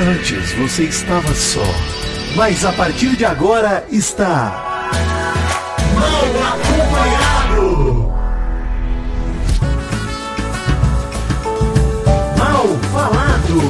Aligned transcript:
Antes 0.00 0.52
você 0.52 0.84
estava 0.84 1.34
só, 1.34 1.64
mas 2.36 2.64
a 2.64 2.72
partir 2.72 3.16
de 3.16 3.24
agora 3.24 3.84
está. 3.90 4.92
Mal 5.92 6.22
acompanhado! 6.52 8.12
Mal 12.38 12.68
falado! 12.92 13.60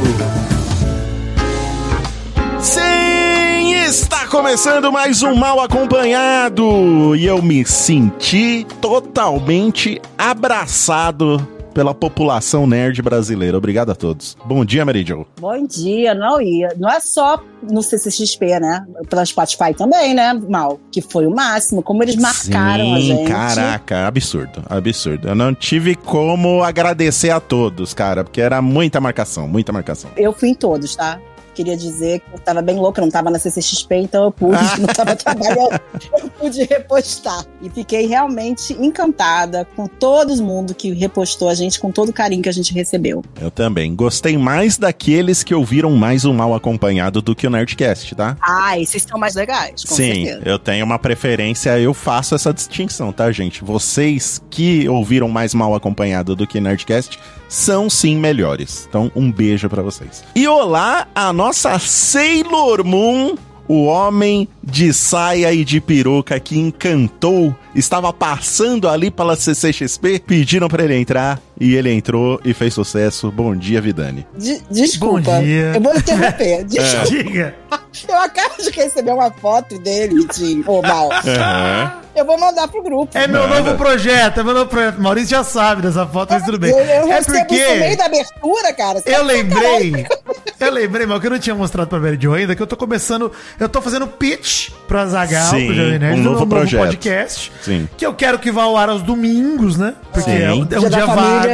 Sim, 2.60 3.72
está 3.86 4.26
começando 4.26 4.92
mais 4.92 5.22
um 5.22 5.34
Mal 5.34 5.58
Acompanhado 5.62 7.16
e 7.16 7.24
eu 7.24 7.40
me 7.40 7.64
senti 7.64 8.66
totalmente 8.82 9.98
abraçado 10.18 11.57
pela 11.78 11.94
população 11.94 12.66
nerd 12.66 13.00
brasileira. 13.00 13.56
Obrigado 13.56 13.90
a 13.90 13.94
todos. 13.94 14.36
Bom 14.44 14.64
dia, 14.64 14.84
Mary 14.84 15.04
Jo. 15.06 15.24
Bom 15.38 15.64
dia, 15.64 16.12
não 16.12 16.40
ia. 16.40 16.74
Não 16.76 16.90
é 16.90 16.98
só 16.98 17.40
no 17.62 17.84
CCXP, 17.84 18.58
né? 18.58 18.84
Pela 19.08 19.24
Spotify 19.24 19.72
também, 19.72 20.12
né, 20.12 20.32
Mal? 20.32 20.80
Que 20.90 21.00
foi 21.00 21.24
o 21.24 21.30
máximo, 21.30 21.80
como 21.80 22.02
eles 22.02 22.16
marcaram 22.16 22.84
Sim, 22.84 22.94
a 22.94 22.98
gente. 22.98 23.30
Caraca, 23.30 24.08
absurdo, 24.08 24.60
absurdo. 24.68 25.28
Eu 25.28 25.36
não 25.36 25.54
tive 25.54 25.94
como 25.94 26.64
agradecer 26.64 27.30
a 27.30 27.38
todos, 27.38 27.94
cara, 27.94 28.24
porque 28.24 28.40
era 28.40 28.60
muita 28.60 29.00
marcação, 29.00 29.46
muita 29.46 29.72
marcação. 29.72 30.10
Eu 30.16 30.32
fui 30.32 30.48
em 30.48 30.54
todos, 30.54 30.96
tá? 30.96 31.20
Queria 31.58 31.76
dizer 31.76 32.20
que 32.20 32.34
eu 32.34 32.38
tava 32.38 32.62
bem 32.62 32.76
louca, 32.76 33.02
não 33.02 33.10
tava 33.10 33.30
na 33.30 33.38
CCXP, 33.40 33.96
então 33.96 34.22
eu 34.22 34.30
pude, 34.30 34.56
não 34.78 34.86
tava 34.86 35.16
trabalhando, 35.16 35.80
eu 36.22 36.30
pude 36.38 36.62
repostar. 36.62 37.44
E 37.60 37.68
fiquei 37.68 38.06
realmente 38.06 38.74
encantada 38.74 39.66
com 39.74 39.88
todo 39.88 40.28
mundo 40.40 40.72
que 40.72 40.92
repostou 40.92 41.48
a 41.48 41.54
gente, 41.56 41.80
com 41.80 41.90
todo 41.90 42.10
o 42.10 42.12
carinho 42.12 42.44
que 42.44 42.48
a 42.48 42.52
gente 42.52 42.72
recebeu. 42.72 43.24
Eu 43.40 43.50
também. 43.50 43.92
Gostei 43.92 44.38
mais 44.38 44.78
daqueles 44.78 45.42
que 45.42 45.52
ouviram 45.52 45.90
mais 45.96 46.24
o 46.24 46.32
Mal 46.32 46.54
Acompanhado 46.54 47.20
do 47.20 47.34
que 47.34 47.44
o 47.44 47.50
Nerdcast, 47.50 48.14
tá? 48.14 48.36
Ah, 48.40 48.78
esses 48.78 49.02
são 49.02 49.18
mais 49.18 49.34
legais, 49.34 49.82
com 49.82 49.96
Sim, 49.96 50.26
certeza. 50.26 50.42
eu 50.44 50.60
tenho 50.60 50.84
uma 50.84 50.96
preferência, 50.96 51.76
eu 51.80 51.92
faço 51.92 52.36
essa 52.36 52.54
distinção, 52.54 53.10
tá, 53.10 53.32
gente? 53.32 53.64
Vocês 53.64 54.40
que 54.48 54.88
ouviram 54.88 55.28
mais 55.28 55.52
mal 55.54 55.74
acompanhado 55.74 56.36
do 56.36 56.46
que 56.46 56.60
Nerdcast 56.60 57.18
são 57.48 57.88
sim 57.88 58.16
melhores. 58.16 58.86
Então, 58.88 59.10
um 59.16 59.32
beijo 59.32 59.68
pra 59.68 59.82
vocês. 59.82 60.22
E 60.34 60.46
olá, 60.46 61.08
a 61.14 61.32
nossa 61.32 61.78
Sailor 61.78 62.84
Moon, 62.84 63.36
o 63.66 63.84
homem 63.84 64.48
de 64.62 64.92
saia 64.92 65.52
e 65.52 65.64
de 65.64 65.80
peruca 65.80 66.38
que 66.38 66.58
encantou, 66.58 67.54
estava 67.74 68.12
passando 68.12 68.88
ali 68.88 69.10
pela 69.10 69.36
CCXP, 69.36 70.20
pediram 70.20 70.68
pra 70.68 70.84
ele 70.84 70.96
entrar 70.96 71.40
e 71.60 71.74
ele 71.74 71.92
entrou 71.92 72.40
e 72.44 72.52
fez 72.54 72.74
sucesso. 72.74 73.30
Bom 73.30 73.54
dia, 73.56 73.80
Vidani. 73.80 74.26
De- 74.36 74.60
desculpa, 74.70 75.32
Bom 75.32 75.42
dia. 75.42 75.72
eu 75.74 75.80
vou 75.80 75.94
interromper. 75.94 76.64
Desculpa. 76.68 77.06
Diga. 77.06 77.54
Eu 78.08 78.16
acabo 78.18 78.54
de 78.62 78.70
receber 78.70 79.12
uma 79.12 79.30
foto 79.30 79.78
dele, 79.78 80.26
de 80.26 80.62
ô 80.66 80.82
Mal. 80.82 81.10
Aham. 81.12 81.92
Eu 82.14 82.24
vou 82.24 82.38
mandar 82.38 82.66
pro 82.66 82.82
grupo. 82.82 83.16
É 83.16 83.28
meu 83.28 83.42
Manda. 83.46 83.60
novo 83.60 83.76
projeto, 83.78 84.40
é 84.40 84.42
meu 84.42 84.52
novo 84.52 84.66
projeto. 84.68 85.00
Maurício 85.00 85.28
já 85.30 85.44
sabe 85.44 85.82
dessa 85.82 86.04
foto, 86.04 86.32
mas 86.32 86.42
tudo 86.44 86.58
bem. 86.58 86.70
Eu, 86.72 86.78
eu 86.78 86.84
é 86.84 87.14
recebo 87.14 87.54
isso 87.54 87.64
no 87.64 87.76
meio 87.76 87.80
porque 87.80 87.96
da 87.96 88.04
abertura, 88.06 88.72
cara. 88.72 89.00
Você 89.00 89.14
eu 89.14 89.22
lembrei, 89.24 90.06
eu 90.58 90.72
lembrei, 90.72 91.06
mas 91.06 91.20
que 91.20 91.26
eu 91.26 91.30
não 91.30 91.38
tinha 91.38 91.54
mostrado 91.54 91.88
pra 91.88 92.00
Mary 92.00 92.18
Jo 92.20 92.32
ainda, 92.34 92.56
que 92.56 92.62
eu 92.62 92.66
tô 92.66 92.76
começando, 92.76 93.30
eu 93.60 93.68
tô 93.68 93.80
fazendo 93.80 94.08
pitch 94.08 94.70
pra 94.88 95.06
Zagal, 95.06 95.50
Sim, 95.50 95.66
pro 95.66 95.74
Jovem 95.76 95.98
Nerd, 96.00 96.18
um 96.20 96.22
do 96.24 96.30
novo 96.30 96.46
projeto. 96.48 96.80
podcast, 96.80 97.52
Sim. 97.62 97.88
que 97.96 98.04
eu 98.04 98.12
quero 98.14 98.40
que 98.40 98.50
vá 98.50 98.64
ao 98.64 98.76
ar 98.76 98.88
aos 98.88 99.02
domingos, 99.02 99.76
né? 99.76 99.94
Porque 100.12 100.28
Sim. 100.28 100.42
é, 100.42 100.52
um- 100.52 100.54
é 100.54 100.60
um 100.60 100.64
Dia 100.64 100.90
dia 100.90 101.06
família. 101.06 101.47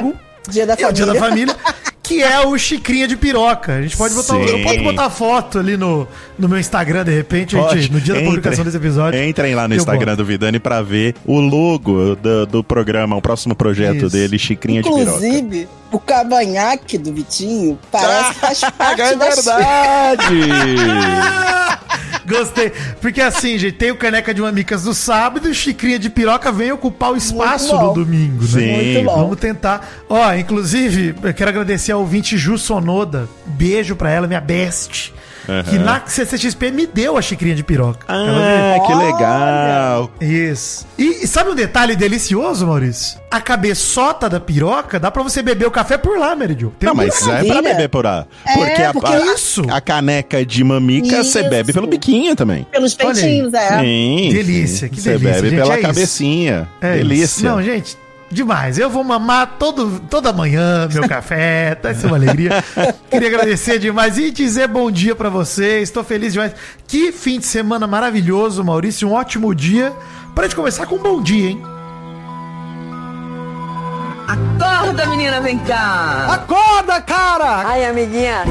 Dia 0.48 0.66
da 0.66 0.74
É 0.78 0.86
o 0.88 0.92
dia 0.92 1.06
da 1.06 1.14
família. 1.14 1.54
família. 1.54 1.84
Que 2.02 2.22
é 2.22 2.46
o 2.46 2.58
Chicrinha 2.58 3.08
de 3.08 3.16
Piroca. 3.16 3.76
A 3.76 3.80
gente 3.82 3.96
pode 3.96 4.12
botar, 4.14 4.34
Sim. 4.34 4.44
eu 4.44 4.62
posso 4.62 4.82
botar 4.82 5.08
foto 5.08 5.58
ali 5.58 5.74
no, 5.74 6.06
no 6.38 6.46
meu 6.50 6.58
Instagram, 6.58 7.02
de 7.02 7.12
repente, 7.14 7.56
a 7.56 7.60
gente, 7.60 7.68
Pode. 7.68 7.92
no 7.92 8.00
dia 8.00 8.12
da 8.14 8.20
publicação 8.20 8.62
desse 8.62 8.76
episódio. 8.76 9.24
Entrem 9.24 9.54
lá 9.54 9.66
no 9.66 9.74
Instagram 9.74 10.12
boto. 10.12 10.18
do 10.18 10.24
Vidani 10.26 10.58
pra 10.60 10.82
ver 10.82 11.14
o 11.24 11.40
logo 11.40 12.14
do, 12.16 12.44
do 12.44 12.62
programa, 12.62 13.16
o 13.16 13.22
próximo 13.22 13.54
projeto 13.54 14.04
Isso. 14.04 14.10
dele, 14.10 14.38
Chicrinha 14.38 14.83
de 14.83 14.88
Piroca. 14.90 15.02
Inclusive, 15.02 15.66
o 15.90 15.98
cavanhaque 15.98 16.98
do 16.98 17.10
Vitinho 17.10 17.78
parece 17.90 18.34
que 18.34 18.40
faz 18.40 18.60
parte 18.77 19.00
é 19.00 19.16
da 19.16 19.30
verdade! 19.30 20.24
Gostei. 22.27 22.73
Porque 23.01 23.20
assim, 23.20 23.58
gente, 23.58 23.74
tem 23.74 23.90
o 23.90 23.96
Caneca 23.96 24.33
de 24.33 24.40
Mamicas 24.40 24.85
do 24.85 24.95
sábado 24.95 25.48
e 25.48 25.51
o 25.51 25.55
Chicrinha 25.55 25.98
de 25.98 26.08
Piroca 26.08 26.51
vem 26.51 26.73
ocupar 26.73 27.12
o 27.12 27.17
espaço 27.17 27.77
no 27.77 27.92
domingo, 27.92 28.42
né? 28.42 28.48
Sim. 28.48 28.73
Muito 28.73 29.05
bom. 29.05 29.17
Vamos 29.17 29.39
tentar. 29.39 29.89
Ó, 30.08 30.34
inclusive, 30.34 31.14
eu 31.23 31.34
quero 31.34 31.51
agradecer 31.51 31.92
ao 31.92 32.01
ouvinte 32.01 32.36
Ju 32.36 32.57
Sonoda. 32.58 33.29
Beijo 33.46 33.95
pra 33.96 34.11
ela, 34.11 34.27
minha 34.27 34.40
best. 34.40 35.13
Que 35.68 35.78
na 35.78 36.00
CCXP 36.06 36.70
me 36.70 36.86
deu 36.86 37.16
a 37.18 37.22
xicrinha 37.22 37.55
de 37.55 37.62
piroca. 37.62 38.05
Ah, 38.08 38.77
que 38.86 38.94
legal! 38.94 40.10
Isso. 40.20 40.86
E, 40.98 41.24
e 41.24 41.27
sabe 41.27 41.50
um 41.50 41.55
detalhe 41.55 41.94
delicioso, 41.96 42.66
Maurício? 42.66 43.18
A 43.30 43.40
cabeçota 43.40 44.28
da 44.28 44.38
piroca 44.40 44.98
dá 44.98 45.10
pra 45.10 45.22
você 45.22 45.42
beber 45.42 45.66
o 45.66 45.70
café 45.70 45.98
por 45.98 46.18
lá, 46.18 46.34
Meridio. 46.36 46.72
Tem 46.78 46.86
Não, 46.88 46.94
mas 46.94 47.27
é 47.27 47.44
pra 47.44 47.60
beber 47.60 47.88
por 47.88 48.04
lá. 48.04 48.27
É, 48.46 48.54
porque, 48.54 48.83
a, 48.83 48.92
porque 48.92 49.12
a- 49.12 49.34
isso. 49.34 49.62
a 49.70 49.80
caneca 49.80 50.44
de 50.46 50.62
mamica 50.64 51.22
você 51.22 51.42
bebe 51.42 51.72
pelo 51.72 51.86
biquinho 51.86 52.34
também. 52.36 52.66
Pelos 52.70 52.94
peitinhos, 52.94 53.52
é. 53.52 53.80
Sim. 53.80 54.30
Delícia, 54.33 54.88
sim. 54.88 54.94
que 54.94 55.00
Você 55.00 55.10
delícia, 55.18 55.33
bebe 55.34 55.50
gente, 55.50 55.60
pela 55.60 55.74
é 55.74 55.80
cabecinha. 55.80 56.68
É 56.80 56.96
Delícia. 56.96 57.24
isso. 57.24 57.44
Não, 57.44 57.62
gente, 57.62 57.96
demais. 58.34 58.78
Eu 58.78 58.90
vou 58.90 59.02
mamar 59.02 59.55
todo, 59.58 60.00
toda 60.11 60.33
manhã 60.33 60.89
meu 60.92 61.08
café, 61.08 61.74
tá 61.80 61.95
ser 61.95 62.06
uma 62.06 62.17
alegria. 62.17 62.62
Queria 63.11 63.28
agradecer 63.28 63.78
demais 63.78 64.18
e 64.18 64.30
dizer 64.30 64.68
bom 64.68 64.90
dia 64.90 65.14
pra 65.14 65.30
vocês. 65.30 65.84
Estou 65.84 66.05
feliz 66.05 66.33
demais. 66.33 66.52
Que 66.86 67.12
fim 67.12 67.39
de 67.39 67.46
semana 67.46 67.86
maravilhoso, 67.86 68.62
Maurício. 68.62 69.08
Um 69.08 69.12
ótimo 69.12 69.55
dia. 69.55 69.92
Pra 70.34 70.45
gente 70.45 70.56
começar 70.56 70.84
com 70.86 70.96
um 70.96 71.02
bom 71.02 71.22
dia, 71.22 71.50
hein? 71.50 71.62
Acorda, 74.27 75.06
menina, 75.06 75.40
vem 75.40 75.58
cá. 75.58 76.27
Acorda, 76.33 77.01
cara! 77.01 77.68
Ai, 77.68 77.84
amiguinha. 77.86 78.42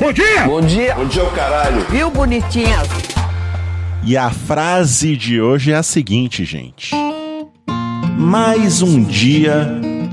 Bom 0.00 0.12
dia! 0.12 0.44
Bom 0.46 0.60
dia. 0.60 0.94
Bom 0.94 1.04
dia, 1.06 1.24
o 1.24 1.30
caralho. 1.30 1.80
Viu, 1.90 2.10
bonitinha? 2.10 2.78
E 4.02 4.16
a 4.16 4.30
frase 4.30 5.16
de 5.16 5.40
hoje 5.40 5.72
é 5.72 5.76
a 5.76 5.82
seguinte, 5.82 6.44
gente. 6.44 6.94
Mais 8.16 8.82
um 8.82 9.02
dia 9.02 9.66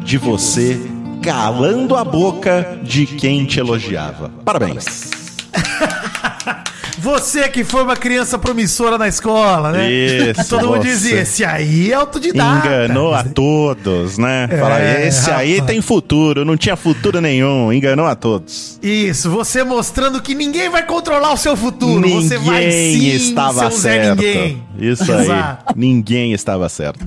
de 0.03 0.17
você 0.17 0.79
calando 1.21 1.95
a 1.95 2.03
boca 2.03 2.79
de 2.83 3.05
quem 3.05 3.45
te 3.45 3.59
elogiava. 3.59 4.29
Parabéns. 4.43 5.11
Você 6.97 7.49
que 7.49 7.63
foi 7.63 7.81
uma 7.81 7.95
criança 7.95 8.37
promissora 8.37 8.95
na 8.95 9.07
escola, 9.07 9.71
né? 9.71 9.91
Isso, 9.91 10.47
Todo 10.49 10.67
mundo 10.67 10.83
dizia, 10.83 11.21
esse 11.21 11.43
aí 11.43 11.91
é 11.91 11.95
autodidata. 11.95 12.67
Enganou 12.67 13.11
a 13.15 13.23
todos, 13.23 14.19
né? 14.19 14.47
Fala, 14.47 14.79
É, 14.79 15.07
esse 15.07 15.31
aí 15.31 15.53
rapaz. 15.53 15.71
tem 15.71 15.81
futuro, 15.81 16.45
não 16.45 16.55
tinha 16.55 16.75
futuro 16.75 17.19
nenhum, 17.19 17.73
enganou 17.73 18.05
a 18.05 18.13
todos. 18.13 18.77
Isso, 18.83 19.31
você 19.31 19.63
mostrando 19.63 20.21
que 20.21 20.35
ninguém 20.35 20.69
vai 20.69 20.85
controlar 20.85 21.33
o 21.33 21.37
seu 21.37 21.57
futuro. 21.57 21.99
Ninguém 22.01 22.21
você 22.21 22.37
vai 22.37 22.71
sim, 22.71 23.07
estava 23.07 23.71
certo. 23.71 24.21
Ninguém. 24.21 24.63
Isso 24.77 25.11
aí, 25.11 25.27
ninguém 25.75 26.33
estava 26.33 26.69
certo. 26.69 27.03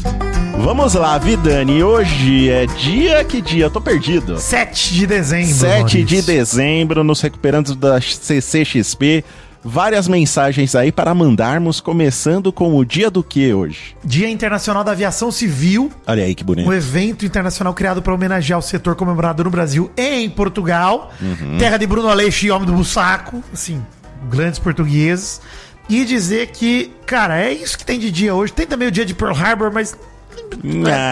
Vamos 0.59 0.95
lá, 0.95 1.19
Vidani, 1.19 1.83
hoje 1.83 2.49
é 2.49 2.67
dia 2.67 3.23
que 3.25 3.41
dia? 3.43 3.65
Eu 3.67 3.71
tô 3.71 3.81
perdido. 3.81 4.39
7 4.39 4.95
de 4.95 5.07
dezembro. 5.07 5.55
7 5.55 6.03
de 6.05 6.23
dezembro, 6.23 7.05
nos 7.05 7.21
recuperando 7.21 7.75
da 7.75 8.01
CCXP. 8.01 9.25
Várias 9.63 10.07
mensagens 10.09 10.75
aí 10.75 10.93
para 10.93 11.15
mandarmos, 11.15 11.81
começando 11.81 12.53
com 12.53 12.77
o 12.77 12.85
dia 12.85 13.11
do 13.11 13.23
que 13.23 13.53
hoje? 13.53 13.97
Dia 14.05 14.29
Internacional 14.29 14.85
da 14.85 14.93
Aviação 14.93 15.31
Civil, 15.31 15.91
Olha 16.07 16.23
aí 16.23 16.35
que 16.35 16.45
bonito. 16.45 16.69
um 16.69 16.73
evento 16.73 17.25
internacional 17.25 17.73
criado 17.73 18.03
para 18.03 18.13
homenagear 18.13 18.59
o 18.59 18.63
setor 18.63 18.95
comemorado 18.95 19.43
no 19.43 19.51
Brasil 19.51 19.91
e 19.97 20.23
em 20.23 20.29
Portugal. 20.29 21.11
Uhum. 21.21 21.57
Terra 21.59 21.79
de 21.79 21.87
Bruno 21.87 22.09
Aleixo 22.09 22.45
e 22.45 22.51
Homem 22.51 22.67
do 22.67 22.75
Bussaco, 22.75 23.43
assim, 23.53 23.83
grandes 24.31 24.59
portugueses. 24.59 25.41
E 25.89 26.05
dizer 26.05 26.49
que, 26.49 26.91
cara, 27.07 27.41
é 27.43 27.53
isso 27.53 27.77
que 27.77 27.85
tem 27.85 27.99
de 27.99 28.11
dia 28.11 28.35
hoje. 28.35 28.53
Tem 28.53 28.67
também 28.67 28.89
o 28.89 28.91
dia 28.91 29.05
de 29.05 29.15
Pearl 29.15 29.35
Harbor, 29.35 29.71
mas 29.73 29.97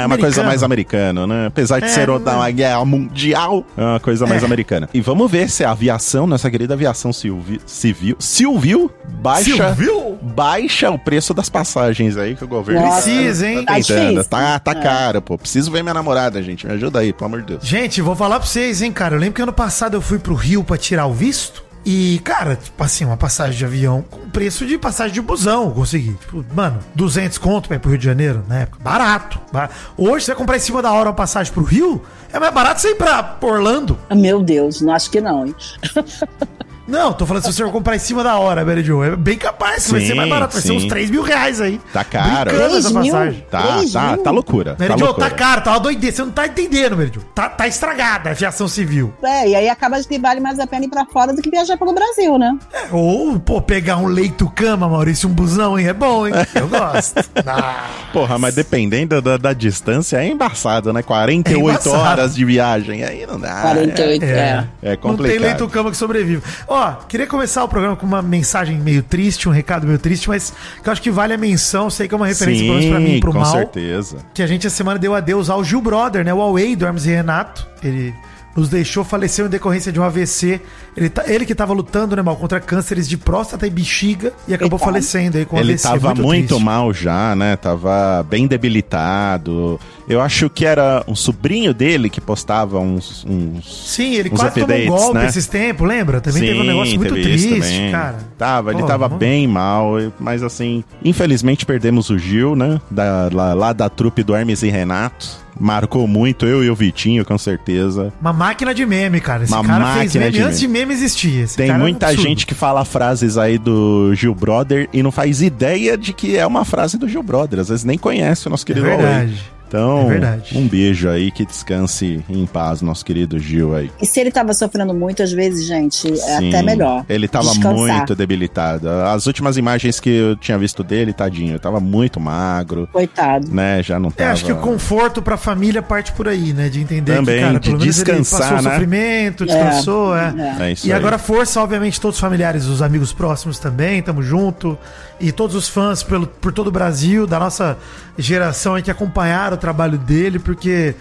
É 0.02 0.06
uma 0.06 0.16
coisa 0.18 0.42
mais 0.42 0.62
americana, 0.62 1.26
né? 1.26 1.46
Apesar 1.46 1.78
de 1.80 1.86
É, 1.86 1.88
ser 1.88 2.08
uma 2.10 2.50
guerra 2.50 2.84
mundial, 2.84 3.64
é 3.76 3.82
uma 3.82 4.00
coisa 4.00 4.26
mais 4.26 4.42
É. 4.42 4.46
americana. 4.46 4.88
E 4.94 5.00
vamos 5.00 5.30
ver 5.30 5.48
se 5.50 5.64
a 5.64 5.70
aviação, 5.72 6.26
nossa 6.26 6.50
querida 6.50 6.74
aviação 6.74 7.12
silvi- 7.12 7.60
civil, 7.66 8.16
civil, 8.18 8.90
baixa, 9.20 9.74
Civil? 9.74 10.18
baixa 10.22 10.90
o 10.90 10.98
preço 10.98 11.34
das 11.34 11.48
passagens 11.48 12.16
aí 12.16 12.34
que 12.34 12.44
o 12.44 12.48
governo 12.48 12.82
Nossa. 12.82 13.02
Precisa, 13.02 13.46
hein? 13.48 13.64
Tá 13.64 13.74
tentando. 13.74 14.00
difícil. 14.00 14.24
Tá, 14.24 14.58
tá 14.58 14.70
É. 14.72 14.74
caro, 14.74 15.20
pô. 15.22 15.36
Preciso 15.36 15.70
ver 15.70 15.82
minha 15.82 15.94
namorada, 15.94 16.42
gente. 16.42 16.66
Me 16.66 16.72
ajuda 16.72 17.00
aí, 17.00 17.12
pelo 17.12 17.26
amor 17.26 17.40
de 17.42 17.48
Deus. 17.48 17.64
Gente, 17.66 18.00
vou 18.00 18.14
falar 18.16 18.38
pra 18.38 18.48
vocês, 18.48 18.80
hein, 18.82 18.92
cara. 18.92 19.16
Eu 19.16 19.20
lembro 19.20 19.34
que 19.34 19.42
ano 19.42 19.52
passado 19.52 19.94
eu 19.94 20.00
fui 20.00 20.18
pro 20.18 20.34
Rio 20.34 20.64
pra 20.64 20.76
tirar 20.76 21.06
o 21.06 21.12
visto. 21.12 21.62
E, 21.84 22.20
cara, 22.24 22.54
tipo 22.56 22.82
assim, 22.84 23.04
uma 23.04 23.16
passagem 23.16 23.58
de 23.58 23.64
avião 23.64 24.02
com 24.08 24.28
preço 24.30 24.64
de 24.64 24.78
passagem 24.78 25.12
de 25.12 25.20
busão, 25.20 25.64
eu 25.64 25.70
consegui. 25.72 26.12
Tipo, 26.14 26.44
mano, 26.54 26.78
200 26.94 27.38
conto 27.38 27.66
pra 27.68 27.76
ir 27.76 27.80
pro 27.80 27.90
Rio 27.90 27.98
de 27.98 28.04
Janeiro, 28.04 28.44
na 28.48 28.60
época. 28.60 28.78
Barato. 28.82 29.40
Ba- 29.52 29.68
Hoje, 29.96 30.24
você 30.26 30.34
comprar 30.34 30.56
em 30.56 30.60
cima 30.60 30.80
da 30.80 30.92
hora 30.92 31.08
uma 31.08 31.14
passagem 31.14 31.52
pro 31.52 31.64
Rio, 31.64 32.00
é 32.32 32.38
mais 32.38 32.54
barato 32.54 32.80
você 32.80 32.90
ir 32.90 32.94
pra 32.94 33.36
Orlando. 33.42 33.98
Meu 34.14 34.40
Deus, 34.42 34.80
não 34.80 34.92
acho 34.94 35.10
que 35.10 35.20
não, 35.20 35.46
hein? 35.46 35.54
Não, 36.86 37.12
tô 37.12 37.24
falando 37.24 37.44
se 37.44 37.52
você 37.52 37.62
for 37.64 37.70
comprar 37.72 37.96
em 37.96 37.98
cima 38.00 38.24
da 38.24 38.36
hora, 38.38 38.64
Mary 38.64 38.82
Jo. 38.82 39.02
É 39.04 39.14
bem 39.16 39.38
capaz 39.38 39.84
que 39.86 39.92
vai 39.92 40.00
Sim, 40.00 40.06
ser 40.08 40.14
mais 40.14 40.28
barato. 40.28 40.52
Vai 40.54 40.62
ser 40.62 40.68
sim. 40.68 40.76
uns 40.76 40.84
3 40.86 41.10
mil 41.10 41.22
reais 41.22 41.60
aí. 41.60 41.80
Tá 41.92 42.02
caro. 42.04 42.50
Brincando 42.50 42.76
essa 42.76 42.90
3 42.90 43.04
mil? 43.04 43.12
passagem. 43.14 43.46
Tá, 43.50 43.62
tá, 43.92 44.12
mil? 44.14 44.22
tá 44.24 44.30
loucura. 44.30 44.76
Mary 44.78 44.90
tá 44.92 44.98
Jo, 44.98 45.04
loucura. 45.04 45.30
tá 45.30 45.34
caro, 45.36 45.60
tá 45.62 45.70
uma 45.72 45.80
doideira. 45.80 46.16
Você 46.16 46.22
não 46.22 46.30
tá 46.32 46.46
entendendo, 46.46 46.96
Mary 46.96 47.10
Jo. 47.14 47.20
Tá, 47.34 47.48
tá 47.48 47.66
estragada 47.68 48.30
a 48.30 48.32
aviação 48.32 48.66
civil. 48.66 49.12
É, 49.22 49.48
e 49.48 49.54
aí 49.54 49.68
acaba 49.68 50.00
de 50.00 50.08
que 50.08 50.18
vale 50.18 50.40
mais 50.40 50.58
a 50.58 50.66
pena 50.66 50.84
ir 50.84 50.88
pra 50.88 51.04
fora 51.06 51.32
do 51.32 51.40
que 51.40 51.50
viajar 51.50 51.76
pelo 51.76 51.92
Brasil, 51.92 52.36
né? 52.38 52.56
É, 52.72 52.88
ou, 52.90 53.38
pô, 53.38 53.60
pegar 53.62 53.96
um 53.98 54.06
leito-cama, 54.06 54.88
Maurício, 54.88 55.28
um 55.28 55.32
busão, 55.32 55.78
hein? 55.78 55.86
É 55.88 55.92
bom, 55.92 56.26
hein? 56.26 56.34
Eu 56.54 56.68
gosto. 56.68 57.22
Ah, 57.46 57.86
Porra, 58.12 58.38
mas 58.38 58.54
dependendo 58.54 59.20
da, 59.20 59.36
da 59.36 59.52
distância 59.52 60.16
é 60.18 60.28
embaçado, 60.28 60.92
né? 60.92 61.02
48 61.02 61.54
É 61.54 61.70
embaçado. 61.72 61.96
horas 61.96 62.34
de 62.34 62.44
viagem, 62.44 63.04
aí 63.04 63.26
não 63.26 63.38
dá. 63.38 63.62
48, 63.62 64.24
é. 64.24 64.28
é. 64.28 64.32
É 64.34 64.56
Não 64.56 64.66
tem 64.82 64.96
complicado. 64.98 65.40
leito-cama 65.42 65.90
que 65.90 65.96
sobrevive. 65.96 66.42
Ó, 66.72 66.92
queria 67.06 67.26
começar 67.26 67.62
o 67.62 67.68
programa 67.68 67.94
com 67.96 68.06
uma 68.06 68.22
mensagem 68.22 68.78
meio 68.78 69.02
triste, 69.02 69.46
um 69.46 69.52
recado 69.52 69.86
meio 69.86 69.98
triste, 69.98 70.26
mas 70.26 70.54
que 70.82 70.88
eu 70.88 70.92
acho 70.92 71.02
que 71.02 71.10
vale 71.10 71.34
a 71.34 71.38
menção. 71.38 71.90
Sei 71.90 72.08
que 72.08 72.14
é 72.14 72.16
uma 72.16 72.26
referência, 72.26 72.64
pelo 72.64 72.78
menos 72.78 72.90
pra 72.90 72.98
mim 72.98 73.16
e 73.16 73.20
pro 73.20 73.30
com 73.30 73.40
mal. 73.40 73.52
certeza. 73.52 74.24
que 74.32 74.42
a 74.42 74.46
gente 74.46 74.66
essa 74.66 74.74
semana 74.76 74.98
deu 74.98 75.14
adeus 75.14 75.50
ao 75.50 75.62
Gil 75.62 75.82
Brother, 75.82 76.24
né? 76.24 76.32
O 76.32 76.40
Away 76.40 76.74
do 76.74 76.86
Hermes 76.86 77.04
e 77.04 77.10
Renato. 77.10 77.68
Ele 77.82 78.14
nos 78.56 78.68
deixou, 78.68 79.02
faleceu 79.04 79.46
em 79.46 79.48
decorrência 79.48 79.90
de 79.90 79.98
um 79.98 80.02
AVC. 80.02 80.60
Ele, 80.96 81.08
tá- 81.08 81.24
ele 81.26 81.46
que 81.46 81.54
tava 81.54 81.72
lutando, 81.72 82.14
né, 82.14 82.22
mal, 82.22 82.36
contra 82.36 82.60
cânceres 82.60 83.08
de 83.08 83.16
próstata 83.16 83.66
e 83.66 83.70
bexiga 83.70 84.32
e 84.46 84.52
acabou 84.54 84.78
falecendo 84.78 85.38
aí 85.38 85.44
com 85.46 85.58
Ele 85.58 85.72
AVC. 85.72 85.88
tava 85.88 86.14
muito, 86.14 86.48
triste. 86.48 86.64
mal 86.64 86.92
já, 86.92 87.34
né? 87.34 87.56
Tava 87.56 88.22
bem 88.28 88.46
debilitado. 88.46 89.80
Eu 90.08 90.20
acho 90.20 90.50
que 90.50 90.66
era 90.66 91.02
um 91.08 91.14
sobrinho 91.14 91.72
dele 91.72 92.10
que 92.10 92.20
postava 92.20 92.78
uns. 92.78 93.24
uns... 93.26 93.86
Sim, 93.88 94.14
ele 94.16 94.28
uns 94.30 94.38
quase 94.40 94.60
tomou 94.60 94.68
um 94.68 94.80
updates, 94.80 95.02
golpe 95.04 95.18
né? 95.18 95.26
esses 95.26 95.46
tempos, 95.46 95.88
lembra? 95.88 96.20
Também 96.20 96.42
teve 96.42 96.60
um 96.60 96.64
negócio 96.64 96.96
muito 96.98 97.14
triste, 97.14 97.90
cara. 97.90 98.18
Tava, 98.36 98.72
ele 98.72 98.80
Pô, 98.82 98.86
tava 98.86 99.08
mano. 99.08 99.18
bem 99.18 99.46
mal, 99.46 99.94
mas 100.18 100.42
assim, 100.42 100.84
infelizmente 101.04 101.64
perdemos 101.64 102.10
o 102.10 102.18
Gil, 102.18 102.54
né? 102.54 102.80
Da, 102.90 103.30
lá, 103.32 103.54
lá 103.54 103.72
da 103.72 103.88
trupe 103.88 104.22
do 104.22 104.34
Hermes 104.34 104.62
e 104.62 104.68
Renato. 104.68 105.41
Marcou 105.58 106.06
muito, 106.08 106.46
eu 106.46 106.64
e 106.64 106.70
o 106.70 106.74
Vitinho, 106.74 107.24
com 107.24 107.36
certeza. 107.38 108.12
Uma 108.20 108.32
máquina 108.32 108.74
de 108.74 108.84
meme, 108.86 109.20
cara. 109.20 109.44
Esse 109.44 109.52
Uma 109.52 109.62
cara 109.64 109.84
fez 109.94 110.06
máquina 110.06 110.24
meme 110.24 110.36
de 110.36 110.42
antes 110.42 110.60
de 110.60 110.68
meme 110.68 110.92
existir. 110.94 111.40
Esse 111.42 111.56
Tem 111.56 111.70
é 111.70 111.78
muita 111.78 112.06
absurdo. 112.06 112.28
gente 112.28 112.46
que 112.46 112.54
fala 112.54 112.84
frases 112.84 113.36
aí 113.36 113.58
do 113.58 114.14
Gil 114.14 114.34
Brother 114.34 114.88
e 114.92 115.02
não 115.02 115.12
faz 115.12 115.42
ideia 115.42 115.96
de 115.96 116.12
que 116.12 116.36
é 116.36 116.46
uma 116.46 116.64
frase 116.64 116.96
do 116.98 117.08
Gil 117.08 117.22
Brother. 117.22 117.60
Às 117.60 117.68
vezes 117.68 117.84
nem 117.84 117.98
conhece 117.98 118.46
o 118.46 118.50
nosso 118.50 118.64
É 118.64 118.66
querido 118.66 118.86
Huawei. 118.86 119.34
Então, 119.72 120.10
É 120.12 120.58
um 120.58 120.68
beijo 120.68 121.08
aí, 121.08 121.30
que 121.30 121.46
descanse 121.46 122.22
em 122.28 122.44
paz, 122.44 122.82
nosso 122.82 123.02
querido 123.02 123.38
Gil 123.38 123.74
aí. 123.74 123.90
E 124.02 124.04
se 124.04 124.20
ele 124.20 124.30
tava 124.30 124.52
sofrendo 124.52 124.92
muito, 124.92 125.22
às 125.22 125.32
vezes, 125.32 125.64
gente, 125.66 126.12
é 126.12 126.16
Sim, 126.16 126.48
até 126.50 126.62
melhor. 126.62 127.06
Ele 127.08 127.26
tava 127.26 127.46
Descansar. 127.46 127.72
muito 127.74 128.14
debilitado. 128.14 128.86
As 128.90 129.26
últimas 129.26 129.56
imagens 129.56 129.98
que 129.98 130.10
eu 130.10 130.36
tinha 130.36 130.58
visto 130.58 130.84
dele, 130.84 131.14
tadinho, 131.14 131.58
tava 131.58 131.80
muito 131.80 132.20
magro, 132.20 132.86
Coitado. 132.92 133.48
né? 133.50 133.82
Já 133.82 133.98
não 133.98 134.10
É, 134.10 134.12
tava. 134.12 134.30
acho 134.32 134.44
que 134.44 134.52
o 134.52 134.56
conforto 134.56 135.22
pra 135.22 135.38
família 135.38 135.80
parte 135.80 136.12
por 136.12 136.28
aí, 136.28 136.52
né? 136.52 136.68
De 136.68 136.78
entender 136.78 137.14
Também, 137.16 137.36
que, 137.36 137.40
cara, 137.40 137.54
de 137.58 137.70
pelo 137.70 137.78
menos 137.80 137.98
ele 137.98 138.04
descansar, 138.12 138.40
passou 138.40 138.58
o 138.58 138.62
né? 138.62 138.70
sofrimento, 138.72 139.46
descansou, 139.46 140.14
é. 140.16 140.34
É. 140.60 140.62
É 140.68 140.72
isso 140.72 140.86
E 140.86 140.92
aí. 140.92 140.98
agora 140.98 141.16
força, 141.16 141.62
obviamente, 141.62 141.98
todos 141.98 142.16
os 142.18 142.20
familiares, 142.20 142.66
os 142.66 142.82
amigos 142.82 143.10
próximos 143.14 143.58
também, 143.58 144.02
tamo 144.02 144.22
junto. 144.22 144.76
E 145.18 145.30
todos 145.32 145.54
os 145.56 145.68
fãs 145.68 146.02
pelo, 146.02 146.26
por 146.26 146.52
todo 146.52 146.66
o 146.66 146.70
Brasil, 146.72 147.26
da 147.28 147.38
nossa 147.38 147.78
geração 148.18 148.74
aí 148.74 148.82
que 148.82 148.90
acompanharam 148.90 149.56
trabalho 149.62 149.96
dele, 149.96 150.38
porque, 150.38 150.94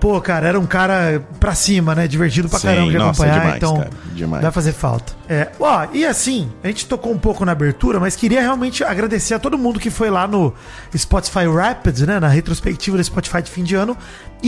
pô, 0.00 0.20
cara, 0.20 0.48
era 0.48 0.58
um 0.58 0.66
cara 0.66 1.22
pra 1.38 1.54
cima, 1.54 1.94
né? 1.94 2.08
Divertido 2.08 2.48
pra 2.48 2.58
Sim, 2.58 2.66
caramba 2.66 2.90
de 2.90 2.98
nossa, 2.98 3.22
acompanhar, 3.22 3.38
demais, 3.40 3.56
então 3.56 3.76
cara, 3.76 3.90
demais. 4.12 4.42
vai 4.42 4.50
fazer 4.50 4.72
falta. 4.72 5.12
É, 5.28 5.50
ó, 5.60 5.86
e 5.92 6.04
assim, 6.04 6.50
a 6.64 6.66
gente 6.66 6.86
tocou 6.86 7.12
um 7.12 7.18
pouco 7.18 7.44
na 7.44 7.52
abertura, 7.52 8.00
mas 8.00 8.16
queria 8.16 8.40
realmente 8.40 8.82
agradecer 8.82 9.34
a 9.34 9.38
todo 9.38 9.56
mundo 9.56 9.78
que 9.78 9.90
foi 9.90 10.10
lá 10.10 10.26
no 10.26 10.52
Spotify 10.96 11.46
Rapids, 11.46 12.02
né? 12.02 12.18
Na 12.18 12.28
retrospectiva 12.28 12.96
do 12.96 13.04
Spotify 13.04 13.42
de 13.42 13.50
fim 13.50 13.62
de 13.62 13.74
ano, 13.74 13.96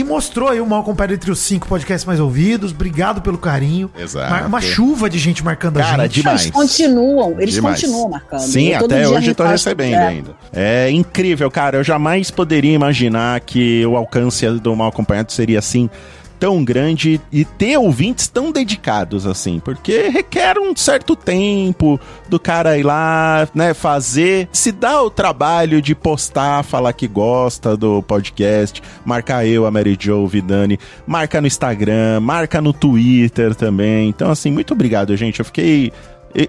e 0.01 0.05
mostrou 0.05 0.49
aí 0.49 0.61
o 0.61 0.67
mal 0.67 0.83
comparado 0.85 1.15
entre 1.15 1.31
os 1.31 1.39
cinco 1.41 1.67
podcasts 1.67 2.05
mais 2.07 2.21
ouvidos. 2.21 2.71
Obrigado 2.73 3.21
pelo 3.21 3.39
carinho. 3.39 3.91
Exato. 3.99 4.33
Uma, 4.33 4.47
uma 4.47 4.61
chuva 4.61 5.09
de 5.11 5.19
gente 5.19 5.43
marcando 5.45 5.79
Cara, 5.79 6.03
a 6.03 6.07
gente. 6.07 6.15
demais. 6.21 6.43
Eles 6.43 6.51
continuam, 6.53 7.41
eles 7.41 7.55
Demais. 7.55 7.81
continuam 7.81 8.09
marcando. 8.11 8.41
Sim, 8.41 8.69
Eu 8.69 8.85
até 8.85 9.09
hoje 9.09 9.29
reposto- 9.29 9.51
recebendo 9.51 9.95
é. 9.95 10.07
ainda. 10.07 10.31
É 10.53 10.91
incrível, 10.91 11.51
cara. 11.51 11.79
Eu 11.79 11.85
jamais 11.85 12.31
poderia 12.31 12.73
imaginar 12.73 13.41
que 13.41 13.85
o 13.87 13.97
alcance 13.97 14.49
do 14.61 14.75
Mal 14.77 14.89
Acompanhado 14.89 15.33
seria 15.33 15.59
assim 15.59 15.89
tão 16.39 16.65
grande 16.65 17.21
e 17.33 17.45
ter 17.45 17.77
ouvintes 17.77 18.29
tão 18.29 18.53
dedicados 18.53 19.27
assim, 19.27 19.61
porque 19.61 20.09
requer 20.09 20.59
um 20.59 20.75
certo 20.75 21.17
tempo 21.17 22.01
do 22.29 22.39
cara 22.39 22.79
ir 22.79 22.83
lá, 22.83 23.49
né, 23.55 23.75
fazer, 23.75 24.49
se 24.53 24.73
dá 24.73 25.03
o 25.03 25.11
trabalho 25.11 25.83
de 25.83 25.95
postar, 25.95 26.63
falar 26.63 26.93
que 26.93 27.09
gosta 27.09 27.77
do 27.77 28.03
podcast, 28.03 28.83
marcar 29.05 29.47
eu, 29.47 29.67
a 29.67 29.71
Mary 29.71 29.97
Jo, 29.99 30.19
o 30.19 30.29
Vidani, 30.29 30.79
marca 31.07 31.41
no 31.41 31.47
Instagram, 31.47 32.21
marca 32.21 32.61
no 32.61 32.73
Twitter 32.73 33.55
também. 33.55 34.09
Então 34.09 34.31
assim, 34.31 34.51
muito 34.51 34.73
obrigado, 34.73 35.17
gente. 35.17 35.41
Eu 35.41 35.45
fiquei 35.45 35.93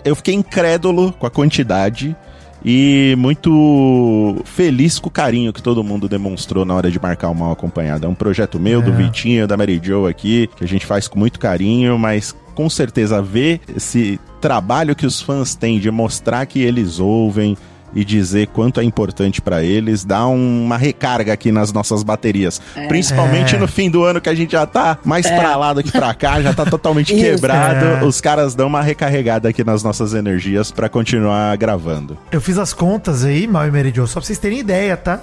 eu 0.04 0.16
fiquei 0.16 0.36
incrédulo 0.36 1.14
com 1.14 1.26
a 1.26 1.32
quantidade 1.32 2.16
e 2.64 3.16
muito 3.18 4.38
feliz 4.46 5.00
com 5.00 5.08
o 5.08 5.12
carinho 5.12 5.54
que 5.54 5.62
todo 5.62 5.84
mundo 5.84 6.08
demonstrou 6.10 6.66
na 6.66 6.74
hora 6.74 6.92
de 6.92 7.00
marcar 7.00 7.30
o 7.30 7.36
mal 7.36 7.52
acompanhado. 7.52 8.06
É 8.06 8.10
um 8.10 8.16
projeto 8.16 8.60
meu, 8.60 8.82
do 8.82 8.92
É. 8.92 8.96
Vitinho, 8.96 9.48
da 9.48 9.56
Mary 9.56 9.80
Jo 9.82 10.08
aqui, 10.08 10.50
que 10.56 10.64
a 10.64 10.68
gente 10.68 10.86
faz 10.86 11.08
com 11.08 11.18
muito 11.18 11.40
carinho, 11.40 11.98
mas 11.98 12.36
com 12.54 12.70
certeza 12.70 13.22
ver 13.22 13.62
esse 13.76 14.20
trabalho 14.42 14.96
que 14.96 15.06
os 15.06 15.22
fãs 15.22 15.56
têm 15.56 15.80
de 15.80 15.90
mostrar 15.90 16.46
que 16.46 16.60
eles 16.60 17.00
ouvem 17.00 17.58
e 17.94 18.04
dizer 18.06 18.48
quanto 18.48 18.80
é 18.80 18.84
importante 18.84 19.42
pra 19.42 19.64
eles, 19.64 20.04
dá 20.06 20.28
um- 20.28 20.64
uma 20.66 20.78
recarga 20.78 21.34
aqui 21.34 21.52
nas 21.52 21.72
nossas 21.74 22.04
baterias. 22.04 22.62
Principalmente 22.88 23.56
É. 23.56 23.60
no 23.60 23.68
fim 23.68 23.90
do 23.90 24.04
ano 24.04 24.22
que 24.22 24.30
a 24.30 24.36
gente 24.36 24.52
já 24.52 24.66
tá 24.66 24.98
mais 25.04 25.26
pra 25.30 25.56
lá 25.56 25.74
do 25.74 25.84
que 25.84 25.92
pra 25.92 26.14
cá, 26.14 26.42
já 26.42 26.54
tá 26.54 26.66
totalmente 26.66 27.14
quebrado. 27.16 27.86
É. 27.86 28.04
Os 28.04 28.20
caras 28.22 28.56
dão 28.56 28.68
uma 28.68 28.82
recarregada 28.82 29.50
aqui 29.50 29.64
nas 29.64 29.84
nossas 29.84 30.14
energias 30.14 30.72
pra 30.72 30.88
continuar 30.90 31.56
gravando. 31.58 32.18
Eu 32.32 32.42
fiz 32.42 32.58
as 32.58 32.74
contas 32.74 33.24
aí, 33.26 33.48
Mal 33.48 33.68
e 33.68 33.72
Meridio, 33.72 34.06
só 34.08 34.20
pra 34.20 34.28
vocês 34.28 34.40
terem 34.40 34.60
ideia, 34.60 34.96
tá? 34.98 35.20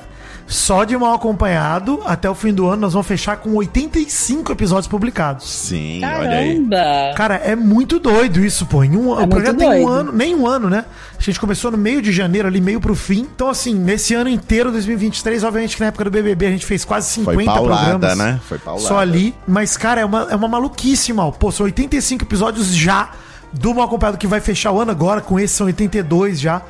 Só 0.46 0.84
de 0.84 0.96
mal 0.96 1.14
acompanhado, 1.14 2.00
até 2.06 2.30
o 2.30 2.34
fim 2.34 2.52
do 2.54 2.68
ano, 2.68 2.82
nós 2.82 2.92
vamos 2.92 3.06
fechar 3.08 3.36
com 3.38 3.54
85 3.54 4.52
episódios 4.52 4.86
publicados. 4.86 5.50
Sim, 5.50 6.04
olha 6.04 6.30
aí. 6.38 6.54
Caramba! 6.54 7.14
Cara, 7.16 7.34
é 7.36 7.56
muito 7.56 7.98
doido 7.98 8.44
isso, 8.44 8.64
pô. 8.64 8.84
Em 8.84 8.96
um, 8.96 9.10
o 9.10 9.16
muito 9.16 9.28
projeto 9.28 9.56
tem 9.56 9.68
um 9.68 9.88
ano, 9.88 10.12
nem 10.12 10.36
um 10.36 10.46
ano, 10.46 10.70
né? 10.70 10.84
A 11.18 11.22
gente 11.22 11.40
começou 11.40 11.72
no 11.72 11.76
meio 11.78 12.00
de 12.00 12.12
janeiro, 12.12 12.46
ali, 12.46 12.60
meio 12.60 12.80
pro 12.80 12.94
fim. 12.94 13.26
Então, 13.34 13.48
assim, 13.48 13.74
nesse 13.74 14.14
ano 14.14 14.30
inteiro, 14.30 14.70
2023, 14.70 15.42
obviamente 15.42 15.74
que 15.74 15.80
na 15.80 15.88
época 15.88 16.04
do 16.04 16.10
BBB 16.10 16.46
a 16.46 16.50
gente 16.50 16.64
fez 16.64 16.84
quase 16.84 17.08
50 17.10 17.34
Foi 17.34 17.44
paulada, 17.44 17.90
programas. 17.90 18.18
né? 18.18 18.40
Foi 18.46 18.58
paulada. 18.58 18.86
Só 18.86 18.98
ali. 18.98 19.34
Mas, 19.48 19.76
cara, 19.76 20.00
é 20.00 20.04
uma, 20.04 20.28
é 20.30 20.36
uma 20.36 20.46
maluquice, 20.48 21.12
mal. 21.12 21.32
Pô, 21.32 21.50
são 21.50 21.64
85 21.66 22.22
episódios 22.22 22.72
já 22.72 23.10
do 23.52 23.74
Mal 23.74 23.86
Acompanhado 23.86 24.16
que 24.18 24.26
vai 24.28 24.40
fechar 24.40 24.70
o 24.70 24.80
ano 24.80 24.92
agora. 24.92 25.20
Com 25.20 25.40
esse 25.40 25.54
são 25.54 25.66
82 25.66 26.38
já. 26.38 26.62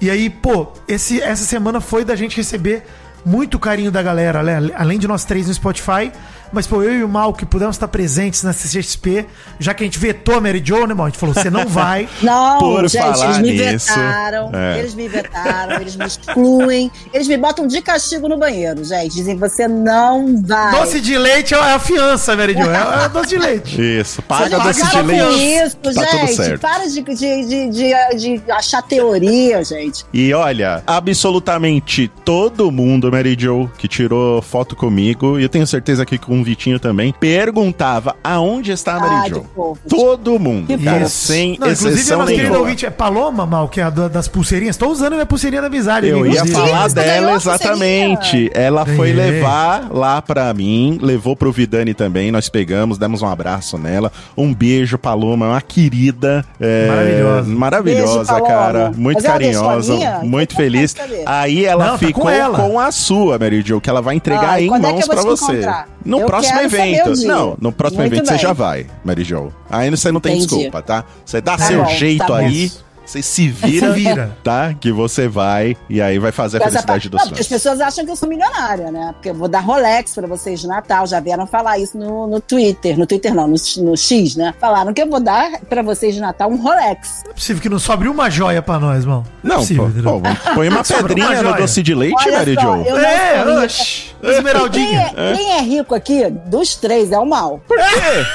E 0.00 0.10
aí, 0.10 0.30
pô, 0.30 0.68
esse, 0.88 1.20
essa 1.20 1.44
semana 1.44 1.80
foi 1.80 2.04
da 2.04 2.16
gente 2.16 2.36
receber 2.36 2.82
muito 3.24 3.58
carinho 3.58 3.90
da 3.90 4.02
galera, 4.02 4.40
além 4.74 4.98
de 4.98 5.06
nós 5.06 5.24
três 5.24 5.46
no 5.46 5.54
Spotify. 5.54 6.12
Mas, 6.52 6.66
pô, 6.66 6.82
eu 6.82 6.92
e 6.92 7.04
o 7.04 7.08
Mal 7.08 7.32
que 7.32 7.46
pudemos 7.46 7.76
estar 7.76 7.88
presentes 7.88 8.42
na 8.42 8.52
CCXP, 8.52 9.26
já 9.58 9.72
que 9.74 9.82
a 9.82 9.86
gente 9.86 9.98
vetou 9.98 10.36
a 10.36 10.40
Mary 10.40 10.62
Jo, 10.64 10.86
né, 10.86 10.94
Mal? 10.94 11.06
A 11.06 11.08
gente 11.10 11.18
falou, 11.18 11.34
você 11.34 11.50
não 11.50 11.66
vai. 11.68 12.08
Não, 12.22 12.58
Por 12.58 12.88
gente, 12.88 13.02
falar 13.02 13.24
eles 13.26 13.38
me 13.38 13.52
nisso, 13.52 13.88
vetaram, 13.88 14.50
é. 14.54 14.78
eles 14.78 14.94
me 14.94 15.08
vetaram, 15.08 15.80
eles 15.80 15.96
me 15.96 16.06
excluem, 16.06 16.90
eles 17.12 17.28
me 17.28 17.36
botam 17.36 17.66
de 17.66 17.80
castigo 17.82 18.28
no 18.28 18.36
banheiro, 18.36 18.84
gente. 18.84 19.14
Dizem, 19.14 19.36
você 19.36 19.68
não 19.68 20.42
vai. 20.42 20.72
Doce 20.72 21.00
de 21.00 21.16
leite 21.16 21.54
é 21.54 21.58
a 21.58 21.78
fiança, 21.78 22.36
Mary 22.36 22.54
Jo. 22.54 22.70
É, 22.70 23.04
é 23.04 23.08
doce 23.08 23.28
de 23.30 23.38
leite. 23.38 24.00
Isso, 24.00 24.22
paga 24.22 24.58
doce 24.58 24.82
de 24.82 24.90
Para 24.90 25.02
leite. 25.02 25.66
isso, 25.66 25.76
tá 25.76 25.90
tudo 25.90 26.20
gente. 26.20 26.34
certo. 26.34 26.60
Para 26.60 26.86
de, 26.86 27.02
de, 27.02 27.14
de, 27.44 27.68
de, 27.70 28.16
de 28.16 28.52
achar 28.52 28.82
teoria, 28.82 29.62
gente. 29.64 30.04
E 30.12 30.32
olha, 30.34 30.82
absolutamente 30.86 32.10
todo 32.24 32.70
mundo, 32.70 33.10
Mary 33.10 33.36
Jo, 33.38 33.70
que 33.78 33.86
tirou 33.88 34.40
foto 34.42 34.74
comigo, 34.74 35.38
e 35.38 35.42
eu 35.42 35.48
tenho 35.48 35.66
certeza 35.66 36.04
que 36.04 36.18
com 36.18 36.39
o 36.40 36.44
Vitinho 36.44 36.78
também, 36.78 37.14
perguntava 37.18 38.16
aonde 38.22 38.72
está 38.72 38.94
a 38.96 39.00
Mary 39.00 39.14
Ah, 39.14 39.28
Jo. 39.28 39.44
Todo 39.88 40.38
mundo, 40.38 40.66
Que 40.66 40.78
cara, 40.78 41.00
fofo. 41.00 41.10
sem 41.10 41.48
Não, 41.58 41.66
inclusive, 41.68 41.88
a 41.88 41.92
exceção 41.94 42.18
nossa 42.20 42.32
querida 42.32 42.58
ouvinte 42.58 42.86
é 42.86 42.90
Paloma, 42.90 43.44
Mal, 43.46 43.68
que 43.68 43.80
é 43.80 43.84
a 43.84 43.90
da- 43.90 44.08
das 44.08 44.28
pulseirinhas. 44.28 44.76
Tô 44.76 44.88
usando 44.88 45.12
a 45.12 45.16
minha 45.16 45.26
pulseirinha 45.26 45.60
da 45.62 45.68
amizade. 45.68 46.08
Eu 46.08 46.26
ia 46.26 46.44
falar 46.46 46.88
dela 46.90 47.34
exatamente. 47.34 48.50
Ela 48.54 48.84
foi 48.86 49.12
Ganhei. 49.12 49.32
levar 49.32 49.88
lá 49.90 50.20
pra 50.22 50.52
mim, 50.54 50.98
levou 51.02 51.34
pro 51.36 51.52
Vidani 51.52 51.94
também. 51.94 52.30
Nós 52.30 52.48
pegamos, 52.48 52.98
demos 52.98 53.22
um 53.22 53.26
abraço 53.26 53.76
nela. 53.78 54.10
Um 54.36 54.52
beijo, 54.54 54.98
Paloma, 54.98 55.48
uma 55.48 55.60
querida. 55.60 56.44
é, 56.60 56.86
Maravilhosa. 56.88 57.48
Maravilhosa, 57.54 58.32
Beijo, 58.34 58.46
cara. 58.46 58.92
Muito 58.96 59.16
Mas 59.22 59.26
carinhosa, 59.26 59.94
muito 60.22 60.52
Eu 60.52 60.56
feliz. 60.56 60.94
Aí 61.26 61.64
ela 61.64 61.84
Não, 61.84 61.92
tá 61.92 61.98
ficou 61.98 62.24
com 62.24 62.30
ela. 62.30 62.58
com 62.58 62.78
a 62.80 62.90
sua, 62.92 63.38
Mary 63.38 63.62
Jo, 63.64 63.80
que 63.80 63.88
ela 63.90 64.00
vai 64.02 64.14
entregar 64.16 64.50
Ai, 64.50 64.64
em 64.66 64.74
é 64.74 64.78
mãos 64.78 65.06
pra 65.06 65.16
te 65.18 65.24
você. 65.24 65.52
encontrar? 65.52 65.88
Não 66.04 66.20
Eu 66.20 66.26
próximo 66.30 66.58
quero 66.58 66.70
saber 66.70 66.82
evento. 66.94 67.10
o 67.10 67.14
dia. 67.14 67.28
Não, 67.28 67.56
no 67.60 67.72
próximo 67.72 68.00
Muito 68.02 68.12
evento 68.14 68.26
você 68.26 68.32
bem. 68.34 68.42
já 68.42 68.52
vai, 68.52 68.86
Mary 69.04 69.24
Jo. 69.24 69.52
Aí 69.70 69.90
você 69.90 70.10
não 70.12 70.20
tem 70.20 70.36
Entendi. 70.36 70.46
desculpa, 70.54 70.82
tá? 70.82 71.04
Você 71.24 71.40
dá 71.40 71.56
Tá 71.56 71.64
seu 71.64 71.82
bom, 71.84 71.90
jeito 71.90 72.18
tá 72.18 72.26
bom. 72.28 72.34
aí, 72.34 72.70
você 73.04 73.22
se 73.22 73.48
vira, 73.48 73.88
Se 73.88 73.98
vira. 73.98 74.36
tá? 74.44 74.72
Que 74.78 74.92
você 74.92 75.26
vai 75.26 75.76
e 75.88 76.00
aí 76.00 76.16
vai 76.20 76.30
fazer 76.30 76.58
a 76.58 76.60
essa 76.60 76.68
felicidade 76.70 76.86
parte- 76.86 77.08
dos 77.08 77.20
Não, 77.20 77.26
porque 77.28 77.40
as 77.40 77.48
fãs. 77.48 77.56
pessoas 77.60 77.80
acham 77.80 78.04
que 78.04 78.10
eu 78.12 78.14
sou 78.14 78.28
milionária, 78.28 78.92
né? 78.92 79.10
Porque 79.14 79.30
eu 79.30 79.34
vou 79.34 79.48
dar 79.48 79.58
Rolex 79.60 80.14
pra 80.14 80.28
vocês 80.28 80.60
de 80.60 80.68
Natal. 80.68 81.04
Já 81.08 81.18
vieram 81.18 81.44
falar 81.44 81.76
isso 81.78 81.98
no, 81.98 82.28
no 82.28 82.40
Twitter. 82.40 82.96
No 82.96 83.06
Twitter 83.06 83.34
não, 83.34 83.48
no, 83.48 83.56
no 83.78 83.96
X, 83.96 84.36
né? 84.36 84.54
Falaram 84.60 84.94
que 84.94 85.02
eu 85.02 85.08
vou 85.10 85.18
dar 85.18 85.58
pra 85.68 85.82
vocês 85.82 86.14
de 86.14 86.20
Natal 86.20 86.48
um 86.50 86.56
Rolex. 86.56 87.22
Não 87.24 87.32
é 87.32 87.34
possível 87.34 87.60
que 87.60 87.68
não 87.68 87.80
sobre 87.80 88.06
uma 88.06 88.30
joia 88.30 88.62
pra 88.62 88.78
nós, 88.78 89.00
irmão. 89.02 89.24
é 89.44 89.48
Não, 89.48 89.56
possível, 89.56 89.90
pô, 90.04 90.20
pô, 90.20 90.54
põe 90.54 90.68
uma 90.68 90.82
Sobra 90.84 91.02
uma 91.02 91.08
pedrinha 91.08 91.42
no 91.42 91.56
doce 91.56 91.82
de 91.82 91.94
leite, 91.94 92.14
Olha 92.24 92.38
Mary 92.38 92.54
só, 92.54 92.60
Jo. 92.60 92.84
eu 92.86 92.94
não 92.96 93.04
É, 93.04 93.68
sou 93.68 94.09
oxi, 94.20 94.28
Quem 94.28 94.36
esmeraldinha. 94.38 95.12
é, 95.16 95.32
quem 95.34 95.52
é 95.52 95.60
rico 95.60 95.94
aqui, 95.94 96.28
dos 96.30 96.76
três, 96.76 97.12
é 97.12 97.18
o 97.18 97.26
mal. 97.26 97.60
Por 97.66 97.76
quê? 97.78 98.26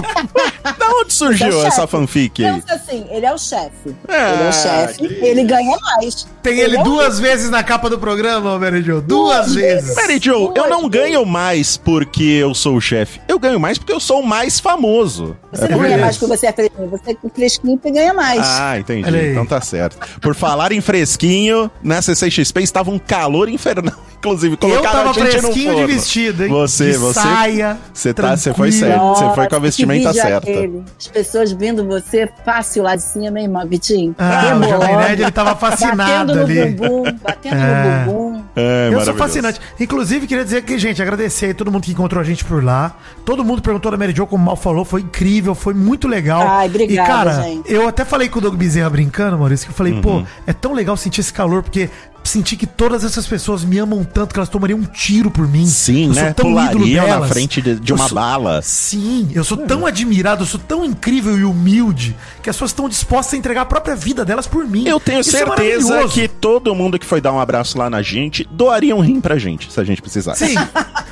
da 0.78 0.88
onde 1.00 1.12
surgiu 1.12 1.62
é 1.62 1.66
essa 1.66 1.86
fanfic 1.86 2.44
aí? 2.44 2.60
Pensa 2.60 2.74
assim, 2.74 3.06
ele 3.10 3.26
é 3.26 3.32
o 3.32 3.38
chefe. 3.38 3.94
Ah, 4.08 4.32
ele 4.32 4.42
é 4.42 4.48
o 4.48 4.52
chefe, 4.52 5.04
ele 5.22 5.44
ganha 5.44 5.76
mais. 5.78 6.26
Tem 6.42 6.58
ele 6.58 6.76
é 6.76 6.80
o 6.80 6.84
duas 6.84 7.18
vezes 7.20 7.50
na 7.50 7.62
capa 7.62 7.88
do 7.90 7.98
programa, 7.98 8.58
Mary 8.58 8.82
Jo. 8.82 9.00
Duas 9.00 9.30
Duas 9.46 9.54
vezes. 9.54 9.94
Mary 9.96 10.18
Jo, 10.20 10.52
eu 10.56 10.68
não 10.68 10.88
ganho 10.88 11.24
mais 11.26 11.76
porque 11.76 12.22
eu 12.22 12.54
sou 12.54 12.76
o 12.76 12.80
chefe. 12.80 13.20
Eu 13.28 13.38
ganho 13.38 13.60
mais 13.60 13.78
porque 13.78 13.92
eu 13.92 14.00
sou 14.00 14.20
o 14.20 14.26
mais 14.26 14.58
famoso. 14.60 15.36
Você 15.52 15.64
É 15.64 15.68
não 15.68 15.78
ganha 15.78 15.94
isso. 15.96 16.00
mais 16.04 16.16
porque 16.16 16.36
você 16.36 16.46
é 16.46 16.52
fresquinho. 16.52 16.88
Você 16.90 17.10
é 17.10 17.30
fresquinho 17.34 17.80
e 17.84 17.90
ganha 17.90 18.14
mais. 18.14 18.40
Ah, 18.44 18.78
entendi. 18.78 19.08
Então 19.30 19.44
tá 19.46 19.60
certo. 19.60 19.98
Por 20.20 20.34
falar 20.34 20.72
em 20.72 20.80
fresquinho, 20.80 21.70
na 21.82 22.00
CCXP 22.00 22.62
estava 22.62 22.90
um 22.90 22.98
calor 22.98 23.48
infernal. 23.48 23.94
Inclusive, 24.20 24.52
Eu 24.52 24.58
colocaram 24.58 24.98
tava 24.98 25.10
a 25.10 25.12
gente 25.14 25.36
no 25.36 25.40
fresquinho 25.52 25.74
de 25.76 25.86
vestido, 25.94 26.44
hein? 26.44 26.50
Você, 26.50 26.92
de 26.92 26.98
você. 26.98 27.20
saia. 27.20 27.78
Você 27.92 28.12
tá, 28.12 28.36
você 28.36 28.52
foi 28.52 28.70
certo. 28.70 29.00
Você 29.00 29.34
foi 29.34 29.48
com 29.48 29.56
a 29.56 29.58
vestimenta 29.58 30.10
é 30.10 30.12
certa. 30.12 30.36
aquele? 30.50 30.84
As 30.98 31.06
pessoas 31.08 31.52
vendo 31.52 31.86
você 31.86 32.28
fácil 32.44 32.82
lá 32.82 32.96
de 32.96 33.02
cima, 33.02 33.38
hein, 33.38 33.46
irmão, 33.46 33.66
Vitinho? 33.66 34.14
Ah, 34.18 34.58
o 34.60 34.68
Jovem 34.68 34.96
Nerd, 34.98 35.22
ele 35.22 35.30
tava 35.30 35.56
fascinado 35.56 36.29
batendo 36.34 36.54
no 36.54 36.60
ali. 36.62 36.70
bumbum, 36.72 37.02
batendo 37.22 37.54
É. 37.56 38.04
no 38.06 38.12
bumbum. 38.12 38.42
É, 38.56 38.60
Eu 38.60 38.90
sou 38.92 38.98
maravilhoso. 38.98 39.18
fascinante. 39.18 39.60
Inclusive, 39.78 40.26
queria 40.26 40.44
dizer 40.44 40.62
que, 40.62 40.78
gente, 40.78 41.00
agradecer 41.00 41.46
aí 41.46 41.54
todo 41.54 41.70
mundo 41.70 41.82
que 41.84 41.92
encontrou 41.92 42.20
a 42.20 42.24
gente 42.24 42.44
por 42.44 42.62
lá. 42.64 42.96
Todo 43.24 43.44
mundo 43.44 43.62
perguntou 43.62 43.90
da 43.90 43.96
Mary 43.96 44.12
Jo, 44.14 44.26
como 44.26 44.42
o 44.42 44.46
Mal 44.46 44.56
falou, 44.56 44.84
foi 44.84 45.02
incrível, 45.02 45.54
foi 45.54 45.72
muito 45.74 46.08
legal. 46.08 46.42
Ai, 46.46 46.66
obrigada, 46.66 46.92
E, 47.08 47.12
cara, 47.12 47.42
gente. 47.42 47.72
eu 47.72 47.86
até 47.86 48.04
falei 48.04 48.28
com 48.28 48.38
o 48.38 48.42
Doug 48.42 48.54
Bezerra 48.56 48.90
brincando, 48.90 49.38
Maurício, 49.38 49.66
que 49.66 49.72
eu 49.72 49.76
falei, 49.76 49.92
Uhum. 49.94 50.00
pô, 50.02 50.22
é 50.46 50.52
tão 50.52 50.72
legal 50.72 50.96
sentir 50.96 51.20
esse 51.20 51.32
calor, 51.32 51.62
porque 51.62 51.88
senti 52.22 52.56
que 52.56 52.66
todas 52.66 53.02
essas 53.04 53.26
pessoas 53.26 53.64
me 53.64 53.78
amam 53.78 54.04
tanto 54.04 54.32
que 54.32 54.38
elas 54.38 54.48
tomariam 54.48 54.78
um 54.78 54.84
tiro 54.84 55.30
por 55.30 55.48
mim. 55.48 55.66
Sim, 55.66 56.08
Eu 56.08 56.14
sou 56.14 56.22
né? 56.22 56.32
tão 56.32 56.50
ídolo 56.50 56.68
Pulariam 56.70 57.06
na 57.06 57.12
delas. 57.14 57.28
frente 57.30 57.60
de, 57.62 57.74
de 57.76 57.92
Eu 57.92 57.96
uma 57.96 58.08
sou- 58.08 58.14
bala. 58.14 58.60
Sim, 58.62 59.28
eu 59.34 59.42
sou 59.44 59.56
tão 59.58 59.86
admirado, 59.86 60.42
eu 60.42 60.46
sou 60.46 60.60
tão 60.60 60.84
incrível 60.84 61.38
e 61.38 61.44
humilde 61.44 62.16
que 62.42 62.48
as 62.50 62.56
pessoas 62.56 62.70
estão 62.70 62.88
dispostas 62.88 63.34
a 63.34 63.36
entregar 63.36 63.62
a 63.62 63.66
própria 63.66 63.96
vida 63.96 64.24
delas 64.24 64.46
por 64.46 64.64
mim. 64.66 64.86
Eu 64.86 65.00
tenho 65.00 65.20
Isso 65.20 65.34
é 65.36 65.40
certeza 65.44 65.88
maravilhoso. 65.88 66.14
que 66.14 66.28
todo 66.28 66.74
mundo 66.74 66.98
que 66.98 67.06
foi 67.06 67.20
dar 67.20 67.32
um 67.32 67.40
abraço 67.40 67.76
lá 67.78 67.88
na 67.90 68.02
gente 68.02 68.46
doaria 68.50 68.94
um 68.94 69.00
rim 69.00 69.20
pra 69.20 69.38
gente, 69.38 69.70
se 69.72 69.80
a 69.80 69.84
gente 69.84 70.00
precisasse. 70.02 70.46
Sim. 70.46 70.54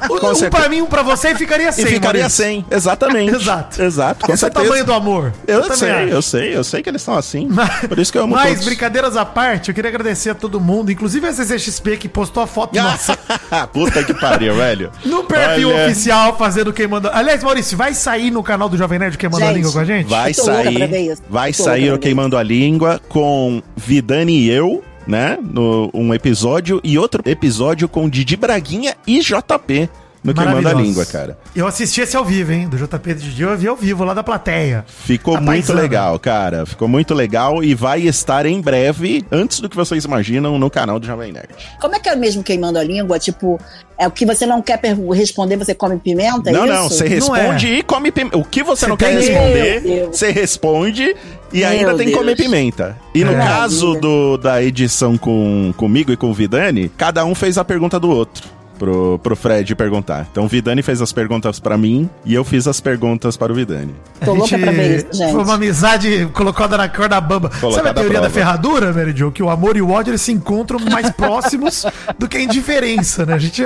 Um, 0.09 0.17
certeza. 0.35 0.50
pra 0.50 0.69
mim, 0.69 0.81
um 0.81 0.87
pra 0.87 1.03
você 1.03 1.31
e 1.33 1.35
ficaria 1.35 1.69
E 1.69 1.73
sem. 1.73 1.85
ficaria 1.87 2.21
Maurício. 2.23 2.45
sem, 2.45 2.65
exatamente. 2.71 3.35
Exato. 3.35 3.83
Exato, 3.83 4.27
com 4.27 4.33
Esse 4.33 4.45
é 4.45 4.49
o 4.49 4.53
certeza. 4.53 4.65
tamanho 4.69 4.85
do 4.87 4.93
amor. 4.93 5.33
Eu, 5.47 5.62
também 5.62 5.77
sei, 5.77 5.91
acho. 5.91 6.09
eu 6.09 6.23
sei, 6.23 6.57
eu 6.57 6.65
sei 6.65 6.83
que 6.83 6.88
eles 6.88 7.03
estão 7.03 7.17
assim. 7.17 7.49
Mas- 7.50 7.81
Por 7.88 7.99
isso 7.99 8.12
que 8.12 8.17
eu 8.17 8.23
amo 8.23 8.35
Mas, 8.35 8.50
todos. 8.50 8.65
brincadeiras 8.65 9.17
à 9.17 9.25
parte, 9.27 9.69
eu 9.71 9.75
queria 9.75 9.91
agradecer 9.91 10.31
a 10.31 10.35
todo 10.37 10.61
mundo, 10.61 10.91
inclusive 10.99 11.28
a 11.28 11.33
CCXP 11.33 11.97
que 11.97 12.09
postou 12.09 12.43
a 12.43 12.47
foto 12.47 12.75
nossa 12.83 13.17
Puta 13.73 14.02
que 14.02 14.12
pariu, 14.12 14.55
velho. 14.57 14.90
no 15.05 15.23
perfil 15.25 15.71
Olha, 15.71 15.87
oficial 15.87 16.37
fazendo 16.37 16.73
Queimando... 16.73 17.09
Aliás, 17.12 17.43
Maurício, 17.43 17.78
vai 17.78 17.95
sair 17.95 18.31
no 18.31 18.43
canal 18.43 18.69
do 18.69 18.76
Jovem 18.76 18.99
Nerd 18.99 19.17
Queimando 19.17 19.45
a 19.45 19.52
Língua 19.52 19.73
com 19.73 19.78
a 19.78 19.85
gente? 19.85 20.09
Vai 20.09 20.35
sair, 20.35 21.19
vai 21.31 21.52
sair 21.52 21.93
o 21.93 21.99
Queimando 21.99 22.37
a 22.37 22.43
Língua 22.43 23.00
com 23.09 23.62
Vidani 23.76 24.40
e 24.40 24.50
eu, 24.50 24.83
né? 25.07 25.38
No, 25.40 25.88
um 25.95 26.12
episódio 26.12 26.81
e 26.83 26.99
outro 26.99 27.23
episódio 27.25 27.88
com 27.88 28.09
Didi 28.09 28.37
Braguinha 28.37 28.97
e 29.07 29.21
JP 29.21 29.88
no 30.35 30.35
Queimando 30.35 30.69
a. 30.69 30.73
Língua, 30.73 31.05
cara. 31.07 31.39
Eu 31.55 31.67
assisti 31.67 32.01
esse 32.01 32.17
ao 32.17 32.25
vivo, 32.25 32.53
hein? 32.53 32.69
Do 32.69 32.77
JP 32.77 33.15
de 33.15 33.21
Didi, 33.31 33.43
eu 33.43 33.57
vi 33.57 33.69
ao 33.69 33.77
vivo 33.77 34.05
lá 34.05 34.15
da 34.15 34.23
plateia. 34.23 34.85
Ficou 34.87 35.37
A 35.37 35.41
muito 35.41 35.67
paisana. 35.67 35.81
legal, 35.81 36.19
cara. 36.19 36.65
Ficou 36.67 36.87
muito 36.89 37.15
legal 37.15 37.63
e 37.63 37.75
vai 37.75 38.03
estar 38.03 38.47
em 38.47 38.61
breve, 38.61 39.25
antes 39.31 39.61
do 39.61 39.69
que 39.69 39.77
vocês 39.77 40.05
imaginam, 40.05 40.59
no 40.59 40.71
canal 40.71 40.99
do 40.99 41.07
Jovem 41.07 41.33
Nerd. 41.33 41.49
Como 41.81 41.95
é 41.95 42.01
que 42.01 42.09
é 42.09 42.17
mesmo 42.17 42.43
queimando 42.43 42.79
a 42.79 42.85
língua? 42.85 43.19
Tipo, 43.19 43.59
é 43.99 44.07
o 44.07 44.11
que 44.11 44.25
você 44.25 44.47
não 44.47 44.63
quer 44.63 44.81
responder, 45.15 45.57
você 45.57 45.75
come 45.75 45.99
pimenta? 45.99 46.51
é 46.51 46.53
não, 46.53 46.65
isso? 46.65 46.75
não, 46.75 46.89
você 46.89 47.05
Não 47.05 47.11
responde 47.11 47.67
e 47.69 47.83
come 47.83 48.11
pimenta. 48.13 48.39
O 48.39 48.45
que 48.45 48.63
você, 48.63 48.81
Você 48.83 48.87
não 48.87 48.97
quer 48.97 49.15
responder, 49.15 50.07
você 50.13 50.31
responde 50.31 51.17
e 51.53 51.59
Meu 51.61 51.69
ainda 51.69 51.95
tem 51.97 52.09
que 52.09 52.13
comer 52.15 52.37
pimenta. 52.37 52.97
E 53.15 53.25
no 53.25 53.33
É. 53.33 53.37
caso 53.39 53.87
Maravilha. 53.89 54.01
do, 54.01 54.37
da 54.39 54.63
edição 54.63 55.17
com, 55.19 55.73
comigo 55.77 56.13
e 56.13 56.17
com 56.17 56.31
o 56.31 56.35
Vidani, 56.35 56.91
cada 56.97 57.25
um 57.25 57.35
fez 57.35 57.59
a 57.59 57.65
pergunta 57.65 57.99
do 57.99 58.09
outro. 58.11 58.58
Pro, 58.79 59.19
pro 59.21 59.35
Fred 59.35 59.75
perguntar. 59.75 60.27
Então 60.31 60.45
o 60.45 60.49
Vidani 60.49 60.83
fez 60.83 61.03
as 61.03 61.13
perguntas 61.13 61.59
pra 61.59 61.77
mim 61.77 62.09
e 62.25 62.33
eu 62.33 62.45
fiz 62.45 62.67
as 62.69 62.81
perguntas 62.81 63.37
para 63.37 63.53
o 63.53 63.55
Vidani. 63.55 63.95
Tô 64.25 64.35
louca 64.35 64.57
pra 64.57 64.71
ver 64.71 64.99
isso, 64.99 65.19
gente. 65.19 65.33
Foi 65.33 65.43
uma 65.43 65.55
amizade 65.55 66.27
colocada 66.33 66.77
na 66.77 66.89
corda 66.89 67.21
bamba. 67.21 67.51
Sabe 67.51 67.61
Colocada 67.61 67.91
a 67.91 67.95
teoria 67.95 68.21
da 68.21 68.31
ferradura, 68.31 68.93
Mary 68.93 69.13
Jo? 69.17 69.33
Que 69.33 69.43
o 69.43 69.51
amor 69.51 69.77
e 69.77 69.83
o 69.83 69.91
ódio 69.91 70.13
eles 70.13 70.23
se 70.23 70.33
encontram 70.33 70.79
mais 70.79 71.11
próximos 71.11 71.85
do 72.19 72.29
que 72.29 72.37
a 72.37 72.41
indiferença, 72.41 73.27
né? 73.27 73.35
A 73.35 73.39
gente 73.39 73.63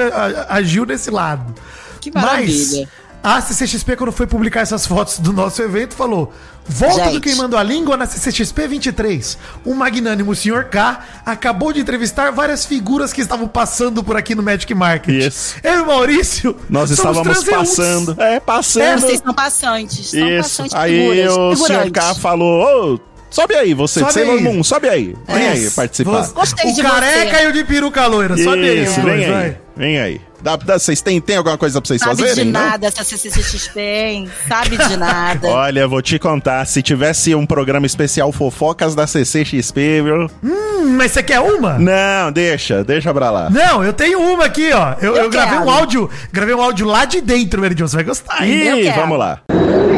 agiu 0.48 0.86
nesse 0.86 1.10
lado. 1.10 1.54
Que 2.00 2.10
maravilha. 2.10 2.46
Mas 2.46 2.88
a 3.22 3.40
CCXP, 3.40 3.96
quando 3.96 4.12
foi 4.12 4.26
publicar 4.26 4.60
essas 4.60 4.86
fotos 4.86 5.18
do 5.18 5.32
nosso 5.32 5.62
evento, 5.62 5.94
falou: 5.94 6.32
Volta 6.66 7.04
do 7.06 7.12
Gente. 7.14 7.20
Queimando 7.22 7.56
a 7.56 7.62
Língua 7.62 7.96
na 7.96 8.06
CCXP 8.06 8.66
23. 8.68 9.38
O 9.64 9.74
magnânimo 9.74 10.34
Sr. 10.34 10.64
K 10.70 11.00
acabou 11.24 11.72
de 11.72 11.80
entrevistar 11.80 12.30
várias 12.32 12.64
figuras 12.64 13.12
que 13.12 13.20
estavam 13.20 13.46
passando 13.48 14.02
por 14.02 14.16
aqui 14.16 14.34
no 14.34 14.42
Magic 14.42 14.72
Market. 14.74 15.26
Isso. 15.26 15.56
Eu 15.62 15.78
e 15.78 15.82
o 15.82 15.86
Maurício. 15.86 16.56
Nós 16.68 16.90
estávamos 16.90 17.44
passando. 17.44 18.14
É, 18.18 18.34
É, 18.36 18.40
passando. 18.40 19.00
vocês 19.00 19.20
são 19.24 19.34
passantes. 19.34 20.10
São 20.10 20.28
Isso. 20.28 20.42
passantes 20.42 20.74
Aí 20.74 20.98
figuras, 21.10 21.36
o 21.36 21.56
Sr. 21.56 21.62
figurantes. 21.66 21.92
K 21.92 22.14
falou: 22.14 22.94
Ô, 22.94 23.00
sobe 23.30 23.54
aí, 23.54 23.74
você 23.74 24.00
Sobe 24.00 24.12
de 24.12 24.18
Sailor 24.20 24.36
aí. 24.38 24.42
Moon, 24.42 24.62
sobe 24.64 24.88
aí. 24.88 25.16
Vem 25.28 25.42
É. 25.44 25.48
aí 25.50 25.70
participar. 25.70 26.22
Você- 26.24 26.32
Gostei 26.34 26.70
o 26.70 26.74
de 26.74 26.82
careca 26.82 27.38
você. 27.38 27.44
e 27.44 27.48
o 27.48 27.52
de 27.52 27.64
peruca 27.64 28.06
loira. 28.06 28.36
Sobe 28.36 28.68
aí, 28.68 28.82
Isso, 28.84 28.98
os 29.00 29.04
vem 29.04 29.24
aí. 29.24 29.56
Vem 29.76 29.98
aí. 30.00 30.20
Dá, 30.42 30.56
dá, 30.56 30.78
vocês 30.78 31.00
têm, 31.00 31.20
tem 31.20 31.36
alguma 31.36 31.56
coisa 31.56 31.80
pra 31.80 31.86
vocês 31.86 32.00
Sabe 32.00 32.16
fazerem? 32.22 32.46
de 32.46 32.50
não? 32.50 32.60
nada 32.60 32.86
essa 32.86 33.04
CCXP, 33.04 33.80
hein? 33.80 34.30
Sabe 34.48 34.76
de 34.76 34.96
nada. 34.96 35.46
Olha, 35.50 35.86
vou 35.86 36.02
te 36.02 36.18
contar, 36.18 36.64
se 36.66 36.82
tivesse 36.82 37.34
um 37.34 37.46
programa 37.46 37.86
especial 37.86 38.32
fofocas 38.32 38.94
da 38.94 39.06
CCXP, 39.06 40.02
viu? 40.02 40.30
Hum, 40.42 40.96
mas 40.96 41.12
você 41.12 41.22
quer 41.22 41.38
uma? 41.40 41.78
Não, 41.78 42.32
deixa, 42.32 42.82
deixa 42.82 43.14
pra 43.14 43.30
lá. 43.30 43.48
Não, 43.50 43.84
eu 43.84 43.92
tenho 43.92 44.20
uma 44.20 44.46
aqui, 44.46 44.72
ó. 44.72 44.94
Eu, 45.00 45.14
Eu 45.16 45.24
eu 45.24 45.30
gravei 45.30 45.58
quero. 45.58 45.64
um 45.66 45.70
áudio, 45.70 46.10
gravei 46.32 46.54
um 46.54 46.60
áudio 46.60 46.86
lá 46.86 47.04
de 47.04 47.20
dentro, 47.20 47.60
Meridion. 47.60 47.86
Você 47.86 47.96
vai 47.96 48.04
gostar, 48.04 48.44
hein? 48.44 48.84
Ih, 48.86 48.90
vamos 48.90 49.18
lá. 49.18 49.40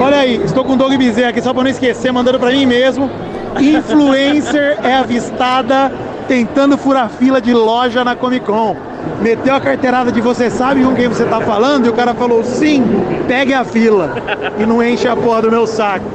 Olha 0.00 0.18
aí, 0.18 0.42
estou 0.44 0.64
com 0.64 0.74
o 0.74 0.76
Doug 0.76 0.92
Bezerra 0.96 1.30
aqui 1.30 1.40
só 1.40 1.54
para 1.54 1.62
não 1.62 1.70
esquecer, 1.70 2.12
mandando 2.12 2.38
para 2.38 2.50
mim 2.50 2.66
mesmo. 2.66 3.10
Influencer 3.58 4.76
é 4.82 4.94
avistada 4.96 5.90
tentando 6.26 6.76
furar 6.76 7.08
fila 7.08 7.40
de 7.40 7.52
loja 7.52 8.04
na 8.04 8.14
Comic 8.16 8.46
Con. 8.46 8.76
Meteu 9.20 9.54
a 9.54 9.60
carteirada 9.60 10.10
de 10.10 10.20
você 10.20 10.50
sabe 10.50 10.82
com 10.82 10.94
quem 10.94 11.08
você 11.08 11.24
tá 11.24 11.40
falando 11.40 11.86
e 11.86 11.88
o 11.88 11.92
cara 11.92 12.14
falou 12.14 12.42
sim, 12.42 12.82
pegue 13.28 13.52
a 13.52 13.64
fila 13.64 14.14
e 14.58 14.64
não 14.64 14.82
enche 14.82 15.06
a 15.06 15.14
porra 15.14 15.42
do 15.42 15.50
meu 15.50 15.66
saco. 15.66 16.06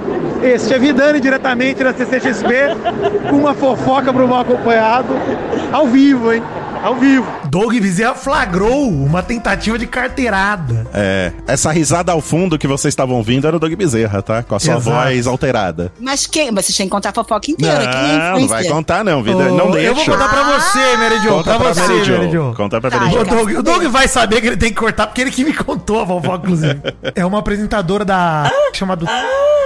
Este 0.42 0.74
é 0.74 0.80
Vidani 0.80 1.20
diretamente 1.20 1.84
da 1.84 1.94
CCXP 1.94 2.54
com 3.30 3.38
uma 3.38 3.54
fofoca 3.54 4.12
pro 4.12 4.28
mal 4.28 4.42
acompanhado 4.42 5.08
ao 5.72 5.86
vivo, 5.86 6.34
hein? 6.34 6.42
Ao 6.84 6.96
vivo. 6.96 7.28
Doug 7.50 7.74
Bezerra 7.78 8.16
flagrou 8.16 8.90
uma 8.90 9.22
tentativa 9.22 9.78
de 9.78 9.86
carteirada. 9.86 10.88
É, 10.94 11.32
essa 11.46 11.72
risada 11.72 12.12
ao 12.14 12.22
fundo 12.22 12.58
que 12.58 12.68
vocês 12.68 12.92
estavam 12.94 13.18
ouvindo 13.18 13.46
era 13.46 13.56
o 13.56 13.60
Doug 13.60 13.74
Bezerra, 13.74 14.22
tá? 14.22 14.42
Com 14.44 14.56
a 14.56 14.60
sua 14.60 14.76
Exato. 14.78 14.90
voz 14.96 15.28
alterada. 15.28 15.92
Mas 16.00 16.26
quem? 16.26 16.52
Vocês 16.54 16.76
têm 16.78 16.86
que 16.86 16.92
contar 16.92 17.10
a 17.10 17.14
fofoca 17.14 17.52
inteira. 17.52 17.84
é 17.84 18.32
Não, 18.32 18.40
não 18.42 18.48
vai 18.48 18.64
contar 18.66 19.04
não, 19.04 19.22
vida. 19.22 19.38
Ô, 19.38 19.58
não 19.58 19.72
deixa. 19.72 19.88
Eu 19.90 19.96
vou 19.96 20.06
contar 20.06 20.30
pra 20.30 20.44
você, 20.60 20.98
Meridion. 20.98 21.30
Conta 21.38 21.44
Pra 21.44 21.60
pra 21.60 21.74
você, 21.74 21.82
Mary 21.82 22.04
Jo. 22.06 22.12
Meridion. 22.14 22.54
Conta 22.54 22.82
pra 22.82 22.90
Tá, 22.90 22.98
Mary 23.00 23.10
O 23.10 23.20
Jo. 23.20 23.26
quero 23.26 23.36
Doug, 23.38 23.52
o. 23.58 23.64
Doug 23.64 23.84
vai 23.86 24.08
saber 24.08 24.40
que 24.40 24.48
ele 24.48 24.58
tem 24.58 24.70
que 24.70 24.76
cortar, 24.76 25.08
porque 25.08 25.22
ele 25.22 25.32
que 25.32 25.44
me 25.44 25.54
contou 25.54 26.00
a 26.02 26.06
vovó, 26.06 26.36
inclusive. 26.36 26.80
É 27.16 27.26
uma 27.26 27.40
apresentadora 27.40 28.06
da. 28.06 28.50
chamada. 28.74 29.06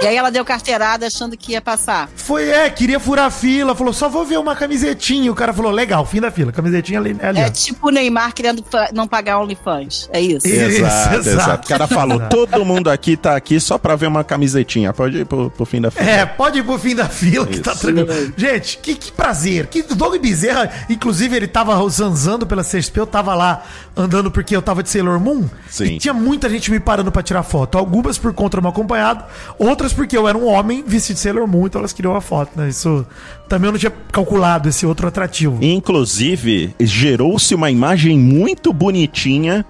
E 0.02 0.06
aí 0.06 0.16
ela 0.16 0.30
deu 0.30 0.44
carteirada 0.44 1.06
achando 1.06 1.36
que 1.36 1.52
ia 1.52 1.60
passar. 1.60 2.08
Foi, 2.16 2.48
é, 2.48 2.68
queria 2.68 2.98
furar 2.98 3.26
a 3.26 3.30
fila, 3.30 3.74
falou, 3.76 3.92
só 3.92 4.08
vou 4.08 4.24
ver 4.24 4.38
uma 4.38 4.56
camisetinha. 4.56 5.30
O 5.30 5.34
cara 5.34 5.52
falou, 5.52 5.70
legal, 5.70 6.04
fim 6.04 6.20
da 6.20 6.30
fila, 6.32 6.50
camisetinha 6.50 6.98
ali. 7.10 7.16
ali 7.22 7.40
É 7.40 7.50
tipo 7.50 7.88
o 7.88 7.90
Neymar 7.90 8.32
querendo 8.34 8.64
não 8.92 9.06
pagar 9.06 9.38
OnlyFans. 9.40 10.08
É 10.12 10.20
isso. 10.20 10.46
Isso, 10.46 10.56
Exato, 10.56 11.14
exato. 11.16 11.28
exato. 11.28 11.66
O 11.66 11.68
cara 11.68 11.86
falou, 11.86 12.20
todo 12.30 12.64
mundo 12.64 12.88
aqui 12.90 13.16
tá 13.16 13.36
aqui 13.36 13.58
só 13.60 13.78
pra 13.78 13.96
ver 13.96 14.06
uma 14.06 14.24
camisetinha. 14.24 14.92
Pode 14.92 15.18
ir 15.18 15.24
pro, 15.24 15.50
pro 15.50 15.64
fim 15.64 15.80
da 15.80 15.90
fila. 15.90 16.08
É, 16.10 16.26
pode 16.26 16.58
ir 16.58 16.62
pro 16.62 16.78
fim 16.78 16.94
da 16.94 17.08
fila 17.08 17.46
que 17.46 17.60
tá 17.60 17.72
Isso. 17.72 17.80
tranquilo. 17.80 18.32
Gente, 18.36 18.78
que, 18.78 18.94
que 18.94 19.12
prazer. 19.12 19.66
Que 19.66 19.82
Doug 19.82 20.16
Bezerra, 20.20 20.70
inclusive, 20.88 21.36
ele 21.36 21.46
tava 21.46 21.74
zanzando 21.88 22.46
pela 22.46 22.62
CXP, 22.62 23.00
eu 23.00 23.06
tava 23.06 23.34
lá 23.34 23.62
andando 23.96 24.30
porque 24.30 24.56
eu 24.56 24.62
tava 24.62 24.82
de 24.82 24.90
Sailor 24.90 25.20
Moon. 25.20 25.44
Sim. 25.68 25.84
E 25.84 25.98
tinha 25.98 26.14
muita 26.14 26.48
gente 26.48 26.70
me 26.70 26.80
parando 26.80 27.12
pra 27.12 27.22
tirar 27.22 27.42
foto. 27.42 27.78
Algumas 27.78 28.18
por 28.18 28.32
conta 28.32 28.56
do 28.56 28.62
meu 28.62 28.70
acompanhado, 28.70 29.24
outras 29.58 29.92
porque 29.92 30.16
eu 30.16 30.28
era 30.28 30.36
um 30.36 30.46
homem 30.46 30.82
vestido 30.86 31.16
de 31.16 31.20
Sailor 31.20 31.46
Moon, 31.46 31.66
então 31.66 31.80
elas 31.80 31.92
queriam 31.92 32.12
uma 32.12 32.20
foto, 32.20 32.50
né? 32.56 32.68
Isso 32.68 33.06
também 33.48 33.68
eu 33.68 33.72
não 33.72 33.78
tinha 33.78 33.92
calculado 34.10 34.68
esse 34.68 34.86
outro 34.86 35.06
atrativo. 35.06 35.58
Inclusive, 35.62 36.74
gerou-se 36.94 37.52
uma 37.56 37.72
imagem 37.72 38.16
muito 38.16 38.72
bonitinha 38.72 39.66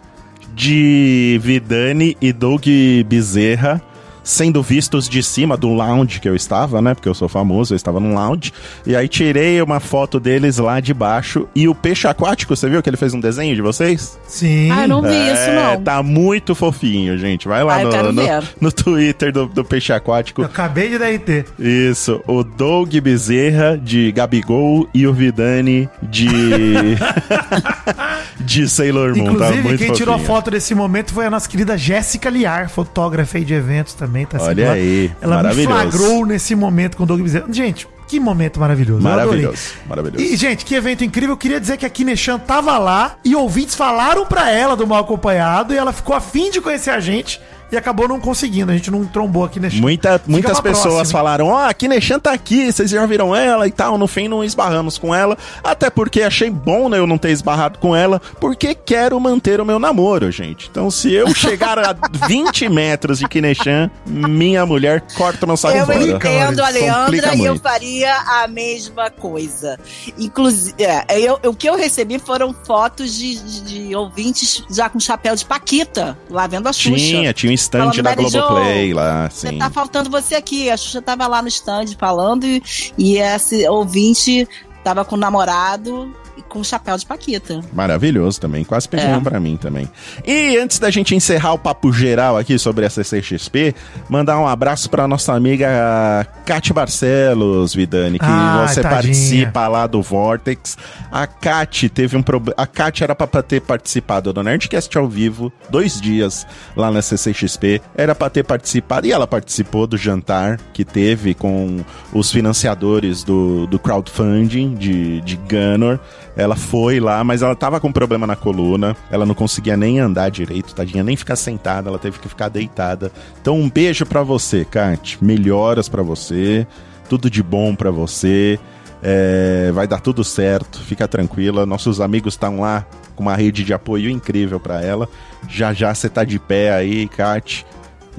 de 0.55 1.41
Vidani 1.43 2.15
e 2.21 2.35
Doug 2.35 2.67
Bezerra 3.09 3.81
sendo 4.25 4.61
vistos 4.63 5.09
de 5.09 5.23
cima 5.23 5.57
do 5.57 5.73
lounge 5.73 6.19
que 6.19 6.29
eu 6.29 6.35
estava, 6.35 6.81
né? 6.83 6.95
Porque 6.95 7.09
eu 7.09 7.15
sou 7.15 7.29
famoso, 7.29 7.75
eu 7.75 7.77
estava 7.77 8.01
num 8.01 8.15
lounge. 8.15 8.53
E 8.87 8.97
aí 8.97 9.07
tirei 9.07 9.61
uma 9.63 9.79
foto 9.79 10.19
deles 10.19 10.57
lá 10.59 10.81
de 10.81 10.93
baixo. 10.95 11.47
E 11.55 11.69
o 11.69 11.75
peixe 11.75 12.09
aquático, 12.09 12.57
você 12.57 12.69
viu 12.69 12.83
que 12.83 12.89
ele 12.89 12.97
fez 12.97 13.13
um 13.15 13.21
desenho 13.21 13.55
de 13.55 13.61
vocês? 13.63 14.19
Sim. 14.27 14.71
Ah, 14.73 14.83
eu 14.85 14.89
não 14.89 15.03
vi 15.03 15.09
isso, 15.09 15.43
É, 15.43 15.75
não. 15.77 15.83
Tá 15.83 16.03
muito 16.03 16.55
fofinho, 16.55 17.17
gente. 17.19 17.47
Vai 17.47 17.63
lá 17.63 17.77
Ah, 17.77 17.85
no, 17.85 18.13
no, 18.13 18.23
no 18.61 18.73
Twitter 18.73 19.31
do, 19.31 19.47
do 19.47 19.65
Peixe 19.65 19.93
Aquático. 19.93 20.41
Eu 20.41 20.47
acabei 20.47 20.89
de 20.89 20.99
DRT. 20.99 21.45
Isso, 21.59 22.23
o 22.27 22.43
Doug 22.43 22.95
Bezerra 22.97 23.77
de 23.77 24.11
Gabigol 24.11 24.89
e 24.95 25.07
o 25.07 25.13
Vidani 25.13 25.89
de. 26.03 26.29
de 28.41 28.69
Sailor 28.69 29.17
Moon. 29.17 29.25
tá 29.25 29.33
Inclusive, 29.33 29.63
muito 29.63 29.79
quem 29.79 29.93
tirou 29.93 30.15
a 30.15 30.19
fofinho. 30.19 30.35
foto 30.37 30.51
desse 30.51 30.75
momento 30.75 31.13
foi 31.13 31.27
a 31.27 31.31
nossa 31.31 31.49
querida 31.49 31.77
Jéssica 31.77 32.31
Liar, 32.31 32.69
fotógrafa 32.71 33.39
aí 33.39 33.45
de 33.45 33.55
eventos 33.55 33.95
também. 33.95 34.14
Tá 34.25 34.39
Olha 34.41 34.67
lá. 34.69 34.73
aí, 34.75 35.11
Ela 35.21 35.37
me 35.39 35.43
maravilhoso. 35.43 35.69
flagrou 35.75 36.27
nesse 36.27 36.55
momento 36.55 36.97
com 36.97 37.03
o 37.03 37.07
Doug 37.07 37.21
Bezerra. 37.21 37.47
Gente, 37.51 37.89
que 38.07 38.21
momento 38.21 38.61
maravilhoso. 38.61 39.03
Maravilhoso, 39.03 39.73
maravilhoso. 39.89 40.23
E, 40.25 40.37
gente, 40.37 40.65
que 40.65 40.75
evento 40.75 41.03
incrível. 41.05 41.31
Eu 41.31 41.37
queria 41.39 41.59
dizer 41.61 41.77
que 41.77 41.87
a 41.87 41.91
Kineshan 41.91 42.39
tava 42.39 42.77
lá 42.79 43.17
e 43.25 43.35
ouvintes 43.35 43.75
falaram 43.75 44.25
pra 44.27 44.51
ela 44.51 44.77
do 44.77 44.87
mal 44.87 45.01
acompanhado 45.01 45.73
e 45.75 45.77
ela 45.77 45.93
ficou 45.93 46.15
afim 46.15 46.51
de 46.51 46.61
conhecer 46.61 46.91
a 46.91 47.01
gente 47.01 47.41
e 47.73 47.77
acabou 47.77 48.07
não 48.09 48.21
conseguindo. 48.21 48.71
A 48.71 48.75
gente 48.75 48.91
não 48.91 49.05
trombou 49.05 49.45
a 49.45 49.49
Kineshan. 49.49 49.81
Muita, 49.81 50.21
muitas 50.27 50.61
pessoas 50.61 50.95
próxima. 50.95 51.19
falaram, 51.19 51.47
ó, 51.49 51.69
a 51.69 51.75
Kineshan 51.75 52.19
tá 52.19 52.33
aqui, 52.33 52.71
vocês 52.73 52.91
já 52.91 53.05
viram 53.07 53.35
ela 53.35 53.67
e 53.67 53.71
tal. 53.71 53.99
No 53.99 54.07
fim, 54.07 54.29
não 54.29 54.45
esbarramos 54.45 54.99
com 54.99 55.15
ela. 55.15 55.37
Até 55.63 55.91
porque 55.91 56.23
achei 56.23 56.51
bom 56.51 56.89
né, 56.89 56.99
eu 56.99 57.07
não 57.07 57.19
ter 57.19 57.31
esbarrado 57.31 57.79
com 57.79 57.95
ela, 57.97 58.21
porque 58.41 58.75
quero 58.75 59.19
manter 59.19 59.61
o 59.61 59.65
meu 59.65 59.79
namoro, 59.79 60.31
gente. 60.31 60.69
Então, 60.71 60.91
se 60.91 61.13
eu 61.13 61.33
chegar 61.35 61.79
a 61.79 61.97
20 62.27 62.69
metros 62.69 63.19
de 63.19 63.29
Kineshan, 63.29 63.91
minha 64.07 64.65
mulher 64.67 65.03
corta 65.17 65.47
meu 65.47 65.57
saco 65.57 65.77
Eu 65.77 65.87
fora. 65.87 65.99
entendo 66.03 66.61
a 66.61 66.67
Complica 66.67 66.71
Leandra 66.71 67.35
e 67.37 67.45
eu 67.45 67.59
faria 67.59 68.15
a 68.43 68.47
mesma 68.49 69.11
coisa. 69.11 69.79
Inclusive, 70.19 70.75
é, 70.83 71.19
eu- 71.21 71.39
o 71.45 71.55
que 71.55 71.69
eu 71.69 71.77
recebi 71.77 72.19
foram 72.19 72.55
fotos 72.67 73.15
de, 73.15 73.35
de- 73.39 73.61
de 73.89 73.97
ouvintes 73.97 74.63
já 74.71 74.89
com 74.89 74.99
chapéu 75.01 75.35
de 75.35 75.45
Paquita, 75.45 76.17
lá 76.31 76.47
vendo 76.47 76.69
a 76.69 76.73
Xuxa. 76.73 76.97
Tinha, 76.97 77.33
tinha 77.33 77.54
stand 77.55 77.79
Falando, 77.81 78.03
da 78.03 78.11
Mary 78.11 78.25
Jo, 78.29 78.39
Globoplay 78.39 78.95
lá, 78.95 79.31
sim. 79.31 79.59
tá 79.59 79.71
faltando 79.71 80.11
você 80.11 80.35
aqui. 80.35 80.71
A 80.71 80.77
Xuxa 80.77 81.01
tava 81.01 81.27
lá 81.27 81.41
no 81.41 81.49
stand 81.49 81.87
falando 81.99 82.45
e, 82.45 82.63
e 82.99 83.19
esse 83.19 83.69
ouvinte 83.69 84.49
tava 84.83 85.05
com 85.05 85.17
o 85.17 85.19
namorado 85.19 86.15
com 86.55 86.63
chapéu 86.63 86.97
de 86.97 87.05
Paquita. 87.05 87.61
Maravilhoso 87.73 88.41
também, 88.41 88.63
quase 88.63 88.89
pediu 88.89 89.09
É. 89.09 89.17
um 89.17 89.21
pra 89.21 89.41
mim 89.41 89.57
também. 89.57 89.91
E 90.25 90.57
antes 90.57 90.79
da 90.79 90.89
gente 90.89 91.13
encerrar 91.15 91.53
o 91.53 91.59
papo 91.59 91.93
geral 91.93 92.39
aqui 92.39 92.57
sobre 92.61 92.87
a 92.87 92.91
CCXP, 92.91 93.75
mandar 94.09 94.39
um 94.39 94.47
abraço 94.47 94.89
pra 94.89 95.09
nossa 95.09 95.33
amiga 95.35 96.25
Kate 96.47 96.73
Barcelos, 96.73 97.75
Vidani, 97.75 98.21
que 98.21 98.25
Ai, 98.25 98.69
você 98.69 98.81
tadinha. 98.83 99.03
participa 99.03 99.67
lá 99.67 99.87
do 99.89 100.01
Vortex. 100.01 100.79
A 101.11 101.27
Kate 101.27 101.89
teve 101.89 102.17
um 102.17 102.23
problema. 102.23 102.55
A 102.57 102.67
Kate 102.69 103.03
era 103.03 103.17
pra 103.17 103.43
ter 103.43 103.61
participado 103.61 104.33
do 104.33 104.43
Nerdcast 104.43 104.97
ao 104.97 105.09
vivo, 105.09 105.53
dois 105.69 106.01
dias 106.01 106.47
lá 106.77 106.89
na 106.91 107.03
CCXP. 107.03 107.83
Era 107.97 108.15
pra 108.15 108.31
ter 108.31 108.45
participado, 108.45 109.07
e 109.09 109.13
ela 109.13 109.27
participou 109.27 109.87
do 109.89 109.97
jantar 109.97 110.61
que 110.73 110.85
teve 110.85 111.35
com 111.35 111.85
os 112.13 112.31
financiadores 112.31 113.25
do, 113.25 113.67
do 113.67 113.79
crowdfunding 113.79 114.75
de, 114.75 115.21
de 115.23 115.37
Gunner. 115.37 115.99
Ela 116.37 116.57
foi 116.57 116.99
lá, 116.99 117.23
mas 117.23 117.43
ela 117.43 117.55
tava 117.55 117.79
com 117.79 117.93
problema 117.93 118.27
na 118.27 118.35
coluna. 118.35 118.97
Ela 119.11 119.25
não 119.25 119.35
conseguia 119.35 119.77
nem 119.77 120.01
andar 120.01 120.31
direito, 120.31 120.75
tadinha, 120.75 121.05
nem 121.05 121.17
ficar 121.17 121.37
sentada, 121.37 121.89
ela 121.89 121.99
teve 121.99 122.19
que 122.19 122.29
ficar 122.29 122.49
deitada. 122.49 123.13
Então, 123.41 123.59
um 123.59 123.71
beijo 123.71 124.05
pra 124.05 124.23
você, 124.23 124.65
Kate. 124.65 125.19
Melhoras 125.23 125.89
pra 125.89 126.03
você. 126.03 126.67
Tudo 127.09 127.31
de 127.31 127.43
bom 127.43 127.75
pra 127.75 127.91
você. 127.91 128.59
É, 129.03 129.71
vai 129.73 129.87
dar 129.87 130.01
tudo 130.01 130.25
certo, 130.25 130.81
fica 130.81 131.07
tranquila. 131.07 131.67
Nossos 131.67 132.01
amigos 132.01 132.35
estão 132.35 132.61
lá 132.61 132.87
com 133.15 133.23
uma 133.23 133.37
rede 133.37 133.63
de 133.63 133.73
apoio 133.73 134.11
incrível 134.11 134.59
pra 134.59 134.83
ela. 134.83 135.09
Já 135.49 135.73
já 135.73 135.95
você 135.95 136.09
tá 136.09 136.25
de 136.25 136.39
pé 136.39 136.73
aí, 136.73 137.07
Kate, 137.09 137.67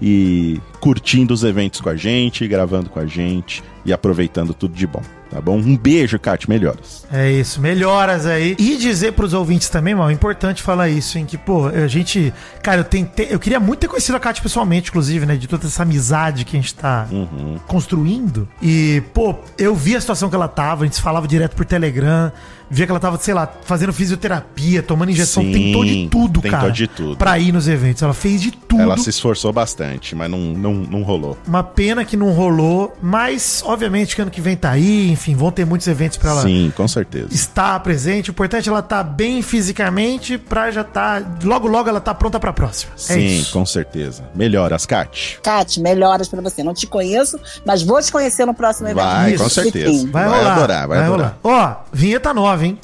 e 0.02 0.62
curtindo 0.80 1.34
os 1.34 1.44
eventos 1.44 1.82
com 1.82 1.90
a 1.90 1.96
gente, 1.96 2.48
gravando 2.48 2.90
com 2.90 3.00
a 3.00 3.06
gente 3.06 3.64
e 3.86 3.92
aproveitando 3.92 4.54
tudo 4.54 4.76
de 4.76 4.86
bom, 4.86 5.02
tá 5.36 5.42
bom? 5.42 5.58
Um 5.58 5.76
beijo, 5.78 6.18
Kate, 6.18 6.50
melhoras. 6.50 7.06
É 7.12 7.30
isso, 7.30 7.60
melhoras 7.60 8.26
aí. 8.26 8.56
E 8.58 8.78
dizer 8.78 9.12
pros 9.14 9.34
ouvintes 9.34 9.68
também, 9.70 9.94
mal, 9.94 10.10
é 10.10 10.14
importante 10.14 10.62
falar 10.64 10.88
isso, 10.88 11.18
hein? 11.18 11.26
Que, 11.26 11.38
pô, 11.38 11.68
a 11.68 11.88
gente. 11.88 12.34
Cara, 12.64 12.80
eu 12.80 12.84
tentei. 12.86 13.28
Eu 13.30 13.40
queria 13.40 13.60
muito 13.60 13.80
ter 13.82 13.88
conhecido 13.90 14.16
a 14.16 14.20
Kátia 14.20 14.42
pessoalmente, 14.42 14.90
inclusive, 14.90 15.26
né? 15.26 15.36
De 15.36 15.48
toda 15.48 15.66
essa 15.68 15.84
amizade 15.84 16.46
que 16.46 16.56
a 16.56 16.60
gente 16.60 16.74
tá 16.74 17.08
Uhum. 17.12 17.58
construindo. 17.68 18.48
E, 18.62 19.04
pô, 19.14 19.36
eu 19.58 19.76
vi 19.76 19.96
a 19.96 20.02
situação 20.02 20.30
que 20.30 20.36
ela 20.36 20.48
tava, 20.48 20.84
a 20.84 20.88
gente 20.88 21.02
falava 21.02 21.28
direto 21.28 21.56
por 21.56 21.66
Telegram. 21.66 22.32
Via 22.70 22.86
que 22.86 22.92
ela 22.92 23.00
tava, 23.00 23.18
sei 23.20 23.34
lá, 23.34 23.48
fazendo 23.64 23.94
fisioterapia, 23.94 24.82
tomando 24.82 25.12
injeção, 25.12 25.44
Sim, 25.44 25.52
tentou 25.52 25.86
de 25.86 26.08
tudo, 26.10 26.42
tentou 26.42 26.60
cara. 26.60 26.72
de 26.72 26.88
tudo. 26.88 27.16
Pra 27.18 27.38
ir 27.40 27.52
nos 27.52 27.68
eventos. 27.68 28.02
Ela 28.02 28.14
fez 28.14 28.42
de 28.42 28.52
tudo. 28.52 28.82
Ela 28.82 28.98
se 28.98 29.10
esforçou 29.10 29.54
bastante, 29.54 30.16
mas 30.16 30.30
não, 30.30 30.40
não, 30.40 30.74
não 30.74 31.02
rolou. 31.04 31.38
Uma 31.48 31.64
pena 31.64 32.04
que 32.04 32.18
não 32.18 32.32
rolou, 32.32 32.96
mas 33.02 33.62
obviamente 33.66 34.16
que 34.16 34.22
ano 34.22 34.32
que 34.32 34.42
vem 34.42 34.56
tá 34.56 34.72
aí, 34.72 35.10
enfim, 35.12 35.36
vão 35.36 35.52
ter 35.52 35.66
muitos 35.66 35.88
eventos 35.88 36.18
pra 36.18 36.32
ela 36.32 36.42
Sim, 36.42 36.72
com 36.76 36.88
certeza. 36.88 37.28
estar 37.32 37.80
presente. 37.82 38.30
O 38.30 38.32
importante 38.32 38.68
é 38.68 38.72
ela 38.72 38.80
estar 38.80 39.04
bem 39.04 39.42
fisicamente 39.42 40.38
pra 40.38 40.72
já 40.72 40.84
tá. 40.84 41.22
Logo, 41.44 41.68
logo 41.68 41.88
ela 41.90 42.02
tá 42.02 42.14
pronta 42.14 42.40
pra 42.40 42.52
próxima. 42.54 42.94
é 42.96 42.98
Sim, 43.00 43.26
isso. 43.40 43.52
com 43.54 43.66
certeza. 43.66 44.24
Melhoras, 44.36 44.86
Kate. 44.86 45.40
Kate, 45.44 45.80
melhoras 45.80 46.28
pra 46.28 46.42
você. 46.42 46.64
Não 46.64 46.74
te 46.74 46.88
conheço, 46.88 47.40
mas 47.66 47.82
vou 47.84 48.02
te 48.02 48.12
conhecer 48.12 48.46
no 48.46 48.54
próximo 48.54 48.88
evento. 48.88 49.04
Vai, 49.04 49.34
Isso, 49.34 49.44
com 49.44 49.50
certeza. 49.50 50.08
Vai, 50.12 50.28
Vai 50.30 50.40
rolar. 50.40 50.54
adorar, 50.54 50.88
vai 50.88 51.00
adorar. 51.00 51.38
Ó, 51.44 51.76
vinheta 51.94 52.34
nova, 52.34 52.55
hein? 52.64 52.78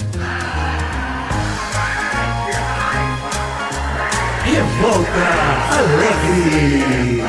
Revolta 4.44 5.20
Alegre. 5.78 7.22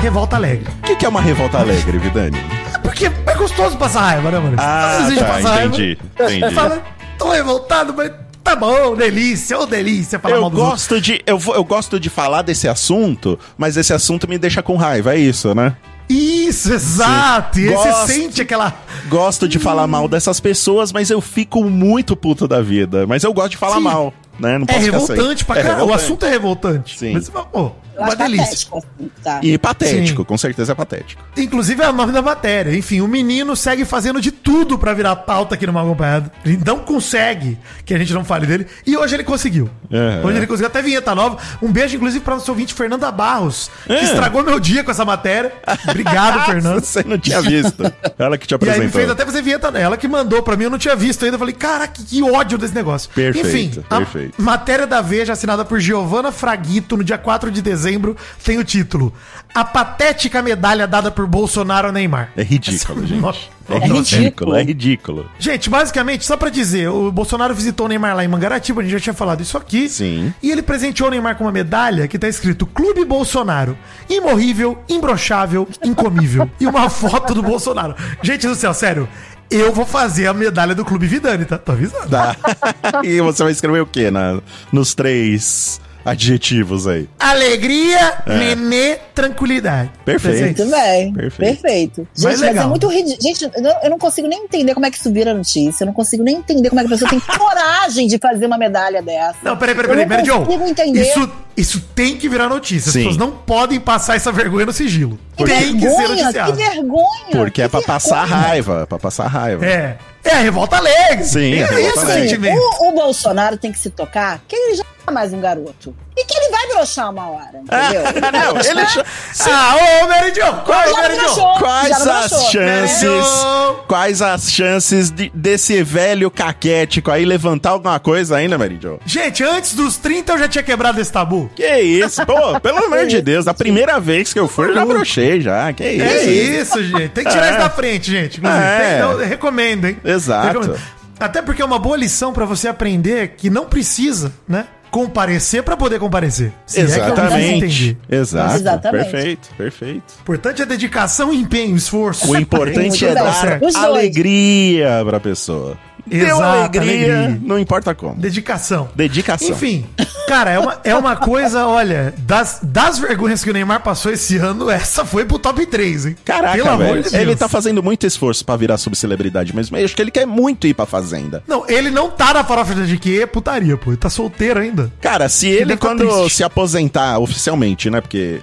Revolta 0.00 0.36
alegre. 0.36 0.66
O 0.82 0.86
que, 0.86 0.96
que 0.96 1.06
é 1.06 1.08
uma 1.08 1.20
revolta 1.20 1.58
alegre, 1.58 1.96
Vidani? 1.98 2.36
É 2.74 2.78
porque 2.78 3.06
é 3.06 3.34
gostoso 3.36 3.76
passar 3.76 4.00
raiva, 4.00 4.30
né, 4.32 4.38
mano? 4.40 4.56
Ah, 4.58 4.98
tá, 5.16 5.24
passa 5.24 5.48
raiva, 5.50 5.76
entendi, 5.76 5.98
entendi. 6.20 6.54
Fala, 6.54 6.82
tô 7.16 7.30
revoltado, 7.30 7.94
mas 7.96 8.10
tá 8.42 8.56
bom, 8.56 8.96
delícia, 8.96 9.56
ô 9.58 9.64
delícia. 9.64 10.18
Falar 10.18 10.34
Eu 10.36 10.42
outros. 10.42 10.60
gosto, 10.62 11.00
de, 11.00 11.22
eu, 11.24 11.38
vou- 11.38 11.54
eu 11.54 11.62
gosto 11.62 12.00
de 12.00 12.10
falar 12.10 12.42
desse 12.42 12.66
assunto, 12.68 13.38
mas 13.56 13.76
esse 13.76 13.92
assunto 13.92 14.28
me 14.28 14.38
deixa 14.38 14.60
com 14.60 14.76
raiva, 14.76 15.14
é 15.14 15.18
isso, 15.18 15.54
né? 15.54 15.76
Isso, 16.12 16.72
exato. 16.72 17.58
E 17.58 17.68
aí 17.68 17.74
você 17.74 17.88
Gosto. 17.88 18.06
sente 18.06 18.42
aquela. 18.42 18.74
Gosto 19.08 19.48
de 19.48 19.58
falar 19.58 19.86
mal 19.86 20.06
dessas 20.08 20.40
pessoas, 20.40 20.92
mas 20.92 21.10
eu 21.10 21.20
fico 21.20 21.64
muito 21.64 22.14
puto 22.14 22.46
da 22.46 22.60
vida. 22.60 23.06
Mas 23.06 23.24
eu 23.24 23.32
gosto 23.32 23.52
de 23.52 23.56
falar 23.56 23.76
Sim. 23.76 23.82
mal, 23.82 24.14
né? 24.38 24.58
Não 24.58 24.64
É 24.64 24.66
posso 24.66 24.80
sem. 24.80 24.90
revoltante 24.90 25.44
pra 25.44 25.60
É 25.60 25.62
caralho. 25.62 25.86
O 25.86 25.92
assunto 25.94 26.24
é 26.26 26.30
revoltante. 26.30 26.98
Sim. 26.98 27.12
Mas, 27.14 27.28
pô, 27.28 27.72
uma 27.96 28.08
acho 28.08 28.16
delícia. 28.16 28.44
patético, 28.46 28.78
assim, 28.78 29.10
tá? 29.22 29.40
E 29.42 29.58
patético, 29.58 30.22
Sim. 30.22 30.26
com 30.26 30.38
certeza 30.38 30.72
é 30.72 30.74
patético. 30.74 31.22
Inclusive 31.36 31.82
é 31.82 31.88
o 31.88 31.92
nome 31.92 32.12
da 32.12 32.22
matéria. 32.22 32.74
Enfim, 32.76 33.00
o 33.02 33.08
menino 33.08 33.54
segue 33.54 33.84
fazendo 33.84 34.20
de 34.20 34.30
tudo 34.32 34.78
pra 34.78 34.94
virar 34.94 35.14
pauta 35.16 35.54
aqui 35.54 35.66
no 35.66 35.72
Mal 35.72 35.84
Acompanhado. 35.86 36.30
Ele 36.44 36.58
não 36.64 36.78
consegue 36.78 37.58
que 37.84 37.92
a 37.94 37.98
gente 37.98 38.12
não 38.14 38.24
fale 38.24 38.46
dele. 38.46 38.66
E 38.86 38.96
hoje 38.96 39.14
ele 39.14 39.24
conseguiu. 39.24 39.68
É. 39.90 40.24
Hoje 40.26 40.38
ele 40.38 40.46
conseguiu 40.46 40.68
até 40.68 40.80
vinheta 40.80 41.14
nova. 41.14 41.36
Um 41.60 41.70
beijo, 41.70 41.96
inclusive, 41.96 42.24
pra 42.24 42.34
nosso 42.34 42.50
ouvinte 42.50 42.72
Fernanda 42.74 43.10
Barros, 43.12 43.70
que 43.86 43.92
É. 43.92 44.02
estragou 44.04 44.42
meu 44.42 44.58
dia 44.58 44.82
com 44.82 44.90
essa 44.90 45.04
matéria. 45.04 45.52
Obrigado, 45.88 46.44
Fernanda. 46.46 46.80
Você 46.80 47.04
não 47.06 47.18
tinha 47.18 47.42
visto. 47.42 47.82
Ela 48.18 48.38
que 48.38 48.46
te 48.46 48.54
E 48.54 48.54
aí 48.54 48.60
me 48.60 48.68
apresentou. 48.70 49.00
fez 49.00 49.10
até 49.10 49.24
fazer 49.26 49.42
vinheta 49.42 49.70
nela, 49.70 49.96
que 49.96 50.08
mandou 50.08 50.42
pra 50.42 50.56
mim, 50.56 50.64
eu 50.64 50.70
não 50.70 50.78
tinha 50.78 50.96
visto 50.96 51.24
ainda. 51.24 51.34
Eu 51.34 51.38
falei, 51.38 51.54
cara, 51.54 51.86
que, 51.86 52.02
que 52.02 52.22
ódio 52.22 52.56
desse 52.56 52.74
negócio. 52.74 53.10
Perfeito, 53.14 53.46
Enfim, 53.80 53.84
a- 53.90 53.98
perfeito. 54.22 54.42
Matéria 54.42 54.86
da 54.86 55.00
Veja, 55.00 55.32
assinada 55.32 55.64
por 55.64 55.80
Giovanna 55.80 56.30
Fraguito, 56.30 56.96
no 56.96 57.04
dia 57.04 57.18
4 57.18 57.50
de 57.50 57.60
dezembro, 57.62 58.16
tem 58.44 58.58
o 58.58 58.64
título: 58.64 59.12
A 59.54 59.64
patética 59.64 60.42
medalha 60.42 60.86
dada 60.86 61.10
por 61.10 61.26
Bolsonaro 61.26 61.88
ao 61.88 61.92
Neymar. 61.92 62.30
É 62.36 62.42
ridículo, 62.42 63.06
gente. 63.06 63.20
Nossa. 63.20 63.40
É 63.68 63.74
ridículo. 63.74 63.98
ridículo, 64.00 64.56
é 64.56 64.62
ridículo. 64.62 65.30
Gente, 65.38 65.70
basicamente, 65.70 66.24
só 66.24 66.36
pra 66.36 66.50
dizer, 66.50 66.88
o 66.88 67.12
Bolsonaro 67.12 67.54
visitou 67.54 67.86
o 67.86 67.88
Neymar 67.88 68.16
lá 68.16 68.24
em 68.24 68.28
Mangaratiba, 68.28 68.80
a 68.80 68.84
gente 68.84 68.92
já 68.92 69.00
tinha 69.00 69.14
falado 69.14 69.40
isso 69.40 69.56
aqui. 69.56 69.88
Sim. 69.88 70.34
E 70.42 70.50
ele 70.50 70.62
presenteou 70.62 71.08
o 71.08 71.10
Neymar 71.10 71.36
com 71.36 71.44
uma 71.44 71.52
medalha 71.52 72.08
que 72.08 72.18
tá 72.18 72.28
escrito 72.28 72.66
Clube 72.66 73.04
Bolsonaro. 73.04 73.78
Imorrível, 74.10 74.82
imbrochável, 74.88 75.68
incomível. 75.84 76.50
e 76.58 76.66
uma 76.66 76.90
foto 76.90 77.34
do 77.34 77.42
Bolsonaro. 77.42 77.94
Gente 78.22 78.46
do 78.46 78.54
céu, 78.54 78.74
sério. 78.74 79.08
Eu 79.52 79.70
vou 79.70 79.84
fazer 79.84 80.26
a 80.26 80.32
medalha 80.32 80.74
do 80.74 80.82
Clube 80.82 81.06
Vidani, 81.06 81.44
tá? 81.44 81.58
Tô 81.58 81.72
avisando. 81.72 82.08
Tá. 82.08 82.34
e 83.04 83.20
você 83.20 83.42
vai 83.42 83.52
escrever 83.52 83.82
o 83.82 83.86
quê 83.86 84.10
na, 84.10 84.40
nos 84.72 84.94
três 84.94 85.78
adjetivos 86.04 86.86
aí? 86.86 87.08
Alegria, 87.18 88.14
nenê, 88.26 88.96
tranquilidade. 89.14 89.90
Perfeito. 90.04 90.62
Muito 90.64 90.66
bem. 90.70 91.12
Perfeito. 91.12 91.60
Perfeito. 91.62 92.08
Mas 92.12 92.22
Gente, 92.22 92.30
mas, 92.32 92.40
legal. 92.40 92.64
é 92.64 92.68
muito 92.68 92.88
ridículo. 92.88 93.18
Gente, 93.22 93.44
eu 93.44 93.62
não- 93.62 93.82
eu 93.82 93.90
não 93.90 93.98
consigo 93.98 94.28
nem 94.28 94.44
entender 94.44 94.74
como 94.74 94.86
é 94.86 94.90
que 94.90 94.96
isso 94.98 95.12
vira 95.12 95.32
notícia. 95.34 95.84
Eu 95.84 95.86
não 95.86 95.92
consigo 95.94 96.22
nem 96.22 96.36
entender 96.36 96.68
como 96.68 96.80
é 96.80 96.84
que 96.84 96.88
a 96.88 96.90
pessoa 96.90 97.10
tem 97.10 97.20
coragem 97.38 98.06
de 98.06 98.18
fazer 98.18 98.46
uma 98.46 98.58
medalha 98.58 99.02
dessa. 99.02 99.36
Não, 99.42 99.56
peraí, 99.56 99.74
peraí, 99.74 99.90
Eu 99.90 100.06
peraí, 100.06 100.08
não 100.08 100.16
Mary 100.16 100.26
Jo. 100.26 100.46
consigo 100.46 100.66
entender. 100.68 101.02
Isso, 101.02 101.30
isso 101.56 101.80
tem 101.94 102.16
que 102.16 102.28
virar 102.28 102.48
notícia. 102.48 102.88
As 102.88 102.92
Sim. 102.92 102.98
pessoas 103.00 103.16
não 103.16 103.30
podem 103.30 103.78
passar 103.80 104.16
essa 104.16 104.32
vergonha 104.32 104.66
no 104.66 104.72
sigilo. 104.72 105.18
Que 105.36 105.44
tem 105.44 105.76
que 105.76 105.88
ser 105.88 105.96
vergonha, 105.96 106.06
que 106.16 106.22
noticiado. 106.22 106.54
vergonha. 106.54 107.06
Porque 107.32 107.62
é 107.62 107.64
que 107.64 107.70
pra 107.70 107.82
passar 107.82 108.26
vergonha. 108.26 108.48
raiva, 108.48 108.86
pra 108.86 108.98
passar 108.98 109.26
raiva. 109.26 109.64
É. 109.64 109.96
É 110.24 110.30
a 110.30 110.38
revolta 110.38 110.76
alegre. 110.76 111.24
Sim, 111.24 111.54
é 111.54 111.64
a 111.64 111.66
revolta 111.66 111.88
esse 111.88 111.98
o 111.98 112.10
alegre. 112.10 112.50
O, 112.50 112.88
o 112.88 112.92
Bolsonaro 112.92 113.56
tem 113.56 113.72
que 113.72 113.78
se 113.78 113.90
tocar 113.90 114.40
que 114.46 114.54
ele 114.54 114.76
já 114.76 114.84
não 114.84 115.10
é 115.10 115.10
mais 115.10 115.32
um 115.32 115.40
garoto. 115.40 115.94
E 116.16 116.24
que 116.24 116.36
ele 116.36 116.50
vai 116.50 116.61
broxar 116.74 117.10
uma 117.10 117.28
hora, 117.28 117.50
entendeu? 117.54 118.02
Não, 118.32 118.60
ele 118.60 118.86
cha- 118.86 119.04
Ah, 119.50 119.76
ô, 120.04 120.08
Mary 120.08 120.32
Jo, 120.34 120.52
qual, 120.64 120.88
Jo? 120.88 121.16
broxou, 121.16 121.54
Quais 121.58 121.88
já 121.88 121.96
as 121.96 122.28
broxou, 122.30 122.50
chances? 122.50 123.02
né? 123.02 123.76
Quais 123.88 124.22
as 124.22 124.50
chances 124.52 125.10
de- 125.10 125.30
desse 125.34 125.82
velho 125.82 126.30
caquético 126.30 127.10
aí 127.10 127.24
levantar 127.24 127.70
alguma 127.70 127.98
coisa 128.00 128.36
ainda, 128.36 128.56
Jo? 128.80 128.98
Gente, 129.04 129.42
antes 129.44 129.74
dos 129.74 129.96
30 129.96 130.32
eu 130.32 130.38
já 130.38 130.48
tinha 130.48 130.62
quebrado 130.64 131.00
esse 131.00 131.12
tabu. 131.12 131.50
Que 131.54 131.78
isso? 131.80 132.24
Pô, 132.26 132.58
pelo 132.60 132.78
amor 132.86 133.06
de 133.06 133.20
Deus, 133.20 133.46
a 133.46 133.54
primeira 133.54 133.98
vez 134.00 134.32
que 134.32 134.38
eu 134.38 134.48
fui, 134.48 134.68
eu 134.70 134.74
já 134.74 134.84
brochei 134.84 135.40
já. 135.40 135.72
Que 135.72 135.88
isso? 135.88 136.04
É 136.04 136.24
isso, 136.24 136.84
gente. 136.84 137.08
Tem 137.10 137.24
que 137.24 137.30
tirar 137.30 137.46
É. 137.46 137.50
isso 137.50 137.58
da 137.58 137.70
frente, 137.70 138.10
gente. 138.10 138.40
É. 138.44 138.90
tem- 138.90 138.98
não, 139.00 139.16
recomendo, 139.18 139.86
hein? 139.86 139.96
Exato. 140.04 140.46
Recomendo. 140.48 140.80
Até 141.20 141.40
porque 141.40 141.62
é 141.62 141.64
uma 141.64 141.78
boa 141.78 141.96
lição 141.96 142.32
pra 142.32 142.44
você 142.44 142.66
aprender 142.66 143.34
que 143.36 143.48
não 143.48 143.66
precisa, 143.66 144.32
né? 144.48 144.66
Comparecer 144.92 145.62
pra 145.62 145.74
poder 145.74 145.98
comparecer. 145.98 146.52
Se 146.66 146.82
é 146.82 146.84
que 146.84 146.90
eu 146.90 146.96
consigo 146.96 147.16
Exatamente. 147.16 147.88
entender. 147.88 147.98
Exato. 148.10 148.54
Exatamente. 148.56 149.10
Perfeito, 149.10 149.48
perfeito. 149.56 150.04
O 150.18 150.20
importante 150.20 150.60
é 150.60 150.66
dedicação, 150.66 151.32
empenho, 151.32 151.74
esforço. 151.74 152.30
O 152.30 152.36
importante 152.36 153.06
é 153.06 153.14
dar 153.14 153.58
alegria 153.74 155.02
pra 155.04 155.18
pessoa. 155.18 155.78
Deu 156.06 156.26
Exato, 156.26 156.42
alegria, 156.42 157.16
alegria. 157.18 157.40
não 157.42 157.58
importa 157.58 157.94
como. 157.94 158.16
Dedicação. 158.16 158.88
Dedicação. 158.94 159.48
Enfim, 159.50 159.86
cara, 160.26 160.50
é 160.50 160.58
uma, 160.58 160.80
é 160.82 160.94
uma 160.96 161.14
coisa, 161.16 161.66
olha, 161.66 162.12
das, 162.18 162.58
das 162.62 162.98
vergonhas 162.98 163.44
que 163.44 163.50
o 163.50 163.52
Neymar 163.52 163.80
passou 163.82 164.12
esse 164.12 164.36
ano, 164.36 164.68
essa 164.68 165.04
foi 165.04 165.24
pro 165.24 165.38
top 165.38 165.64
3, 165.64 166.06
hein? 166.06 166.16
Caraca, 166.24 166.56
Pelo 166.56 166.68
amor 166.70 166.86
velho. 166.86 167.02
de 167.04 167.14
ele 167.16 167.26
Deus. 167.26 167.38
tá 167.38 167.48
fazendo 167.48 167.82
muito 167.82 168.06
esforço 168.06 168.44
pra 168.44 168.56
virar 168.56 168.78
subcelebridade 168.78 169.54
mesmo. 169.54 169.76
Eu 169.76 169.84
acho 169.84 169.94
que 169.94 170.02
ele 170.02 170.10
quer 170.10 170.26
muito 170.26 170.66
ir 170.66 170.74
pra 170.74 170.86
fazenda. 170.86 171.42
Não, 171.46 171.64
ele 171.68 171.90
não 171.90 172.10
tá 172.10 172.34
na 172.34 172.42
farofa 172.44 172.74
de 172.74 172.98
que 172.98 173.20
é 173.22 173.26
putaria, 173.26 173.76
pô. 173.76 173.90
Ele 173.90 173.96
tá 173.96 174.10
solteiro 174.10 174.58
ainda. 174.60 174.92
Cara, 175.00 175.28
se 175.28 175.46
ele, 175.48 175.66
deve 175.66 175.76
tá 175.80 175.86
quando 175.86 176.06
triste. 176.08 176.36
se 176.36 176.44
aposentar 176.44 177.18
oficialmente, 177.18 177.88
né? 177.90 178.00
Porque. 178.00 178.40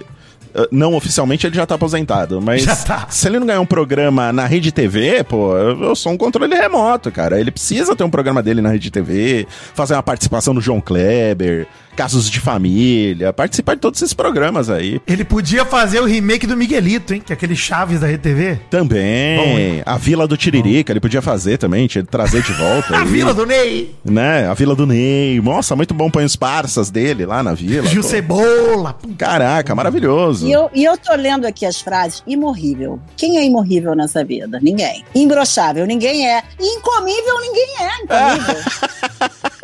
Uh, 0.54 0.68
Não 0.70 0.94
oficialmente 0.94 1.46
ele 1.46 1.56
já 1.56 1.66
tá 1.66 1.74
aposentado, 1.74 2.40
mas 2.40 2.64
tá. 2.84 3.06
se 3.08 3.28
ele 3.28 3.38
não 3.38 3.46
ganhar 3.46 3.60
um 3.60 3.66
programa 3.66 4.32
na 4.32 4.46
Rede 4.46 4.72
TV, 4.72 5.24
pô, 5.24 5.56
eu, 5.56 5.82
eu 5.82 5.96
sou 5.96 6.12
um 6.12 6.16
controle 6.16 6.54
remoto, 6.54 7.10
cara. 7.10 7.40
Ele 7.40 7.50
precisa 7.50 7.94
ter 7.96 8.04
um 8.04 8.10
programa 8.10 8.42
dele 8.42 8.60
na 8.60 8.70
Rede 8.70 8.90
TV, 8.90 9.46
fazer 9.74 9.94
uma 9.94 10.02
participação 10.02 10.54
no 10.54 10.60
João 10.60 10.80
Kleber, 10.80 11.66
Casos 12.00 12.30
de 12.30 12.40
Família, 12.40 13.30
participar 13.30 13.74
de 13.74 13.80
todos 13.82 14.00
esses 14.00 14.14
programas 14.14 14.70
aí. 14.70 15.02
Ele 15.06 15.22
podia 15.22 15.66
fazer 15.66 16.00
o 16.00 16.06
remake 16.06 16.46
do 16.46 16.56
Miguelito, 16.56 17.12
hein? 17.12 17.20
Que 17.20 17.30
é 17.30 17.34
aquele 17.34 17.54
Chaves 17.54 18.00
da 18.00 18.06
RTV. 18.06 18.58
Também, 18.70 19.82
a 19.84 19.98
Vila 19.98 20.26
do 20.26 20.34
Tiririca, 20.34 20.94
ele 20.94 20.98
podia 20.98 21.20
fazer 21.20 21.58
também, 21.58 21.86
tinha 21.86 22.02
que 22.02 22.10
trazer 22.10 22.42
de 22.42 22.54
volta. 22.54 22.96
A 22.96 23.02
aí, 23.02 23.06
Vila 23.06 23.34
do 23.34 23.44
Ney. 23.44 23.94
Né? 24.02 24.48
A 24.48 24.54
Vila 24.54 24.74
do 24.74 24.86
Ney. 24.86 25.42
Nossa, 25.42 25.76
muito 25.76 25.92
bom, 25.92 26.10
põe 26.10 26.24
os 26.24 26.36
parças 26.36 26.88
dele 26.88 27.26
lá 27.26 27.42
na 27.42 27.52
vila. 27.52 27.86
Gil 27.86 28.00
pô. 28.00 28.08
Cebola. 28.08 28.96
Caraca, 29.18 29.74
maravilhoso. 29.74 30.46
E 30.46 30.52
eu, 30.52 30.70
e 30.74 30.82
eu 30.82 30.96
tô 30.96 31.14
lendo 31.14 31.44
aqui 31.44 31.66
as 31.66 31.82
frases. 31.82 32.22
Imorrível. 32.26 32.98
Quem 33.14 33.36
é 33.36 33.44
imorrível 33.44 33.94
nessa 33.94 34.24
vida? 34.24 34.58
Ninguém. 34.62 35.04
Imbrochável, 35.14 35.84
ninguém 35.84 36.26
é. 36.26 36.42
Incomível, 36.58 37.40
ninguém 37.42 37.68
é. 37.78 38.04
Incomível. 38.04 39.50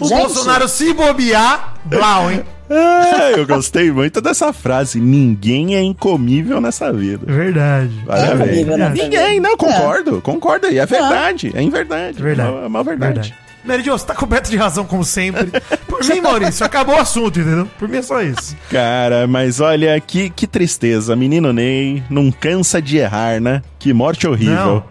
O 0.00 0.08
Gente. 0.08 0.18
Bolsonaro 0.18 0.68
se 0.68 0.92
bobear, 0.92 1.74
blau, 1.84 2.30
hein? 2.30 2.42
Ah, 2.68 3.30
eu 3.36 3.46
gostei 3.46 3.90
muito 3.92 4.20
dessa 4.20 4.52
frase. 4.52 5.00
Ninguém 5.00 5.76
é 5.76 5.82
incomível 5.82 6.60
nessa 6.60 6.92
vida. 6.92 7.24
Verdade. 7.24 7.92
Parabéns. 8.04 8.68
É 8.68 8.88
Ninguém, 8.90 9.40
não, 9.40 9.56
concordo. 9.56 10.20
Concordo 10.20 10.66
aí. 10.66 10.78
É 10.78 10.84
verdade. 10.84 11.52
É 11.54 11.62
em 11.62 11.70
verdade. 11.70 12.20
Verdade. 12.20 12.48
É 12.48 12.52
uma, 12.52 12.62
é 12.64 12.66
uma 12.66 12.82
verdade. 12.84 13.34
Verdade. 13.64 13.84
Jo, 13.84 13.92
você 13.98 14.06
tá 14.06 14.14
coberto 14.14 14.50
de 14.50 14.56
razão, 14.56 14.84
como 14.84 15.04
sempre. 15.04 15.46
Por 15.88 16.04
mim, 16.04 16.20
Maurício, 16.20 16.64
acabou 16.66 16.96
o 16.96 17.00
assunto, 17.00 17.38
entendeu? 17.40 17.68
Por 17.78 17.88
mim 17.88 17.96
é 17.98 18.02
só 18.02 18.20
isso. 18.22 18.56
Cara, 18.70 19.26
mas 19.26 19.60
olha, 19.60 19.98
que, 20.00 20.28
que 20.30 20.46
tristeza. 20.46 21.14
Menino 21.16 21.52
Ney 21.52 22.02
não 22.10 22.30
cansa 22.32 22.82
de 22.82 22.96
errar, 22.98 23.40
né? 23.40 23.62
Que 23.78 23.92
morte 23.92 24.26
horrível. 24.26 24.82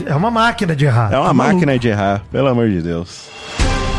Não, 0.00 0.06
é 0.06 0.14
uma 0.14 0.30
máquina 0.30 0.74
de 0.74 0.84
errar. 0.84 1.12
É 1.12 1.16
uma 1.18 1.28
Tá 1.28 1.34
maluco. 1.34 1.54
máquina 1.56 1.78
de 1.78 1.88
errar, 1.88 2.22
pelo 2.32 2.48
amor 2.48 2.68
de 2.70 2.80
Deus. 2.80 3.28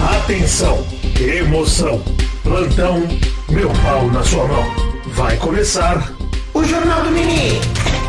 Atenção, 0.03 0.85
emoção, 1.19 2.01
plantão, 2.43 3.07
meu 3.49 3.69
pau 3.83 4.07
na 4.11 4.23
sua 4.23 4.45
mão. 4.47 4.63
Vai 5.07 5.37
começar 5.37 6.11
o 6.53 6.63
Jornal 6.63 7.03
do 7.03 7.11
Nenê. 7.11 7.59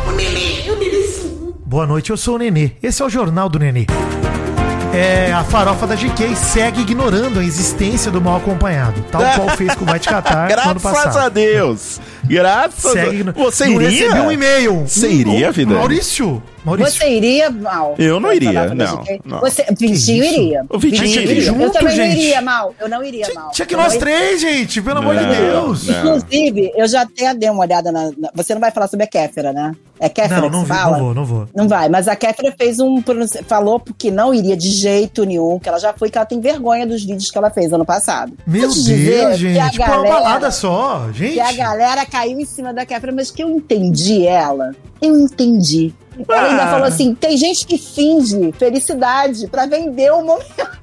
O 0.07 0.11
Nenê, 0.11 0.69
o 0.69 0.75
Nenê. 0.75 0.97
Boa 1.65 1.87
noite, 1.87 2.09
eu 2.11 2.17
sou 2.17 2.35
o 2.35 2.37
Nenê. 2.37 2.71
Esse 2.83 3.01
é 3.01 3.05
o 3.05 3.09
Jornal 3.09 3.49
do 3.49 3.57
Nenê. 3.57 3.85
É, 4.93 5.31
a 5.33 5.43
farofa 5.43 5.85
da 5.87 5.95
GK 5.95 6.35
segue 6.35 6.81
ignorando 6.81 7.39
a 7.39 7.43
existência 7.43 8.09
do 8.11 8.21
mal 8.21 8.37
acompanhado, 8.37 9.01
tal 9.11 9.21
qual 9.35 9.49
fez 9.57 9.73
com 9.75 9.83
o 9.83 9.87
Vai 9.87 9.99
Te 9.99 10.09
Catar 10.09 10.47
no 10.49 10.53
ano 10.71 10.79
Graças 10.79 10.85
a 10.85 10.91
passado. 11.03 11.33
Deus. 11.33 11.99
Graças 12.23 12.91
Segue 12.93 13.09
a 13.09 13.13
igno- 13.13 13.33
Você 13.35 13.67
iria? 13.67 13.89
recebi 13.89 14.19
um 14.19 14.31
e-mail. 14.31 14.85
Você 14.87 15.07
iria, 15.09 15.49
Ô, 15.49 15.53
Vidani? 15.53 15.77
Maurício, 15.79 16.41
Maurício. 16.67 16.99
Você 16.99 17.09
iria 17.09 17.49
mal? 17.49 17.95
Eu 17.97 18.19
não 18.19 18.31
iria, 18.31 18.73
não, 18.73 19.03
você. 19.03 19.19
não. 19.25 19.39
Você, 19.39 19.65
Vitinho 19.77 20.23
iria. 20.23 20.65
O 20.69 20.77
Vitinho 20.77 21.05
iria. 21.21 21.35
Eu 21.37 21.41
Junto, 21.41 21.71
também 21.73 21.95
gente. 21.95 22.07
não 22.09 22.15
iria 22.21 22.41
mal. 22.41 22.75
Eu 22.79 22.89
não 22.89 23.03
iria 23.03 23.27
mal. 23.33 23.51
Tinha 23.51 23.65
que 23.65 23.73
Eu 23.73 23.79
nós 23.79 23.93
não 23.93 24.01
iria- 24.01 24.17
três, 24.17 24.41
gente, 24.41 24.81
pelo 24.81 24.99
amor 24.99 25.15
de 25.17 25.23
Não, 25.25 25.31
Deus. 25.33 25.87
não. 25.87 26.17
Inclusive, 26.17 26.71
eu 26.75 26.87
já 26.87 27.01
até 27.01 27.33
dei 27.33 27.49
uma 27.49 27.61
olhada 27.61 27.91
na, 27.91 28.11
na- 28.17 28.29
Você 28.35 28.53
não 28.53 28.61
vai 28.61 28.71
falar 28.71 28.87
sobre 28.87 29.03
a 29.05 29.07
Kéfera, 29.07 29.51
né? 29.51 29.71
É 29.99 30.07
Kéfera 30.09 30.41
Não, 30.41 30.49
não, 30.49 30.61
vi, 30.61 30.67
fala? 30.67 30.97
não 30.97 31.05
vou, 31.05 31.13
não 31.15 31.25
vou. 31.25 31.49
Não 31.55 31.67
vai, 31.67 31.89
mas 31.89 32.07
a 32.07 32.15
Kéfera 32.15 32.53
fez 32.55 32.79
um. 32.79 33.01
Falou 33.47 33.81
que 33.97 34.11
não 34.11 34.31
iria 34.33 34.55
de 34.55 34.69
jeito 34.69 35.23
nenhum, 35.25 35.57
que 35.57 35.67
ela 35.67 35.79
já 35.79 35.91
foi, 35.93 36.09
que 36.09 36.17
ela 36.17 36.25
tem 36.25 36.39
vergonha 36.39 36.85
dos 36.85 37.03
vídeos 37.03 37.31
que 37.31 37.37
ela 37.37 37.49
fez 37.49 37.73
ano 37.73 37.83
passado. 37.85 38.33
Meu 38.45 38.69
te 38.69 38.75
dizer 38.75 39.27
Deus, 39.27 39.39
que 39.39 39.47
a 39.59 39.65
gente. 39.67 39.77
Pô, 39.77 39.83
uma 39.85 39.91
galera- 39.95 40.13
balada 40.15 40.51
só, 40.51 41.07
gente. 41.11 41.33
Que 41.33 41.39
a 41.39 41.51
galera 41.51 42.05
caiu 42.05 42.39
em 42.39 42.45
cima 42.45 42.71
da 42.73 42.85
Kéfera, 42.85 43.11
mas 43.11 43.31
que 43.31 43.41
eu 43.43 43.49
entendi 43.49 44.27
ela. 44.27 44.75
Eu 45.01 45.17
entendi. 45.19 45.93
Ela 46.27 46.49
ainda 46.49 46.63
Ah. 46.63 46.67
falou 46.71 46.85
assim: 46.87 47.13
tem 47.15 47.37
gente 47.37 47.65
que 47.65 47.77
finge 47.77 48.51
felicidade 48.57 49.47
pra 49.47 49.65
vender 49.65 50.11
o 50.11 50.21
momento. 50.23 50.77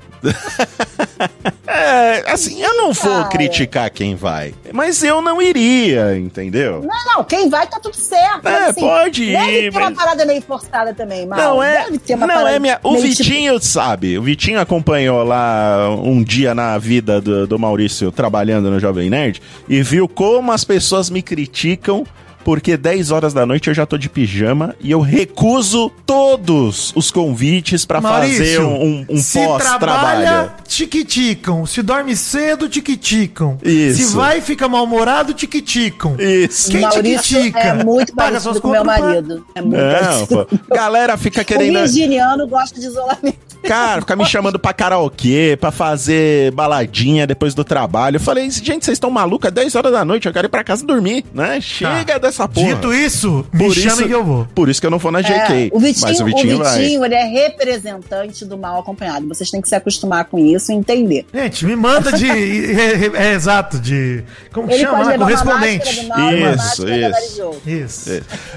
É, 1.67 2.25
assim, 2.31 2.63
eu 2.63 2.75
não 2.77 2.93
vou 2.93 3.13
Cara. 3.13 3.29
criticar 3.29 3.91
quem 3.91 4.15
vai, 4.15 4.55
mas 4.73 5.03
eu 5.03 5.21
não 5.21 5.41
iria, 5.43 6.17
entendeu? 6.17 6.83
Não, 6.83 7.17
não, 7.17 7.25
quem 7.25 7.49
vai 7.51 7.67
tá 7.67 7.79
tudo 7.79 7.97
certo. 7.97 8.47
É, 8.47 8.67
mas, 8.67 8.75
pode 8.77 9.27
Deve 9.33 9.51
ir, 9.67 9.73
ter 9.73 9.79
uma 9.79 9.91
mas- 9.91 9.99
parada 9.99 10.25
meio 10.25 10.41
forçada 10.43 10.95
também, 10.95 11.27
Mal. 11.27 11.39
Não 11.39 11.63
é, 11.63 11.85
Deve 11.85 11.99
ter 11.99 12.15
uma 12.15 12.27
não 12.27 12.47
é 12.49 12.59
minha. 12.59 12.79
O 12.83 12.97
tipo- 12.97 13.03
Vitinho 13.03 13.61
sabe. 13.61 14.17
O 14.19 14.23
Vitinho 14.23 14.61
acompanhou 14.61 15.23
lá 15.25 15.91
um 15.91 16.23
dia 16.23 16.55
na 16.55 16.79
vida 16.79 17.21
do, 17.21 17.47
do 17.47 17.59
Maurício 17.59 18.11
trabalhando 18.13 18.71
no 18.71 18.79
Jovem 18.81 19.11
Nerd 19.11 19.43
e 19.69 19.83
viu 19.83 20.09
como 20.09 20.53
as 20.53 20.65
pessoas 20.65 21.11
me 21.11 21.21
criticam 21.23 22.05
porque 22.45 22.77
10 22.77 23.11
horas 23.11 23.33
da 23.33 23.45
noite 23.47 23.69
eu 23.69 23.75
já 23.75 23.87
tô 23.87 23.97
de 23.97 24.09
pijama 24.09 24.75
e 24.81 24.91
eu 24.91 25.01
recuso 25.01 25.91
todos 26.07 26.93
os 26.95 27.11
convites 27.11 27.85
pra 27.85 28.01
fazer 28.01 28.61
um, 28.61 29.07
um 29.09 29.17
se 29.17 29.39
pós-trabalho. 29.45 29.79
trabalha, 29.81 30.55
tiquiticam. 30.67 31.65
Se 31.67 31.83
dorme 31.83 32.15
cedo, 32.17 32.69
tiquiticam. 32.69 33.59
Isso. 33.63 34.09
Se 34.11 34.15
vai, 34.15 34.41
fica 34.41 34.69
mal-humorado, 34.69 35.33
tiquiticam. 35.35 36.17
Isso. 36.19 36.71
Quem 36.71 36.83
Maurício 36.83 37.43
tica-tica? 37.43 37.59
é 37.61 37.85
muito 37.85 38.15
Paga 38.15 38.39
suas 38.41 38.61
com 38.61 38.69
meu 38.69 38.85
marido. 38.85 39.45
É 39.55 39.61
muito 39.63 39.77
Não. 39.79 40.47
Galera 40.69 41.17
fica 41.17 41.41
O 41.43 41.45
querendo. 41.45 41.79
virginiano 41.79 42.47
gosta 42.47 42.79
de 42.79 42.87
isolamento. 42.87 43.55
Cara, 43.65 44.03
fica 44.03 44.15
me 44.15 44.27
chamando 44.27 44.59
pra 44.59 44.75
karaokê, 44.75 45.57
pra 45.59 45.71
fazer 45.71 46.51
baladinha 46.53 47.27
depois 47.27 47.55
do 47.55 47.65
trabalho. 47.65 48.17
Eu 48.17 48.21
falei, 48.21 48.51
gente, 48.51 48.85
vocês 48.85 48.97
estão 48.97 49.11
malucos? 49.11 49.49
É 49.49 49.51
10 49.51 49.75
horas 49.75 49.91
da 49.91 50.05
noite, 50.05 50.27
eu 50.27 50.35
quero 50.35 50.47
ir 50.47 50.51
pra 50.51 50.63
casa 50.63 50.85
dormir, 50.85 51.25
né? 51.33 51.59
Chega 51.63 52.19
dessa 52.19 52.34
porra. 52.49 52.75
Dito 52.75 52.93
isso, 52.93 53.47
me 53.53 53.65
Por 53.67 53.75
chamem 53.75 53.89
isso- 53.99 54.07
que 54.07 54.13
eu 54.13 54.25
vou. 54.25 54.47
Por 54.55 54.69
isso 54.69 54.81
que 54.81 54.87
eu 54.87 54.91
não 54.91 54.99
vou 54.99 55.11
na 55.13 55.21
JK. 55.21 55.33
É, 55.37 55.71
o 55.73 55.79
Vitinho, 55.79 56.07
mas 56.07 56.21
o 56.21 56.25
Vitinho, 56.25 56.59
vai. 56.59 56.83
ele 56.83 57.15
é 57.15 57.25
representante 57.25 58.45
do 58.45 58.59
mal 58.59 58.81
acompanhado. 58.81 59.27
Vocês 59.29 59.51
têm 59.51 59.61
que 59.61 59.69
se 59.69 59.75
acostumar 59.75 60.25
com 60.27 60.39
isso 60.39 60.73
e 60.73 60.75
entender. 60.75 61.25
Gente, 61.33 61.65
me 61.65 61.77
manda 61.77 62.13
de. 62.13 62.27
é, 62.29 63.07
é, 63.17 63.29
é, 63.31 63.35
exato, 63.35 63.79
de. 63.79 64.23
Como 64.53 64.71
Ele 64.71 64.81
chama? 64.81 64.99
pode 64.99 65.09
né? 65.11 65.19
Correspondente. 65.19 66.07
mal 66.07 66.33
Isso, 66.35 66.87
isso. 66.89 67.43
ouro. 67.43 67.61
Isso. 67.67 68.11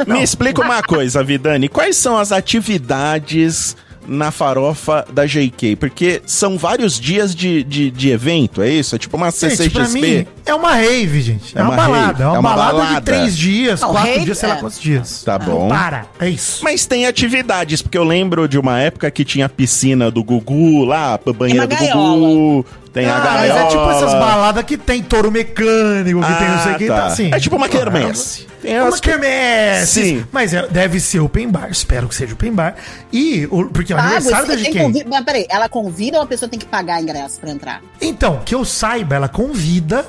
Me 0.08 0.22
explica 0.24 0.62
uma 0.62 0.82
coisa, 0.82 1.24
Vidani. 1.24 1.70
Quais 1.70 1.96
são 1.98 2.18
as 2.18 2.32
atividades 2.32 3.76
na 4.08 4.32
farofa 4.32 5.06
da 5.12 5.26
JK? 5.26 5.76
Porque 5.76 6.22
são 6.26 6.58
vários 6.58 7.00
dias 7.00 7.36
de, 7.36 7.64
de, 7.64 7.92
de 7.92 8.10
evento, 8.10 8.62
é 8.62 8.70
isso? 8.70 8.96
É 8.96 9.00
tipo 9.00 9.18
uma 9.18 9.30
Gente, 9.32 9.70
pra 9.70 9.86
CCXP? 9.86 10.00
mim, 10.02 10.28
é 10.46 10.54
uma 10.56 10.74
rave, 10.74 11.22
gente. 11.22 11.56
É, 11.58 11.60
É 11.60 11.64
uma, 11.64 11.72
uma 11.72 11.76
balada. 11.78 12.24
É 12.24 12.28
uma, 12.28 12.36
é 12.36 12.40
uma 12.40 12.50
balada, 12.50 12.74
balada. 12.78 12.96
de 12.96 13.02
três 13.02 13.38
dias, 13.38 13.82
Não, 13.82 13.92
quatro 13.92 14.10
rave 14.12 14.26
dias, 14.26 14.38
sei 14.38 14.50
lá 14.50 14.56
é. 14.56 14.60
quantos 14.60 14.80
dias. 14.80 15.24
Tá 15.24 15.38
bom. 15.38 15.68
Para, 15.68 16.06
é 16.20 16.30
isso. 16.30 16.64
Mas 16.64 16.86
tem 16.86 17.06
atividades, 17.06 17.82
porque 17.82 17.98
eu 17.98 18.04
lembro 18.04 18.48
de 18.48 18.58
uma 18.58 18.80
época 18.80 19.10
que 19.12 19.26
tinha 19.26 19.46
a 19.46 19.50
piscina 19.50 20.10
do 20.10 20.24
Gugu 20.24 20.86
lá, 20.86 21.14
a 21.16 21.34
banheira 21.34 21.68
do 21.68 21.76
Gugu, 21.76 22.66
tem 22.98 23.10
a 23.10 23.16
Ah, 23.16 23.20
mas 23.20 23.34
gaiola. 23.50 23.60
é 23.62 23.68
tipo 23.68 23.90
essas 23.92 24.12
baladas 24.14 24.64
que 24.66 24.78
tem 24.78 25.04
touro 25.04 25.32
mecânico, 25.32 26.22
que 26.22 26.34
tem 26.38 26.48
não 26.50 26.64
sei 26.64 26.72
o 26.74 26.78
que, 26.78 26.88
tá. 26.88 26.96
tá 26.96 27.06
assim. 27.08 27.32
É 27.34 27.40
tipo 27.40 27.56
uma 27.56 27.70
quermesse. 27.70 28.48
Tem 28.62 28.74
É 28.76 28.84
uma 28.84 28.98
quermesse. 29.00 30.02
Sim. 30.04 30.26
Mas 30.32 30.54
é- 30.54 30.68
deve 30.68 31.00
ser 31.00 31.20
open 31.20 31.50
bar, 31.50 31.70
espero 31.70 32.08
que 32.08 32.16
seja 32.16 32.34
open 32.34 32.52
bar. 32.54 32.76
E, 33.12 33.48
o- 33.52 33.66
porque 33.66 33.94
é 33.94 33.96
o 33.96 34.00
Pago, 34.00 34.16
aniversário 34.16 34.48
da 34.48 34.56
GK. 34.56 34.80
convi- 34.84 35.06
Mas 35.08 35.24
peraí, 35.26 35.46
ela 35.50 35.70
convida 35.70 36.18
ou 36.18 36.24
a 36.24 36.28
pessoa 36.28 36.50
tem 36.50 36.60
que 36.60 36.66
pagar 36.66 37.02
ingresso 37.02 37.40
pra 37.40 37.50
entrar? 37.52 37.82
Então, 38.02 38.42
que 38.46 38.54
eu 38.56 38.66
saiba, 38.66 39.16
ela 39.16 39.28
convida, 39.30 40.06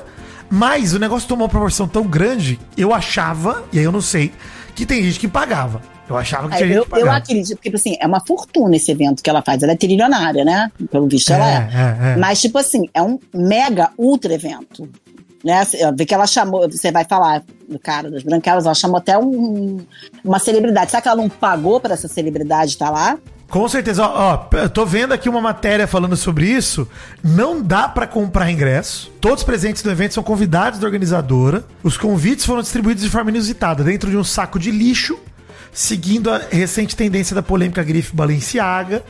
mas 0.49 0.93
o 0.93 0.99
negócio 0.99 1.27
tomou 1.27 1.45
uma 1.45 1.49
proporção 1.49 1.87
tão 1.87 2.03
grande, 2.03 2.59
eu 2.75 2.93
achava, 2.93 3.63
e 3.71 3.77
aí 3.79 3.85
eu 3.85 3.91
não 3.91 4.01
sei, 4.01 4.31
que 4.73 4.85
tem 4.85 5.03
gente 5.03 5.19
que 5.19 5.27
pagava. 5.27 5.81
Eu 6.09 6.17
achava 6.17 6.49
que 6.49 6.57
tinha 6.57 6.69
eu, 6.69 6.73
gente 6.73 6.87
que 6.87 6.95
eu 6.95 6.99
pagava. 6.99 7.17
acredito, 7.17 7.55
porque, 7.55 7.69
tipo 7.69 7.77
assim, 7.77 7.95
é 7.99 8.07
uma 8.07 8.19
fortuna 8.19 8.75
esse 8.75 8.91
evento 8.91 9.21
que 9.21 9.29
ela 9.29 9.41
faz. 9.41 9.61
Ela 9.61 9.73
é 9.73 9.75
trilionária, 9.75 10.43
né? 10.43 10.71
Pelo 10.91 11.07
visto, 11.07 11.31
ela 11.31 11.47
é. 11.47 11.53
É, 11.53 11.57
é, 11.57 12.13
é. 12.13 12.15
Mas, 12.15 12.41
tipo 12.41 12.57
assim, 12.57 12.89
é 12.93 13.01
um 13.01 13.19
mega 13.33 13.91
ultra 13.97 14.33
evento. 14.33 14.89
Né? 15.43 15.61
Eu 15.73 15.95
vi 15.95 16.05
que 16.05 16.13
ela 16.13 16.27
chamou, 16.27 16.69
você 16.69 16.91
vai 16.91 17.05
falar 17.05 17.43
do 17.67 17.79
cara 17.79 18.09
das 18.09 18.23
branquelas, 18.23 18.65
ela 18.65 18.75
chamou 18.75 18.97
até 18.97 19.17
um, 19.17 19.79
uma 20.23 20.39
celebridade. 20.39 20.91
Será 20.91 21.01
que 21.01 21.07
ela 21.07 21.21
não 21.21 21.29
pagou 21.29 21.79
pra 21.79 21.93
essa 21.93 22.07
celebridade 22.07 22.71
estar 22.71 22.89
lá? 22.89 23.17
Com 23.49 23.67
certeza, 23.67 24.03
ó, 24.05 24.47
ó, 24.53 24.67
tô 24.67 24.85
vendo 24.85 25.11
aqui 25.11 25.27
uma 25.27 25.41
matéria 25.41 25.87
falando 25.87 26.15
sobre 26.15 26.45
isso. 26.45 26.87
Não 27.23 27.63
dá 27.63 27.89
pra 27.89 28.05
comprar 28.05 28.51
ingresso. 28.51 29.11
Todos 29.19 29.39
os 29.39 29.43
presentes 29.43 29.81
do 29.81 29.89
evento 29.89 30.13
são 30.13 30.23
convidados 30.23 30.79
da 30.79 30.85
organizadora. 30.85 31.65
Os 31.81 31.97
convites 31.97 32.45
foram 32.45 32.61
distribuídos 32.61 33.03
de 33.03 33.09
forma 33.09 33.31
inusitada, 33.31 33.83
dentro 33.83 34.09
de 34.11 34.17
um 34.17 34.23
saco 34.23 34.59
de 34.59 34.69
lixo, 34.69 35.17
seguindo 35.73 36.29
a 36.29 36.37
recente 36.51 36.95
tendência 36.95 37.33
da 37.35 37.41
polêmica 37.41 37.83
grife 37.83 38.15
Balenciaga. 38.15 39.03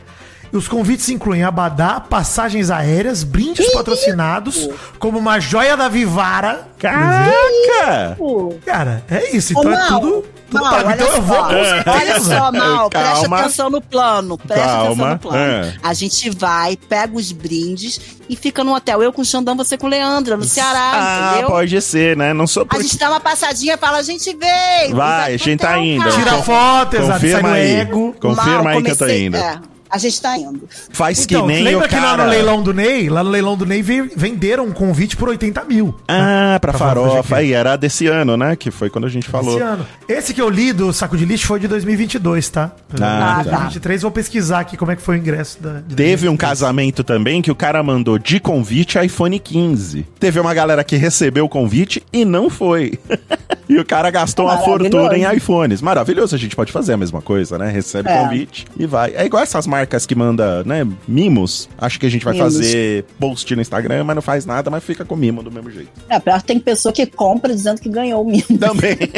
Os 0.52 0.68
convites 0.68 1.08
incluem 1.10 1.44
abadá, 1.44 2.00
passagens 2.00 2.72
aéreas, 2.72 3.24
brindes 3.24 3.72
patrocinados, 3.72 4.68
como 4.98 5.20
uma 5.20 5.40
joia 5.40 5.78
da 5.78 5.88
Vivara. 5.88 6.68
Caraca! 6.80 8.18
Cara, 8.66 9.04
é 9.10 9.36
isso. 9.36 9.54
Ô, 9.58 9.60
Então 9.62 9.72
é 9.74 9.76
Mal, 9.90 10.00
tudo, 10.02 10.26
tudo 10.50 10.64
Mal, 10.64 10.72
pago. 10.74 10.88
olha 10.88 10.96
Então 10.96 11.08
eu 11.16 11.22
vou 11.22 11.38
só, 11.38 11.44
com 11.44 11.50
certeza. 11.64 11.92
olha 11.98 12.20
só, 12.20 12.52
Mal, 12.58 12.90
presta 12.90 13.14
Calma. 13.22 13.40
atenção 13.40 13.70
no 13.70 13.82
plano. 13.82 14.38
Presta 14.38 14.66
Calma, 14.66 14.86
atenção 14.90 15.10
no 15.10 15.20
plano. 15.20 15.38
é. 15.66 15.74
A 15.84 15.94
gente 15.94 16.30
vai, 16.32 16.76
pega 16.78 17.16
os 17.16 17.32
brindes 17.32 18.00
e 18.30 18.36
fica 18.36 18.64
no 18.64 18.74
hotel. 18.76 19.04
Eu 19.04 19.14
com 19.14 19.22
o 19.22 19.26
Xandão, 19.26 19.56
você 19.56 19.78
com 19.78 19.88
o 19.88 19.90
Leandra, 19.90 20.36
no 20.38 20.44
Ceará, 20.44 20.92
Ah, 20.94 21.30
entendeu? 21.32 21.50
pode 21.50 21.82
ser, 21.82 22.18
né? 22.18 22.34
Não 22.34 22.48
sou 22.48 22.64
A 22.64 22.66
por... 22.66 22.82
gente 22.82 22.98
dá 22.98 23.10
uma 23.10 23.20
passadinha 23.20 23.76
e 23.76 23.78
fala, 23.78 23.98
a 24.00 24.04
gente 24.04 24.36
veio. 24.36 24.96
Vai, 24.96 25.34
a 25.36 25.38
gente 25.38 25.58
tá 25.62 25.78
indo. 25.78 26.04
cara. 26.04 26.16
Tira 26.16 26.34
foto, 26.44 26.96
exato, 26.96 27.08
sai 27.08 27.20
Confirma 27.20 27.50
no 27.50 27.56
aí. 27.56 27.72
ego. 27.76 28.16
Confirma 28.20 28.64
Mal, 28.64 28.68
aí 28.70 28.84
que 28.84 28.92
eu 28.92 28.96
tô 28.98 29.06
comecei- 29.06 29.26
indo. 29.26 29.38
É, 29.38 29.60
a 29.89 29.97
gente 29.97 30.21
tá 30.21 30.38
indo. 30.38 30.67
Faz 30.91 31.23
Então, 31.23 31.41
que 31.41 31.47
nem 31.47 31.63
lembra 31.63 31.86
o 31.86 31.89
que 31.89 31.95
lá 31.95 32.02
cara... 32.02 32.23
no 32.25 32.30
leilão 32.30 32.62
do 32.63 32.73
Ney, 32.73 33.10
lá 33.10 33.23
no 33.23 33.30
leilão 33.30 33.58
do 33.58 33.65
Ney 33.65 33.82
ve- 33.82 34.12
venderam 34.15 34.65
um 34.65 34.71
convite 34.71 35.15
por 35.17 35.30
80 35.30 35.63
mil. 35.65 35.95
Ah, 36.08 36.58
pra 36.62 36.69
Pra 36.71 36.80
farofa 36.80 37.08
da 37.08 37.12
farofa. 37.15 37.36
Aí, 37.38 37.54
era 37.54 37.75
desse 37.75 38.08
ano, 38.08 38.38
né? 38.38 38.56
Que 38.56 38.69
foi 38.71 38.89
quando 38.89 39.06
a 39.06 39.10
gente 39.10 39.28
falou. 39.28 39.56
Esse 39.56 39.63
ano. 39.63 39.86
Esse 40.08 40.34
que 40.34 40.41
eu 40.41 40.49
li 40.49 40.71
do 40.71 40.93
saco 40.93 41.17
de 41.17 41.25
lixo 41.25 41.47
foi 41.47 41.60
de 41.60 41.67
2022, 41.67 42.49
tá? 42.49 42.71
Ah, 43.02 43.38
tá. 43.38 43.43
2023, 43.43 44.02
vou 44.04 44.12
pesquisar 44.12 44.60
aqui 44.60 44.78
como 44.78 44.91
é 44.91 44.95
que 44.95 45.02
foi 45.02 45.15
o 45.15 45.19
ingresso 45.19 45.62
da. 45.62 45.73
de 45.82 45.95
Teve 45.95 46.28
um 46.28 46.36
2023. 46.36 46.39
casamento 46.39 47.04
também 47.04 47.41
que 47.41 47.52
o 47.52 47.56
cara 47.56 47.82
mandou 47.82 48.19
de 48.19 48.39
convite 48.39 48.97
iPhone 49.04 49.39
15. 49.39 50.06
Teve 50.19 50.39
uma 50.39 50.54
galera 50.54 50.84
que 50.84 50.95
recebeu 50.95 51.45
o 51.45 51.49
convite 51.49 52.04
e 52.13 52.23
não 52.25 52.49
foi. 52.49 52.99
e 53.70 53.78
o 53.80 53.86
cara 53.86 54.10
gastou 54.10 54.48
uma 54.48 54.58
fortuna 54.58 55.16
em 55.16 55.36
iPhones. 55.38 55.82
Maravilhoso, 55.82 56.36
a 56.36 56.40
gente 56.40 56.56
pode 56.56 56.72
fazer 56.72 56.94
a 56.94 56.98
mesma 56.98 57.22
coisa, 57.22 57.58
né? 57.58 57.70
Recebe 57.70 58.10
É. 58.10 58.18
convite 58.24 58.66
e 58.78 58.86
vai. 58.88 59.14
É 59.16 59.24
igual 59.26 59.44
essas 59.44 59.68
marcas 59.68 60.06
que 60.08 60.16
manda, 60.16 60.64
né, 60.64 60.86
mimos. 61.08 61.70
Acho 61.78 62.00
que 62.00 62.06
a 62.06 62.10
gente 62.10 62.26
vai 62.26 62.34
Mimos. 62.34 62.56
fazer 62.56 63.06
post 63.20 63.56
no 63.56 63.62
Instagram, 63.62 64.04
mas 64.04 64.16
não 64.16 64.22
faz 64.24 64.46
nada, 64.46 64.70
mas 64.72 64.84
fica 64.84 65.06
com 65.06 65.16
mimo 65.16 65.44
do 65.44 65.52
mesmo 65.52 65.70
jeito. 65.70 65.90
É, 66.10 66.20
pior 66.20 66.42
que 66.42 66.48
tem 66.48 66.60
pessoa 66.60 66.92
que 66.92 67.06
compra 67.06 67.54
dizendo 67.54 67.80
que 67.80 67.90
ganhou 67.90 68.24
o 68.24 68.26
mimo. 68.30 68.58
Também. 68.60 68.98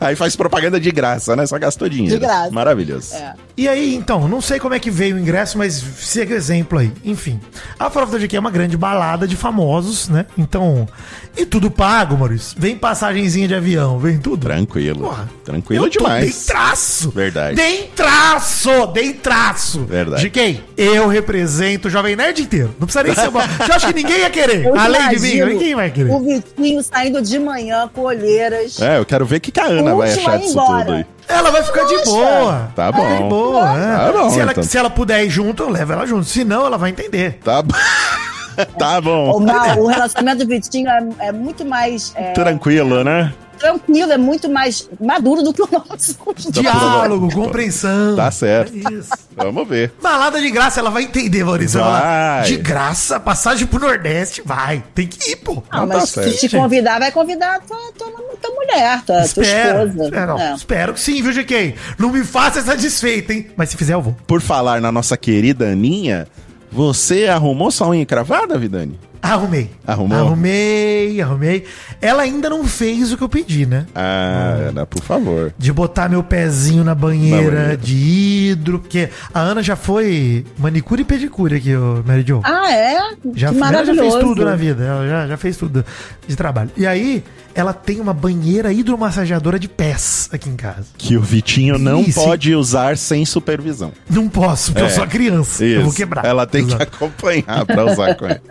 Aí 0.00 0.16
faz 0.16 0.34
propaganda 0.34 0.80
de 0.80 0.90
graça, 0.90 1.36
né? 1.36 1.46
Só 1.46 1.58
gastou 1.58 1.88
dinheiro. 1.88 2.18
De 2.18 2.20
graça. 2.26 2.50
Maravilhoso. 2.50 3.14
É. 3.14 3.34
E 3.56 3.68
aí, 3.68 3.94
então, 3.94 4.26
não 4.26 4.40
sei 4.40 4.58
como 4.58 4.74
é 4.74 4.78
que 4.80 4.90
veio 4.90 5.14
o 5.14 5.18
ingresso, 5.18 5.56
mas 5.58 5.74
segue 5.74 6.32
o 6.32 6.36
exemplo 6.36 6.78
aí. 6.78 6.90
Enfim, 7.04 7.38
a 7.78 7.88
Farofa 7.90 8.12
da 8.12 8.18
GQ 8.18 8.36
é 8.36 8.40
uma 8.40 8.50
grande 8.50 8.76
balada 8.76 9.28
de 9.28 9.36
famosos, 9.36 10.08
né? 10.08 10.26
Então, 10.36 10.88
e 11.36 11.44
tudo 11.44 11.70
pago, 11.70 12.16
Maurício. 12.16 12.56
Vem 12.58 12.76
passagenzinha 12.92 13.48
de 13.48 13.54
avião, 13.54 13.98
vem 13.98 14.18
tudo. 14.18 14.46
Tranquilo. 14.46 15.00
Porra, 15.00 15.28
Tranquilo 15.42 15.86
eu 15.86 15.88
demais. 15.88 16.46
Dentraço! 16.46 17.10
Verdade. 17.10 17.56
Dentraço! 17.56 18.86
Dentraço! 18.88 19.84
Verdade. 19.84 20.28
GK, 20.28 20.60
eu 20.76 21.08
represento 21.08 21.88
o 21.88 21.90
Jovem 21.90 22.14
Nerd 22.14 22.42
inteiro. 22.42 22.74
Não 22.78 22.86
precisa 22.86 23.02
nem 23.02 23.14
ser 23.14 23.28
uma... 23.28 23.40
Eu 23.42 23.74
acho 23.74 23.86
que 23.86 23.94
ninguém 23.94 24.18
ia 24.18 24.30
querer. 24.30 24.66
Eu 24.72 24.78
Além 24.78 25.08
de 25.08 25.20
mim, 25.20 25.40
ninguém 25.42 25.74
vai 25.74 25.90
querer. 25.90 26.10
O 26.10 26.20
Vitinho 26.20 26.82
saindo 26.82 27.22
de 27.22 27.38
manhã 27.38 27.88
com 27.92 28.02
olheiras. 28.02 28.80
É, 28.80 28.98
eu 28.98 29.06
quero 29.06 29.24
ver 29.24 29.36
o 29.36 29.40
que, 29.40 29.50
que 29.50 29.60
a 29.60 29.66
Ana 29.66 29.94
O 29.94 29.98
vai 29.98 30.12
achar 30.12 30.38
disso 30.38 30.52
embora. 30.52 30.84
tudo 30.84 30.94
aí. 30.94 31.06
Ela 31.28 31.50
vai 31.50 31.62
ficar 31.62 31.84
de 31.84 32.04
boa. 32.04 32.72
Tá 32.76 32.92
bom. 32.92 33.16
de 33.16 33.22
boa, 33.28 33.78
é. 33.78 33.96
Tá 33.96 34.12
bom, 34.12 34.30
se, 34.30 34.40
ela, 34.40 34.52
então. 34.52 34.62
se 34.62 34.78
ela 34.78 34.90
puder 34.90 35.24
ir 35.24 35.30
junto, 35.30 35.62
eu 35.62 35.70
levo 35.70 35.92
ela 35.92 36.06
junto. 36.06 36.24
Se 36.24 36.44
não, 36.44 36.66
ela 36.66 36.76
vai 36.76 36.90
entender. 36.90 37.38
Tá 37.42 37.62
bom. 37.62 37.74
tá 38.78 38.98
O, 38.98 39.02
bom. 39.02 39.40
Mal, 39.40 39.78
o 39.78 39.86
relacionamento 39.86 40.44
do 40.44 40.48
Vitinho 40.48 40.88
é, 40.88 41.08
é 41.28 41.32
muito 41.32 41.64
mais 41.64 42.12
é, 42.14 42.32
Tranquilo, 42.32 43.02
né? 43.04 43.32
tranquilo, 43.58 44.10
é 44.10 44.18
muito 44.18 44.48
mais 44.48 44.88
maduro 45.00 45.40
do 45.40 45.52
que 45.54 45.62
o 45.62 45.68
nosso. 45.70 46.18
Diálogo, 46.50 47.30
compreensão. 47.32 48.16
Tá 48.16 48.28
certo. 48.28 48.72
É 48.74 48.92
isso. 48.92 49.10
Vamos 49.36 49.68
ver. 49.68 49.92
Balada 50.02 50.40
de 50.40 50.50
graça, 50.50 50.80
ela 50.80 50.90
vai 50.90 51.04
entender, 51.04 51.44
Maurício. 51.44 51.78
Vai. 51.78 52.42
De 52.42 52.56
graça, 52.56 53.20
passagem 53.20 53.64
pro 53.68 53.78
Nordeste, 53.78 54.42
vai. 54.44 54.82
Tem 54.92 55.06
que 55.06 55.30
ir, 55.30 55.36
pô. 55.36 55.62
Não, 55.72 55.86
tá 55.86 55.86
mas 55.86 56.08
certo. 56.10 56.30
se 56.32 56.48
te 56.48 56.56
convidar, 56.56 56.98
vai 56.98 57.12
convidar 57.12 57.60
tua, 57.60 57.78
tua, 57.96 58.10
tua 58.10 58.50
mulher, 58.52 59.00
tua, 59.02 59.14
tua 59.28 59.42
Espero, 59.42 59.86
esposa. 59.86 60.04
espero, 60.06 60.38
É. 60.38 60.54
espero 60.54 60.94
que 60.94 61.00
sim, 61.00 61.22
viu, 61.22 61.32
GK? 61.32 61.74
Não 61.98 62.10
me 62.10 62.24
faça 62.24 62.58
essa 62.58 62.76
desfeita, 62.76 63.32
hein? 63.32 63.46
Mas 63.56 63.70
se 63.70 63.76
fizer, 63.76 63.94
eu 63.94 64.02
vou. 64.02 64.16
Por 64.26 64.40
falar 64.40 64.80
na 64.80 64.90
nossa 64.90 65.16
querida 65.16 65.66
Aninha, 65.70 66.26
você 66.72 67.26
arrumou 67.26 67.70
sua 67.70 67.88
unha 67.88 68.06
cravada, 68.06 68.56
Vidani? 68.58 68.98
Arrumei. 69.20 69.70
Arrumou? 69.86 70.18
Arrumei, 70.18 71.20
arrumei. 71.22 71.64
Ela 72.00 72.22
ainda 72.24 72.50
não 72.50 72.64
fez 72.64 73.12
o 73.12 73.16
que 73.16 73.22
eu 73.22 73.28
pedi, 73.28 73.64
né? 73.66 73.86
Ah, 73.94 74.56
Ana, 74.70 74.84
por 74.84 75.00
favor. 75.00 75.54
De 75.56 75.72
botar 75.72 76.08
meu 76.08 76.24
pezinho 76.24 76.82
na 76.82 76.92
banheira, 76.92 77.36
Na 77.44 77.50
banheira. 77.52 77.76
de 77.76 77.94
hidro, 77.94 78.80
porque 78.80 79.08
a 79.32 79.38
Ana 79.40 79.62
já 79.62 79.76
foi 79.76 80.44
manicure 80.58 81.02
e 81.02 81.04
pedicure 81.04 81.54
aqui, 81.54 81.72
ô 81.76 82.02
Mary 82.04 82.24
Jo. 82.26 82.40
Ah, 82.42 82.72
é? 82.72 82.96
Já, 82.96 83.50
que 83.50 83.54
ela 83.54 83.54
já 83.54 83.60
maravilhoso. 83.60 84.10
fez 84.10 84.24
tudo 84.24 84.44
na 84.44 84.56
vida, 84.56 84.82
ela 84.84 85.08
já, 85.08 85.26
já 85.28 85.36
fez 85.36 85.56
tudo 85.56 85.84
de 86.26 86.34
trabalho. 86.34 86.70
E 86.76 86.84
aí, 86.84 87.22
ela 87.54 87.72
tem 87.72 88.00
uma 88.00 88.12
banheira 88.12 88.72
hidromassageadora 88.72 89.58
de 89.58 89.68
pés 89.68 90.28
aqui 90.32 90.48
em 90.48 90.56
casa. 90.56 90.86
Que 90.96 91.16
o 91.16 91.20
Vitinho 91.20 91.78
não 91.78 92.00
Isso. 92.02 92.20
pode 92.22 92.54
usar 92.54 92.96
sem 92.96 93.24
supervisão. 93.24 93.92
Não 94.08 94.28
posso, 94.28 94.72
porque 94.72 94.82
eu 94.82 94.86
É, 94.86 94.90
sou 94.90 95.06
criança. 95.06 95.64
Eu 95.64 95.80
vou 95.80 95.88
Isso. 95.88 95.96
quebrar. 95.96 96.24
Ela 96.24 96.46
tem 96.46 96.64
que 96.66 96.74
Exato. 96.74 96.82
acompanhar 96.96 97.64
pra 97.66 97.84
usar 97.84 98.14
com 98.14 98.26
ele. 98.26 98.40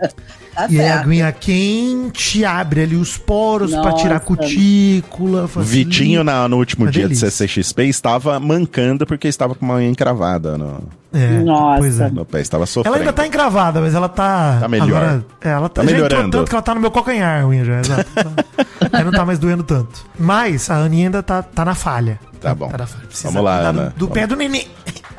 Tá 0.54 0.66
E 0.68 0.78
aí 0.78 0.86
a 0.86 1.00
aguinha 1.00 1.32
quente 1.32 2.44
abre 2.44 2.82
ali 2.82 2.94
os 2.94 3.16
poros 3.16 3.70
pra 3.70 3.84
Nossa. 3.84 4.02
tirar 4.02 4.16
a 4.16 4.20
cutícula. 4.20 5.48
facilita. 5.48 5.90
Vitinho, 5.90 6.22
na- 6.22 6.46
no 6.46 6.58
último 6.58 6.84
Uma 6.84 6.90
dia 6.92 7.04
delícia. 7.04 7.28
de 7.28 7.32
CCXP, 7.34 7.84
estava 7.84 8.38
mancando 8.38 9.06
porque 9.06 9.28
estava 9.28 9.54
com 9.54 9.64
uma 9.64 9.76
unha 9.76 9.88
encravada 9.88 10.58
no, 10.58 10.82
É, 11.12 11.40
Nossa. 11.40 11.78
Pois 11.78 12.00
é. 12.00 12.10
no 12.10 12.24
pé. 12.24 12.40
Estava 12.40 12.64
sofrendo. 12.66 12.96
Ela 12.96 13.04
ainda 13.04 13.12
tá 13.12 13.26
encravada, 13.26 13.80
mas 13.80 13.94
ela 13.94 14.08
tá. 14.08 14.58
Tá 14.60 14.68
melhor. 14.68 14.88
Agora, 14.88 15.24
é, 15.40 15.48
ela 15.50 15.68
tá, 15.68 15.82
Tá 15.82 15.86
melhorando. 15.86 16.30
tanto 16.30 16.48
que 16.48 16.54
ela 16.54 16.62
tá 16.62 16.74
no 16.74 16.80
meu 16.80 16.90
calcanhar, 16.90 17.42
a 17.42 17.46
unha 17.46 17.64
já. 17.64 17.80
Exato. 17.80 18.10
aí 18.92 19.04
não 19.04 19.12
tá 19.12 19.24
mais 19.24 19.38
doendo 19.38 19.62
tanto. 19.62 20.06
Mas 20.18 20.70
a 20.70 20.76
Aninha 20.76 21.08
ainda 21.08 21.22
tá, 21.22 21.42
tá 21.42 21.64
na 21.64 21.74
falha. 21.74 22.18
Tá 22.40 22.54
bom. 22.54 22.70
na 22.70 22.86
falha. 22.86 23.06
Precisa 23.06 23.28
Vamos 23.28 23.44
lá, 23.44 23.58
Ana. 23.58 23.92
Do, 23.96 24.06
do 24.06 24.08
pé 24.08 24.26
do 24.26 24.36
neném. 24.36 24.66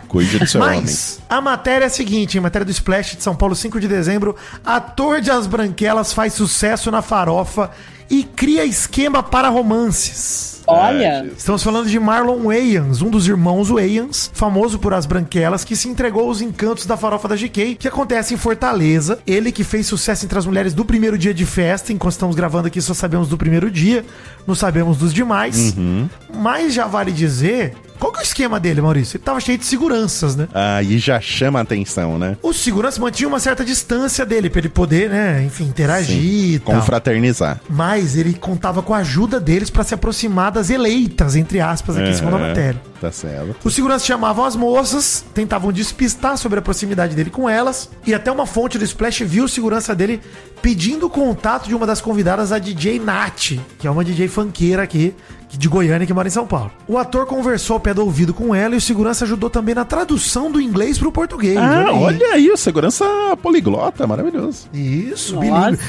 Cuide 0.08 0.38
do 0.38 0.45
seu 0.47 0.62
homem. 0.62 0.82
Mas 0.82 1.19
a 1.27 1.41
matéria 1.41 1.86
é 1.86 1.88
a 1.88 1.89
seguinte, 1.89 2.38
em 2.38 2.41
matéria 2.41 2.65
do 2.65 2.71
Splash 2.71 3.15
de 3.15 3.23
São 3.23 3.36
Paulo, 3.36 3.56
5 3.56 3.79
de 3.79 3.88
dezembro, 3.88 4.36
ator 4.63 5.19
de 5.21 5.32
As 5.32 5.47
Branquelas 5.47 6.13
faz 6.13 6.34
sucesso 6.34 6.91
na 6.91 7.01
farofa 7.01 7.71
e 8.13 8.23
cria 8.23 8.63
esquema 8.63 9.23
para 9.23 9.49
romances. 9.49 10.62
Olha, 10.67 11.26
Estamos 11.36 11.63
falando 11.63 11.89
de 11.89 11.99
Marlon 11.99 12.43
Wayans, 12.45 13.02
um 13.02 13.10
dos 13.10 13.28
irmãos 13.28 13.71
Wayans, 13.71 14.30
famoso 14.36 14.78
por 14.78 14.93
As 14.93 15.08
Branquelas, 15.08 15.65
que 15.65 15.76
se 15.76 15.89
entregou 15.89 16.28
aos 16.28 16.39
encantos 16.39 16.86
da 16.86 16.95
farofa 16.95 17.28
da 17.28 17.36
GK, 17.36 17.73
que 17.76 17.88
acontece 17.88 18.36
em 18.36 18.38
Fortaleza. 18.38 19.17
Ele 19.26 19.52
que 19.52 19.63
fez 19.63 19.88
sucesso 19.88 20.26
entre 20.26 20.38
as 20.38 20.45
mulheres 20.45 20.76
do 20.76 20.86
primeiro 20.86 21.17
dia 21.17 21.34
de 21.34 21.43
festa, 21.43 21.91
enquanto 21.91 22.12
estamos 22.13 22.36
gravando 22.36 22.67
aqui 22.67 22.80
só 22.80 22.93
sabemos 22.93 23.28
do 23.28 23.36
primeiro 23.38 23.71
dia, 23.71 24.06
não 24.45 24.54
sabemos 24.54 24.97
dos 24.97 25.12
demais. 25.12 25.73
Mas 26.32 26.71
já 26.71 26.86
vale 26.86 27.12
dizer, 27.12 27.73
qual 28.03 28.11
que 28.11 28.19
é 28.19 28.21
o 28.21 28.25
esquema 28.25 28.59
dele, 28.59 28.81
Maurício? 28.81 29.15
Ele 29.15 29.23
tava 29.23 29.39
cheio 29.39 29.57
de 29.57 29.63
seguranças, 29.63 30.35
né? 30.35 30.49
Aí 30.53 30.97
já 30.97 31.21
chama 31.21 31.59
a 31.59 31.61
atenção, 31.61 32.19
né? 32.19 32.35
Os 32.43 32.57
seguranças 32.57 32.99
mantinham 32.99 33.29
uma 33.29 33.39
certa 33.39 33.63
distância 33.63 34.25
dele, 34.25 34.49
pra 34.49 34.59
ele 34.59 34.67
poder, 34.67 35.09
né, 35.09 35.41
enfim, 35.45 35.63
interagir 35.63 36.55
e 36.55 36.59
tal. 36.59 36.75
Confraternizar. 36.75 37.61
Mas 37.69 38.17
ele 38.17 38.33
contava 38.33 38.81
com 38.81 38.93
a 38.93 38.97
ajuda 38.97 39.39
deles 39.39 39.69
pra 39.69 39.85
se 39.85 39.93
aproximar 39.93 40.51
das 40.51 40.69
eleitas, 40.69 41.37
entre 41.37 41.61
aspas, 41.61 41.95
aqui 41.95 42.09
em 42.09 42.13
cima 42.13 42.29
da 42.29 42.35
Aham, 42.35 42.47
matéria. 42.49 42.81
Tá 42.99 43.09
certo. 43.09 43.55
Os 43.63 43.73
seguranças 43.73 44.05
chamavam 44.05 44.43
as 44.43 44.57
moças, 44.57 45.23
tentavam 45.33 45.71
despistar 45.71 46.37
sobre 46.37 46.59
a 46.59 46.61
proximidade 46.61 47.15
dele 47.15 47.29
com 47.29 47.49
elas, 47.49 47.89
e 48.05 48.13
até 48.13 48.29
uma 48.29 48.45
fonte 48.45 48.77
do 48.77 48.83
Splash 48.83 49.21
viu 49.21 49.45
o 49.45 49.49
segurança 49.49 49.95
dele 49.95 50.19
pedindo 50.61 51.05
o 51.05 51.09
contato 51.09 51.69
de 51.69 51.75
uma 51.75 51.85
das 51.85 52.01
convidadas, 52.01 52.51
a 52.51 52.59
DJ 52.59 52.99
Nath, 52.99 53.53
que 53.79 53.87
é 53.87 53.89
uma 53.89 54.03
DJ 54.03 54.27
funkeira 54.27 54.83
aqui, 54.83 55.13
de 55.57 55.67
Goiânia, 55.67 56.05
que 56.07 56.13
mora 56.13 56.27
em 56.27 56.31
São 56.31 56.47
Paulo. 56.47 56.71
O 56.87 56.97
ator 56.97 57.25
conversou 57.25 57.75
ao 57.75 57.79
pé 57.79 57.93
do 57.93 58.03
ouvido 58.03 58.33
com 58.33 58.53
ela 58.53 58.75
e 58.75 58.77
o 58.77 58.81
segurança 58.81 59.25
ajudou 59.25 59.49
também 59.49 59.75
na 59.75 59.85
tradução 59.85 60.51
do 60.51 60.59
inglês 60.59 60.97
pro 60.97 61.11
português. 61.11 61.57
Ah, 61.57 61.89
aí. 61.89 61.95
olha 61.95 62.27
aí, 62.33 62.49
o 62.49 62.57
segurança 62.57 63.05
poliglota, 63.41 64.05
maravilhoso. 64.07 64.67
Isso, 64.73 65.39
bilíngue. 65.39 65.79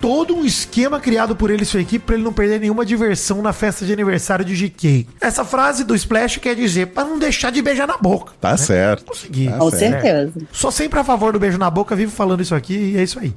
Todo 0.00 0.36
um 0.36 0.44
esquema 0.44 1.00
criado 1.00 1.34
por 1.34 1.50
ele 1.50 1.62
e 1.62 1.66
sua 1.66 1.80
equipe 1.80 2.04
pra 2.04 2.14
ele 2.14 2.24
não 2.24 2.32
perder 2.32 2.60
nenhuma 2.60 2.84
diversão 2.84 3.40
na 3.40 3.52
festa 3.52 3.84
de 3.84 3.92
aniversário 3.92 4.44
de 4.44 4.54
GK. 4.68 5.06
Essa 5.20 5.44
frase 5.44 5.84
do 5.84 5.94
Splash 5.94 6.36
quer 6.36 6.54
dizer 6.54 6.88
pra 6.88 7.04
não 7.04 7.18
deixar 7.18 7.50
de 7.50 7.62
beijar 7.62 7.86
na 7.86 7.96
boca. 7.96 8.32
Tá 8.40 8.56
certo. 8.56 9.06
Consegui. 9.06 9.48
Tá 9.48 9.58
Com 9.58 9.70
certo. 9.70 10.02
certeza. 10.02 10.32
Sou 10.52 10.70
sempre 10.70 11.00
a 11.00 11.04
favor 11.04 11.32
do 11.32 11.40
beijo 11.40 11.58
na 11.58 11.70
boca, 11.70 11.96
vivo 11.96 12.12
falando 12.12 12.42
isso 12.42 12.54
aqui 12.54 12.74
e 12.74 12.98
é 12.98 13.02
isso 13.02 13.18
aí. 13.18 13.34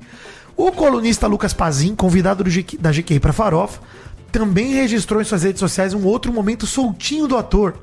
O 0.55 0.73
colunista 0.73 1.25
Lucas 1.25 1.53
Pazin, 1.53 1.95
convidado 1.95 2.43
do 2.43 2.49
GK 2.49 2.77
da 2.77 2.91
GK 2.91 3.17
pra 3.21 3.31
Farofa, 3.31 3.79
também 4.31 4.73
registrou 4.73 5.21
em 5.21 5.25
suas 5.25 5.43
redes 5.43 5.59
sociais 5.59 5.93
um 5.93 6.05
outro 6.05 6.31
momento 6.31 6.65
soltinho 6.65 7.27
do 7.27 7.37
ator. 7.37 7.75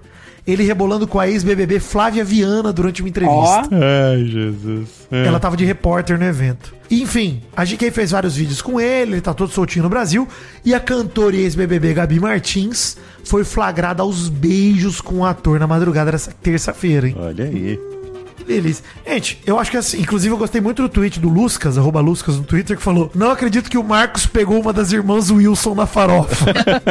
Ele 0.47 0.63
rebolando 0.63 1.09
com 1.09 1.19
a 1.19 1.29
ex-BBB 1.29 1.81
Flávia 1.81 2.25
Viana 2.25 2.73
durante 2.73 3.03
uma 3.03 3.09
entrevista. 3.09 3.37
Ó, 3.37 3.63
Ai, 3.73 4.25
Jesus. 4.27 4.89
É. 5.11 5.27
Ela 5.27 5.41
tava 5.41 5.57
de 5.57 5.65
repórter 5.65 6.17
no 6.17 6.25
evento. 6.25 6.73
Enfim, 6.89 7.43
a 7.57 7.65
GK 7.65 7.91
fez 7.91 8.13
vários 8.13 8.37
vídeos 8.37 8.63
com 8.63 8.81
ele, 8.81 9.15
ele 9.15 9.21
tá 9.21 9.35
todo 9.35 9.51
soltinho 9.51 9.83
no 9.83 9.89
Brasil. 9.89 10.29
E 10.65 10.73
a 10.73 10.79
cantora 10.79 11.35
e 11.35 11.41
ex-BBB 11.41 11.95
Gabi 11.95 12.21
Martins 12.21 12.97
foi 13.25 13.43
flagrada 13.43 14.05
aos 14.05 14.29
beijos 14.29 15.01
com 15.01 15.17
o 15.17 15.25
ator 15.25 15.59
na 15.59 15.67
madrugada 15.67 16.13
dessa 16.13 16.31
terça-feira, 16.31 17.09
hein? 17.09 17.17
Olha 17.19 17.45
aí. 17.45 17.77
Que 18.37 18.45
delícia. 18.45 18.85
Gente, 19.07 19.41
eu 19.47 19.59
acho 19.59 19.71
que 19.71 19.77
assim, 19.77 20.01
inclusive 20.01 20.33
eu 20.35 20.39
gostei 20.39 20.61
muito 20.61 20.83
do 20.83 20.89
tweet 20.89 21.19
do 21.19 21.29
Luscas, 21.29 21.79
arroba 21.79 22.01
Luscas 22.01 22.37
no 22.37 22.45
Twitter, 22.45 22.77
que 22.77 22.83
falou: 22.83 23.11
Não 23.15 23.31
acredito 23.31 23.71
que 23.71 23.79
o 23.79 23.85
Marcos 23.85 24.27
pegou 24.27 24.61
uma 24.61 24.73
das 24.73 24.93
irmãs 24.93 25.31
Wilson 25.31 25.75
na 25.75 25.87
farofa. 25.87 26.47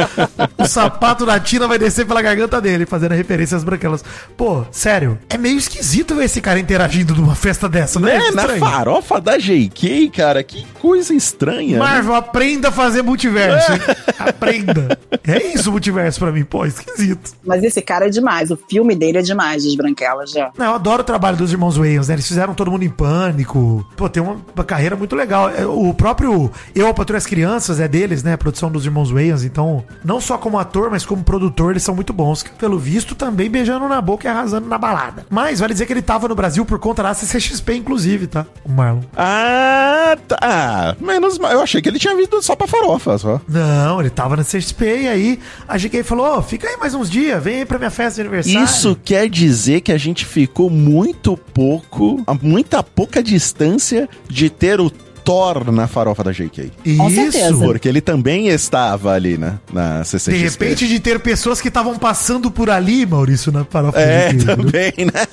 o 0.58 0.66
sapato 0.66 1.24
da 1.24 1.38
Tina 1.38 1.68
vai 1.68 1.78
descer 1.78 2.06
pela 2.06 2.20
garganta 2.20 2.60
dele, 2.60 2.86
fazendo 2.86 3.12
a 3.12 3.14
referência 3.14 3.56
às 3.56 3.64
branquelas. 3.64 4.04
Pô, 4.36 4.64
sério, 4.70 5.18
é 5.28 5.38
meio 5.38 5.56
esquisito 5.56 6.14
ver 6.14 6.24
esse 6.24 6.40
cara 6.40 6.58
interagindo 6.58 7.14
numa 7.14 7.34
festa 7.34 7.68
dessa, 7.68 8.00
né? 8.00 8.16
É, 8.16 8.30
na 8.32 8.48
farofa 8.48 9.20
da 9.20 9.36
JK, 9.38 10.10
cara, 10.10 10.42
que 10.42 10.66
coisa 10.80 11.14
estranha. 11.14 11.72
né? 11.72 11.78
Marvel, 11.78 12.14
aprenda 12.14 12.68
a 12.68 12.72
fazer 12.72 13.02
multiverso. 13.02 13.72
aprenda. 14.18 14.98
É 15.26 15.54
isso 15.54 15.68
o 15.68 15.72
multiverso 15.72 16.18
pra 16.18 16.32
mim, 16.32 16.44
pô, 16.44 16.64
esquisito. 16.66 17.32
mas 17.44 17.62
esse 17.62 17.80
cara 17.80 18.06
é 18.06 18.10
demais. 18.10 18.50
O 18.50 18.56
filme 18.56 18.94
dele 18.94 19.18
é 19.18 19.22
demais, 19.22 19.64
das 19.64 19.74
branquelas 19.74 20.30
já. 20.30 20.50
Não, 20.56 20.66
eu 20.66 20.74
adoro 20.74 21.02
o 21.02 21.04
trabalho 21.04 21.35
dos 21.36 21.52
irmãos 21.52 21.76
Wayans, 21.76 22.08
né? 22.08 22.14
Eles 22.14 22.26
fizeram 22.26 22.54
todo 22.54 22.70
mundo 22.70 22.82
em 22.84 22.88
pânico. 22.90 23.86
Pô, 23.96 24.08
tem 24.08 24.22
uma, 24.22 24.36
uma 24.54 24.64
carreira 24.64 24.96
muito 24.96 25.14
legal. 25.14 25.48
É, 25.50 25.64
O 25.66 25.92
próprio 25.94 26.50
Eu, 26.74 26.88
a 26.88 26.94
Patrulha 26.94 27.18
as 27.18 27.26
Crianças 27.26 27.80
é 27.80 27.88
deles, 27.88 28.22
né? 28.22 28.32
A 28.34 28.38
produção 28.38 28.70
dos 28.70 28.84
irmãos 28.84 29.10
Wayans. 29.10 29.44
Então, 29.44 29.84
não 30.04 30.20
só 30.20 30.36
como 30.38 30.58
ator, 30.58 30.90
mas 30.90 31.04
como 31.04 31.22
produtor, 31.22 31.72
eles 31.72 31.82
são 31.82 31.94
muito 31.94 32.12
bons. 32.12 32.42
Pelo 32.58 32.78
visto, 32.78 33.14
também 33.14 33.50
beijando 33.50 33.88
na 33.88 34.00
boca 34.00 34.26
e 34.26 34.30
arrasando 34.30 34.68
na 34.68 34.78
balada. 34.78 35.26
Mas 35.30 35.60
vale 35.60 35.72
dizer 35.72 35.86
que 35.86 35.92
ele 35.92 36.02
tava 36.02 36.28
no 36.28 36.34
Brasil 36.34 36.64
por 36.64 36.78
conta 36.78 37.02
da 37.02 37.14
CCXP, 37.14 37.74
inclusive, 37.76 38.26
tá? 38.26 38.46
O 38.64 38.70
Marlon. 38.72 39.00
Ah, 39.16 40.16
tá. 40.26 40.36
Ah, 40.40 40.96
menos 41.00 41.38
mal. 41.38 41.52
Eu 41.52 41.62
achei 41.62 41.80
que 41.82 41.88
ele 41.88 41.98
tinha 41.98 42.14
vindo 42.14 42.40
só 42.42 42.54
pra 42.54 42.66
farofa, 42.66 43.18
só. 43.18 43.40
Não, 43.48 44.00
ele 44.00 44.10
tava 44.10 44.36
na 44.36 44.44
CXP 44.44 44.84
e 45.02 45.08
aí 45.08 45.38
a 45.66 45.76
GK 45.76 46.02
falou: 46.02 46.38
Ô, 46.38 46.42
fica 46.42 46.68
aí 46.68 46.76
mais 46.76 46.94
uns 46.94 47.10
dias, 47.10 47.42
vem 47.42 47.58
aí 47.58 47.64
pra 47.64 47.78
minha 47.78 47.90
festa 47.90 48.16
de 48.16 48.20
aniversário. 48.22 48.64
Isso 48.64 48.96
quer 49.04 49.28
dizer 49.28 49.80
que 49.80 49.92
a 49.92 49.98
gente 49.98 50.24
ficou 50.24 50.70
muito 50.70 51.25
pouco, 51.34 52.22
a 52.26 52.34
muita 52.34 52.82
pouca 52.82 53.22
distância 53.22 54.06
de 54.28 54.50
ter 54.50 54.78
o 54.78 54.90
Thor 54.90 55.72
na 55.72 55.88
farofa 55.88 56.22
da 56.22 56.30
JK. 56.30 56.70
Com 56.96 57.08
Isso. 57.08 57.16
certeza. 57.32 57.64
Porque 57.64 57.88
ele 57.88 58.00
também 58.02 58.48
estava 58.48 59.12
ali 59.12 59.36
na, 59.38 59.54
na 59.72 60.02
De 60.02 60.08
CCXP. 60.08 60.44
repente, 60.64 60.86
de 60.86 61.00
ter 61.00 61.18
pessoas 61.18 61.58
que 61.60 61.66
estavam 61.66 61.96
passando 61.98 62.48
por 62.50 62.70
ali, 62.70 63.04
Maurício, 63.06 63.50
na 63.50 63.64
farofa 63.64 63.98
É, 63.98 64.28
de 64.32 64.36
GK, 64.44 64.44
também, 64.44 64.92
né? 65.12 65.26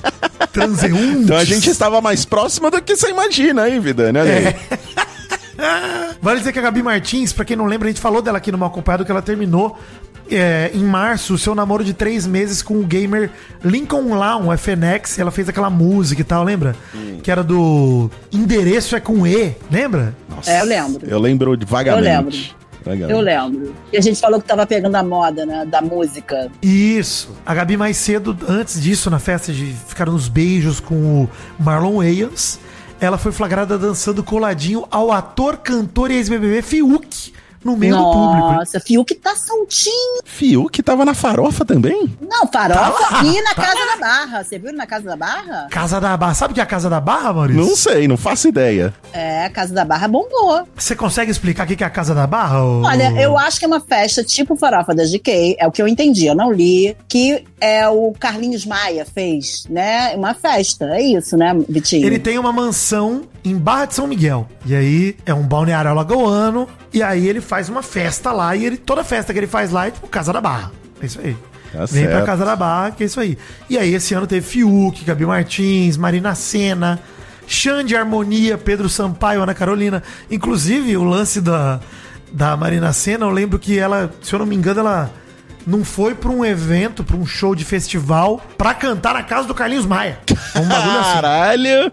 transeuntes. 0.51 1.21
Então 1.25 1.37
a 1.37 1.43
gente 1.43 1.69
estava 1.69 2.01
mais 2.01 2.25
próximo 2.25 2.71
do 2.71 2.81
que 2.81 2.95
você 2.95 3.09
imagina, 3.09 3.69
hein, 3.69 3.79
vida, 3.79 4.11
né? 4.11 4.21
Olha 4.21 4.37
aí. 4.37 4.55
Vale 6.21 6.39
dizer 6.39 6.51
que 6.51 6.59
a 6.59 6.61
Gabi 6.63 6.81
Martins, 6.81 7.31
pra 7.31 7.45
quem 7.45 7.55
não 7.55 7.65
lembra, 7.65 7.87
a 7.87 7.91
gente 7.91 8.01
falou 8.01 8.21
dela 8.21 8.37
aqui 8.39 8.51
no 8.51 8.57
Mal 8.57 8.69
Acompanhado, 8.69 9.05
que 9.05 9.11
ela 9.11 9.21
terminou 9.21 9.77
é, 10.29 10.71
em 10.73 10.83
março 10.83 11.33
o 11.33 11.37
seu 11.37 11.53
namoro 11.53 11.83
de 11.83 11.93
três 11.93 12.25
meses 12.25 12.61
com 12.61 12.79
o 12.79 12.83
gamer 12.83 13.29
Lincoln 13.63 14.15
Lawn, 14.15 14.55
FNX. 14.57 15.19
Ela 15.19 15.31
fez 15.31 15.49
aquela 15.49 15.69
música 15.69 16.21
e 16.21 16.23
tal, 16.23 16.43
lembra? 16.43 16.75
Que 17.21 17.31
era 17.31 17.43
do 17.43 18.09
Endereço 18.31 18.95
é 18.95 18.99
com 18.99 19.25
E, 19.25 19.55
lembra? 19.71 20.15
É, 20.45 20.61
eu 20.61 20.65
lembro. 20.65 21.07
Eu 21.07 21.19
lembro 21.19 21.57
de 21.57 21.65
vagamente. 21.65 22.07
Eu 22.07 22.13
lembro. 22.13 22.35
Vagamente. 22.83 23.11
Eu 23.11 23.21
lembro. 23.21 23.75
E 23.91 23.97
a 23.97 24.01
gente 24.01 24.19
falou 24.19 24.41
que 24.41 24.47
tava 24.47 24.65
pegando 24.65 24.95
a 24.95 25.03
moda, 25.03 25.45
né? 25.45 25.65
Da 25.65 25.81
música. 25.81 26.51
Isso. 26.61 27.31
A 27.45 27.53
Gabi 27.53 27.77
mais 27.77 27.97
cedo, 27.97 28.37
antes 28.47 28.81
disso, 28.81 29.09
na 29.09 29.19
festa 29.19 29.53
de 29.53 29.73
ficar 29.87 30.07
nos 30.07 30.27
beijos 30.27 30.79
com 30.79 30.95
o 30.95 31.29
Marlon 31.57 31.97
Wayans, 31.97 32.59
ela 32.99 33.17
foi 33.17 33.31
flagrada 33.31 33.77
dançando 33.77 34.23
coladinho 34.23 34.85
ao 34.91 35.11
ator, 35.11 35.57
cantor 35.57 36.11
e 36.11 36.15
ex-BBB 36.15 36.61
Fiuk 36.61 37.33
no 37.63 37.75
meio 37.77 37.95
do 37.95 38.03
público. 38.11 38.51
Nossa, 38.53 38.79
Fiuk 38.79 39.15
tá 39.15 39.35
soltinho. 39.35 40.21
Fiuk 40.25 40.81
tava 40.83 41.05
na 41.05 41.13
farofa 41.13 41.63
também? 41.65 42.15
Não, 42.21 42.47
farofa 42.47 42.91
Tá 43.09 43.19
aqui 43.19 43.41
na 43.41 43.53
tá 43.53 43.61
Casa 43.63 43.85
da 43.85 43.97
Barra. 43.97 44.43
Você 44.43 44.59
viu 44.59 44.73
na 44.73 44.85
Casa 44.87 45.05
da 45.05 45.15
Barra? 45.15 45.67
Casa 45.69 46.01
da 46.01 46.17
Barra. 46.17 46.33
Sabe 46.33 46.51
o 46.51 46.53
que 46.55 46.59
é 46.59 46.63
a 46.63 46.67
Casa 46.67 46.89
da 46.89 46.99
Barra, 46.99 47.33
Maurício? 47.33 47.61
Não 47.61 47.75
sei, 47.75 48.07
não 48.07 48.17
faço 48.17 48.47
ideia. 48.47 48.93
É, 49.13 49.45
a 49.45 49.49
Casa 49.49 49.73
da 49.73 49.85
Barra 49.85 50.07
bombou. 50.07 50.67
Você 50.75 50.95
consegue 50.95 51.31
explicar 51.31 51.65
o 51.65 51.67
que 51.67 51.83
é 51.83 51.87
a 51.87 51.89
Casa 51.89 52.13
da 52.13 52.25
Barra? 52.27 52.63
ô- 52.63 52.83
Olha, 52.85 53.11
eu 53.21 53.37
acho 53.37 53.59
que 53.59 53.65
é 53.65 53.67
uma 53.67 53.79
festa 53.81 54.23
tipo 54.23 54.55
farofa 54.55 54.93
da 54.93 55.03
GK, 55.05 55.55
é 55.59 55.67
o 55.67 55.71
que 55.71 55.81
eu 55.81 55.87
entendi, 55.87 56.25
eu 56.25 56.35
não 56.35 56.51
li, 56.51 56.95
que 57.07 57.43
é 57.63 57.87
o 57.87 58.11
Carlinhos 58.19 58.65
Maia 58.65 59.05
fez, 59.05 59.65
né? 59.69 60.13
Uma 60.17 60.33
festa, 60.33 60.83
é 60.97 61.01
isso, 61.01 61.37
né, 61.37 61.55
Vitinho? 61.69 62.05
Ele 62.05 62.19
tem 62.19 62.37
uma 62.37 62.51
mansão 62.51 63.21
em 63.41 63.55
Barra 63.55 63.85
de 63.85 63.95
São 63.95 64.05
Miguel. 64.05 64.49
E 64.65 64.75
aí 64.75 65.15
é 65.25 65.33
um 65.33 65.43
balneário 65.43 65.89
alagoano. 65.89 66.67
E 66.91 67.01
aí 67.01 67.25
ele 67.25 67.39
faz 67.39 67.69
uma 67.69 67.81
festa 67.81 68.33
lá. 68.33 68.53
E 68.53 68.65
ele, 68.65 68.75
toda 68.75 69.01
festa 69.01 69.31
que 69.31 69.39
ele 69.39 69.47
faz 69.47 69.71
lá 69.71 69.87
é 69.87 69.91
tipo 69.91 70.05
Casa 70.09 70.33
da 70.33 70.41
Barra. 70.41 70.73
É 71.01 71.05
isso 71.05 71.21
aí. 71.23 71.37
Tá 71.71 71.85
Vem 71.85 72.03
pra 72.03 72.11
certo. 72.15 72.25
Casa 72.25 72.43
da 72.43 72.55
Barra, 72.57 72.91
que 72.91 73.03
é 73.03 73.05
isso 73.05 73.19
aí. 73.21 73.37
E 73.69 73.77
aí 73.77 73.93
esse 73.93 74.13
ano 74.13 74.27
teve 74.27 74.45
Fiuk, 74.45 75.05
Gabi 75.05 75.25
Martins, 75.25 75.95
Marina 75.95 76.35
Senna, 76.35 76.99
Xande 77.47 77.95
Harmonia, 77.95 78.57
Pedro 78.57 78.89
Sampaio, 78.89 79.41
Ana 79.41 79.53
Carolina. 79.53 80.03
Inclusive 80.29 80.97
o 80.97 81.03
lance 81.05 81.39
da. 81.39 81.79
da 82.29 82.57
Marina 82.57 82.91
Senna, 82.91 83.25
eu 83.25 83.31
lembro 83.31 83.57
que 83.57 83.79
ela, 83.79 84.11
se 84.21 84.35
eu 84.35 84.39
não 84.39 84.45
me 84.45 84.53
engano, 84.53 84.81
ela 84.81 85.22
não 85.65 85.83
foi 85.83 86.13
pra 86.15 86.29
um 86.29 86.43
evento, 86.43 87.03
pra 87.03 87.15
um 87.15 87.25
show 87.25 87.55
de 87.55 87.63
festival, 87.63 88.41
pra 88.57 88.73
cantar 88.73 89.13
na 89.13 89.23
casa 89.23 89.47
do 89.47 89.53
Carlinhos 89.53 89.85
Maia. 89.85 90.19
Um 90.55 90.67
bagulho 90.67 90.99
assim. 90.99 91.13
Caralho! 91.13 91.91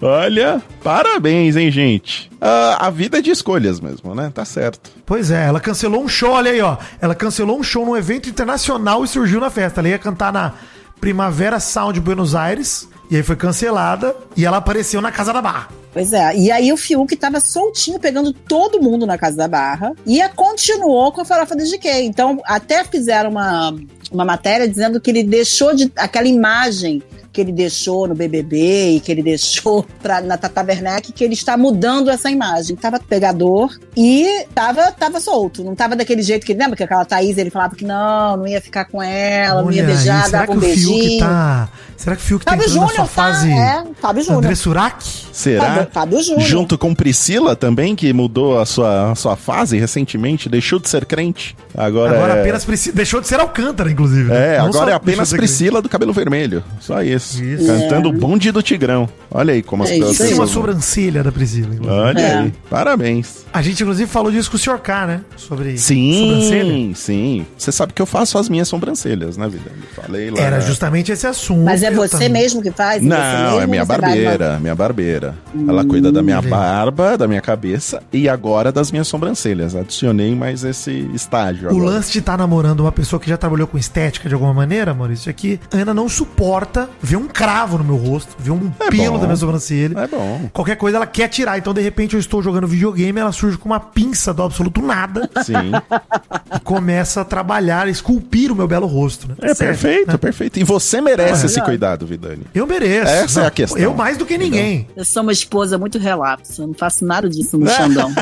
Olha, 0.00 0.62
parabéns, 0.82 1.56
hein, 1.56 1.70
gente? 1.70 2.30
Ah, 2.40 2.86
a 2.86 2.90
vida 2.90 3.18
é 3.18 3.22
de 3.22 3.30
escolhas 3.30 3.80
mesmo, 3.80 4.14
né? 4.14 4.30
Tá 4.32 4.44
certo. 4.44 4.90
Pois 5.04 5.30
é, 5.30 5.46
ela 5.46 5.60
cancelou 5.60 6.02
um 6.02 6.08
show, 6.08 6.32
olha 6.32 6.50
aí, 6.50 6.60
ó. 6.60 6.76
Ela 7.00 7.14
cancelou 7.14 7.58
um 7.58 7.62
show 7.62 7.84
num 7.84 7.96
evento 7.96 8.28
internacional 8.28 9.04
e 9.04 9.08
surgiu 9.08 9.40
na 9.40 9.50
festa. 9.50 9.80
Ela 9.80 9.88
ia 9.88 9.98
cantar 9.98 10.32
na 10.32 10.52
Primavera 11.00 11.58
Sound 11.58 11.98
Buenos 12.00 12.34
Aires, 12.34 12.88
e 13.10 13.16
aí 13.16 13.22
foi 13.22 13.36
cancelada, 13.36 14.14
e 14.36 14.46
ela 14.46 14.58
apareceu 14.58 15.00
na 15.00 15.10
Casa 15.10 15.32
da 15.32 15.42
Barra. 15.42 15.68
Pois 15.92 16.12
é. 16.12 16.36
E 16.36 16.50
aí 16.50 16.72
o 16.72 16.76
Fiuk 16.76 17.16
tava 17.16 17.40
soltinho, 17.40 17.98
pegando 17.98 18.32
todo 18.32 18.80
mundo 18.80 19.04
na 19.04 19.18
Casa 19.18 19.36
da 19.36 19.48
Barra. 19.48 19.92
E 20.06 20.26
continuou 20.30 21.10
com 21.10 21.20
a 21.20 21.24
farofa 21.24 21.56
da 21.56 21.64
GK. 21.64 22.02
Então, 22.02 22.40
até 22.44 22.84
fizeram 22.84 23.30
uma, 23.30 23.74
uma 24.12 24.24
matéria 24.24 24.68
dizendo 24.68 25.00
que 25.00 25.10
ele 25.10 25.24
deixou 25.24 25.74
de. 25.74 25.90
aquela 25.96 26.28
imagem 26.28 27.02
que 27.32 27.40
ele 27.40 27.52
deixou 27.52 28.08
no 28.08 28.14
BBB 28.14 28.96
e 28.96 29.00
que 29.00 29.10
ele 29.12 29.22
deixou 29.22 29.86
pra, 30.02 30.20
na 30.20 30.36
Tata 30.36 30.62
Werneck, 30.62 31.12
que 31.12 31.24
ele 31.24 31.34
está 31.34 31.56
mudando 31.56 32.10
essa 32.10 32.30
imagem. 32.30 32.76
Tava 32.76 32.98
pegador 32.98 33.70
e 33.96 34.46
tava, 34.54 34.90
tava 34.92 35.20
solto. 35.20 35.62
Não 35.62 35.74
tava 35.74 35.94
daquele 35.96 36.22
jeito 36.22 36.44
que 36.44 36.52
ele 36.52 36.60
lembra 36.60 36.76
que 36.76 36.82
aquela 36.84 37.04
Thaís 37.04 37.38
ele 37.38 37.50
falava 37.50 37.74
que 37.76 37.84
não, 37.84 38.36
não 38.38 38.46
ia 38.46 38.60
ficar 38.60 38.84
com 38.86 39.02
ela, 39.02 39.62
não 39.62 39.70
ia 39.70 39.82
Olha 39.84 39.94
beijar, 39.94 40.24
será 40.26 40.40
dava 40.40 40.52
um 40.52 40.56
o 40.56 40.60
Fiuk 40.60 40.98
beijinho. 40.98 41.20
tá. 41.20 41.68
Será 41.96 42.16
que 42.16 42.22
o 42.22 42.24
Fiuk 42.24 42.44
tá 42.46 42.52
Fábio 42.52 42.64
entrando 42.64 42.80
na 42.80 42.86
sua 42.88 42.96
Júnior, 42.96 43.08
tá? 43.08 43.22
fase 43.22 43.50
É, 43.52 43.84
Fábio 44.00 44.22
Júnior. 44.22 44.38
André 44.42 44.54
Surak? 44.54 45.04
Será? 45.32 45.64
Fábio, 45.66 45.88
Fábio 45.92 46.22
Júnior. 46.22 46.48
Junto 46.48 46.78
com 46.78 46.94
Priscila 46.94 47.54
também, 47.54 47.94
que 47.94 48.10
mudou 48.14 48.58
a 48.58 48.64
sua, 48.64 49.12
a 49.12 49.14
sua 49.14 49.36
fase 49.36 49.78
recentemente, 49.78 50.48
deixou 50.48 50.78
de 50.78 50.88
ser 50.88 51.04
crente. 51.04 51.54
Agora, 51.76 52.14
Agora 52.16 52.34
é... 52.36 52.40
apenas 52.40 52.64
Priscila. 52.64 52.96
Deixou 52.96 53.20
de 53.20 53.28
ser 53.28 53.38
Alcântara, 53.38 53.90
inclusive. 53.90 54.30
né? 54.30 54.54
É, 54.54 54.58
Não 54.58 54.66
agora 54.68 54.92
é 54.92 54.94
apenas 54.94 55.30
Priscila 55.30 55.82
do 55.82 55.90
cabelo 55.90 56.12
vermelho. 56.14 56.64
Só 56.80 57.02
isso. 57.02 57.19
Isso. 57.34 57.66
Cantando 57.66 58.08
o 58.08 58.12
bonde 58.12 58.50
do 58.52 58.62
Tigrão. 58.62 59.08
Olha 59.30 59.54
aí 59.54 59.62
como 59.62 59.82
as 59.84 59.90
É 59.90 59.96
isso 59.98 60.18
Tem 60.18 60.26
aí. 60.28 60.32
uma 60.34 60.44
pessoas. 60.44 60.50
sobrancelha 60.50 61.22
da 61.22 61.30
Priscila, 61.30 61.74
inclusive. 61.74 61.92
Olha 62.00 62.20
É. 62.20 62.38
aí. 62.40 62.52
Parabéns. 62.68 63.44
A 63.52 63.62
gente, 63.62 63.82
inclusive, 63.82 64.10
falou 64.10 64.30
disso 64.32 64.50
com 64.50 64.56
o 64.56 64.60
Sr. 64.60 64.78
K, 64.78 65.06
né? 65.06 65.20
Sobre 65.36 65.76
sobrancelha. 65.78 66.64
Sim, 66.72 66.92
sim. 66.94 67.46
Você 67.56 67.70
sabe 67.72 67.92
que 67.92 68.00
eu 68.02 68.06
faço 68.06 68.38
as 68.38 68.48
minhas 68.48 68.68
sobrancelhas, 68.68 69.36
né, 69.36 69.48
vida? 69.48 69.70
Eu 69.96 70.02
Falei 70.02 70.30
lá. 70.30 70.40
Era 70.40 70.60
justamente 70.60 71.12
esse 71.12 71.26
assunto. 71.26 71.64
Mas 71.64 71.82
é 71.82 71.90
você 71.90 72.12
também. 72.12 72.28
mesmo 72.30 72.62
que 72.62 72.70
faz? 72.70 73.02
você 73.02 73.08
Não, 73.08 73.60
é 73.60 73.66
minha 73.66 73.84
barbeira, 73.84 74.58
minha 74.60 74.74
barbeira. 74.74 75.34
Ela 75.68 75.84
cuida 75.84 76.10
da 76.12 76.22
minha 76.22 76.38
Hum, 76.40 76.48
barba, 76.48 77.16
da 77.18 77.26
minha 77.28 77.40
cabeça 77.40 78.02
e 78.12 78.28
agora 78.28 78.70
das 78.72 78.90
minhas 78.90 79.06
sobrancelhas. 79.08 79.74
Adicionei 79.76 80.34
mais 80.34 80.64
esse 80.64 81.08
estágio 81.14 81.68
O 81.68 81.70
agora. 81.70 81.84
lance 81.96 82.10
de 82.12 82.18
estar 82.20 82.36
namorando 82.38 82.80
uma 82.80 82.92
pessoa 82.92 83.18
que 83.20 83.28
já 83.28 83.36
trabalhou 83.36 83.66
com 83.66 83.76
estética 83.78 84.28
de 84.28 84.34
alguma 84.34 84.54
maneira, 84.54 84.94
Maurício, 84.94 85.28
é 85.30 85.32
que 85.32 85.60
a 85.72 85.76
Ana 85.78 85.92
não 85.94 86.08
suporta 86.08 86.88
ver 87.10 87.16
um 87.16 87.26
cravo 87.26 87.76
no 87.76 87.82
meu 87.82 87.96
rosto, 87.96 88.36
ver 88.38 88.52
um 88.52 88.70
É 88.78 88.88
pelo 88.88 89.14
bom. 89.14 89.18
da 89.18 89.24
minha 89.26 89.36
sobrancelha. 89.36 89.98
É 89.98 90.06
bom. 90.06 90.48
Qualquer 90.52 90.76
coisa 90.76 90.96
ela 90.98 91.06
quer 91.08 91.26
tirar. 91.28 91.58
Então, 91.58 91.74
de 91.74 91.80
repente, 91.80 92.14
eu 92.14 92.20
estou 92.20 92.40
jogando 92.40 92.68
videogame, 92.68 93.18
ela 93.18 93.32
surge 93.32 93.58
com 93.58 93.68
uma 93.68 93.80
pinça 93.80 94.32
do 94.32 94.44
absoluto 94.44 94.80
nada 94.80 95.28
Sim. 95.44 95.72
e 96.54 96.60
começa 96.60 97.22
a 97.22 97.24
trabalhar, 97.24 97.86
a 97.86 97.90
esculpir 97.90 98.52
o 98.52 98.54
meu 98.54 98.68
belo 98.68 98.86
rosto. 98.86 99.26
Né? 99.28 99.34
É 99.42 99.54
Certo, 99.54 99.58
perfeito, 99.58 100.12
né? 100.12 100.16
perfeito. 100.18 100.60
E 100.60 100.64
você 100.64 101.00
merece 101.00 101.42
Ah, 101.42 101.46
esse 101.46 101.60
cuidado, 101.62 102.06
Vidani. 102.06 102.44
Eu 102.54 102.64
mereço. 102.66 103.10
Essa 103.10 103.40
é 103.42 103.46
a 103.46 103.50
questão. 103.50 103.78
Eu 103.82 103.92
mais 103.92 104.16
do 104.16 104.24
que 104.24 104.38
ninguém. 104.38 104.86
Eu 104.96 105.04
sou 105.04 105.22
uma 105.22 105.32
esposa 105.32 105.76
muito 105.76 105.98
relapsa, 105.98 106.62
eu 106.62 106.68
não 106.68 106.74
faço 106.74 107.04
nada 107.04 107.28
disso 107.28 107.58
no 107.58 107.66
Xandão. 107.70 108.14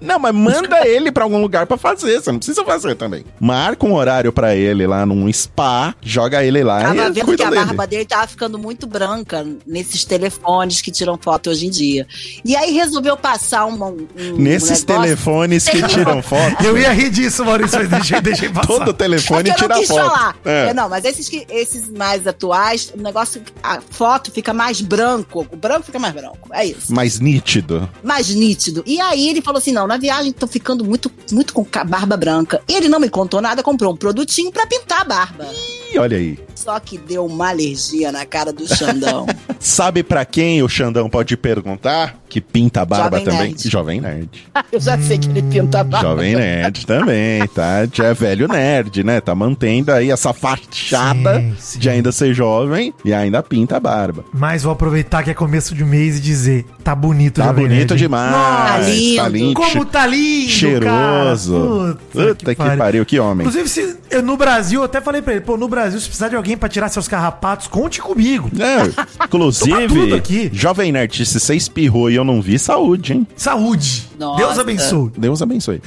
Não, 0.00 0.18
mas 0.18 0.34
manda 0.34 0.86
ele 0.86 1.12
pra 1.12 1.24
algum 1.24 1.40
lugar 1.40 1.66
pra 1.66 1.76
fazer. 1.76 2.20
Você 2.22 2.32
não 2.32 2.38
precisa 2.38 2.64
fazer 2.64 2.94
também. 2.94 3.24
Marca 3.38 3.84
um 3.86 3.92
horário 3.94 4.32
pra 4.32 4.54
ele 4.56 4.86
lá 4.86 5.04
num 5.04 5.30
spa, 5.32 5.94
joga 6.00 6.42
ele 6.42 6.64
lá 6.64 6.80
Tava 6.80 6.94
e 6.94 6.98
vendo 6.98 7.14
que 7.14 7.20
cuida 7.24 7.46
a 7.46 7.50
dele. 7.50 7.64
barba 7.66 7.86
dele 7.86 8.06
tava 8.22 8.26
ficando 8.28 8.58
muito 8.58 8.86
branca 8.86 9.46
nesses 9.66 10.04
telefones 10.04 10.80
que 10.80 10.90
tiram 10.90 11.18
foto 11.20 11.50
hoje 11.50 11.66
em 11.66 11.70
dia. 11.70 12.06
E 12.44 12.54
aí 12.54 12.72
resolveu 12.72 13.16
passar 13.16 13.66
um, 13.66 13.82
um 13.82 14.36
Nesses 14.36 14.82
um 14.82 14.86
telefones 14.86 15.68
que 15.68 15.82
tiram 15.88 16.22
foto. 16.22 16.64
Eu 16.64 16.78
ia 16.78 16.92
rir 16.92 17.10
disso, 17.10 17.44
Maurício, 17.44 17.78
mas 17.78 17.88
deixei, 17.88 18.20
deixei 18.20 18.48
passar. 18.48 18.66
Todo 18.66 18.92
telefone 18.92 19.50
É 19.50 19.54
tira 19.54 19.74
foto. 19.74 19.86
falar. 19.86 20.36
É. 20.44 20.68
É, 20.68 20.74
não, 20.74 20.88
mas 20.88 21.04
esses, 21.04 21.28
que, 21.28 21.46
esses 21.50 21.88
mais 21.90 22.26
atuais, 22.26 22.92
o 22.96 23.02
negócio, 23.02 23.42
a 23.62 23.80
foto 23.80 24.30
fica 24.30 24.52
mais 24.52 24.80
branco. 24.80 25.46
O 25.50 25.56
branco 25.56 25.82
fica 25.82 25.98
mais 25.98 26.14
branco. 26.14 26.48
É 26.52 26.64
isso. 26.64 26.92
Mais 26.92 27.18
nítido. 27.18 27.88
mais 28.02 28.28
nítido. 28.28 28.82
E 28.86 29.00
aí 29.00 29.28
ele 29.28 29.42
falou 29.42 29.58
assim: 29.58 29.72
não, 29.72 29.86
na 29.86 29.96
viagem 29.96 30.32
tô 30.32 30.46
ficando 30.46 30.84
muito, 30.84 31.10
muito 31.32 31.52
com 31.52 31.66
barba 31.86 32.16
branca. 32.16 32.62
Ele 32.68 32.88
não 32.88 33.00
me 33.00 33.08
contou 33.08 33.40
nada, 33.40 33.62
comprou 33.62 33.92
um 33.92 33.96
produtinho 33.96 34.52
pra 34.52 34.66
pintar 34.66 35.00
a 35.00 35.04
barba. 35.04 35.46
Ih, 35.92 35.98
olha 35.98 36.16
aí. 36.16 36.38
Só 36.54 36.78
que 36.78 36.96
deu 36.96 37.26
uma 37.26 37.48
alergia 37.48 38.11
na 38.12 38.24
cara 38.26 38.52
do 38.52 38.66
Xandão. 38.66 39.26
Sabe 39.58 40.02
pra 40.02 40.24
quem 40.24 40.62
o 40.62 40.68
Xandão 40.68 41.08
pode 41.08 41.36
perguntar? 41.36 42.16
Que 42.28 42.40
pinta 42.40 42.80
a 42.80 42.84
barba 42.86 43.18
Jovem 43.18 43.24
também? 43.24 43.48
Nerd. 43.50 43.68
Jovem 43.70 44.00
Nerd. 44.00 44.28
Eu 44.72 44.80
já 44.80 44.98
sei 44.98 45.18
que 45.18 45.28
ele 45.28 45.42
pinta 45.42 45.80
a 45.80 45.84
barba. 45.84 46.08
Jovem 46.08 46.34
Nerd 46.34 46.86
também, 46.86 47.46
tá? 47.48 47.86
Já 47.92 48.06
é 48.06 48.14
velho 48.14 48.48
nerd, 48.48 49.04
né? 49.04 49.20
Tá 49.20 49.34
mantendo 49.34 49.92
aí 49.92 50.10
essa 50.10 50.32
fachada 50.32 51.38
Sim, 51.40 51.54
sim. 51.58 51.78
de 51.78 51.90
ainda 51.90 52.10
ser 52.10 52.32
jovem 52.34 52.92
e 53.04 53.12
ainda 53.12 53.42
pinta 53.42 53.76
a 53.76 53.80
barba. 53.80 54.24
Mas 54.32 54.62
vou 54.62 54.72
aproveitar 54.72 55.22
que 55.22 55.30
é 55.30 55.34
começo 55.34 55.74
de 55.74 55.84
mês 55.84 56.18
e 56.18 56.20
dizer: 56.20 56.64
tá 56.82 56.94
bonito, 56.94 57.40
Tá 57.40 57.48
Jovem 57.48 57.66
bonito 57.68 57.90
Nerd. 57.90 57.98
demais. 57.98 58.32
Tá 58.32 58.78
lindo. 58.78 59.16
Tá 59.16 59.28
lindo. 59.28 59.54
Como 59.54 59.84
tá 59.84 60.06
lindo, 60.06 60.50
Cheiroso. 60.50 61.98
cara. 62.14 62.28
Puta, 62.34 62.54
que, 62.54 62.76
pariu. 62.76 63.04
que 63.06 63.18
homem. 63.18 63.46
Inclusive, 63.46 63.68
se, 63.68 63.96
eu, 64.10 64.22
no 64.22 64.36
Brasil, 64.36 64.80
eu 64.80 64.84
até 64.84 65.00
falei 65.00 65.22
pra 65.22 65.32
ele, 65.34 65.42
pô, 65.42 65.56
no 65.56 65.68
Brasil, 65.68 65.98
se 66.00 66.06
precisar 66.06 66.28
de 66.28 66.36
alguém 66.36 66.56
pra 66.56 66.68
tirar 66.68 66.88
seus 66.88 67.06
carrapatos, 67.08 67.66
conte 67.66 68.00
comigo. 68.02 68.50
É, 68.58 68.92
inclusive, 69.24 69.88
tudo 69.88 70.14
aqui. 70.14 70.50
Jovem 70.52 70.92
Nerd, 70.92 71.24
se 71.24 71.40
você 71.40 71.54
espirrou 71.54 72.10
e 72.10 72.14
eu 72.14 72.24
não 72.24 72.42
vi, 72.42 72.58
saúde, 72.58 73.14
hein? 73.14 73.26
Saúde. 73.36 74.08
Nossa. 74.18 74.38
Deus 74.38 74.58
abençoe. 74.58 75.10
Deus 75.16 75.42
abençoe. 75.42 75.82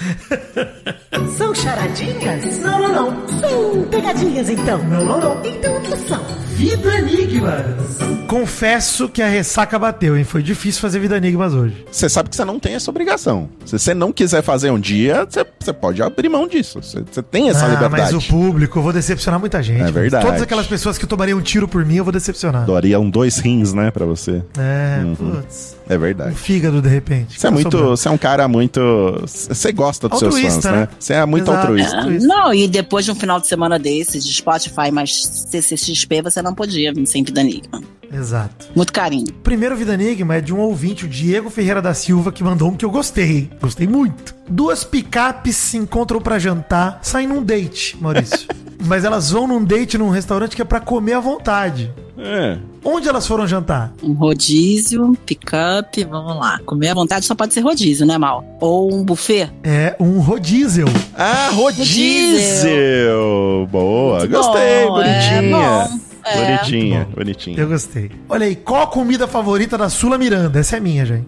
São 1.38 1.54
charadinhas? 1.54 2.60
Não, 2.60 2.80
não, 2.82 2.94
não. 2.94 3.40
São 3.40 3.84
pegadinhas 3.90 4.50
então. 4.50 4.78
Não, 4.84 5.06
não, 5.06 5.20
não. 5.20 5.46
Então 5.46 5.78
o 5.78 5.82
que 5.82 5.96
são? 6.08 6.22
Vida 6.56 7.00
Enigmas. 7.00 7.98
Confesso 8.28 9.10
que 9.10 9.22
a 9.22 9.28
ressaca 9.28 9.78
bateu, 9.78 10.18
hein? 10.18 10.24
Foi 10.24 10.42
difícil 10.42 10.82
fazer 10.82 11.00
vida 11.00 11.18
enigmas 11.18 11.54
hoje. 11.54 11.86
Você 11.92 12.08
sabe 12.08 12.30
que 12.30 12.36
você 12.36 12.46
não 12.46 12.60
tem 12.60 12.76
essa 12.76 12.90
obrigação. 12.90 13.50
Se 13.66 13.78
você 13.78 13.94
não 13.94 14.12
quiser 14.12 14.42
fazer 14.42 14.72
um 14.72 14.80
dia, 14.80 15.28
você, 15.60 15.74
pode 15.74 16.02
abrir 16.02 16.30
mão 16.30 16.48
disso. 16.48 16.82
Você, 16.82 17.02
você 17.02 17.22
tem 17.22 17.50
essa 17.50 17.66
ah, 17.66 17.70
liberdade. 17.70 18.14
mas 18.14 18.14
o 18.14 18.22
público, 18.28 18.80
eu 18.80 18.84
vou 18.84 18.94
decepcionar 18.94 19.40
muita 19.40 19.62
gente. 19.62 19.82
É 19.82 19.92
verdade. 19.92 20.26
Todas 20.26 20.42
aquelas 20.42 20.66
pessoas 20.66 20.98
que 20.98 21.06
tomariam 21.06 21.38
um 21.40 21.42
tiro 21.42 21.68
por 21.68 21.86
mim, 21.86 21.98
eu 21.98 22.05
vou 22.06 22.12
decepcionar. 22.14 22.66
Doriam 22.66 23.10
dois 23.10 23.38
rins, 23.38 23.74
né, 23.74 23.92
pra 23.92 24.06
você. 24.06 24.42
É, 24.58 25.02
Uhum. 25.04 25.16
putz. 25.16 25.76
É 25.88 25.96
Um 25.96 26.00
verdade. 26.00 26.36
fígado, 26.36 26.82
de 26.82 26.90
repente. 26.90 27.40
Você 27.40 27.46
é 27.48 27.50
muito. 27.52 27.70
sobrando. 27.72 27.98
Você 27.98 28.08
é 28.08 28.12
um 28.12 28.18
cara 28.18 28.48
muito. 28.48 28.80
Você 29.26 29.72
gosta 29.72 30.08
dos 30.10 30.20
seus 30.20 30.34
Altruísta, 30.36 30.62
fãs, 30.62 30.72
né? 30.72 30.80
né? 30.82 30.88
Você 31.00 31.14
é 31.14 31.26
muito 31.26 31.44
Exato. 31.52 31.58
altruísta. 31.68 31.98
É. 31.98 32.20
Não, 32.20 32.54
e 32.54 32.68
depois 32.68 33.06
de 33.06 33.12
um 33.12 33.16
final 33.16 33.40
de 33.40 33.48
semana 33.48 33.78
desses, 33.78 34.26
de 34.26 34.34
Spotify 34.34 34.90
mais 34.92 35.46
CCXP, 35.50 36.22
você 36.22 36.42
não 36.42 36.56
podia 36.56 36.94
vir 36.94 37.06
sem 37.06 37.24
Vida 37.24 37.42
Enigma. 37.42 37.82
Exato. 38.16 38.68
Muito 38.76 38.94
carinho. 38.94 39.34
Primeiro 39.44 39.76
Vida 39.76 39.94
Enigma 39.94 40.36
é 40.36 40.42
de 40.42 40.54
um 40.54 40.60
ouvinte, 40.60 41.06
o 41.06 41.10
Diego 41.10 41.50
Ferreira 41.50 41.82
da 41.82 41.94
Silva, 41.94 42.32
que 42.32 42.44
mandou 42.44 42.70
um 42.70 42.76
que 42.76 42.86
eu 42.86 42.92
gostei. 42.92 43.50
Gostei 43.62 43.88
muito. 43.88 44.36
Duas 44.48 44.84
picapes 44.84 45.56
se 45.56 45.78
encontram 45.78 46.22
pra 46.22 46.40
jantar, 46.40 47.00
saem 47.02 47.28
num 47.28 47.44
date, 47.44 47.98
Maurício. 48.00 48.48
Mas 48.86 49.04
elas 49.04 49.32
vão 49.32 49.48
num 49.48 49.64
date 49.64 49.98
num 49.98 50.10
restaurante 50.10 50.56
que 50.56 50.62
é 50.62 50.66
pra 50.66 50.80
comer 50.80 51.14
à 51.14 51.20
vontade. 51.20 51.92
É. 52.18 52.58
Onde 52.84 53.10
elas 53.10 53.26
foram 53.28 53.48
jantar? 53.48 53.92
Um 54.02 54.14
rodízio, 54.14 55.18
pick-up, 55.26 56.02
vamos 56.06 56.38
lá. 56.38 56.60
Comer 56.66 56.90
à 56.90 56.94
vontade 56.94 57.26
só 57.26 57.36
pode 57.36 57.54
ser 57.54 57.62
rodízio, 57.62 58.06
né, 58.06 58.18
Mal? 58.18 58.46
Ou 58.62 58.94
um 58.94 59.04
buffet. 59.04 59.52
É 59.64 59.96
um 60.00 60.20
rodízio. 60.20 60.86
Ah, 61.18 61.50
rodízio! 61.52 63.68
Boa, 63.72 64.20
Muito 64.20 64.32
gostei, 64.32 64.86
bom, 64.86 64.94
bonitinha. 64.94 65.34
é 65.34 65.52
bom, 65.52 66.00
é. 66.26 66.58
Bonitinha, 66.58 67.06
Bom. 67.06 67.12
bonitinha. 67.16 67.60
Eu 67.60 67.68
gostei. 67.68 68.12
Olha 68.28 68.46
aí, 68.46 68.56
qual 68.56 68.82
a 68.84 68.88
comida 68.88 69.28
favorita 69.28 69.78
da 69.78 69.90
Sula 69.90 70.18
Miranda? 70.18 70.60
Essa 70.60 70.78
é 70.78 70.80
minha, 70.80 71.06
gente. 71.06 71.28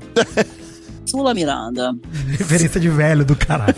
Sula 1.06 1.34
Miranda. 1.34 1.96
Referência 2.38 2.80
de 2.82 2.90
velho 2.90 3.24
do 3.24 3.36
caralho. 3.36 3.76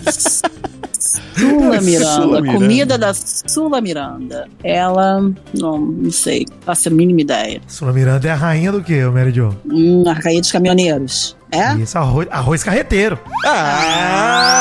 Sula 1.38 1.80
Miranda. 1.82 2.06
Sula 2.16 2.42
Miranda. 2.42 2.60
Comida 2.60 2.98
da 2.98 3.14
Sula 3.14 3.80
Miranda. 3.82 4.48
Ela, 4.64 5.22
não, 5.54 5.78
não 5.78 6.12
sei. 6.12 6.48
Faço 6.62 6.90
a 6.90 6.92
mínima 6.92 7.22
ideia. 7.22 7.62
Sula 7.68 7.94
Miranda 7.94 8.28
é 8.28 8.32
a 8.32 8.36
rainha 8.36 8.72
do 8.72 8.82
quê, 8.84 9.06
Mary 9.06 9.32
Jo? 9.32 9.56
Hum, 9.66 10.04
Arcaia 10.08 10.42
dos 10.42 10.52
Caminhoneiros. 10.52 11.38
É? 11.52 11.76
Isso, 11.76 11.98
arroz, 11.98 12.28
arroz 12.32 12.64
carreteiro. 12.64 13.18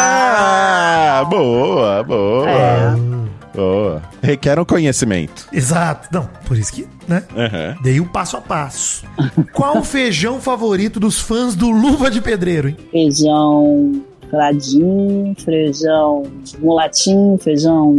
Ah, 0.00 1.24
boa, 1.28 2.02
boa. 2.02 2.48
É. 2.48 2.94
Boa. 3.54 4.02
Requer 4.22 4.58
um 4.58 4.64
conhecimento. 4.64 5.46
Exato. 5.52 6.08
Não, 6.12 6.28
por 6.46 6.56
isso 6.56 6.72
que, 6.72 6.86
né? 7.06 7.22
Aham. 7.36 7.76
Dei 7.82 8.00
um 8.00 8.06
passo 8.06 8.36
a 8.36 8.40
passo. 8.40 9.04
Qual 9.52 9.78
o 9.78 9.84
feijão 9.84 10.40
favorito 10.40 10.98
dos 10.98 11.20
fãs 11.20 11.54
do 11.54 11.70
Luva 11.70 12.10
de 12.10 12.20
Pedreiro, 12.20 12.68
hein? 12.68 12.76
Feijão. 12.90 14.02
Fradinho, 14.30 15.34
feijão 15.42 16.24
mulatinho, 16.58 17.38
feijão 17.38 17.96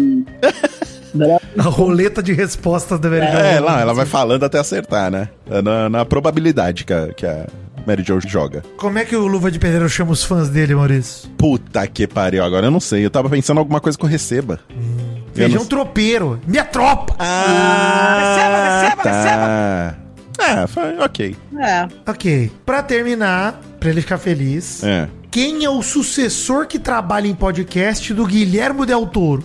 branco. 1.11 1.41
A 1.57 1.63
roleta 1.63 2.22
de 2.22 2.34
respostas 2.34 2.99
da 2.99 3.09
Mary 3.09 3.26
Jo. 3.32 3.38
É, 3.38 3.59
lá, 3.59 3.82
ela 3.82 3.93
vai 3.95 4.05
falando 4.05 4.43
até 4.43 4.59
acertar, 4.59 5.09
né? 5.09 5.30
É 5.49 5.59
Na, 5.59 5.89
na 5.89 6.05
probabilidade 6.05 6.86
que 6.86 6.93
a, 6.93 7.07
que 7.13 7.26
a 7.26 7.47
Mary 7.88 8.03
Jo 8.03 8.20
joga. 8.22 8.63
Como 8.78 8.99
é 8.99 9.05
que 9.05 9.15
o 9.15 9.26
Luva 9.26 9.49
de 9.49 9.57
Pedreiro 9.57 9.89
chama 9.89 10.11
os 10.11 10.24
fãs 10.24 10.49
dele, 10.49 10.76
Maurício? 10.76 11.28
Puta 11.32 11.88
que 11.88 12.05
pariu, 12.05 12.43
agora 12.43 12.67
eu 12.67 12.72
não 12.72 12.80
sei. 12.80 13.03
Eu 13.03 13.09
tava 13.09 13.28
pensando 13.28 13.57
em 13.57 13.61
alguma 13.61 13.82
coisa 13.82 13.97
que 13.97 14.05
eu 14.05 14.09
receba. 14.09 14.59
Eu 14.70 15.09
Feijão 15.43 15.59
não- 15.61 15.67
tropeiro. 15.67 16.39
Minha 16.47 16.63
tropa! 16.65 17.15
Ah, 17.19 18.81
receba, 18.81 19.03
receba, 19.03 19.97
receba! 20.37 20.61
É, 20.61 20.67
foi 20.67 20.97
ok. 20.99 21.35
É. 21.59 21.87
Ok. 22.09 22.51
Pra 22.65 22.81
terminar, 22.81 23.59
pra 23.79 23.89
ele 23.89 24.01
ficar 24.01 24.17
feliz, 24.17 24.83
É. 24.83 25.07
quem 25.29 25.65
é 25.65 25.69
o 25.69 25.81
sucessor 25.81 26.65
que 26.67 26.79
trabalha 26.79 27.27
em 27.27 27.35
podcast 27.35 28.13
do 28.13 28.25
Guilhermo 28.25 28.85
Del 28.85 29.05
Toro? 29.07 29.43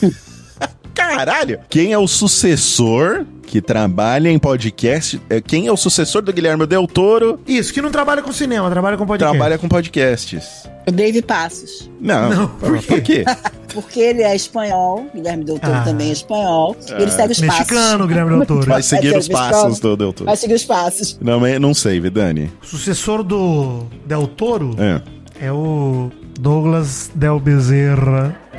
Caralho! 0.94 1.60
Quem 1.68 1.92
é 1.92 1.98
o 1.98 2.06
sucessor 2.08 3.24
que 3.48 3.60
trabalha 3.62 4.28
em 4.30 4.38
podcast? 4.38 5.20
é, 5.30 5.40
Quem 5.40 5.66
é 5.66 5.72
o 5.72 5.76
sucessor 5.76 6.20
do 6.22 6.32
Guilherme 6.32 6.66
Del 6.66 6.86
Toro? 6.86 7.40
Isso, 7.46 7.72
que 7.72 7.80
não 7.80 7.90
trabalha 7.90 8.22
com 8.22 8.30
cinema, 8.32 8.70
trabalha 8.70 8.96
com 8.96 9.06
podcast. 9.06 9.34
Trabalha 9.36 9.58
com 9.58 9.68
podcasts. 9.68 10.68
O 10.86 10.92
Dave 10.92 11.22
Passos. 11.22 11.90
Não, 12.00 12.28
Não, 12.30 12.48
por 12.48 12.82
por 12.82 13.00
quê? 13.00 13.24
Porque 13.74 14.00
ele 14.00 14.22
é 14.22 14.34
espanhol, 14.34 15.06
Guilherme 15.14 15.44
Doutor 15.44 15.70
Ah. 15.74 15.82
também 15.82 16.08
é 16.08 16.12
espanhol. 16.12 16.76
e 16.88 17.02
ele 17.02 17.10
segue 17.10 17.32
os 17.32 17.40
passos. 17.40 17.58
Mexicano, 17.58 18.06
Guilherme 18.06 18.30
Del 18.36 18.46
Toro. 18.46 18.66
Vai 18.66 18.82
seguir 18.82 19.14
É, 19.14 19.18
os 19.18 19.28
é, 19.28 19.32
passos 19.32 19.78
do 19.80 19.96
Del 19.96 20.12
Toro. 20.12 20.26
Vai 20.26 20.36
seguir 20.36 20.54
os 20.54 20.64
passos. 20.64 21.18
Não, 21.20 21.38
mas 21.40 21.60
não 21.60 21.74
sei, 21.74 22.00
Vidani. 22.00 22.50
O 22.62 22.66
sucessor 22.66 23.22
do 23.22 23.84
Del 24.06 24.26
Toro 24.26 24.74
É. 24.78 25.46
é 25.46 25.52
o 25.52 26.10
Douglas 26.38 27.10
Del 27.14 27.38
Bezerra. 27.40 28.34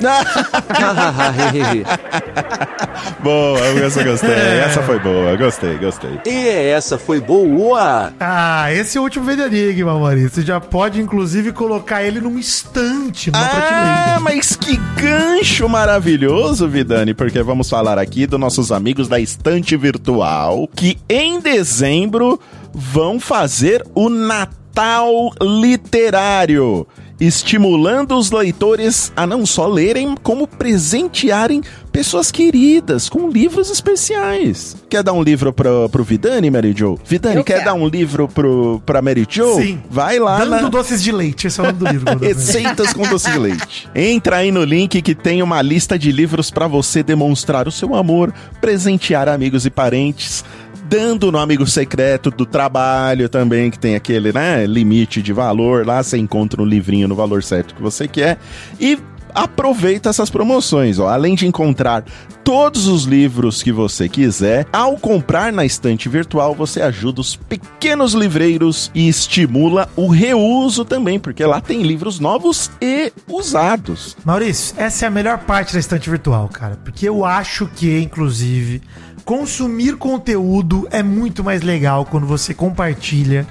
Boa, 3.22 3.58
essa 3.84 4.00
eu 4.00 4.12
gostei. 4.12 4.30
Essa 4.30 4.82
foi 4.82 4.98
boa, 4.98 5.36
gostei, 5.36 5.76
gostei. 5.78 6.18
E 6.26 6.48
essa 6.48 6.96
foi 6.98 7.20
boa! 7.20 8.12
Ah, 8.18 8.72
esse 8.72 8.96
é 8.96 9.00
o 9.00 9.04
úlimo 9.04 9.24
vídeo 9.26 9.44
enigma, 9.46 9.98
Maurício. 9.98 10.30
Você 10.30 10.42
já 10.42 10.58
pode, 10.60 11.00
inclusive, 11.00 11.52
colocar 11.52 12.02
ele 12.02 12.20
num 12.20 12.38
estante, 12.38 13.30
numa 13.30 13.44
Ah, 13.44 13.48
prateleira. 13.48 14.20
mas 14.20 14.56
que 14.56 14.76
gancho 14.96 15.68
maravilhoso, 15.68 16.66
Vidani, 16.68 17.12
porque 17.12 17.42
vamos 17.42 17.68
falar 17.68 17.98
aqui 17.98 18.26
dos 18.26 18.40
nossos 18.40 18.72
amigos 18.72 19.06
da 19.08 19.18
Estante 19.20 19.76
Virtual, 19.76 20.66
que 20.74 20.98
em 21.08 21.40
dezembro 21.40 22.40
vão 22.72 23.20
fazer 23.20 23.84
o 23.94 24.08
Natal 24.08 25.30
Literário, 25.42 26.86
estimulando 27.20 28.16
os 28.16 28.30
leitores 28.30 29.12
a 29.14 29.26
não 29.26 29.44
só 29.44 29.66
lerem, 29.66 30.14
como 30.22 30.46
presentearem 30.46 31.62
pessoas 31.92 32.30
queridas 32.30 33.08
com 33.08 33.28
livros 33.28 33.70
especiais. 33.70 34.76
Quer 34.88 35.02
dar 35.02 35.12
um 35.12 35.22
livro 35.22 35.52
pro, 35.52 35.88
pro 35.90 36.02
Vidani, 36.02 36.50
Mary 36.50 36.72
Jo? 36.76 36.98
Vidani, 37.04 37.36
Eu 37.36 37.44
quer 37.44 37.54
quero. 37.54 37.64
dar 37.66 37.74
um 37.74 37.86
livro 37.86 38.26
pro, 38.28 38.80
pra 38.86 39.02
Mary 39.02 39.26
Jo? 39.28 39.56
Sim. 39.56 39.82
Vai 39.90 40.18
lá 40.18 40.38
Dando 40.38 40.62
na... 40.62 40.68
doces 40.68 41.02
de 41.02 41.12
leite, 41.12 41.46
esse 41.46 41.60
é 41.60 41.62
o 41.62 41.66
nome 41.66 41.78
do 41.78 41.86
livro. 41.86 42.16
Receitas 42.18 42.92
com 42.92 43.06
doce 43.06 43.30
de 43.30 43.38
leite. 43.38 43.88
Entra 43.94 44.36
aí 44.36 44.50
no 44.50 44.64
link 44.64 45.02
que 45.02 45.14
tem 45.14 45.42
uma 45.42 45.60
lista 45.60 45.98
de 45.98 46.10
livros 46.10 46.50
pra 46.50 46.66
você 46.66 47.02
demonstrar 47.02 47.68
o 47.68 47.72
seu 47.72 47.94
amor, 47.94 48.32
presentear 48.60 49.28
amigos 49.28 49.66
e 49.66 49.70
parentes, 49.70 50.44
dando 50.90 51.30
no 51.30 51.38
amigo 51.38 51.64
secreto 51.68 52.32
do 52.32 52.44
trabalho 52.44 53.28
também, 53.28 53.70
que 53.70 53.78
tem 53.78 53.94
aquele, 53.94 54.32
né, 54.32 54.66
limite 54.66 55.22
de 55.22 55.32
valor. 55.32 55.86
Lá 55.86 56.02
você 56.02 56.18
encontra 56.18 56.60
um 56.60 56.64
livrinho 56.64 57.06
no 57.06 57.14
valor 57.14 57.44
certo 57.44 57.76
que 57.76 57.80
você 57.80 58.08
quer 58.08 58.38
e 58.80 58.98
aproveita 59.32 60.08
essas 60.08 60.28
promoções, 60.28 60.98
ó. 60.98 61.08
Além 61.08 61.36
de 61.36 61.46
encontrar 61.46 62.04
todos 62.42 62.88
os 62.88 63.04
livros 63.04 63.62
que 63.62 63.70
você 63.70 64.08
quiser, 64.08 64.66
ao 64.72 64.96
comprar 64.96 65.52
na 65.52 65.64
estante 65.64 66.08
virtual, 66.08 66.54
você 66.56 66.82
ajuda 66.82 67.20
os 67.20 67.36
pequenos 67.36 68.12
livreiros 68.12 68.90
e 68.92 69.08
estimula 69.08 69.88
o 69.94 70.08
reuso 70.08 70.84
também, 70.84 71.20
porque 71.20 71.44
lá 71.44 71.60
tem 71.60 71.82
livros 71.82 72.18
novos 72.18 72.68
e 72.80 73.12
usados. 73.28 74.16
Maurício, 74.24 74.74
essa 74.76 75.04
é 75.04 75.08
a 75.08 75.10
melhor 75.12 75.38
parte 75.38 75.72
da 75.72 75.78
estante 75.78 76.10
virtual, 76.10 76.48
cara. 76.48 76.76
Porque 76.82 77.08
eu 77.08 77.24
acho 77.24 77.68
que, 77.76 78.00
inclusive, 78.00 78.82
consumir 79.30 79.94
conteúdo 79.94 80.88
é 80.90 81.04
muito 81.04 81.44
mais 81.44 81.62
legal 81.62 82.04
quando 82.04 82.26
você 82.26 82.52
compartilha. 82.52 83.46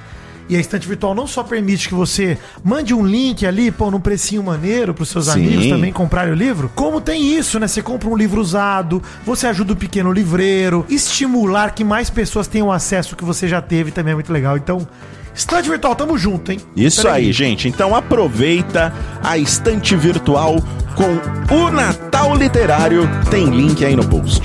E 0.49 0.57
a 0.57 0.59
estante 0.59 0.85
virtual 0.85 1.15
não 1.15 1.25
só 1.25 1.41
permite 1.41 1.87
que 1.87 1.93
você 1.93 2.37
mande 2.61 2.93
um 2.93 3.05
link 3.05 3.45
ali, 3.45 3.71
pô, 3.71 3.89
num 3.89 4.01
precinho 4.01 4.43
maneiro 4.43 4.93
pros 4.93 5.07
seus 5.07 5.27
Sim. 5.27 5.31
amigos 5.31 5.67
também 5.67 5.93
comprarem 5.93 6.33
o 6.33 6.35
livro, 6.35 6.69
como 6.75 6.99
tem 6.99 7.33
isso, 7.33 7.57
né? 7.61 7.65
Você 7.65 7.81
compra 7.81 8.09
um 8.09 8.17
livro 8.17 8.41
usado, 8.41 9.01
você 9.25 9.47
ajuda 9.47 9.71
o 9.71 9.75
pequeno 9.75 10.11
livreiro, 10.11 10.85
estimular 10.89 11.73
que 11.73 11.85
mais 11.85 12.09
pessoas 12.09 12.45
tenham 12.45 12.69
acesso 12.69 13.15
que 13.15 13.23
você 13.23 13.47
já 13.47 13.61
teve 13.61 13.89
também 13.89 14.11
é 14.11 14.15
muito 14.15 14.33
legal. 14.33 14.57
Então, 14.57 14.85
estante 15.33 15.69
virtual, 15.69 15.95
tamo 15.95 16.17
junto, 16.17 16.51
hein? 16.51 16.59
Isso 16.75 17.03
Pera 17.03 17.13
aí, 17.13 17.31
gente. 17.31 17.69
Então 17.69 17.95
aproveita 17.95 18.93
a 19.23 19.37
estante 19.37 19.95
virtual 19.95 20.57
com 20.93 21.55
o 21.55 21.71
Natal 21.71 22.35
Literário. 22.35 23.09
Tem 23.31 23.45
link 23.45 23.85
aí 23.85 23.95
no 23.95 24.05
post. 24.05 24.41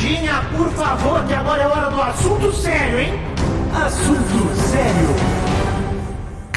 Risadinha, 0.00 0.42
por 0.56 0.70
favor, 0.70 1.22
que 1.24 1.34
agora 1.34 1.62
é 1.62 1.66
hora 1.66 1.90
do 1.90 2.00
assunto 2.00 2.52
sério, 2.52 3.00
hein? 3.00 3.20
Assunto 3.74 4.56
sério. 4.56 5.39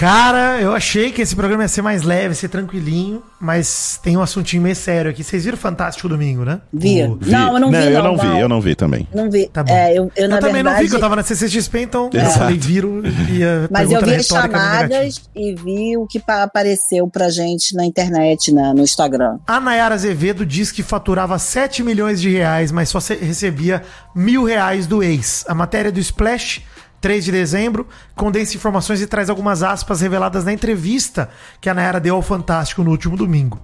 Cara, 0.04 0.60
eu 0.60 0.74
achei 0.76 1.14
que 1.14 1.22
esse 1.22 1.34
programa 1.34 1.64
ia 1.64 1.68
ser 1.70 1.82
mais 1.82 2.04
leve, 2.04 2.36
ser 2.36 2.50
tranquilinho, 2.50 3.24
mas 3.40 3.98
tem 4.04 4.18
um 4.18 4.22
assuntinho 4.22 4.62
meio 4.62 4.76
sério 4.76 5.10
aqui. 5.10 5.24
Vocês 5.24 5.46
viram 5.46 5.58
Fantástico 5.58 6.10
domingo, 6.10 6.44
né? 6.44 6.60
Vi. 6.74 7.04
O- 7.04 7.18
Não, 7.26 7.54
eu 7.54 7.60
não 7.62 7.72
vi, 7.72 7.78
eu 7.78 7.92
não, 7.94 8.04
não 8.04 8.18
vi, 8.18 8.28
não. 8.28 8.40
eu 8.40 8.50
não 8.50 8.60
vi 8.60 8.76
também. 8.76 9.08
Não 9.16 9.32
vi. 9.32 9.48
Tá 9.48 9.64
bom. 9.64 9.74
É, 9.74 9.98
eu, 9.98 10.12
eu, 10.18 10.28
na 10.28 10.36
eu 10.36 10.40
também 10.42 10.56
verdade, 10.56 10.76
não 10.76 10.84
vi, 10.84 10.90
que 10.90 10.96
eu 10.98 11.00
tava 11.00 11.16
na 11.16 11.24
CCXP, 11.24 11.80
então 11.84 12.10
eu 12.12 12.20
Exato. 12.20 12.40
falei, 12.40 12.58
viro 12.58 13.02
e 13.32 13.44
a 13.46 13.70
Mas 13.72 13.90
eu 13.90 14.02
vi 14.02 14.16
as 14.16 14.28
não 14.30 14.42
chamadas 14.42 15.22
e 15.34 15.56
vi 15.56 15.96
o 15.96 16.06
que 16.06 16.20
pa- 16.20 16.44
apareceu 16.44 17.08
pra 17.08 17.30
gente 17.30 17.74
na 17.74 17.86
internet, 17.86 18.52
na, 18.52 18.74
no 18.74 18.82
Instagram. 18.82 19.38
A 19.48 19.62
Nayara 19.62 19.96
Azevedo 19.96 20.46
diz 20.46 20.70
que 20.70 20.84
faturava 20.84 21.40
7 21.40 21.82
milhões 21.82 22.20
de 22.20 22.30
reais, 22.30 22.74
mas 22.74 22.90
só 22.90 23.00
recebia 23.00 23.82
mil 24.14 24.44
reais 24.44 24.86
do 24.86 25.02
ex. 25.02 25.46
A 25.48 25.56
matéria 25.56 25.94
do 25.94 26.00
Splash, 26.02 26.62
3 27.04 27.26
de 27.26 27.34
dezembro, 27.34 27.86
condensa 28.16 28.56
informações 28.56 29.02
e 29.02 29.06
traz 29.06 29.30
algumas 29.30 29.62
aspas 29.62 30.00
reveladas 30.00 30.46
na 30.46 30.54
entrevista 30.54 31.30
que 31.60 31.70
a 31.70 31.74
Nayara 31.74 32.00
deu 32.00 32.16
ao 32.16 32.22
Fantástico 32.22 32.82
no 32.82 32.92
último 32.92 33.18
domingo. 33.18 33.60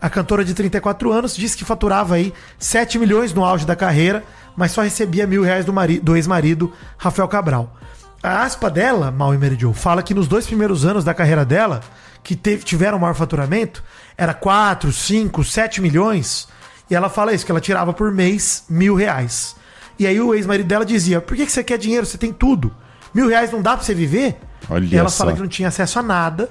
A 0.00 0.08
cantora 0.08 0.42
de 0.42 0.54
34 0.54 1.12
anos 1.12 1.36
diz 1.36 1.54
que 1.54 1.66
faturava 1.66 2.14
aí 2.14 2.32
7 2.58 2.98
milhões 2.98 3.34
no 3.34 3.44
auge 3.44 3.66
da 3.66 3.76
carreira, 3.76 4.24
mas 4.56 4.72
só 4.72 4.80
recebia 4.80 5.26
mil 5.26 5.42
reais 5.42 5.66
do, 5.66 5.72
do 6.02 6.16
ex-marido, 6.16 6.72
Rafael 6.96 7.28
Cabral. 7.28 7.76
A 8.22 8.44
aspa 8.44 8.70
dela, 8.70 9.10
Mal 9.10 9.34
Jo, 9.58 9.74
fala 9.74 10.02
que 10.02 10.14
nos 10.14 10.26
dois 10.26 10.46
primeiros 10.46 10.86
anos 10.86 11.04
da 11.04 11.12
carreira 11.12 11.44
dela, 11.44 11.82
que 12.24 12.34
teve, 12.34 12.64
tiveram 12.64 12.98
maior 12.98 13.12
faturamento, 13.12 13.84
era 14.16 14.32
4, 14.32 14.90
5, 14.90 15.44
7 15.44 15.82
milhões. 15.82 16.48
E 16.88 16.94
ela 16.94 17.10
fala 17.10 17.34
isso, 17.34 17.44
que 17.44 17.52
ela 17.52 17.60
tirava 17.60 17.92
por 17.92 18.10
mês 18.10 18.64
mil 18.66 18.94
reais. 18.94 19.57
E 19.98 20.06
aí 20.06 20.20
o 20.20 20.34
ex-marido 20.34 20.66
dela 20.66 20.84
dizia: 20.84 21.20
Por 21.20 21.36
que, 21.36 21.44
que 21.46 21.52
você 21.52 21.64
quer 21.64 21.78
dinheiro? 21.78 22.06
Você 22.06 22.18
tem 22.18 22.32
tudo. 22.32 22.72
Mil 23.14 23.28
reais 23.28 23.50
não 23.50 23.60
dá 23.62 23.76
pra 23.76 23.84
você 23.84 23.94
viver? 23.94 24.36
Olha 24.70 24.84
e 24.84 24.96
ela 24.96 25.08
só. 25.08 25.24
fala 25.24 25.32
que 25.34 25.40
não 25.40 25.48
tinha 25.48 25.68
acesso 25.68 25.98
a 25.98 26.02
nada, 26.02 26.48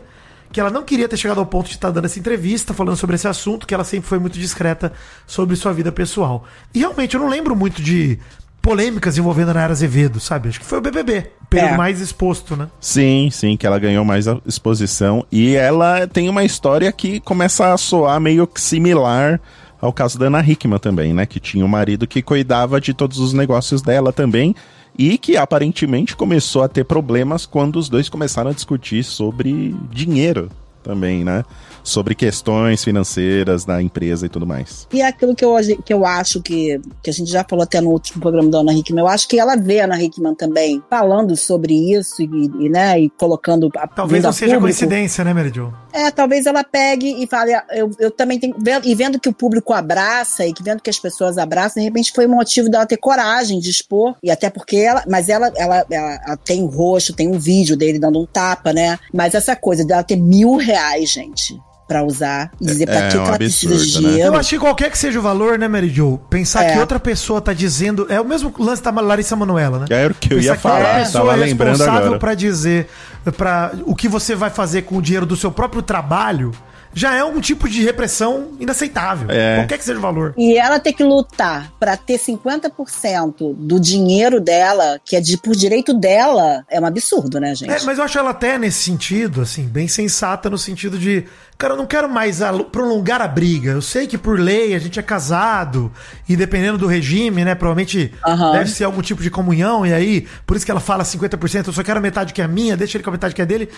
que 0.51 0.59
ela 0.59 0.69
não 0.69 0.83
queria 0.83 1.07
ter 1.07 1.17
chegado 1.17 1.39
ao 1.39 1.45
ponto 1.45 1.67
de 1.67 1.73
estar 1.75 1.91
dando 1.91 2.05
essa 2.05 2.17
entrevista, 2.19 2.73
falando 2.73 2.97
sobre 2.97 3.15
esse 3.15 3.27
assunto, 3.27 3.67
que 3.67 3.73
ela 3.73 3.83
sempre 3.83 4.07
foi 4.09 4.17
muito 4.19 4.37
discreta 4.39 4.91
sobre 5.25 5.55
sua 5.55 5.71
vida 5.73 5.91
pessoal. 5.91 6.45
E 6.73 6.79
realmente 6.79 7.15
eu 7.15 7.21
não 7.21 7.29
lembro 7.29 7.55
muito 7.55 7.81
de 7.81 8.17
polêmicas 8.61 9.17
envolvendo 9.17 9.51
a 9.51 9.53
Nayara 9.53 9.71
Azevedo, 9.71 10.19
sabe? 10.19 10.49
Acho 10.49 10.59
que 10.59 10.65
foi 10.65 10.79
o 10.79 10.81
BBB, 10.81 11.31
o 11.43 11.45
período 11.45 11.73
É. 11.75 11.77
mais 11.77 12.01
exposto, 12.01 12.55
né? 12.57 12.67
Sim, 12.81 13.29
sim, 13.31 13.55
que 13.55 13.65
ela 13.65 13.79
ganhou 13.79 14.03
mais 14.03 14.27
a 14.27 14.39
exposição. 14.45 15.25
E 15.31 15.55
ela 15.55 16.05
tem 16.07 16.27
uma 16.27 16.43
história 16.43 16.91
que 16.91 17.19
começa 17.21 17.71
a 17.71 17.77
soar 17.77 18.19
meio 18.19 18.45
que 18.45 18.59
similar 18.59 19.39
ao 19.79 19.93
caso 19.93 20.17
da 20.17 20.27
Ana 20.27 20.41
Hickman 20.41 20.79
também, 20.79 21.13
né? 21.13 21.25
Que 21.25 21.39
tinha 21.39 21.63
um 21.63 21.67
marido 21.67 22.07
que 22.07 22.21
cuidava 22.21 22.81
de 22.81 22.93
todos 22.93 23.19
os 23.19 23.33
negócios 23.33 23.81
dela 23.81 24.11
também. 24.11 24.55
E 24.97 25.17
que 25.17 25.37
aparentemente 25.37 26.15
começou 26.15 26.63
a 26.63 26.67
ter 26.67 26.83
problemas 26.83 27.45
quando 27.45 27.77
os 27.77 27.87
dois 27.87 28.09
começaram 28.09 28.49
a 28.49 28.53
discutir 28.53 29.03
sobre 29.03 29.75
dinheiro 29.91 30.49
também, 30.81 31.23
né? 31.23 31.45
Sobre 31.87 32.13
questões 32.15 32.83
financeiras 32.83 33.63
da 33.63 33.81
empresa 33.81 34.25
e 34.25 34.29
tudo 34.29 34.45
mais. 34.45 34.87
E 34.91 35.01
é 35.01 35.07
aquilo 35.07 35.33
que 35.33 35.45
eu, 35.45 35.55
que 35.85 35.93
eu 35.93 36.05
acho 36.05 36.41
que, 36.41 36.79
que 37.01 37.09
a 37.09 37.13
gente 37.13 37.31
já 37.31 37.45
falou 37.47 37.63
até 37.63 37.79
no 37.79 37.89
último 37.91 38.21
programa 38.21 38.49
da 38.49 38.57
Ana 38.59 38.73
Hickman, 38.73 39.01
eu 39.03 39.07
acho 39.07 39.27
que 39.27 39.39
ela 39.39 39.55
vê 39.55 39.79
a 39.79 39.85
Ana 39.85 40.01
Hickman 40.01 40.35
também 40.35 40.83
falando 40.89 41.35
sobre 41.37 41.73
isso 41.93 42.21
e, 42.21 42.25
e, 42.65 42.69
né, 42.69 42.99
e 42.99 43.09
colocando 43.09 43.69
a 43.77 43.87
Talvez 43.87 44.23
não 44.23 44.33
seja 44.33 44.55
público. 44.55 44.65
coincidência, 44.77 45.23
né, 45.23 45.33
Mary 45.33 45.51
Jo? 45.53 45.73
É, 45.93 46.11
talvez 46.11 46.45
ela 46.45 46.63
pegue 46.63 47.23
e 47.23 47.25
fale, 47.25 47.53
ah, 47.53 47.65
eu, 47.71 47.89
eu 47.99 48.11
também 48.11 48.37
tenho. 48.39 48.55
vendo- 48.59 48.85
E 48.85 48.93
vendo 48.93 49.19
que 49.19 49.29
o 49.29 49.33
público 49.33 49.73
abraça 49.73 50.45
e 50.45 50.53
que 50.53 50.61
vendo 50.61 50.81
que 50.81 50.89
as 50.89 50.99
pessoas 50.99 51.37
abraçam, 51.37 51.81
de 51.81 51.87
repente 51.87 52.11
foi 52.13 52.27
um 52.27 52.35
motivo 52.35 52.69
dela 52.69 52.85
ter 52.85 52.97
coragem 52.97 53.59
de 53.59 53.69
expor. 53.69 54.15
E 54.21 54.29
até 54.29 54.49
porque 54.49 54.75
ela. 54.77 55.03
Mas 55.09 55.29
ela, 55.29 55.51
ela, 55.55 55.85
ela, 55.89 56.19
ela 56.25 56.37
tem 56.37 56.61
um 56.61 56.67
rosto, 56.67 57.13
tem 57.13 57.27
um 57.27 57.39
vídeo 57.39 57.75
dele 57.77 57.97
dando 57.97 58.19
um 58.19 58.25
tapa, 58.25 58.73
né? 58.73 58.99
Mas 59.13 59.33
essa 59.33 59.55
coisa 59.55 59.83
dela 59.85 60.03
ter 60.03 60.17
mil 60.17 60.55
reais, 60.57 61.09
gente, 61.11 61.57
pra 61.87 62.03
usar 62.03 62.51
e 62.59 62.65
dizer 62.65 62.85
pra 62.85 62.95
É 62.95 63.09
que, 63.09 63.17
um 63.17 63.21
que 63.23 63.27
ela 63.29 63.37
precisa 63.37 63.73
de 63.75 63.81
absurdo, 63.81 64.01
né? 64.03 64.09
dinheiro. 64.11 64.33
Eu 64.33 64.39
acho 64.39 64.49
que 64.49 64.59
qualquer 64.59 64.91
que 64.91 64.97
seja 64.97 65.19
o 65.19 65.21
valor, 65.21 65.57
né, 65.57 65.67
Mary 65.67 65.89
Jo? 65.89 66.19
Pensar 66.29 66.63
É. 66.65 66.73
que 66.73 66.79
outra 66.79 66.99
pessoa 66.99 67.39
tá 67.41 67.53
dizendo. 67.53 68.05
É 68.09 68.19
o 68.19 68.25
mesmo 68.25 68.53
lance 68.59 68.83
da 68.83 68.91
Larissa 68.91 69.35
Manoela, 69.35 69.79
né? 69.79 69.85
Que 69.87 69.93
era 69.93 70.11
o 70.11 70.15
que 70.15 70.33
eu 70.33 70.39
ia 70.39 70.51
Pensar 70.53 70.61
que 70.61 70.67
outra 70.67 70.83
falar, 70.83 70.99
pessoa 71.05 71.23
tava 71.31 71.33
é 71.37 71.45
lembrando 71.45 71.69
responsável 71.77 72.05
agora. 72.05 72.19
pra 72.19 72.33
dizer 72.35 72.89
para 73.37 73.71
o 73.85 73.95
que 73.95 74.07
você 74.07 74.35
vai 74.35 74.49
fazer 74.49 74.83
com 74.83 74.97
o 74.97 75.01
dinheiro 75.01 75.25
do 75.25 75.35
seu 75.35 75.51
próprio 75.51 75.81
trabalho 75.81 76.51
já 76.93 77.13
é 77.13 77.23
um 77.23 77.39
tipo 77.39 77.69
de 77.69 77.83
repressão 77.83 78.53
inaceitável. 78.59 79.27
É. 79.29 79.57
Qualquer 79.57 79.77
que 79.77 79.83
seja 79.83 79.99
o 79.99 80.01
valor. 80.01 80.33
E 80.35 80.57
ela 80.57 80.79
ter 80.79 80.93
que 80.93 81.03
lutar 81.03 81.71
pra 81.79 81.95
ter 81.95 82.17
50% 82.17 83.53
do 83.55 83.79
dinheiro 83.79 84.39
dela, 84.41 84.99
que 85.05 85.15
é 85.15 85.21
de, 85.21 85.37
por 85.37 85.55
direito 85.55 85.93
dela, 85.93 86.63
é 86.69 86.79
um 86.79 86.85
absurdo, 86.85 87.39
né, 87.39 87.53
gente? 87.53 87.71
É, 87.71 87.81
mas 87.83 87.97
eu 87.99 88.03
acho 88.03 88.17
ela 88.17 88.31
até 88.31 88.57
nesse 88.57 88.79
sentido, 88.83 89.41
assim, 89.41 89.67
bem 89.67 89.87
sensata 89.87 90.49
no 90.49 90.57
sentido 90.57 90.97
de, 90.97 91.25
cara, 91.57 91.73
eu 91.73 91.77
não 91.77 91.85
quero 91.85 92.07
mais 92.07 92.39
prolongar 92.71 93.21
a 93.21 93.27
briga. 93.27 93.71
Eu 93.71 93.81
sei 93.81 94.05
que 94.05 94.17
por 94.17 94.39
lei 94.39 94.75
a 94.75 94.79
gente 94.79 94.99
é 94.99 95.01
casado 95.01 95.91
e 96.27 96.35
dependendo 96.35 96.77
do 96.77 96.87
regime, 96.87 97.43
né, 97.43 97.55
provavelmente 97.55 98.13
Aham. 98.25 98.51
deve 98.51 98.69
ser 98.69 98.83
algum 98.83 99.01
tipo 99.01 99.21
de 99.21 99.31
comunhão 99.31 99.85
e 99.85 99.93
aí, 99.93 100.27
por 100.45 100.55
isso 100.55 100.65
que 100.65 100.71
ela 100.71 100.79
fala 100.79 101.03
50%, 101.03 101.67
eu 101.67 101.73
só 101.73 101.83
quero 101.83 101.99
a 101.99 102.01
metade 102.01 102.33
que 102.33 102.41
é 102.41 102.47
minha, 102.47 102.77
deixa 102.77 102.97
ele 102.97 103.03
com 103.03 103.09
a 103.09 103.13
metade 103.13 103.33
que 103.33 103.41
é 103.41 103.45
dele. 103.45 103.69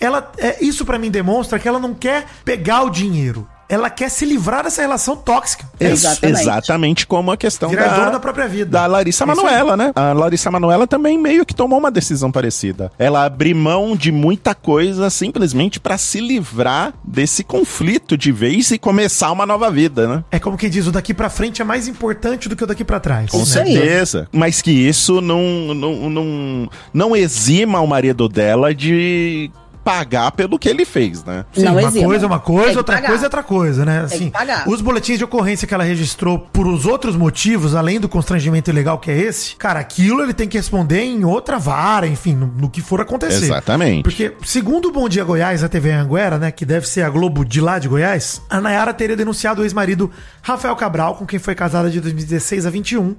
Ela, 0.00 0.32
é, 0.38 0.62
isso 0.64 0.84
pra 0.84 0.98
mim 0.98 1.10
demonstra 1.10 1.58
que 1.58 1.68
ela 1.68 1.78
não 1.78 1.94
quer 1.94 2.26
pegar 2.44 2.82
o 2.82 2.90
dinheiro. 2.90 3.46
Ela 3.68 3.90
quer 3.90 4.08
se 4.08 4.24
livrar 4.24 4.64
dessa 4.64 4.80
relação 4.80 5.14
tóxica. 5.16 5.68
Ex- 5.78 6.04
Exatamente. 6.04 6.40
Exatamente 6.40 7.06
como 7.06 7.30
a 7.30 7.36
questão 7.36 7.70
da, 7.74 8.10
da 8.10 8.18
própria 8.20 8.48
vida. 8.48 8.70
da 8.70 8.86
Larissa. 8.86 9.26
Manoela, 9.26 9.76
né? 9.76 9.92
A 9.94 10.12
Larissa 10.12 10.50
Manoela 10.50 10.86
também 10.86 11.18
meio 11.18 11.44
que 11.44 11.54
tomou 11.54 11.78
uma 11.78 11.90
decisão 11.90 12.32
parecida. 12.32 12.90
Ela 12.98 13.24
abriu 13.24 13.54
mão 13.56 13.94
de 13.96 14.10
muita 14.10 14.54
coisa 14.54 15.10
simplesmente 15.10 15.78
pra 15.80 15.98
se 15.98 16.20
livrar 16.20 16.94
desse 17.04 17.44
conflito 17.44 18.16
de 18.16 18.32
vez 18.32 18.70
e 18.70 18.78
começar 18.78 19.30
uma 19.32 19.44
nova 19.44 19.70
vida, 19.70 20.08
né? 20.08 20.24
É 20.30 20.38
como 20.38 20.56
quem 20.56 20.70
diz, 20.70 20.86
o 20.86 20.92
daqui 20.92 21.12
pra 21.12 21.28
frente 21.28 21.60
é 21.60 21.64
mais 21.64 21.88
importante 21.88 22.48
do 22.48 22.56
que 22.56 22.64
o 22.64 22.66
daqui 22.66 22.84
pra 22.84 22.98
trás. 23.00 23.30
Com 23.30 23.40
aí. 23.40 23.46
certeza. 23.46 24.28
Mas 24.32 24.62
que 24.62 24.70
isso 24.70 25.20
não, 25.20 25.74
não, 25.74 26.08
não, 26.10 26.70
não 26.94 27.16
exima 27.16 27.80
o 27.80 27.86
marido 27.86 28.28
dela 28.28 28.74
de 28.74 29.50
pagar 29.88 30.32
pelo 30.32 30.58
que 30.58 30.68
ele 30.68 30.84
fez, 30.84 31.24
né? 31.24 31.44
Sim, 31.52 31.64
Não 31.64 31.72
uma 31.72 31.82
exima. 31.82 32.06
coisa 32.06 32.24
é 32.24 32.26
uma 32.26 32.38
coisa, 32.40 32.78
outra 32.78 32.96
pagar. 32.96 33.08
coisa 33.08 33.24
é 33.24 33.26
outra 33.26 33.42
coisa, 33.42 33.84
né? 33.84 34.00
Assim, 34.00 34.32
os 34.66 34.80
boletins 34.80 35.18
de 35.18 35.24
ocorrência 35.24 35.66
que 35.66 35.72
ela 35.72 35.84
registrou 35.84 36.38
por 36.38 36.66
os 36.66 36.84
outros 36.84 37.16
motivos, 37.16 37.74
além 37.74 37.98
do 37.98 38.08
constrangimento 38.08 38.70
ilegal 38.70 38.98
que 38.98 39.10
é 39.10 39.16
esse, 39.18 39.56
cara, 39.56 39.80
aquilo 39.80 40.22
ele 40.22 40.34
tem 40.34 40.46
que 40.48 40.56
responder 40.56 41.00
em 41.02 41.24
outra 41.24 41.58
vara, 41.58 42.06
enfim, 42.06 42.34
no, 42.34 42.46
no 42.46 42.68
que 42.68 42.80
for 42.82 43.00
acontecer. 43.00 43.46
Exatamente. 43.46 44.02
Porque, 44.02 44.32
segundo 44.44 44.88
o 44.88 44.92
Bom 44.92 45.08
Dia 45.08 45.24
Goiás, 45.24 45.64
a 45.64 45.68
TV 45.68 45.90
Anguera, 45.92 46.38
né, 46.38 46.50
que 46.50 46.64
deve 46.64 46.86
ser 46.88 47.02
a 47.02 47.10
Globo 47.10 47.44
de 47.44 47.60
lá 47.60 47.78
de 47.78 47.88
Goiás, 47.88 48.42
a 48.50 48.60
Nayara 48.60 48.92
teria 48.92 49.16
denunciado 49.16 49.62
o 49.62 49.64
ex-marido 49.64 50.10
Rafael 50.42 50.76
Cabral, 50.76 51.14
com 51.14 51.26
quem 51.26 51.38
foi 51.38 51.54
casada 51.54 51.90
de 51.90 52.00
2016 52.00 52.66
a 52.66 52.70
21, 52.70 53.16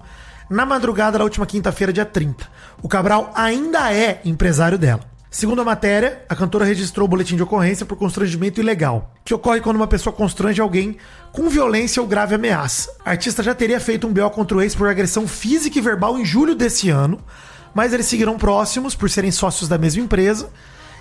na 0.49 0.65
madrugada 0.65 1.17
da 1.17 1.23
última 1.23 1.45
quinta-feira, 1.45 1.91
dia 1.93 2.05
30. 2.05 2.45
O 2.81 2.87
Cabral 2.87 3.31
ainda 3.35 3.91
é 3.93 4.21
empresário 4.25 4.77
dela. 4.77 5.01
Segundo 5.31 5.61
a 5.61 5.65
matéria, 5.65 6.25
a 6.27 6.35
cantora 6.35 6.65
registrou 6.65 7.05
o 7.05 7.07
boletim 7.07 7.35
de 7.35 7.43
ocorrência 7.43 7.85
por 7.85 7.95
constrangimento 7.95 8.59
ilegal, 8.59 9.13
que 9.23 9.31
ocorre 9.31 9.61
quando 9.61 9.75
uma 9.75 9.85
pessoa 9.85 10.11
constrange 10.11 10.59
alguém 10.59 10.97
com 11.31 11.47
violência 11.47 12.01
ou 12.01 12.07
grave 12.07 12.33
ameaça. 12.33 12.91
A 13.05 13.11
artista 13.11 13.43
já 13.43 13.53
teria 13.53 13.79
feito 13.79 14.07
um 14.07 14.11
BO 14.11 14.27
contra 14.31 14.57
o 14.57 14.61
ex 14.61 14.73
por 14.73 14.89
agressão 14.89 15.27
física 15.27 15.77
e 15.77 15.81
verbal 15.81 16.17
em 16.17 16.25
julho 16.25 16.55
desse 16.55 16.89
ano, 16.89 17.19
mas 17.75 17.93
eles 17.93 18.07
seguiram 18.07 18.39
próximos 18.39 18.95
por 18.95 19.07
serem 19.07 19.29
sócios 19.29 19.69
da 19.69 19.77
mesma 19.77 20.01
empresa. 20.01 20.49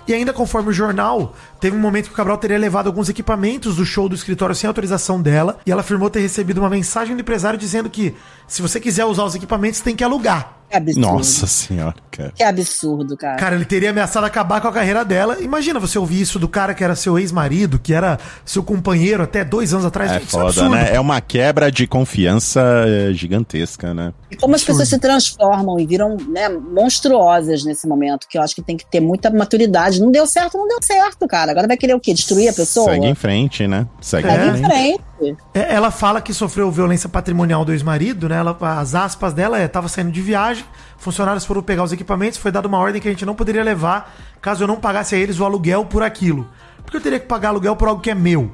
E 0.07 0.13
ainda 0.13 0.31
conforme 0.31 0.69
o 0.69 0.73
jornal, 0.73 1.35
teve 1.59 1.75
um 1.75 1.79
momento 1.79 2.05
que 2.05 2.13
o 2.13 2.15
Cabral 2.15 2.37
teria 2.37 2.57
levado 2.59 2.85
alguns 2.85 3.09
equipamentos 3.09 3.77
do 3.77 3.85
show 3.85 4.07
do 4.07 4.13
escritório 4.13 4.53
sem 4.53 4.67
autorização 4.67 5.19
dela, 5.19 5.57
e 5.65 5.71
ela 5.71 5.81
afirmou 5.81 6.07
ter 6.07 6.19
recebido 6.19 6.59
uma 6.59 6.69
mensagem 6.69 7.15
do 7.15 7.21
empresário 7.21 7.57
dizendo 7.57 7.89
que 7.89 8.15
se 8.47 8.61
você 8.61 8.79
quiser 8.79 9.05
usar 9.05 9.23
os 9.23 9.33
equipamentos, 9.33 9.81
tem 9.81 9.95
que 9.95 10.03
alugar. 10.03 10.58
Que 10.69 10.77
absurdo. 10.77 11.07
Nossa 11.07 11.47
senhora, 11.47 11.95
cara. 12.11 12.31
Que 12.35 12.43
absurdo, 12.43 13.17
cara. 13.17 13.37
Cara, 13.37 13.55
ele 13.55 13.65
teria 13.65 13.89
ameaçado 13.89 14.23
acabar 14.23 14.61
com 14.61 14.67
a 14.67 14.71
carreira 14.71 15.03
dela. 15.03 15.41
Imagina 15.41 15.79
você 15.79 15.97
ouvir 15.97 16.21
isso 16.21 16.37
do 16.37 16.47
cara 16.47 16.75
que 16.75 16.83
era 16.83 16.95
seu 16.95 17.17
ex-marido, 17.17 17.79
que 17.79 17.91
era 17.91 18.19
seu 18.45 18.61
companheiro 18.61 19.23
até 19.23 19.43
dois 19.43 19.73
anos 19.73 19.85
atrás. 19.85 20.11
É 20.11 20.17
Isso 20.17 20.27
foda, 20.27 20.45
absurdo. 20.45 20.69
né? 20.69 20.93
É 20.93 20.99
uma 20.99 21.19
quebra 21.21 21.71
de 21.71 21.87
confiança 21.87 22.61
é, 22.87 23.11
gigantesca, 23.13 23.93
né? 23.95 24.13
E 24.29 24.35
como 24.35 24.53
as 24.53 24.63
pessoas 24.63 24.87
se 24.87 24.99
transformam 24.99 25.79
e 25.79 25.87
viram 25.87 26.17
né, 26.27 26.49
monstruosas 26.49 27.63
nesse 27.63 27.87
momento, 27.87 28.27
que 28.27 28.37
eu 28.37 28.41
acho 28.43 28.53
que 28.53 28.61
tem 28.61 28.77
que 28.77 28.85
ter 28.85 28.99
muita 28.99 29.31
maturidade. 29.31 29.99
Não 29.99 30.11
deu 30.11 30.27
certo, 30.27 30.57
não 30.57 30.67
deu 30.67 30.79
certo, 30.83 31.27
cara. 31.27 31.51
Agora 31.51 31.67
vai 31.67 31.77
querer 31.77 31.95
o 31.95 31.99
quê? 31.99 32.13
Destruir 32.13 32.49
a 32.49 32.53
pessoa? 32.53 32.91
Segue 32.91 33.07
em 33.07 33.15
frente, 33.15 33.67
né? 33.67 33.87
Segue 33.99 34.27
É. 34.27 34.47
Em 34.47 34.63
frente. 34.63 35.08
É, 35.53 35.73
Ela 35.73 35.91
fala 35.91 36.21
que 36.21 36.33
sofreu 36.33 36.71
violência 36.71 37.09
patrimonial 37.09 37.65
do 37.65 37.71
ex-marido, 37.71 38.29
né? 38.29 38.37
Ela, 38.37 38.57
as 38.61 38.95
aspas 38.95 39.33
dela 39.33 39.57
é: 39.57 39.67
tava 39.67 39.87
saindo 39.87 40.11
de 40.11 40.21
viagem, 40.21 40.65
funcionários 40.97 41.45
foram 41.45 41.61
pegar 41.61 41.83
os 41.83 41.91
equipamentos, 41.91 42.39
foi 42.39 42.51
dada 42.51 42.67
uma 42.67 42.77
ordem 42.77 43.01
que 43.01 43.07
a 43.07 43.11
gente 43.11 43.25
não 43.25 43.35
poderia 43.35 43.63
levar 43.63 44.15
caso 44.41 44.63
eu 44.63 44.67
não 44.67 44.77
pagasse 44.77 45.15
a 45.15 45.17
eles 45.17 45.39
o 45.39 45.45
aluguel 45.45 45.85
por 45.85 46.01
aquilo. 46.03 46.47
Porque 46.83 46.97
eu 46.97 47.01
teria 47.01 47.19
que 47.19 47.27
pagar 47.27 47.49
aluguel 47.49 47.75
por 47.75 47.87
algo 47.87 48.01
que 48.01 48.09
é 48.09 48.15
meu. 48.15 48.51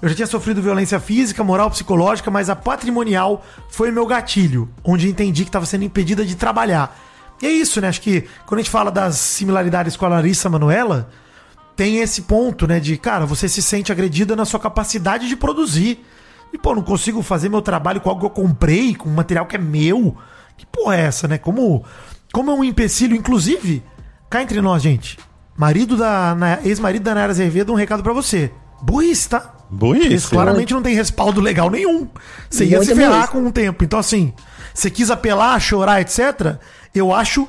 Eu 0.00 0.08
já 0.08 0.14
tinha 0.14 0.26
sofrido 0.26 0.62
violência 0.62 1.00
física, 1.00 1.42
moral, 1.42 1.70
psicológica, 1.70 2.30
mas 2.30 2.48
a 2.48 2.54
patrimonial 2.54 3.44
foi 3.68 3.90
meu 3.90 4.06
gatilho, 4.06 4.68
onde 4.84 5.08
entendi 5.08 5.42
que 5.42 5.48
estava 5.48 5.66
sendo 5.66 5.84
impedida 5.84 6.24
de 6.24 6.36
trabalhar. 6.36 6.96
E 7.42 7.46
é 7.46 7.50
isso, 7.50 7.80
né? 7.80 7.88
Acho 7.88 8.00
que 8.00 8.28
quando 8.46 8.60
a 8.60 8.62
gente 8.62 8.70
fala 8.70 8.90
das 8.90 9.16
similaridades 9.16 9.96
com 9.96 10.06
a 10.06 10.08
Larissa 10.08 10.48
Manuela, 10.48 11.08
tem 11.78 11.98
esse 11.98 12.22
ponto, 12.22 12.66
né? 12.66 12.80
De, 12.80 12.96
cara, 12.96 13.24
você 13.24 13.48
se 13.48 13.62
sente 13.62 13.92
agredida 13.92 14.34
na 14.34 14.44
sua 14.44 14.58
capacidade 14.58 15.28
de 15.28 15.36
produzir. 15.36 16.04
E, 16.52 16.58
pô, 16.58 16.74
não 16.74 16.82
consigo 16.82 17.22
fazer 17.22 17.48
meu 17.48 17.62
trabalho 17.62 18.00
com 18.00 18.10
algo 18.10 18.20
que 18.22 18.26
eu 18.26 18.44
comprei, 18.44 18.96
com 18.96 19.08
um 19.08 19.14
material 19.14 19.46
que 19.46 19.54
é 19.54 19.60
meu. 19.60 20.16
Que 20.56 20.66
porra 20.66 20.96
é 20.96 21.02
essa, 21.02 21.28
né? 21.28 21.38
Como, 21.38 21.84
como 22.32 22.50
é 22.50 22.54
um 22.54 22.64
empecilho, 22.64 23.14
inclusive, 23.14 23.84
cá 24.28 24.42
entre 24.42 24.60
nós, 24.60 24.82
gente. 24.82 25.20
Marido 25.56 25.96
da. 25.96 26.36
Ex-marido 26.64 27.04
da 27.04 27.14
Nayara 27.14 27.30
Azevedo, 27.30 27.72
um 27.72 27.76
recado 27.76 28.02
pra 28.02 28.12
você. 28.12 28.50
Burrice, 28.82 29.28
tá? 29.28 29.54
Burrice, 29.70 30.14
Isso 30.14 30.30
claramente 30.30 30.74
não 30.74 30.82
tem 30.82 30.96
respaldo 30.96 31.40
legal 31.40 31.70
nenhum. 31.70 32.08
Você 32.50 32.64
ia 32.64 32.82
se 32.82 32.92
ferrar 32.92 33.30
com 33.30 33.46
o 33.46 33.52
tempo. 33.52 33.84
Então, 33.84 34.00
assim, 34.00 34.32
você 34.74 34.90
quis 34.90 35.12
apelar, 35.12 35.60
chorar, 35.60 36.00
etc. 36.00 36.56
Eu 36.92 37.14
acho 37.14 37.46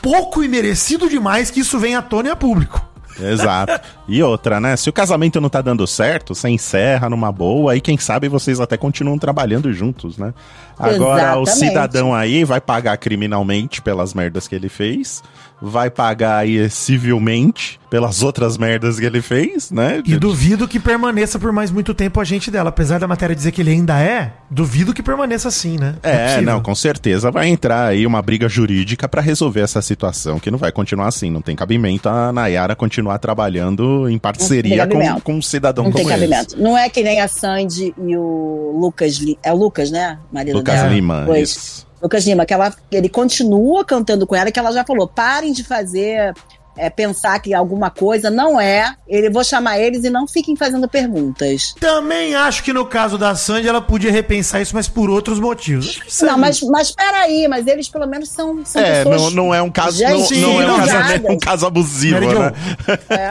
pouco 0.00 0.42
e 0.42 0.48
merecido 0.48 1.10
demais 1.10 1.50
que 1.50 1.60
isso 1.60 1.78
venha 1.78 1.98
à 1.98 2.02
tona 2.02 2.28
e 2.28 2.32
a 2.32 2.36
público. 2.36 2.95
Exato. 3.20 3.80
E 4.08 4.22
outra, 4.22 4.60
né? 4.60 4.76
Se 4.76 4.88
o 4.88 4.92
casamento 4.92 5.40
não 5.40 5.48
tá 5.48 5.60
dando 5.60 5.86
certo, 5.86 6.34
você 6.34 6.48
encerra 6.48 7.08
numa 7.08 7.32
boa, 7.32 7.72
aí 7.72 7.80
quem 7.80 7.98
sabe 7.98 8.28
vocês 8.28 8.60
até 8.60 8.76
continuam 8.76 9.18
trabalhando 9.18 9.72
juntos, 9.72 10.18
né? 10.18 10.32
Agora, 10.78 11.38
o 11.38 11.42
Exatamente. 11.42 11.50
cidadão 11.50 12.14
aí 12.14 12.44
vai 12.44 12.60
pagar 12.60 12.96
criminalmente 12.98 13.80
pelas 13.80 14.12
merdas 14.12 14.46
que 14.46 14.54
ele 14.54 14.68
fez, 14.68 15.22
vai 15.60 15.90
pagar 15.90 16.38
aí 16.38 16.68
civilmente 16.68 17.80
pelas 17.88 18.22
outras 18.22 18.58
merdas 18.58 18.98
que 18.98 19.06
ele 19.06 19.22
fez, 19.22 19.70
né? 19.70 20.02
E 20.04 20.16
duvido 20.16 20.66
que 20.66 20.78
permaneça 20.78 21.38
por 21.38 21.52
mais 21.52 21.70
muito 21.70 21.94
tempo 21.94 22.20
a 22.20 22.24
gente 22.24 22.50
dela. 22.50 22.68
Apesar 22.68 22.98
da 22.98 23.06
matéria 23.06 23.34
dizer 23.34 23.52
que 23.52 23.62
ele 23.62 23.70
ainda 23.70 23.98
é, 23.98 24.32
duvido 24.50 24.92
que 24.92 25.02
permaneça 25.02 25.48
assim, 25.48 25.78
né? 25.78 25.94
É, 26.02 26.26
possível. 26.26 26.52
não, 26.52 26.60
com 26.60 26.74
certeza 26.74 27.30
vai 27.30 27.48
entrar 27.48 27.86
aí 27.86 28.06
uma 28.06 28.20
briga 28.20 28.48
jurídica 28.48 29.08
pra 29.08 29.22
resolver 29.22 29.60
essa 29.60 29.80
situação, 29.80 30.38
que 30.38 30.50
não 30.50 30.58
vai 30.58 30.72
continuar 30.72 31.06
assim. 31.06 31.30
Não 31.30 31.40
tem 31.40 31.54
cabimento 31.54 32.08
a 32.08 32.32
Nayara 32.32 32.74
continuar 32.74 33.18
trabalhando 33.18 34.08
em 34.08 34.18
parceria 34.18 34.86
tem 34.86 35.12
com, 35.14 35.20
com 35.20 35.34
um 35.34 35.42
cidadão 35.42 35.84
Não 35.84 35.92
tem 35.92 36.02
como 36.02 36.14
esse. 36.14 36.28
cabimento. 36.28 36.60
Não 36.60 36.76
é 36.76 36.88
que 36.88 37.02
nem 37.02 37.20
a 37.20 37.28
Sandy 37.28 37.94
e 37.96 38.16
o 38.16 38.76
Lucas. 38.78 39.24
É 39.42 39.52
o 39.52 39.56
Lucas, 39.56 39.90
né? 39.90 40.18
Marido 40.32 40.58
Lucas 40.66 40.82
dela. 40.82 40.94
Lima, 40.94 41.22
Pois. 41.26 41.50
isso. 41.50 41.86
Lucas 42.02 42.26
Lima, 42.26 42.44
que 42.44 42.52
ela, 42.52 42.74
ele 42.90 43.08
continua 43.08 43.84
cantando 43.84 44.26
com 44.26 44.34
ela, 44.36 44.50
que 44.50 44.58
ela 44.58 44.72
já 44.72 44.84
falou: 44.84 45.08
parem 45.08 45.52
de 45.52 45.64
fazer 45.64 46.34
é, 46.76 46.90
pensar 46.90 47.38
que 47.40 47.54
alguma 47.54 47.90
coisa 47.90 48.30
não 48.30 48.60
é, 48.60 48.94
ele 49.08 49.30
vou 49.30 49.42
chamar 49.44 49.78
eles 49.78 50.04
e 50.04 50.10
não 50.10 50.26
fiquem 50.26 50.56
fazendo 50.56 50.88
perguntas. 50.88 51.74
Também 51.80 52.34
acho 52.34 52.62
que 52.62 52.72
no 52.72 52.84
caso 52.86 53.16
da 53.18 53.34
Sandy 53.34 53.68
ela 53.68 53.80
podia 53.80 54.10
repensar 54.12 54.60
isso, 54.60 54.74
mas 54.74 54.88
por 54.88 55.08
outros 55.10 55.38
motivos. 55.40 56.00
Não, 56.22 56.34
aí- 56.34 56.40
mas, 56.40 56.60
mas 56.62 56.90
peraí, 56.92 57.46
mas 57.48 57.66
eles 57.66 57.88
pelo 57.88 58.06
menos 58.06 58.28
são, 58.28 58.64
são 58.64 58.82
É, 58.82 59.04
pessoas. 59.04 59.22
não, 59.22 59.30
não 59.46 59.54
é 59.54 59.62
um 59.62 59.70
caso, 59.70 60.02
não, 60.02 60.18
Gente, 60.18 60.36
não 60.40 60.60
é 60.60 60.72
um 60.72 60.76
casamento, 60.76 61.32
um 61.32 61.38
caso 61.38 61.66
abusivo, 61.66 62.20
Mary 62.20 62.38
né? 62.38 62.52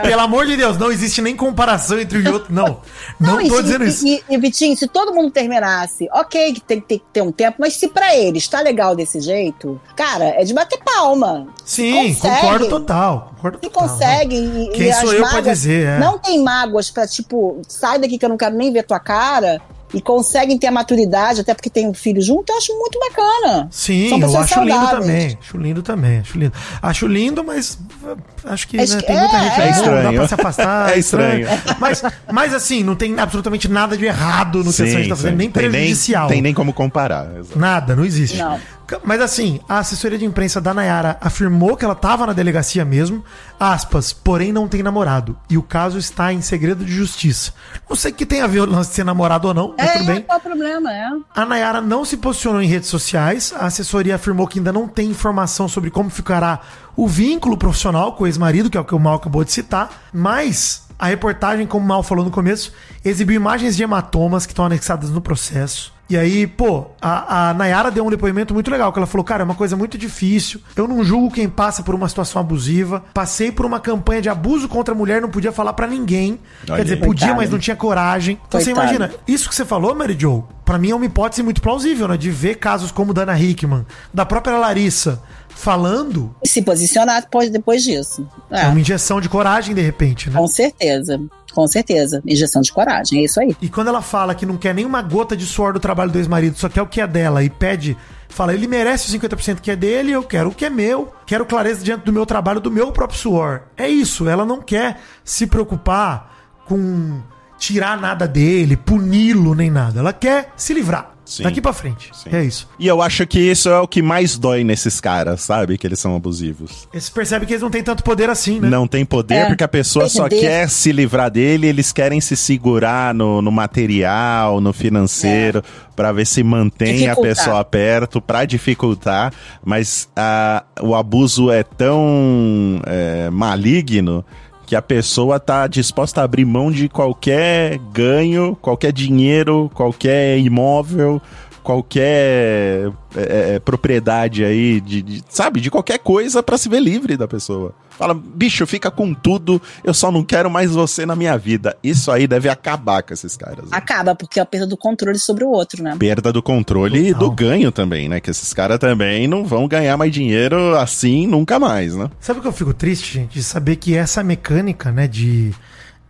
Pelo 0.02 0.20
amor 0.22 0.46
de 0.46 0.56
Deus, 0.56 0.76
não 0.78 0.90
existe 0.90 1.20
nem 1.22 1.36
comparação 1.36 1.98
entre 1.98 2.18
um 2.18 2.22
e 2.22 2.28
outro. 2.28 2.52
Não, 2.52 2.80
não, 3.20 3.40
e 3.40 3.48
tô 3.48 3.56
se- 3.56 3.62
dizendo 3.64 3.84
e, 3.84 3.88
isso. 3.88 4.06
E, 4.06 4.22
e, 4.28 4.38
Vitinho, 4.38 4.76
se 4.76 4.86
todo 4.88 5.12
mundo 5.14 5.30
terminasse, 5.30 6.08
ok, 6.12 6.52
que 6.54 6.60
tem, 6.60 6.80
tem 6.80 6.98
que 6.98 7.04
ter 7.12 7.22
um 7.22 7.32
tempo, 7.32 7.56
mas 7.60 7.74
se 7.74 7.88
pra 7.88 8.16
eles 8.16 8.46
tá 8.48 8.60
legal 8.60 8.94
desse 8.96 9.20
jeito, 9.20 9.80
cara, 9.94 10.24
é 10.40 10.44
de 10.44 10.52
bater 10.54 10.78
palma. 10.84 11.46
Sim, 11.64 12.14
consegue. 12.14 12.36
concordo 12.40 12.68
total. 12.68 13.32
Concordo 13.36 13.58
total. 13.58 13.82
conseguem. 13.88 14.64
e- 14.64 14.70
Quem 14.70 14.88
e 14.88 14.92
sou 14.94 15.08
as 15.10 15.12
eu 15.14 15.20
pra 15.22 15.32
mágoas- 15.32 15.58
dizer, 15.58 15.86
é. 15.86 15.98
Não 15.98 16.18
tem 16.18 16.42
mágoas 16.42 16.90
pra, 16.90 17.06
tipo, 17.06 17.60
sai 17.68 17.98
daqui 17.98 18.18
que 18.18 18.24
eu 18.24 18.28
não 18.28 18.36
quero 18.36 18.54
nem 18.56 18.72
ver 18.72 18.82
tua 18.82 18.98
cara. 18.98 19.60
E 19.94 20.00
conseguem 20.00 20.58
ter 20.58 20.66
a 20.66 20.72
maturidade, 20.72 21.40
até 21.40 21.54
porque 21.54 21.70
tem 21.70 21.86
um 21.88 21.94
filho 21.94 22.20
junto, 22.20 22.50
eu 22.50 22.56
acho 22.58 22.76
muito 22.76 22.98
bacana. 22.98 23.68
Sim, 23.70 24.08
São 24.08 24.18
eu 24.20 24.36
acho 24.36 24.60
lindo 24.60 24.72
saudáveis. 24.74 25.00
também. 25.06 25.38
Acho 25.40 25.56
lindo 25.58 25.82
também. 25.82 26.18
Acho 26.18 26.38
lindo. 26.38 26.52
Acho 26.82 27.06
lindo, 27.06 27.44
mas 27.44 27.78
uh, 28.02 28.16
acho 28.46 28.66
que 28.68 28.78
Acho 28.80 28.94
né, 28.96 29.00
que- 29.00 29.06
tem 29.06 29.16
muita 29.16 29.36
é, 29.36 29.42
gente 29.44 29.60
é 29.60 29.62
aí, 29.62 29.70
não 29.70 29.76
estranho. 29.76 30.02
dá 30.02 30.12
pra 30.12 30.28
se 30.28 30.34
afastar. 30.34 30.90
É 30.96 30.98
estranho. 30.98 31.46
Mas, 31.78 32.02
mas 32.32 32.52
assim, 32.54 32.82
não 32.82 32.96
tem 32.96 33.18
absolutamente 33.18 33.68
nada 33.68 33.96
de 33.96 34.04
errado 34.04 34.58
no 34.58 34.72
que 34.72 34.82
a 34.82 34.86
Sim, 34.86 34.90
gente 34.92 35.08
tá 35.08 35.16
fazendo, 35.16 35.30
sim. 35.32 35.36
nem 35.38 35.50
tem 35.50 35.70
prejudicial. 35.70 36.28
tem 36.28 36.42
nem 36.42 36.52
como 36.52 36.72
comparar. 36.72 37.28
exato. 37.38 37.58
Nada, 37.58 37.94
não 37.96 38.04
existe. 38.04 38.38
Não. 38.38 38.58
Mas 39.04 39.20
assim, 39.20 39.58
a 39.68 39.78
assessoria 39.80 40.16
de 40.16 40.24
imprensa 40.24 40.60
da 40.60 40.72
Nayara 40.72 41.16
afirmou 41.20 41.76
que 41.76 41.84
ela 41.84 41.94
estava 41.94 42.24
na 42.26 42.32
delegacia 42.32 42.84
mesmo, 42.84 43.24
aspas, 43.58 44.12
porém 44.12 44.52
não 44.52 44.68
tem 44.68 44.82
namorado. 44.82 45.36
E 45.48 45.56
o 45.58 45.62
caso 45.62 45.98
está 45.98 46.32
em 46.32 46.40
segredo 46.40 46.84
de 46.84 46.92
justiça. 46.92 47.52
Não 47.88 47.96
sei 47.96 48.12
o 48.12 48.14
que 48.14 48.26
tem 48.26 48.40
a 48.42 48.46
ver 48.46 48.60
o 48.60 48.66
lance 48.70 48.90
de 48.90 48.96
ser 48.96 49.04
namorado 49.04 49.48
ou 49.48 49.54
não, 49.54 49.74
mas 49.76 49.88
É, 49.88 49.92
tudo 49.98 50.06
bem. 50.06 50.22
qual 50.22 50.38
o 50.38 50.42
problema? 50.42 50.92
É. 50.92 51.08
A 51.34 51.44
Nayara 51.46 51.80
não 51.80 52.04
se 52.04 52.16
posicionou 52.16 52.60
em 52.62 52.66
redes 52.68 52.88
sociais. 52.88 53.52
A 53.58 53.66
assessoria 53.66 54.16
afirmou 54.16 54.46
que 54.46 54.58
ainda 54.58 54.72
não 54.72 54.86
tem 54.88 55.08
informação 55.10 55.68
sobre 55.68 55.90
como 55.90 56.10
ficará 56.10 56.60
o 56.96 57.06
vínculo 57.08 57.56
profissional 57.56 58.12
com 58.12 58.24
o 58.24 58.26
ex-marido, 58.26 58.70
que 58.70 58.76
é 58.76 58.80
o 58.80 58.84
que 58.84 58.94
o 58.94 58.98
Mal 59.00 59.14
acabou 59.16 59.44
de 59.44 59.52
citar. 59.52 59.90
Mas 60.12 60.84
a 60.98 61.06
reportagem, 61.06 61.66
como 61.66 61.84
o 61.84 61.88
Mal 61.88 62.02
falou 62.02 62.24
no 62.24 62.30
começo, 62.30 62.72
exibiu 63.04 63.36
imagens 63.36 63.76
de 63.76 63.82
hematomas 63.82 64.46
que 64.46 64.52
estão 64.52 64.64
anexadas 64.64 65.10
no 65.10 65.20
processo. 65.20 65.92
E 66.08 66.16
aí, 66.16 66.46
pô, 66.46 66.86
a, 67.02 67.50
a 67.50 67.54
Nayara 67.54 67.90
deu 67.90 68.06
um 68.06 68.10
depoimento 68.10 68.54
muito 68.54 68.70
legal, 68.70 68.92
que 68.92 68.98
ela 68.98 69.06
falou, 69.08 69.24
cara, 69.24 69.42
é 69.42 69.44
uma 69.44 69.56
coisa 69.56 69.74
muito 69.76 69.98
difícil. 69.98 70.60
Eu 70.76 70.86
não 70.86 71.02
julgo 71.02 71.32
quem 71.34 71.48
passa 71.48 71.82
por 71.82 71.96
uma 71.96 72.08
situação 72.08 72.40
abusiva. 72.40 73.02
Passei 73.12 73.50
por 73.50 73.66
uma 73.66 73.80
campanha 73.80 74.22
de 74.22 74.28
abuso 74.28 74.68
contra 74.68 74.94
a 74.94 74.96
mulher, 74.96 75.20
não 75.20 75.28
podia 75.28 75.50
falar 75.50 75.72
pra 75.72 75.86
ninguém. 75.88 76.38
Olha 76.68 76.76
Quer 76.76 76.82
dizer, 76.84 76.96
podia, 76.98 77.26
Coitada. 77.26 77.34
mas 77.34 77.50
não 77.50 77.58
tinha 77.58 77.74
coragem. 77.74 78.38
Então 78.46 78.60
você 78.60 78.72
Coitada. 78.72 78.94
imagina, 78.94 79.18
isso 79.26 79.48
que 79.48 79.54
você 79.54 79.64
falou, 79.64 79.96
Mary 79.96 80.16
Jo, 80.18 80.44
pra 80.64 80.78
mim 80.78 80.90
é 80.90 80.94
uma 80.94 81.04
hipótese 81.06 81.42
muito 81.42 81.60
plausível, 81.60 82.06
né? 82.06 82.16
De 82.16 82.30
ver 82.30 82.54
casos 82.54 82.92
como 82.92 83.10
o 83.10 83.14
da 83.14 83.22
Ana 83.22 83.38
Hickman, 83.38 83.84
da 84.14 84.24
própria 84.24 84.56
Larissa, 84.58 85.20
falando, 85.56 86.36
E 86.44 86.48
se 86.48 86.60
posicionar 86.62 87.22
depois, 87.22 87.50
depois 87.50 87.82
disso. 87.82 88.28
é. 88.50 88.62
É, 88.62 88.66
uma 88.68 88.78
injeção 88.78 89.20
de 89.20 89.28
coragem, 89.28 89.74
de 89.74 89.80
repente, 89.80 90.28
né? 90.30 90.38
com 90.38 90.46
certeza. 90.46 91.18
Com 91.52 91.66
certeza. 91.66 92.22
Injeção 92.26 92.60
de 92.60 92.70
coragem, 92.70 93.20
é 93.20 93.24
isso 93.24 93.40
aí. 93.40 93.56
E 93.62 93.68
quando 93.70 93.88
ela 93.88 94.02
fala 94.02 94.34
que 94.34 94.44
não 94.44 94.58
quer 94.58 94.74
nenhuma 94.74 95.00
gota 95.00 95.34
de 95.34 95.46
suor 95.46 95.72
do 95.72 95.80
trabalho 95.80 96.10
do 96.10 96.18
ex-marido, 96.18 96.58
só 96.58 96.68
quer 96.68 96.82
o 96.82 96.86
que 96.86 97.00
é 97.00 97.06
dela 97.06 97.42
e 97.42 97.48
pede, 97.48 97.96
fala, 98.28 98.52
ele 98.52 98.66
merece 98.68 99.06
os 99.08 99.14
50% 99.18 99.60
que 99.60 99.70
é 99.70 99.76
dele, 99.76 100.12
eu 100.12 100.22
quero 100.22 100.50
o 100.50 100.54
que 100.54 100.66
é 100.66 100.70
meu, 100.70 101.10
quero 101.24 101.46
clareza 101.46 101.82
diante 101.82 102.04
do 102.04 102.12
meu 102.12 102.26
trabalho, 102.26 102.60
do 102.60 102.70
meu 102.70 102.92
próprio 102.92 103.18
suor. 103.18 103.62
É 103.74 103.88
isso, 103.88 104.28
ela 104.28 104.44
não 104.44 104.60
quer 104.60 105.00
se 105.24 105.46
preocupar 105.46 106.30
com 106.66 107.22
tirar 107.58 107.98
nada 107.98 108.28
dele, 108.28 108.76
puni-lo 108.76 109.54
nem 109.54 109.70
nada. 109.70 110.00
Ela 110.00 110.12
quer 110.12 110.52
se 110.56 110.74
livrar. 110.74 111.15
Sim. 111.26 111.42
Daqui 111.42 111.60
pra 111.60 111.72
frente. 111.72 112.10
Sim. 112.14 112.30
É 112.32 112.44
isso. 112.44 112.68
E 112.78 112.86
eu 112.86 113.02
acho 113.02 113.26
que 113.26 113.40
isso 113.40 113.68
é 113.68 113.80
o 113.80 113.88
que 113.88 114.00
mais 114.00 114.38
dói 114.38 114.62
nesses 114.62 115.00
caras, 115.00 115.40
sabe? 115.42 115.76
Que 115.76 115.84
eles 115.86 115.98
são 115.98 116.14
abusivos. 116.14 116.88
Você 116.94 117.10
percebe 117.10 117.44
que 117.44 117.52
eles 117.52 117.62
não 117.62 117.70
têm 117.70 117.82
tanto 117.82 118.04
poder 118.04 118.30
assim, 118.30 118.60
né? 118.60 118.70
Não 118.70 118.86
tem 118.86 119.04
poder 119.04 119.34
É, 119.34 119.46
porque 119.46 119.64
a 119.64 119.68
pessoa 119.68 120.08
só 120.08 120.28
quer 120.28 120.70
se 120.70 120.92
livrar 120.92 121.28
dele, 121.30 121.66
eles 121.66 121.92
querem 121.92 122.20
se 122.20 122.36
segurar 122.36 123.12
no, 123.12 123.42
no 123.42 123.50
material, 123.50 124.60
no 124.60 124.72
financeiro, 124.72 125.62
pra 125.96 126.12
ver 126.12 126.26
se 126.26 126.42
mantém 126.44 127.08
a 127.08 127.14
Dificultar. 127.14 127.22
pessoa 127.36 127.64
perto, 127.64 128.20
pra 128.20 128.44
dificultar. 128.44 129.32
Mas 129.64 130.08
ah, 130.14 130.62
o 130.80 130.94
abuso 130.94 131.50
é 131.50 131.64
tão 131.64 132.80
é, 132.86 133.28
maligno 133.30 134.24
que 134.66 134.74
a 134.74 134.82
pessoa 134.82 135.38
tá 135.38 135.68
disposta 135.68 136.20
a 136.20 136.24
abrir 136.24 136.44
mão 136.44 136.72
de 136.72 136.88
qualquer 136.88 137.78
ganho, 137.92 138.56
qualquer 138.60 138.92
dinheiro, 138.92 139.70
qualquer 139.72 140.38
imóvel, 140.38 141.22
qualquer 141.66 142.92
é, 143.16 143.54
é, 143.54 143.58
propriedade 143.58 144.44
aí, 144.44 144.80
de, 144.80 145.02
de- 145.02 145.22
sabe, 145.28 145.60
de 145.60 145.70
qualquer 145.70 145.98
coisa 145.98 146.42
pra 146.42 146.56
se 146.56 146.68
ver 146.68 146.80
livre 146.80 147.16
da 147.16 147.26
pessoa. 147.26 147.74
Fala, 147.90 148.14
bicho, 148.14 148.66
fica 148.66 148.90
com 148.90 149.12
tudo, 149.14 149.60
eu 149.82 149.92
só 149.94 150.12
não 150.12 150.22
quero 150.22 150.50
mais 150.50 150.70
você 150.70 151.04
na 151.06 151.16
minha 151.16 151.36
vida. 151.38 151.76
Isso 151.82 152.10
aí 152.12 152.26
deve 152.26 152.48
acabar 152.48 153.02
com 153.02 153.12
esses 153.14 153.36
caras. 153.36 153.64
né? 153.64 153.70
Acaba, 153.72 154.14
porque 154.14 154.38
é 154.38 154.42
a 154.42 154.46
perda 154.46 154.66
do 154.66 154.76
controle 154.76 155.18
sobre 155.18 155.44
o 155.44 155.48
outro, 155.48 155.82
né? 155.82 155.96
Perda 155.98 156.32
do 156.32 156.42
controle 156.42 157.08
e 157.08 157.14
do 157.14 157.30
ganho 157.30 157.72
também, 157.72 158.08
né? 158.08 158.20
Que 158.20 158.30
esses 158.30 158.52
caras 158.52 158.78
também 158.78 159.26
não 159.26 159.44
vão 159.44 159.66
ganhar 159.66 159.96
mais 159.96 160.12
dinheiro 160.12 160.76
assim 160.76 161.26
nunca 161.26 161.58
mais, 161.58 161.96
né? 161.96 162.08
Sabe 162.20 162.38
o 162.38 162.42
que 162.42 162.48
eu 162.48 162.52
fico 162.52 162.74
triste, 162.74 163.14
gente? 163.14 163.32
De 163.34 163.42
saber 163.42 163.76
que 163.76 163.94
essa 163.96 164.22
mecânica, 164.22 164.92
né, 164.92 165.08
de, 165.08 165.52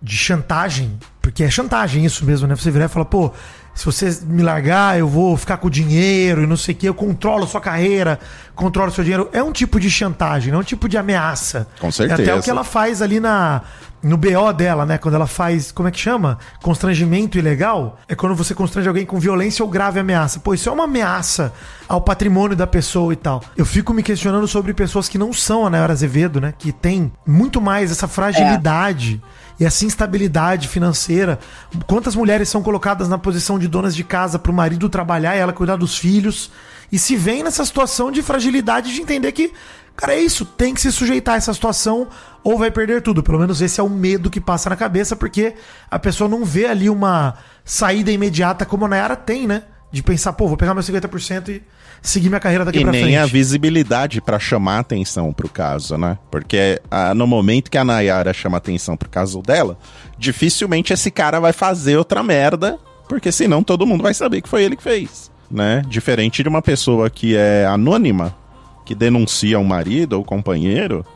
de 0.03 0.17
chantagem, 0.17 0.99
porque 1.23 1.45
é 1.45 1.51
chantagem 1.51 2.05
isso 2.05 2.25
mesmo, 2.25 2.49
né? 2.49 2.57
Você 2.57 2.71
virar 2.71 2.87
e 2.87 2.89
falar, 2.89 3.05
pô, 3.07 3.33
se 3.77 3.85
você 3.85 4.19
me 4.25 4.43
largar, 4.43 4.99
eu 4.99 5.07
vou 5.07 5.37
ficar 5.37 5.59
com 5.59 5.69
o 5.69 5.71
dinheiro 5.71 6.43
e 6.43 6.47
não 6.47 6.57
sei 6.57 6.75
o 6.75 6.79
que, 6.79 6.89
eu 6.89 6.95
controlo 6.95 7.45
a 7.45 7.47
sua 7.47 7.61
carreira, 7.61 8.19
controlo 8.55 8.91
o 8.91 8.93
seu 8.95 9.05
dinheiro. 9.05 9.29
É 9.33 9.43
um 9.43 9.53
tipo 9.53 9.79
de 9.79 9.91
chantagem, 9.91 10.53
é 10.53 10.57
um 10.57 10.63
tipo 10.63 10.89
de 10.89 10.97
ameaça. 10.97 11.69
Com 11.79 11.89
É 11.89 11.93
certeza. 11.93 12.23
até 12.23 12.35
o 12.35 12.43
que 12.43 12.51
ela 12.51 12.65
faz 12.65 13.01
ali 13.03 13.21
na. 13.21 13.61
No 14.03 14.17
BO 14.17 14.53
dela, 14.57 14.87
né? 14.87 14.99
Quando 14.99 15.15
ela 15.15 15.27
faz, 15.27 15.73
como 15.73 15.89
é 15.89 15.91
que 15.91 15.99
chama? 15.99 16.39
Constrangimento 16.63 17.39
ilegal. 17.39 17.99
É 18.07 18.15
quando 18.15 18.37
você 18.37 18.55
constrange 18.55 18.87
alguém 18.87 19.05
com 19.05 19.19
violência 19.19 19.65
ou 19.65 19.71
grave 19.71 19.99
ameaça. 19.99 20.39
Pô, 20.39 20.55
isso 20.55 20.69
é 20.69 20.73
uma 20.73 20.85
ameaça 20.85 21.53
ao 21.89 22.01
patrimônio 22.01 22.55
da 22.57 22.67
pessoa 22.69 23.13
e 23.13 23.17
tal. 23.17 23.43
Eu 23.57 23.65
fico 23.67 23.93
me 23.93 24.03
questionando 24.05 24.47
sobre 24.47 24.73
pessoas 24.75 25.09
que 25.09 25.19
não 25.19 25.33
são 25.33 25.67
a 25.67 25.71
Nayara 25.71 25.93
Azevedo, 25.93 26.41
né? 26.41 26.55
Que 26.57 26.71
tem 26.73 27.11
muito 27.27 27.61
mais 27.61 27.91
essa 27.91 28.07
fragilidade 28.07 29.21
e 29.59 29.65
essa 29.65 29.85
instabilidade 29.85 30.69
financeira. 30.69 31.39
Quantas 31.87 32.15
mulheres 32.15 32.49
são 32.49 32.63
colocadas 32.63 33.09
na 33.09 33.19
posição 33.19 33.59
de 33.59 33.67
donas 33.69 33.95
de 33.95 34.05
casa 34.05 34.39
pro 34.39 34.53
marido 34.53 34.89
trabalhar 34.89 35.37
e 35.37 35.39
ela 35.39 35.53
cuidar 35.53 35.77
dos 35.77 35.97
filhos 35.97 36.51
e 36.91 36.99
se 36.99 37.17
vem 37.17 37.43
nessa 37.43 37.65
situação 37.65 38.11
de 38.11 38.23
fragilidade 38.23 38.95
de 38.95 39.01
entender 39.01 39.33
que, 39.33 39.53
cara, 39.97 40.15
é 40.15 40.21
isso, 40.21 40.45
tem 40.45 40.75
que 40.75 40.81
se 40.81 40.93
sujeitar 40.93 41.35
a 41.35 41.39
essa 41.39 41.53
situação 41.53 42.09
ou 42.45 42.59
vai 42.59 42.71
perder 42.71 43.03
tudo. 43.03 43.23
Pelo 43.23 43.39
menos 43.39 43.61
esse 43.61 43.81
é 43.81 43.83
o 43.83 43.91
medo 43.91 44.31
que 44.31 44.41
passa 44.41 44.71
na 44.71 44.77
cabeça, 44.77 45.17
porque 45.17 45.55
a 45.91 45.99
pessoa 45.99 46.29
não 46.29 46.45
vê 46.45 46.67
ali 46.67 46.89
uma 46.89 47.35
saída 47.65 48.11
imediata 48.11 48.65
como 48.65 48.85
a 48.85 48.89
Nayara 48.89 49.17
tem, 49.17 49.47
né? 49.47 49.63
De 49.97 50.03
pensar, 50.03 50.35
pô, 50.35 50.47
vou 50.47 50.59
pegar 50.59 50.75
meus 50.75 50.87
50% 50.91 51.49
e 51.49 51.63
seguir 52.03 52.29
minha 52.29 52.39
carreira 52.39 52.67
daqui 52.67 52.81
E 52.81 52.83
pra 52.83 52.93
nem 52.93 53.03
frente. 53.03 53.17
a 53.17 53.25
visibilidade 53.25 54.21
pra 54.21 54.39
chamar 54.39 54.81
atenção 54.81 55.33
pro 55.33 55.49
caso, 55.49 55.97
né? 55.97 56.19
Porque 56.31 56.81
ah, 56.91 57.15
no 57.15 57.27
momento 57.27 57.71
que 57.71 57.79
a 57.79 57.85
Nayara 57.85 58.35
chama 58.35 58.59
atenção 58.59 58.95
pro 58.95 59.09
caso 59.09 59.41
dela, 59.41 59.79
dificilmente 60.19 60.93
esse 60.93 61.11
cara 61.11 61.41
vai 61.41 61.55
fazer 61.55 61.97
outra 61.97 62.23
merda, 62.23 62.79
porque 63.09 63.33
senão 63.33 63.63
todo 63.63 63.87
mundo 63.87 64.03
vai 64.03 64.13
saber 64.13 64.43
que 64.43 64.49
foi 64.51 64.65
ele 64.65 64.77
que 64.77 64.83
fez, 64.83 65.31
né? 65.51 65.83
Diferente 65.89 66.43
de 66.43 66.49
uma 66.51 66.61
pessoa 66.61 67.09
que 67.09 67.35
é 67.35 67.65
anônima, 67.65 68.37
que 68.85 68.95
denuncia 68.95 69.59
um 69.59 69.65
marido 69.65 70.13
ou 70.13 70.25
companheiro 70.25 71.07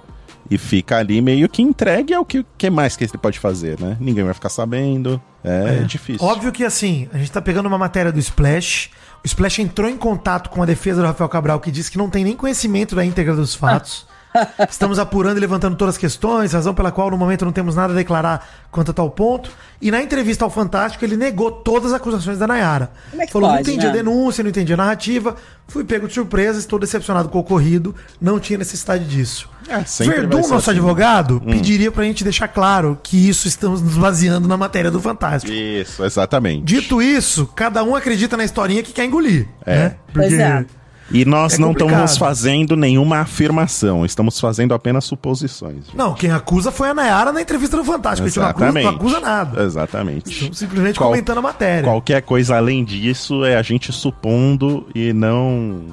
e 0.51 0.59
fica 0.59 0.99
ali 0.99 1.21
meio 1.21 1.49
que 1.49 1.63
entregue 1.63 2.15
ao 2.15 2.25
que, 2.25 2.45
que 2.57 2.71
mais 2.71 2.97
que 2.97 3.05
ele 3.05 3.13
pode 3.19 3.39
fazer, 3.39 3.79
né? 3.81 3.97
Ninguém 4.01 4.25
vai 4.25 4.35
ficar 4.35 4.49
sabendo. 4.49 5.21
É, 5.43 5.83
difícil. 5.85 6.27
Óbvio 6.27 6.53
que 6.53 6.65
assim, 6.65 7.09
a 7.13 7.19
gente 7.19 7.33
tá 7.33 7.41
pegando 7.41 7.67
uma 7.67 7.79
matéria 7.79 8.13
do 8.13 8.19
Splash. 8.19 8.91
O 9.25 9.27
Splash 9.27 9.61
entrou 9.61 9.89
em 9.89 9.97
contato 9.97 10.51
com 10.51 10.63
a 10.63 10.67
defesa 10.67 11.01
do 11.01 11.07
Rafael 11.07 11.29
Cabral, 11.29 11.61
que 11.61 11.71
diz 11.71 11.89
que 11.89 11.99
não 11.99 12.11
tem 12.11 12.25
nem 12.25 12.37
conhecimento 12.37 12.95
da 12.95 13.05
íntegra 13.05 13.35
dos 13.35 13.55
fatos. 13.55 14.07
Estamos 14.69 14.99
apurando 14.99 15.37
e 15.37 15.41
levantando 15.41 15.77
todas 15.77 15.95
as 15.95 15.99
questões, 15.99 16.53
razão 16.53 16.75
pela 16.75 16.93
qual 16.93 17.11
no 17.11 17.19
momento 17.19 17.45
não 17.45 17.53
temos 17.53 17.75
nada 17.75 17.93
a 17.93 17.97
declarar 17.97 18.49
quanto 18.71 18.91
a 18.91 18.95
tal 18.95 19.11
ponto. 19.11 19.51
E 19.81 19.91
na 19.91 20.03
entrevista 20.03 20.45
ao 20.45 20.51
Fantástico, 20.51 21.05
ele 21.05 21.17
negou 21.17 21.51
todas 21.51 21.93
as 21.93 22.01
acusações 22.01 22.39
da 22.39 22.47
Nayara. 22.47 22.91
Como 23.11 23.23
é 23.23 23.27
que 23.27 23.33
Falou, 23.33 23.49
não 23.49 23.57
pode, 23.57 23.71
entendi 23.71 23.87
a 23.87 23.91
né? 23.91 23.97
denúncia, 23.97 24.45
não 24.45 24.51
entendi 24.51 24.73
a 24.73 24.77
narrativa. 24.77 25.37
Fui 25.67 25.85
pego 25.85 26.07
de 26.07 26.15
surpresa, 26.15 26.59
estou 26.59 26.79
decepcionado 26.79 27.29
com 27.29 27.39
o 27.39 27.41
ocorrido. 27.41 27.95
Não 28.21 28.39
tinha 28.39 28.59
necessidade 28.59 29.05
disso. 29.05 29.49
É, 29.69 30.05
Verdun, 30.05 30.39
nosso 30.39 30.55
assim. 30.55 30.71
advogado, 30.71 31.41
pediria 31.41 31.93
pra 31.93 32.03
gente 32.05 32.25
deixar 32.25 32.49
claro 32.49 32.99
que 33.03 33.29
isso 33.29 33.47
estamos 33.47 33.81
nos 33.81 33.97
baseando 33.97 34.49
na 34.49 34.57
matéria 34.57 34.91
do 34.91 35.01
Fantástico. 35.01 35.53
Isso, 35.53 36.05
exatamente. 36.05 36.65
Dito 36.65 37.01
isso, 37.01 37.47
cada 37.55 37.85
um 37.85 37.95
acredita 37.95 38.37
na 38.37 38.45
historinha 38.45 38.83
que 38.83 38.93
quer 38.93 39.05
engolir. 39.05 39.47
É. 39.65 39.77
Né? 39.77 39.97
Pois 40.13 40.29
Porque 40.29 40.43
é. 40.43 40.67
E 41.11 41.25
nós 41.25 41.55
É 41.55 41.59
não 41.59 41.69
complicado. 41.69 41.91
estamos 42.05 42.17
fazendo 42.19 42.77
nenhuma 42.77 43.19
afirmação, 43.19 44.05
estamos 44.07 44.39
fazendo 44.39 44.73
apenas 44.75 45.05
suposições. 45.05 45.87
Não, 45.95 46.15
quem 46.15 46.31
acusa 46.31 46.71
foi 46.71 46.91
a 46.91 46.95
Nayara 46.95 47.33
na 47.33 47.43
entrevista 47.43 47.77
no 47.77 47.85
Fantástico. 47.85 48.27
A 48.27 48.29
gente 48.31 48.39
não 48.39 48.47
acusa, 48.49 48.73
não 48.73 48.89
acusa 48.91 49.21
nada. 49.21 49.63
Exatamente. 49.65 50.31
Estamos 50.31 50.59
simplesmente 50.59 50.99
Qual- 50.99 51.11
comentando 51.11 51.39
a 51.39 51.43
matéria. 51.43 51.83
Qualquer 51.85 52.23
coisa 52.23 52.57
além 52.57 52.85
disso 52.85 53.45
é 53.45 53.57
a 53.57 53.63
gente 53.63 53.93
supondo 53.93 54.87
e 54.95 55.13
não. 55.13 55.87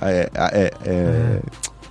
é- 0.00 0.28
é- 0.34 0.72
é- 0.84 1.40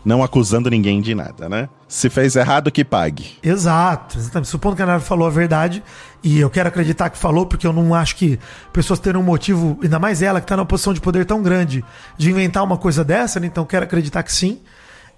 Não 0.06 0.22
acusando 0.22 0.70
ninguém 0.70 1.00
de 1.00 1.16
nada, 1.16 1.48
né? 1.48 1.70
Se 1.88 2.10
fez 2.10 2.36
errado, 2.36 2.70
que 2.70 2.84
pague. 2.84 3.38
Exato, 3.42 4.18
exatamente. 4.18 4.50
Supondo 4.50 4.76
que 4.76 4.82
a 4.82 4.86
Nayara 4.86 5.02
falou 5.02 5.26
a 5.26 5.32
verdade, 5.32 5.82
e 6.24 6.40
eu 6.40 6.50
quero 6.50 6.70
acreditar 6.70 7.10
que 7.10 7.18
falou, 7.18 7.46
porque 7.46 7.68
eu 7.68 7.74
não 7.74 7.94
acho 7.94 8.16
que 8.16 8.40
pessoas 8.72 8.98
terem 9.00 9.20
um 9.20 9.24
motivo, 9.24 9.78
ainda 9.84 10.00
mais 10.00 10.22
ela, 10.22 10.40
que 10.40 10.48
tá 10.48 10.56
numa 10.56 10.66
posição 10.66 10.94
de 10.94 11.02
poder 11.02 11.26
tão 11.26 11.44
grande, 11.44 11.84
de 12.18 12.32
inventar 12.32 12.64
uma 12.64 12.78
coisa 12.78 13.04
dessa, 13.04 13.40
né? 13.40 13.48
Então 13.48 13.66
quero 13.66 13.84
acreditar 13.84 14.24
que 14.24 14.32
sim. 14.32 14.62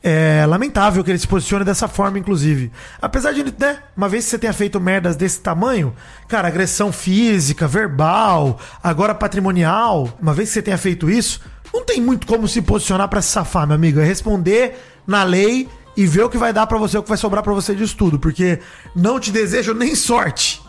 É 0.03 0.45
lamentável 0.45 1.03
que 1.03 1.09
ele 1.09 1.17
se 1.17 1.27
posicione 1.27 1.65
dessa 1.65 1.87
forma, 1.87 2.19
inclusive. 2.19 2.71
Apesar 3.01 3.31
de, 3.33 3.43
né, 3.43 3.79
uma 3.97 4.07
vez 4.07 4.25
que 4.25 4.31
você 4.31 4.37
tenha 4.37 4.53
feito 4.53 4.79
merdas 4.79 5.15
desse 5.15 5.39
tamanho, 5.39 5.95
cara, 6.27 6.47
agressão 6.47 6.91
física, 6.91 7.67
verbal, 7.67 8.59
agora 8.83 9.15
patrimonial, 9.15 10.09
uma 10.21 10.33
vez 10.33 10.49
que 10.49 10.53
você 10.53 10.61
tenha 10.61 10.77
feito 10.77 11.09
isso, 11.09 11.41
não 11.73 11.83
tem 11.83 11.99
muito 11.99 12.27
como 12.27 12.47
se 12.47 12.61
posicionar 12.61 13.09
pra 13.09 13.21
se 13.21 13.29
safar, 13.29 13.65
meu 13.65 13.75
amigo. 13.75 13.99
É 13.99 14.05
responder 14.05 14.79
na 15.07 15.23
lei 15.23 15.67
e 15.97 16.05
ver 16.05 16.23
o 16.23 16.29
que 16.29 16.37
vai 16.37 16.51
dar 16.51 16.67
pra 16.67 16.77
você, 16.77 16.97
o 16.97 17.03
que 17.03 17.09
vai 17.09 17.17
sobrar 17.17 17.43
pra 17.43 17.53
você 17.53 17.73
disso 17.73 17.95
tudo, 17.95 18.19
porque 18.19 18.59
não 18.95 19.19
te 19.19 19.31
desejo 19.31 19.73
nem 19.73 19.95
sorte. 19.95 20.61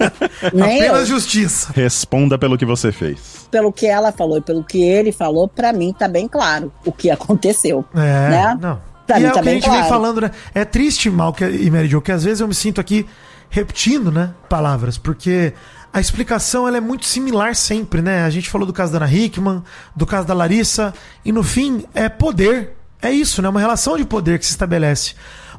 Nem 0.52 0.80
Apenas 0.80 1.00
eu. 1.00 1.16
justiça. 1.16 1.72
Responda 1.74 2.36
pelo 2.38 2.58
que 2.58 2.66
você 2.66 2.92
fez. 2.92 3.48
Pelo 3.50 3.72
que 3.72 3.86
ela 3.86 4.12
falou 4.12 4.36
e 4.36 4.40
pelo 4.40 4.62
que 4.62 4.82
ele 4.82 5.10
falou, 5.12 5.48
pra 5.48 5.72
mim 5.72 5.92
tá 5.92 6.06
bem 6.06 6.28
claro 6.28 6.72
o 6.84 6.92
que 6.92 7.10
aconteceu. 7.10 7.84
É, 7.94 7.98
né? 7.98 8.58
não. 8.60 8.80
Pra 9.06 9.18
e 9.18 9.22
mim 9.22 9.28
é 9.28 9.30
tá 9.30 9.40
o 9.40 9.42
que 9.42 9.48
a 9.48 9.52
bem 9.52 9.54
gente 9.54 9.70
vem 9.70 9.78
claro. 9.78 9.88
falando, 9.88 10.20
né? 10.20 10.30
É 10.54 10.64
triste, 10.64 11.10
mal 11.10 11.32
que, 11.32 11.44
e 11.44 11.70
Mary 11.70 11.88
Jo, 11.88 12.00
que 12.00 12.12
às 12.12 12.24
vezes 12.24 12.40
eu 12.40 12.48
me 12.48 12.54
sinto 12.54 12.80
aqui 12.80 13.06
repetindo, 13.50 14.10
né, 14.10 14.30
palavras, 14.48 14.98
porque 14.98 15.52
a 15.92 16.00
explicação 16.00 16.66
ela 16.66 16.76
é 16.76 16.80
muito 16.80 17.06
similar 17.06 17.54
sempre, 17.54 18.02
né? 18.02 18.24
A 18.24 18.30
gente 18.30 18.50
falou 18.50 18.66
do 18.66 18.72
caso 18.72 18.92
da 18.92 18.98
Ana 18.98 19.12
Hickman, 19.12 19.62
do 19.94 20.04
caso 20.04 20.26
da 20.26 20.34
Larissa, 20.34 20.92
e 21.24 21.30
no 21.30 21.42
fim 21.44 21.84
é 21.94 22.08
poder. 22.08 22.76
É 23.04 23.10
isso, 23.12 23.40
né? 23.42 23.48
Uma 23.48 23.60
relação 23.60 23.96
de 23.96 24.04
poder 24.04 24.38
que 24.38 24.44
se 24.46 24.52
estabelece. 24.52 25.12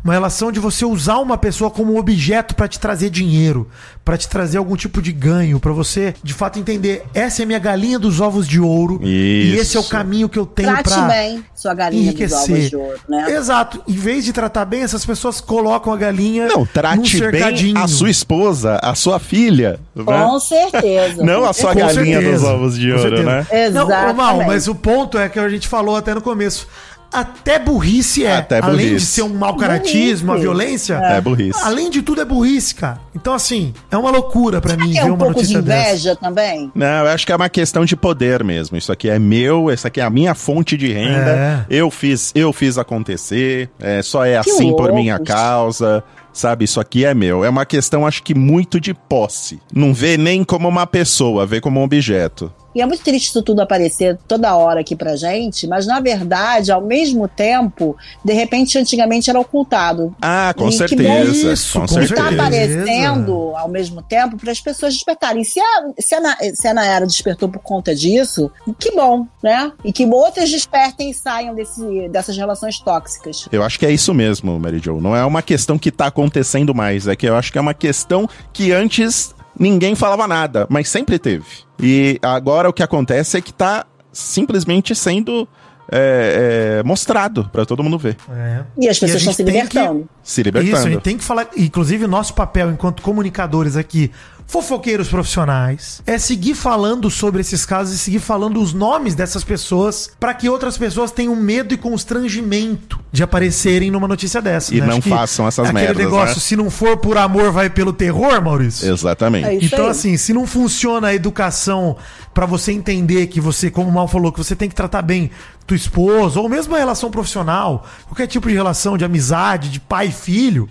Uma 0.04 0.14
relação 0.14 0.52
de 0.52 0.60
você 0.60 0.86
usar 0.86 1.18
uma 1.18 1.36
pessoa 1.36 1.72
como 1.72 1.94
um 1.94 1.98
objeto 1.98 2.54
pra 2.54 2.68
te 2.68 2.80
trazer 2.80 3.10
dinheiro, 3.10 3.68
pra 4.04 4.16
te 4.16 4.28
trazer 4.30 4.60
algum 4.60 4.76
tipo 4.76 5.02
de 5.02 5.12
ganho, 5.12 5.60
pra 5.60 5.72
você 5.72 6.14
de 6.22 6.32
fato 6.32 6.60
entender 6.60 7.04
essa 7.12 7.42
é 7.42 7.44
a 7.44 7.46
minha 7.48 7.58
galinha 7.58 7.98
dos 7.98 8.22
ovos 8.22 8.48
de 8.48 8.60
ouro 8.60 9.00
e 9.02 9.54
Isso. 9.54 9.62
esse 9.64 9.78
é 9.78 9.80
o 9.80 9.84
caminho 9.86 10.30
que 10.30 10.38
eu 10.38 10.46
tenho 10.46 10.70
Trate 10.70 10.90
pra 10.90 11.02
bem 11.08 11.44
sua 11.56 11.74
galinha 11.74 12.14
dos 12.14 12.22
ovos 12.34 12.50
enriquecer. 12.50 12.70
de 12.70 12.76
ouro, 12.76 13.00
né? 13.10 13.32
Exato. 13.32 13.82
Em 13.88 13.94
vez 13.96 14.24
de 14.24 14.32
tratar 14.32 14.66
bem, 14.66 14.84
essas 14.84 15.04
pessoas 15.04 15.42
colocam 15.42 15.92
a 15.92 15.98
galinha 15.98 16.50
Não, 16.50 16.60
num 16.60 16.66
trate 16.68 17.20
bem 17.32 17.74
a 17.76 17.88
sua 17.88 18.12
esposa, 18.12 18.78
a 18.84 18.94
sua 18.94 19.18
filha. 19.18 19.80
né? 19.96 20.04
Com 20.06 20.40
certeza. 20.40 21.24
Não 21.24 21.46
a 21.46 21.52
sua 21.52 21.74
Com 21.74 21.80
galinha 21.80 22.20
certeza. 22.20 22.32
dos 22.32 22.44
ovos 22.44 22.78
de 22.78 22.92
ouro, 22.92 23.24
né? 23.24 23.48
Não, 23.74 23.88
ô, 23.88 24.14
Mal, 24.14 24.44
mas 24.46 24.68
o 24.68 24.76
ponto 24.76 25.18
é 25.18 25.28
que 25.30 25.40
a 25.40 25.50
gente 25.50 25.68
falou 25.68 25.96
até 25.96 26.14
no 26.14 26.22
começo. 26.22 26.68
Até 27.12 27.58
burrice 27.60 28.26
é. 28.26 28.38
Até 28.38 28.60
Além 28.60 28.78
de 28.78 28.88
burrice. 28.92 29.06
ser 29.06 29.22
um 29.24 29.30
mau 29.30 29.56
caratismo, 29.56 30.28
uma 30.28 30.34
Burrice. 30.34 30.44
violência. 30.44 30.94
É 30.96 31.22
burrice. 31.22 31.60
Além 31.64 31.90
de 31.90 32.02
tudo, 32.02 32.22
é 32.22 32.26
burrice, 32.26 32.76
cara. 32.76 33.00
Então, 33.16 33.34
assim, 33.34 33.74
é 33.90 33.96
uma 33.98 34.12
loucura 34.12 34.60
pra 34.60 34.76
mim 34.76 34.92
É 34.98 35.02
ver 35.04 35.06
um 35.10 35.14
uma 35.14 35.18
pouco 35.18 35.34
de 35.36 35.40
notícia 35.54 35.62
dessa. 35.62 35.90
inveja 35.90 36.16
também. 36.16 36.72
Não, 36.76 37.06
eu 37.06 37.08
acho 37.08 37.26
que 37.26 37.32
é 37.32 37.36
uma 37.36 37.50
questão 37.50 37.86
de 37.86 37.96
poder 37.96 38.44
mesmo. 38.44 38.76
Isso 38.78 38.92
aqui 38.92 39.10
é 39.10 39.18
meu, 39.18 39.70
essa 39.72 39.88
aqui 39.88 40.02
é 40.02 40.04
a 40.04 40.10
minha 40.10 40.36
fonte 40.36 40.76
de 40.76 40.92
renda. 40.92 41.66
Eu 41.70 41.90
fiz, 41.90 42.32
eu 42.36 42.52
fiz 42.52 42.78
acontecer. 42.78 43.70
É, 43.80 44.02
só 44.02 44.26
é 44.26 44.42
Que 44.42 44.50
assim 44.50 44.76
por 44.76 44.92
minha 44.94 45.18
causa. 45.20 46.04
Sabe, 46.34 46.66
isso 46.66 46.82
aqui 46.82 47.06
é 47.06 47.14
meu. 47.14 47.46
É 47.46 47.50
uma 47.50 47.66
questão, 47.66 48.06
acho 48.06 48.22
que, 48.22 48.36
muito 48.36 48.78
de 48.78 48.94
posse. 48.94 49.58
Não 49.74 49.94
vê 49.94 50.18
nem 50.18 50.44
como 50.44 50.68
uma 50.68 50.86
pessoa, 50.86 51.46
vê 51.46 51.62
como 51.62 51.80
um 51.80 51.84
objeto. 51.84 52.52
E 52.76 52.82
é 52.82 52.86
muito 52.86 53.02
triste 53.04 53.28
isso 53.30 53.42
tudo 53.42 53.62
aparecer 53.62 54.18
toda 54.28 54.54
hora 54.56 54.82
aqui 54.82 54.96
pra 54.96 55.16
gente, 55.16 55.66
mas 55.66 55.88
na 55.88 56.00
verdade, 56.02 56.72
ao 56.72 56.82
mesmo 56.82 57.28
tempo, 57.28 57.96
de 58.24 58.34
repente, 58.34 58.78
antigamente 58.78 59.30
era 59.30 59.40
ocultado. 59.40 60.14
Ah, 60.22 60.54
com 60.58 60.68
E 60.68 60.72
que 60.72 60.78
certeza. 60.78 61.54
isso, 61.54 61.74
com 61.74 61.80
com 61.80 61.86
Tá 61.88 61.94
certeza. 61.94 62.16
certeza. 62.22 62.44
aparecendo 62.44 63.54
ao 63.56 63.70
mesmo 63.70 64.02
tempo 64.02 64.38
para 64.38 64.52
as 64.52 64.60
pessoas 64.60 64.94
despertarem. 64.94 65.44
Se 65.44 65.60
a, 65.60 65.84
se, 66.00 66.16
a, 66.16 66.20
Na- 66.20 66.38
se 66.54 66.68
a 66.68 66.74
Nayara 66.74 67.06
despertou 67.08 67.48
por 67.50 67.60
conta 67.62 67.96
disso, 67.96 68.52
que 68.80 68.92
bom, 68.92 69.26
né? 69.42 69.72
E 69.84 69.94
que 69.94 70.06
outras 70.06 70.50
despertem 70.52 71.10
e 71.12 71.14
saiam 71.14 71.56
desse, 71.56 72.10
dessas 72.10 72.36
relações 72.38 72.80
tóxicas. 72.80 73.48
Eu 73.52 73.64
acho 73.64 73.80
que 73.80 73.86
é 73.86 73.92
isso 73.92 74.14
mesmo, 74.14 74.60
Mary 74.60 74.80
Jo. 74.80 75.00
Não 75.00 75.16
é 75.16 75.24
uma 75.26 75.42
questão 75.42 75.78
que 75.78 75.92
tá 75.92 76.08
acontecendo 76.08 76.74
mais. 76.76 77.08
É 77.08 77.16
que 77.16 77.26
eu 77.28 77.36
acho 77.36 77.52
que 77.52 77.58
é 77.58 77.62
uma 77.62 77.74
questão 77.74 78.28
que 78.52 78.72
antes 78.72 79.34
ninguém 79.58 79.96
falava 79.96 80.28
nada, 80.28 80.68
mas 80.70 80.90
sempre 80.90 81.18
teve. 81.18 81.46
E 81.80 82.20
agora 82.22 82.70
o 82.70 82.74
que 82.74 82.84
acontece 82.84 83.38
é 83.38 83.42
que 83.42 83.54
tá 83.54 83.86
simplesmente 84.12 84.96
sendo 84.96 85.48
é, 85.92 86.80
é, 86.80 86.84
mostrado 86.84 87.48
pra 87.52 87.66
todo 87.66 87.84
mundo 87.84 87.98
ver. 87.98 88.18
É. 88.30 88.64
E 88.78 88.88
as 88.88 88.98
E 88.98 89.06
a 89.06 89.08
pessoas 89.08 89.16
estão 89.16 89.20
gente 89.20 89.36
se 89.36 89.44
libertando. 89.44 90.10
Se 90.24 90.42
Isso, 90.42 90.50
a 90.50 90.52
libertando. 90.60 90.90
gente 90.90 91.02
tem 91.02 91.18
que 91.18 91.24
falar. 91.24 91.48
Inclusive, 91.56 92.08
nosso 92.08 92.34
papel 92.34 92.72
enquanto 92.72 93.02
comunicadores 93.04 93.76
aqui, 93.76 94.12
fofoqueiros 94.48 95.08
profissionais, 95.08 96.02
é 96.06 96.18
seguir 96.18 96.54
falando 96.54 97.10
sobre 97.10 97.42
esses 97.42 97.66
casos 97.66 97.96
e 97.96 97.98
seguir 97.98 98.20
falando 98.20 98.62
os 98.62 98.74
nomes 98.74 99.16
dessas 99.16 99.44
pessoas 99.44 100.12
para 100.20 100.34
que 100.34 100.48
outras 100.48 100.78
pessoas 100.78 101.12
tenham 101.12 101.36
medo 101.36 101.74
e 101.74 101.78
constrangimento 101.78 103.00
de 103.12 103.24
aparecerem 103.24 103.90
numa 103.90 104.08
notícia 104.08 104.42
dessa. 104.42 104.74
E 104.74 104.80
né? 104.80 104.88
não 104.88 105.02
façam 105.02 105.48
essas 105.48 105.68
aquele 105.68 105.86
merdas, 105.86 106.06
negócio, 106.06 106.36
né? 106.36 106.42
se 106.42 106.56
não 106.56 106.70
for 106.70 106.98
por 106.98 107.18
amor, 107.18 107.52
vai 107.52 107.70
pelo 107.70 107.92
terror, 107.92 108.42
Maurício. 108.42 108.92
Exatamente. 108.92 109.48
É 109.48 109.56
Então, 109.56 109.86
aí. 109.86 109.92
assim, 109.92 110.18
se 110.18 110.34
não 110.34 110.46
funciona 110.46 111.08
a 111.08 111.14
educação 111.14 111.98
pra 112.34 112.46
você 112.46 112.72
entender 112.72 113.28
que 113.28 113.42
você, 113.42 113.72
como 113.72 113.90
o 113.90 113.94
Mal 113.94 114.08
falou, 114.08 114.32
que 114.32 114.38
você 114.38 114.56
tem 114.56 114.70
que 114.70 114.76
tratar 114.76 115.02
bem 115.02 115.32
tua 115.66 115.78
esposa, 115.78 116.40
ou 116.40 116.48
mesmo 116.48 116.76
a 116.76 116.78
relação 116.78 117.10
profissional, 117.10 117.86
qualquer 118.06 118.28
tipo 118.28 118.48
de 118.48 118.54
relação 118.54 118.98
de 118.98 119.06
amizade, 119.06 119.70
de 119.70 119.80
pai 119.80 120.08
e 120.08 120.12
filho, 120.12 120.70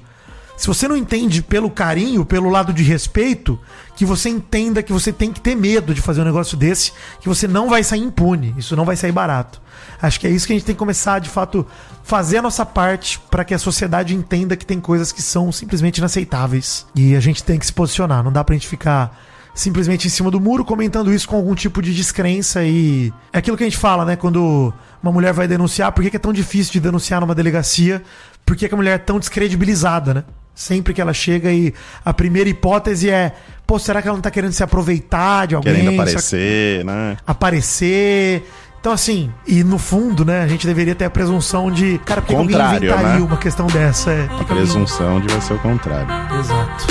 se 0.57 0.67
você 0.67 0.87
não 0.87 0.97
entende 0.97 1.43
pelo 1.43 1.69
carinho, 1.69 2.25
pelo 2.25 2.49
lado 2.49 2.73
de 2.73 2.83
respeito, 2.83 3.59
que 3.97 4.05
você 4.05 4.29
entenda 4.29 4.83
que 4.83 4.93
você 4.93 5.13
tem 5.13 5.33
que 5.33 5.41
ter 5.41 5.55
medo 5.55 5.93
de 5.93 6.01
fazer 6.01 6.21
um 6.21 6.25
negócio 6.25 6.57
desse, 6.57 6.93
que 7.21 7.29
você 7.29 7.49
não 7.49 7.69
vai 7.69 7.83
sair 7.83 8.01
impune, 8.01 8.55
isso 8.57 8.77
não 8.77 8.85
vai 8.85 8.97
sair 8.97 9.13
barato. 9.13 9.61
Acho 10.01 10.21
que 10.21 10.27
é 10.27 10.31
isso 10.31 10.47
que 10.47 10.53
a 10.53 10.57
gente 10.57 10.65
tem 10.65 10.75
que 10.75 10.79
começar, 10.79 11.19
de 11.19 11.29
fato, 11.29 11.67
fazer 12.03 12.39
a 12.39 12.43
nossa 12.43 12.65
parte 12.65 13.21
para 13.31 13.45
que 13.45 13.55
a 13.55 13.59
sociedade 13.59 14.15
entenda 14.15 14.57
que 14.57 14.67
tem 14.67 14.81
coisas 14.81 15.11
que 15.11 15.23
são 15.23 15.51
simplesmente 15.51 15.99
inaceitáveis. 15.99 16.87
E 16.95 17.17
a 17.17 17.21
gente 17.21 17.43
tem 17.43 17.59
que 17.59 17.67
se 17.67 17.73
posicionar, 17.73 18.23
não 18.23 18.33
dá 18.33 18.45
pra 18.45 18.55
gente 18.55 18.69
ficar 18.69 19.19
simplesmente 19.55 20.09
em 20.09 20.11
cima 20.11 20.31
do 20.31 20.41
muro 20.41 20.65
comentando 20.65 21.13
isso 21.13 21.29
com 21.29 21.37
algum 21.37 21.55
tipo 21.55 21.81
de 21.81 21.95
descrença 21.95 22.65
e 22.65 23.13
é 23.33 23.39
aquilo 23.39 23.57
que 23.57 23.63
a 23.63 23.67
gente 23.67 23.79
fala, 23.79 24.05
né, 24.05 24.17
quando 24.17 24.75
uma 25.01 25.13
mulher 25.13 25.33
vai 25.33 25.47
denunciar, 25.47 25.93
por 25.93 26.03
que 26.03 26.17
é 26.17 26.19
tão 26.19 26.33
difícil 26.33 26.73
de 26.73 26.81
denunciar 26.81 27.21
numa 27.21 27.37
delegacia? 27.37 28.03
Por 28.45 28.57
que 28.57 28.69
que 28.69 28.75
a 28.75 28.77
mulher 28.77 28.95
é 28.95 28.99
tão 28.99 29.19
descredibilizada, 29.19 30.13
né? 30.13 30.25
Sempre 30.55 30.95
que 30.95 31.01
ela 31.01 31.13
chega 31.13 31.51
e 31.53 31.75
a 32.05 32.13
primeira 32.15 32.49
hipótese 32.49 33.11
é, 33.11 33.33
pô, 33.67 33.79
será 33.79 34.01
que 34.01 34.07
ela 34.09 34.17
não 34.17 34.23
tá 34.23 34.31
querendo 34.31 34.53
se 34.53 34.63
aproveitar 34.63 35.47
de 35.47 35.55
alguém? 35.57 35.73
Querendo 35.75 35.91
Será 35.91 36.05
que- 36.05 36.11
aparecer, 36.11 36.85
né? 36.85 37.17
aparecer. 37.27 38.49
Então, 38.81 38.93
assim, 38.93 39.33
e 39.47 39.65
no 39.65 39.79
fundo, 39.79 40.25
né, 40.25 40.43
a 40.43 40.47
gente 40.47 40.67
deveria 40.67 40.95
ter 40.95 41.07
a 41.07 41.11
presunção 41.11 41.71
de. 41.73 41.99
Cara, 42.05 42.21
por 42.21 42.29
que 42.29 42.35
que 42.35 42.39
alguém 42.39 42.57
Contrário, 42.57 42.87
inventaria 42.87 43.19
né? 43.19 43.25
uma 43.25 43.37
questão 43.39 43.67
dessa? 43.67 44.11
É, 44.13 44.27
A 44.29 44.33
alguém- 44.33 44.45
presunção 44.47 45.21
de 45.21 45.29
vai 45.29 45.41
ser 45.41 45.55
o 45.55 45.59
contrário. 45.59 46.07
Exato. 46.39 46.87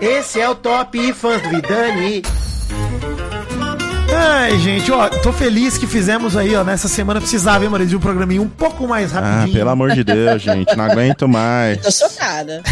Esse 0.00 0.40
é 0.40 0.48
o 0.48 0.54
Top 0.54 1.12
Fãs 1.14 1.40
do 1.42 1.48
Vidani. 1.50 2.22
Ai, 4.12 4.58
gente, 4.60 4.90
ó, 4.92 5.08
tô 5.08 5.32
feliz 5.32 5.76
que 5.78 5.86
fizemos 5.86 6.36
aí, 6.36 6.54
ó, 6.54 6.62
nessa 6.62 6.86
semana 6.88 7.20
precisava, 7.20 7.64
hein, 7.64 7.70
Maria, 7.70 7.86
de 7.86 7.96
um 7.96 8.00
programinha 8.00 8.40
um 8.42 8.48
pouco 8.48 8.86
mais 8.86 9.14
Ah, 9.16 9.20
rapidinho. 9.20 9.56
pelo 9.58 9.70
amor 9.70 9.92
de 9.92 10.04
Deus, 10.04 10.42
gente. 10.42 10.76
Não 10.76 10.84
aguento 10.84 11.26
mais. 11.26 11.78
Tô 11.80 11.90
chocada. 11.90 12.62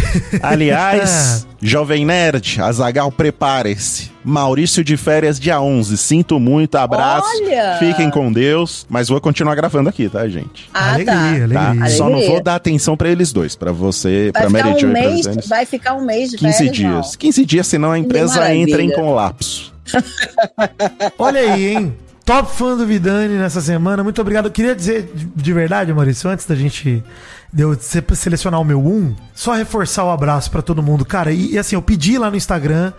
Aliás, 0.43 1.47
Jovem 1.61 2.05
Nerd, 2.05 2.61
Azagal, 2.61 3.11
prepare-se. 3.11 4.12
Maurício 4.25 4.85
de 4.85 4.97
férias 4.97 5.39
dia 5.41 5.61
11. 5.61 5.97
Sinto 5.99 6.39
muito, 6.39 6.77
abraço. 6.77 7.29
Olha! 7.43 7.77
Fiquem 7.79 8.11
com 8.11 8.33
Deus. 8.33 8.87
Mas 8.89 9.09
vou 9.09 9.21
continuar 9.21 9.55
gravando 9.55 9.89
aqui, 9.89 10.09
tá, 10.09 10.27
gente? 10.29 10.71
Ah, 10.73 10.95
alegria, 10.95 11.49
tá. 11.49 11.55
Tá? 11.55 11.67
alegria. 11.71 11.91
Só 11.91 12.05
não 12.05 12.13
Alegria. 12.15 12.31
vou 12.31 12.43
dar 12.43 12.55
atenção 12.55 12.97
pra 12.97 13.09
eles 13.09 13.33
dois. 13.33 13.57
Pra 13.57 13.73
você, 13.73 14.31
Mary 14.51 14.79
Jo 14.79 14.87
um 14.87 14.91
e 14.91 14.93
mês, 14.93 15.27
vai 15.49 15.67
ficar 15.67 15.95
um 15.95 16.05
mês 16.05 16.31
de 16.31 16.37
15 16.39 16.57
férias, 16.57 16.77
dias. 16.77 16.93
não. 16.93 17.19
15 17.19 17.45
dias, 17.45 17.67
senão 17.67 17.91
a 17.91 17.99
empresa 17.99 18.55
entra 18.55 18.81
em 18.83 18.91
colapso. 18.93 19.73
Olha 21.19 21.41
aí, 21.41 21.75
hein? 21.77 21.95
Top 22.25 22.49
fã 22.57 22.77
do 22.77 22.87
Vidani 22.87 23.35
nessa 23.35 23.61
semana. 23.61 24.05
Muito 24.05 24.21
obrigado. 24.21 24.47
Eu 24.47 24.53
queria 24.53 24.77
dizer 24.77 25.11
de, 25.13 25.25
de 25.27 25.53
verdade, 25.53 25.93
Maurício, 25.93 26.31
antes 26.31 26.47
da 26.47 26.55
gente 26.55 27.03
de 27.53 27.63
eu 27.63 27.75
se- 27.75 28.03
selecionar 28.15 28.61
o 28.61 28.65
meu 28.65 28.79
um, 28.81 29.15
só 29.35 29.53
reforçar 29.55 30.05
o 30.05 30.11
abraço 30.11 30.51
pra 30.51 30.63
todo 30.63 30.83
mundo. 30.83 31.05
Cara, 31.05 31.33
e, 31.33 31.53
e 31.55 31.59
assim, 31.59 31.75
eu 31.75 31.83
pedi 31.83 32.17
lá 32.17 32.31
no 32.31 32.37
Instagram 32.37 32.93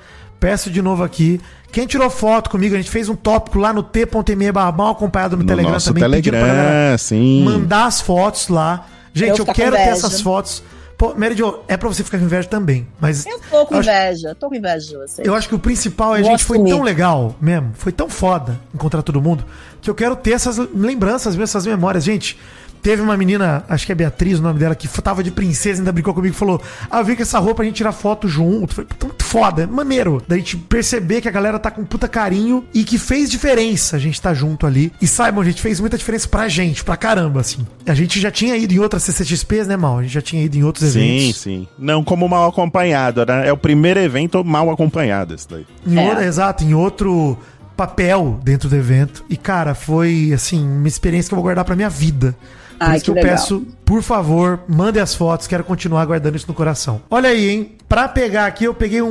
peço 0.44 0.70
de 0.70 0.82
novo 0.82 1.04
aqui. 1.06 1.40
Quem 1.72 1.88
tirou 1.88 2.10
foto 2.10 2.50
comigo, 2.50 2.76
a 2.76 2.78
gente 2.78 2.92
fez 2.92 3.08
um 3.08 3.16
tópico 3.16 3.58
lá 3.58 3.72
no 3.72 3.82
t.me 3.82 4.52
mal 4.52 4.92
acompanhado 4.92 5.38
no, 5.38 5.42
No 5.44 5.48
Telegram 5.48 5.72
nosso 5.72 5.94
também. 5.94 6.04
pedindo 6.12 6.34
pra 6.38 6.42
Telegram, 6.48 6.98
sim. 6.98 7.44
mandar 7.46 7.86
as 7.86 8.02
fotos 8.02 8.50
lá. 8.50 8.86
Gente, 9.14 9.40
Eu 9.40 9.46
eu, 9.46 9.54
quero 9.54 9.72
ter 9.76 9.84
essas 9.84 10.20
fotos. 10.20 10.62
Pô, 10.98 11.16
Mary 11.16 11.34
Jo, 11.36 11.60
é 11.68 11.78
pra 11.78 11.88
você 11.88 12.04
ficar 12.04 12.18
com 12.20 12.26
inveja 12.26 12.48
também. 12.48 12.86
Mas 13.00 13.26
Eu 13.26 13.40
tô 13.50 13.66
com 13.66 13.76
eu 13.76 13.80
acho- 13.80 13.90
inveja, 13.90 14.36
tô 14.38 14.50
com 14.50 14.56
inveja 14.56 14.86
de 14.88 14.98
você. 14.98 15.22
eu 15.26 15.34
acho 15.34 15.48
que 15.48 15.56
o 15.56 15.60
principal 15.60 16.14
é 16.16 16.20
a 16.20 16.22
Vou 16.22 16.32
gente 16.32 16.44
foi 16.44 16.58
assumir. 16.58 16.72
tão 16.72 16.82
legal 16.84 17.36
mesmo, 17.42 17.72
foi 17.76 17.92
tão 17.94 18.10
foda 18.10 18.60
encontrar 18.76 19.02
todo 19.02 19.22
mundo, 19.22 19.46
que 19.82 19.90
eu 19.90 19.96
quero 19.96 20.16
ter 20.16 20.32
essas 20.32 20.58
lembranças, 20.76 21.36
mesmo, 21.36 21.44
essas 21.46 21.66
memórias. 21.66 22.04
Gente, 22.04 22.38
teve 22.84 23.02
uma 23.02 23.18
menina, 23.18 23.64
acho 23.68 23.86
que 23.86 23.92
é 23.92 23.96
Beatriz 23.96 24.38
o 24.38 24.42
nome 24.44 24.60
dela, 24.60 24.76
que 24.76 24.88
tava 25.02 25.24
de 25.24 25.32
princesa, 25.32 25.80
ainda 25.82 25.92
brincou 25.92 26.14
comigo 26.14 26.36
e 26.36 26.38
falou: 26.38 26.62
Ah, 26.92 27.00
eu 27.00 27.06
vi 27.06 27.16
com 27.16 27.22
essa 27.24 27.40
roupa 27.40 27.64
a 27.64 27.66
gente 27.66 27.78
tirar 27.78 27.94
foto 27.94 28.28
junto. 28.28 28.76
Foi 28.76 28.86
puta, 28.86 29.06
muito 29.08 29.24
foda, 29.24 29.66
maneiro. 29.66 30.22
Da 30.28 30.36
gente 30.38 30.58
perceber 30.58 31.22
que 31.22 31.28
a 31.28 31.32
galera 31.32 31.58
tá 31.58 31.72
com 31.72 31.84
puta 31.86 32.08
carinho 32.08 32.66
e 32.74 32.84
que 32.84 32.98
fez 33.00 33.32
diferença 33.32 33.96
a 33.96 34.00
gente 34.00 34.22
tá 34.22 34.34
junto 34.34 34.68
ali. 34.68 34.92
E 35.02 35.08
saibam, 35.08 35.44
gente, 35.44 35.62
fez 35.62 35.80
muita 35.80 35.98
diferença 35.98 36.28
pra 36.28 36.48
gente, 36.48 36.84
pra 36.84 36.98
caramba, 36.98 37.40
assim. 37.40 37.66
A 37.88 37.94
gente 37.94 38.20
já 38.20 38.30
tinha 38.30 38.56
ido 38.58 38.74
em 38.74 38.80
outras 38.80 39.02
CCXPs, 39.04 39.66
né, 39.68 39.78
Mal? 39.78 40.00
A 40.00 40.04
gente 40.04 40.14
já 40.14 40.22
tinha 40.22 40.44
ido 40.44 40.58
em 40.58 40.64
outros 40.64 40.92
Sim, 40.92 41.00
eventos. 41.00 41.42
sim. 41.42 41.68
Não 41.80 42.04
como 42.04 42.28
mal 42.28 42.50
acompanhado, 42.50 43.26
né? 43.26 43.48
É 43.48 43.54
o 43.54 43.58
primeiro 43.58 44.00
evento 44.00 44.44
mal 44.44 44.70
acompanhado 44.70 45.34
esse 45.34 45.48
daí. 45.50 45.66
Em 45.88 45.98
É. 45.98 46.10
outro- 46.10 46.24
exato, 46.24 46.64
em 46.64 46.74
outro 46.74 47.38
papel 47.78 48.40
dentro 48.44 48.70
do 48.70 48.76
evento. 48.76 49.24
E, 49.30 49.36
cara, 49.38 49.74
foi, 49.74 50.32
assim, 50.34 50.62
uma 50.64 50.88
experiência 50.88 51.30
que 51.30 51.34
eu 51.34 51.38
vou 51.38 51.44
guardar 51.44 51.66
pra 51.66 51.76
minha 51.76 51.90
vida. 51.90 52.36
Por 52.80 52.90
Ai, 52.90 52.96
isso 52.98 53.06
que, 53.06 53.12
eu 53.12 53.16
legal. 53.16 53.32
peço, 53.32 53.66
por 53.86 54.02
favor, 54.02 54.60
mandem 54.68 55.02
as 55.02 55.14
fotos, 55.16 55.48
quero 55.48 55.64
continuar 55.64 56.06
guardando 56.06 56.36
isso 56.36 56.46
no 56.48 56.54
coração. 56.54 57.02
Olha 57.10 57.30
aí, 57.30 57.50
hein? 57.50 57.72
Pra 57.88 58.08
pegar 58.08 58.46
aqui, 58.46 58.66
eu 58.66 58.74
peguei 58.74 59.02
um, 59.02 59.08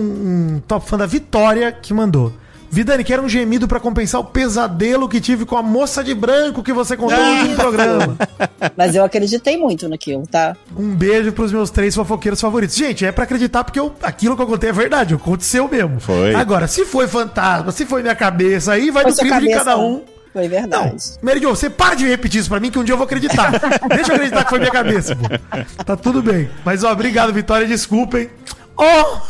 um 0.56 0.62
top 0.66 0.88
fã 0.88 0.96
da 0.98 1.06
Vitória 1.06 1.70
que 1.72 1.94
mandou. 1.94 2.32
Vidani, 2.74 3.04
quero 3.04 3.22
um 3.22 3.28
gemido 3.28 3.68
pra 3.68 3.78
compensar 3.78 4.18
o 4.18 4.24
pesadelo 4.24 5.06
que 5.06 5.20
tive 5.20 5.44
com 5.44 5.58
a 5.58 5.62
moça 5.62 6.02
de 6.02 6.14
branco 6.14 6.62
que 6.62 6.72
você 6.72 6.96
contou 6.96 7.18
no 7.22 7.32
último 7.32 7.54
programa. 7.56 8.16
Mas 8.74 8.94
eu 8.94 9.04
acreditei 9.04 9.58
muito 9.58 9.86
naquilo, 9.90 10.26
tá? 10.26 10.56
Um 10.74 10.94
beijo 10.94 11.32
pros 11.32 11.52
meus 11.52 11.68
três 11.68 11.94
fofoqueiros 11.94 12.40
favoritos. 12.40 12.74
Gente, 12.74 13.04
é 13.04 13.12
pra 13.12 13.24
acreditar 13.24 13.62
porque 13.62 13.78
eu- 13.78 13.92
aquilo 14.02 14.34
que 14.36 14.40
eu 14.42 14.46
contei 14.46 14.70
é 14.70 14.72
verdade, 14.72 15.12
aconteceu 15.12 15.68
mesmo. 15.68 16.00
Foi. 16.00 16.34
Agora, 16.34 16.66
se 16.66 16.86
foi 16.86 17.06
fantasma, 17.06 17.70
se 17.72 17.84
foi 17.84 18.00
minha 18.00 18.14
cabeça, 18.14 18.72
aí 18.72 18.90
vai 18.90 19.02
Foi 19.02 19.12
do 19.12 19.18
crime 19.18 19.30
de 19.32 19.40
cabeça, 19.48 19.58
cada 19.66 19.78
um. 19.78 20.00
Foi 20.32 20.42
Não, 20.42 20.48
verdade. 20.48 21.04
Mary 21.20 21.40
Jo, 21.40 21.50
você 21.50 21.68
para 21.68 21.94
de 21.94 22.06
repetir 22.06 22.40
isso 22.40 22.48
pra 22.48 22.58
mim 22.58 22.70
que 22.70 22.78
um 22.78 22.84
dia 22.84 22.94
eu 22.94 22.98
vou 22.98 23.04
acreditar. 23.04 23.50
Deixa 23.88 24.12
eu 24.12 24.16
acreditar 24.16 24.44
que 24.44 24.50
foi 24.50 24.58
minha 24.58 24.70
cabeça, 24.70 25.14
pô. 25.14 25.28
Tá 25.84 25.96
tudo 25.96 26.22
bem. 26.22 26.48
Mas, 26.64 26.82
ó, 26.82 26.92
obrigado, 26.92 27.32
Vitória, 27.32 27.66
desculpem. 27.66 28.30
Ó, 28.76 29.20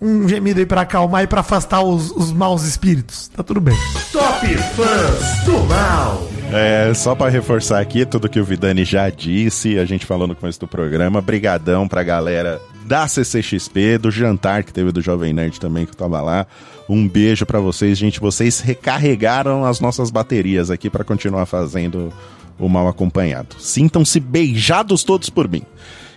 um 0.00 0.28
gemido 0.28 0.60
aí 0.60 0.66
pra 0.66 0.82
acalmar 0.82 1.22
e 1.22 1.26
pra 1.26 1.40
afastar 1.40 1.82
os, 1.82 2.10
os 2.10 2.30
maus 2.30 2.64
espíritos. 2.64 3.28
Tá 3.28 3.42
tudo 3.42 3.60
bem. 3.60 3.76
Top 4.12 4.46
Fãs 4.46 5.44
do 5.44 5.64
Mal. 5.64 6.28
É, 6.52 6.92
só 6.94 7.14
pra 7.14 7.28
reforçar 7.30 7.80
aqui 7.80 8.04
tudo 8.04 8.28
que 8.28 8.38
o 8.38 8.44
Vidani 8.44 8.84
já 8.84 9.08
disse, 9.08 9.78
a 9.78 9.84
gente 9.84 10.04
falou 10.04 10.28
no 10.28 10.36
começo 10.36 10.60
do 10.60 10.68
programa, 10.68 11.20
brigadão 11.20 11.88
pra 11.88 12.02
galera 12.02 12.60
da 12.84 13.08
CCXP, 13.08 13.98
do 13.98 14.10
jantar 14.10 14.62
que 14.62 14.72
teve 14.72 14.92
do 14.92 15.00
Jovem 15.00 15.32
Nerd 15.32 15.58
também, 15.58 15.86
que 15.86 15.92
eu 15.92 15.96
tava 15.96 16.20
lá. 16.20 16.46
Um 16.88 17.08
beijo 17.08 17.46
pra 17.46 17.60
vocês, 17.60 17.96
gente. 17.96 18.20
Vocês 18.20 18.60
recarregaram 18.60 19.64
as 19.64 19.80
nossas 19.80 20.10
baterias 20.10 20.70
aqui 20.70 20.90
pra 20.90 21.04
continuar 21.04 21.46
fazendo 21.46 22.12
o 22.58 22.68
mal 22.68 22.86
acompanhado. 22.88 23.56
Sintam-se 23.58 24.20
beijados 24.20 25.02
todos 25.02 25.30
por 25.30 25.48
mim. 25.48 25.62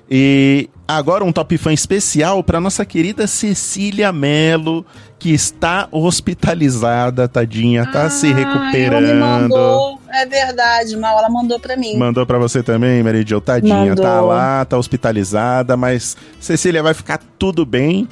E 0.09 0.69
agora 0.87 1.23
um 1.23 1.33
top 1.33 1.57
fã 1.57 1.73
especial 1.73 2.41
para 2.41 2.61
nossa 2.61 2.85
querida 2.85 3.27
Cecília 3.27 4.13
Melo, 4.13 4.85
que 5.19 5.33
está 5.33 5.87
hospitalizada, 5.91 7.27
tadinha, 7.27 7.85
tá 7.91 8.09
se 8.09 8.27
Ai, 8.27 8.31
ela 8.31 8.39
me 8.39 8.45
recuperando. 8.45 9.19
mandou, 9.19 9.99
é 10.09 10.25
verdade, 10.25 10.95
mal, 10.95 11.17
ela 11.19 11.29
mandou 11.29 11.59
pra 11.59 11.75
mim. 11.75 11.97
Mandou 11.97 12.25
pra 12.25 12.37
você 12.37 12.63
também, 12.63 13.03
Meridio, 13.03 13.41
tadinha, 13.41 13.89
Mandou. 13.89 14.05
tá 14.05 14.21
lá, 14.21 14.63
tá 14.63 14.77
hospitalizada, 14.77 15.75
mas 15.75 16.15
Cecília 16.39 16.81
vai 16.81 16.93
ficar 16.93 17.19
tudo 17.37 17.65
bem. 17.65 18.07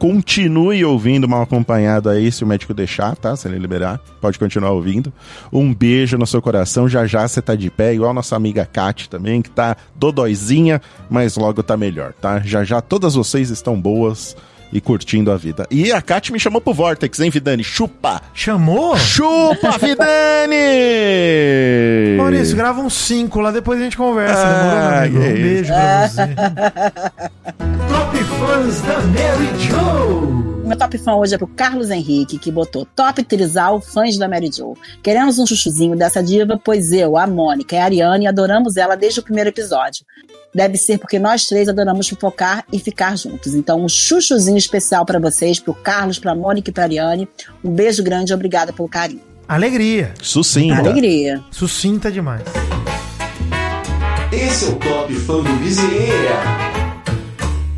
Continue 0.00 0.82
ouvindo 0.82 1.28
mal 1.28 1.42
acompanhado 1.42 2.08
aí, 2.08 2.32
se 2.32 2.42
o 2.42 2.46
médico 2.46 2.72
deixar, 2.72 3.14
tá? 3.14 3.36
Se 3.36 3.46
ele 3.46 3.58
liberar, 3.58 4.00
pode 4.18 4.38
continuar 4.38 4.70
ouvindo. 4.70 5.12
Um 5.52 5.74
beijo 5.74 6.16
no 6.16 6.26
seu 6.26 6.40
coração, 6.40 6.88
já 6.88 7.06
já 7.06 7.28
você 7.28 7.42
tá 7.42 7.54
de 7.54 7.70
pé, 7.70 7.92
igual 7.92 8.14
nossa 8.14 8.34
amiga 8.34 8.64
Kat 8.64 9.10
também, 9.10 9.42
que 9.42 9.50
tá 9.50 9.76
dodóizinha, 9.94 10.80
mas 11.10 11.36
logo 11.36 11.62
tá 11.62 11.76
melhor, 11.76 12.14
tá? 12.14 12.40
Já 12.40 12.64
já 12.64 12.80
todas 12.80 13.14
vocês 13.14 13.50
estão 13.50 13.78
boas 13.78 14.34
e 14.72 14.80
curtindo 14.80 15.30
a 15.30 15.36
vida. 15.36 15.66
E 15.70 15.92
a 15.92 16.00
Kat 16.00 16.32
me 16.32 16.40
chamou 16.40 16.62
pro 16.62 16.72
Vortex, 16.72 17.20
hein, 17.20 17.28
Vidani? 17.28 17.62
Chupa! 17.62 18.22
Chamou? 18.32 18.96
Chupa, 18.96 19.76
Vidani! 19.78 20.56
Maurício, 22.16 22.56
grava 22.56 22.80
uns 22.80 22.94
cinco 22.94 23.40
lá, 23.40 23.50
depois 23.50 23.78
a 23.78 23.82
gente 23.84 23.98
conversa. 23.98 24.46
Ah, 24.46 25.02
amigo? 25.02 25.18
Um 25.18 25.22
beijo 25.22 25.72
pra 25.74 26.08
você. 26.08 26.22
Fãs 28.40 28.80
da 28.80 29.00
Mary 29.02 29.58
Jo. 29.58 30.64
Meu 30.64 30.78
top 30.78 30.96
fã 30.96 31.14
hoje 31.14 31.34
é 31.34 31.38
pro 31.38 31.46
Carlos 31.46 31.90
Henrique, 31.90 32.38
que 32.38 32.50
botou 32.50 32.86
top 32.86 33.22
trisal 33.22 33.82
fãs 33.82 34.16
da 34.16 34.26
Mary 34.26 34.50
Jo. 34.50 34.74
Queremos 35.02 35.38
um 35.38 35.44
chuchuzinho 35.44 35.94
dessa 35.94 36.22
diva, 36.22 36.58
pois 36.64 36.90
eu, 36.90 37.18
a 37.18 37.26
Mônica 37.26 37.76
e 37.76 37.78
a 37.78 37.84
Ariane 37.84 38.26
adoramos 38.26 38.78
ela 38.78 38.96
desde 38.96 39.20
o 39.20 39.22
primeiro 39.22 39.50
episódio. 39.50 40.06
Deve 40.54 40.78
ser 40.78 40.96
porque 40.96 41.18
nós 41.18 41.44
três 41.44 41.68
adoramos 41.68 42.08
fofocar 42.08 42.64
e 42.72 42.78
ficar 42.78 43.14
juntos. 43.14 43.54
Então, 43.54 43.84
um 43.84 43.88
chuchuzinho 43.90 44.56
especial 44.56 45.04
pra 45.04 45.18
vocês, 45.18 45.60
pro 45.60 45.74
Carlos, 45.74 46.18
pra 46.18 46.34
Mônica 46.34 46.70
e 46.70 46.72
pra 46.72 46.84
Ariane. 46.84 47.28
Um 47.62 47.70
beijo 47.70 48.02
grande 48.02 48.32
e 48.32 48.34
obrigada 48.34 48.72
pelo 48.72 48.88
carinho. 48.88 49.20
Alegria. 49.46 50.14
Sucinta. 50.22 50.78
Alegria. 50.78 51.44
Sucinta 51.50 52.10
demais. 52.10 52.44
Esse 54.32 54.64
é 54.64 54.68
o 54.68 54.76
Top 54.76 55.14
Fã 55.14 55.42
do 55.42 55.52
Bezerra. 55.62 56.79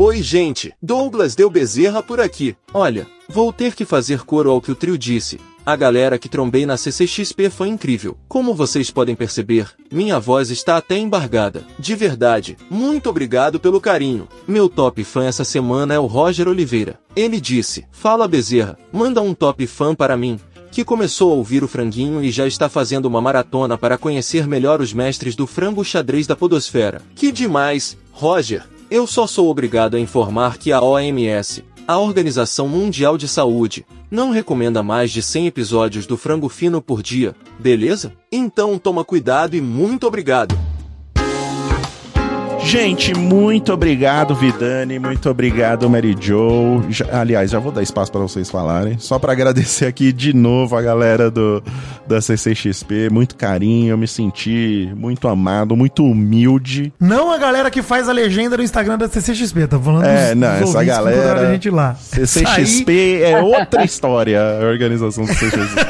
Oi, 0.04 0.20
gente. 0.20 0.74
Douglas 0.82 1.36
Deu 1.36 1.48
Bezerra 1.48 2.02
por 2.02 2.20
aqui. 2.20 2.56
Olha, 2.74 3.06
vou 3.28 3.52
ter 3.52 3.72
que 3.72 3.84
fazer 3.84 4.24
coro 4.24 4.50
ao 4.50 4.60
que 4.60 4.72
o 4.72 4.74
trio 4.74 4.98
disse. 4.98 5.38
A 5.64 5.76
galera 5.76 6.18
que 6.18 6.28
trombei 6.28 6.66
na 6.66 6.76
CCXP 6.76 7.48
foi 7.48 7.68
incrível. 7.68 8.18
Como 8.26 8.52
vocês 8.52 8.90
podem 8.90 9.14
perceber, 9.14 9.70
minha 9.92 10.18
voz 10.18 10.50
está 10.50 10.76
até 10.76 10.98
embargada. 10.98 11.62
De 11.78 11.94
verdade, 11.94 12.56
muito 12.68 13.08
obrigado 13.08 13.60
pelo 13.60 13.80
carinho. 13.80 14.26
Meu 14.44 14.68
top 14.68 15.04
fã 15.04 15.24
essa 15.24 15.44
semana 15.44 15.94
é 15.94 16.00
o 16.00 16.06
Roger 16.06 16.48
Oliveira. 16.48 16.98
Ele 17.14 17.40
disse: 17.40 17.86
Fala 17.92 18.26
Bezerra, 18.26 18.76
manda 18.92 19.22
um 19.22 19.32
top 19.32 19.64
fã 19.68 19.94
para 19.94 20.16
mim 20.16 20.36
que 20.72 20.86
começou 20.86 21.30
a 21.30 21.34
ouvir 21.34 21.62
o 21.62 21.68
franguinho 21.68 22.24
e 22.24 22.30
já 22.30 22.46
está 22.46 22.66
fazendo 22.66 23.04
uma 23.04 23.20
maratona 23.20 23.76
para 23.76 23.98
conhecer 23.98 24.48
melhor 24.48 24.80
os 24.80 24.94
mestres 24.94 25.36
do 25.36 25.46
frango 25.46 25.84
xadrez 25.84 26.26
da 26.26 26.34
podosfera. 26.34 27.02
Que 27.14 27.30
demais, 27.30 27.96
Roger! 28.10 28.71
Eu 28.94 29.06
só 29.06 29.26
sou 29.26 29.48
obrigado 29.48 29.96
a 29.96 29.98
informar 29.98 30.58
que 30.58 30.70
a 30.70 30.78
OMS, 30.82 31.64
a 31.88 31.96
Organização 31.96 32.68
Mundial 32.68 33.16
de 33.16 33.26
Saúde, 33.26 33.86
não 34.10 34.30
recomenda 34.30 34.82
mais 34.82 35.10
de 35.10 35.22
100 35.22 35.46
episódios 35.46 36.04
do 36.04 36.14
frango 36.14 36.46
fino 36.46 36.82
por 36.82 37.02
dia, 37.02 37.34
beleza? 37.58 38.12
Então 38.30 38.78
toma 38.78 39.02
cuidado 39.02 39.56
e 39.56 39.62
muito 39.62 40.06
obrigado! 40.06 40.71
Gente, 42.64 43.12
muito 43.14 43.72
obrigado, 43.72 44.34
Vidani. 44.34 44.98
Muito 44.98 45.28
obrigado, 45.28 45.90
Mary 45.90 46.16
Jo. 46.18 46.82
Já- 46.88 47.20
aliás, 47.20 47.50
já 47.50 47.58
vou 47.58 47.70
dar 47.72 47.82
espaço 47.82 48.10
para 48.10 48.20
vocês 48.22 48.48
falarem. 48.50 48.96
Só 48.98 49.18
para 49.18 49.32
agradecer 49.32 49.84
aqui 49.86 50.10
de 50.12 50.32
novo 50.34 50.74
a 50.76 50.80
galera 50.80 51.30
do, 51.30 51.62
da 52.06 52.20
CCXP. 52.20 53.10
Muito 53.10 53.34
carinho, 53.36 53.90
eu 53.90 53.98
me 53.98 54.06
senti 54.08 54.90
muito 54.96 55.28
amado, 55.28 55.76
muito 55.76 56.02
humilde. 56.04 56.92
Não 56.98 57.30
a 57.32 57.36
galera 57.36 57.70
que 57.70 57.82
faz 57.82 58.08
a 58.08 58.12
legenda 58.12 58.56
no 58.56 58.62
Instagram 58.62 58.96
da 58.96 59.08
CCXP, 59.08 59.66
tá 59.66 59.78
falando 59.78 60.04
É, 60.06 60.28
dos- 60.30 60.40
não, 60.40 60.60
dos 60.60 60.70
essa 60.70 60.84
galera- 60.84 61.48
a 61.48 61.52
gente 61.52 61.68
lá. 61.68 61.94
CCXP 61.94 63.22
é 63.22 63.38
outra 63.42 63.84
história, 63.84 64.40
a 64.40 64.64
organização 64.66 65.24
do 65.24 65.34
CCXP. 65.34 65.82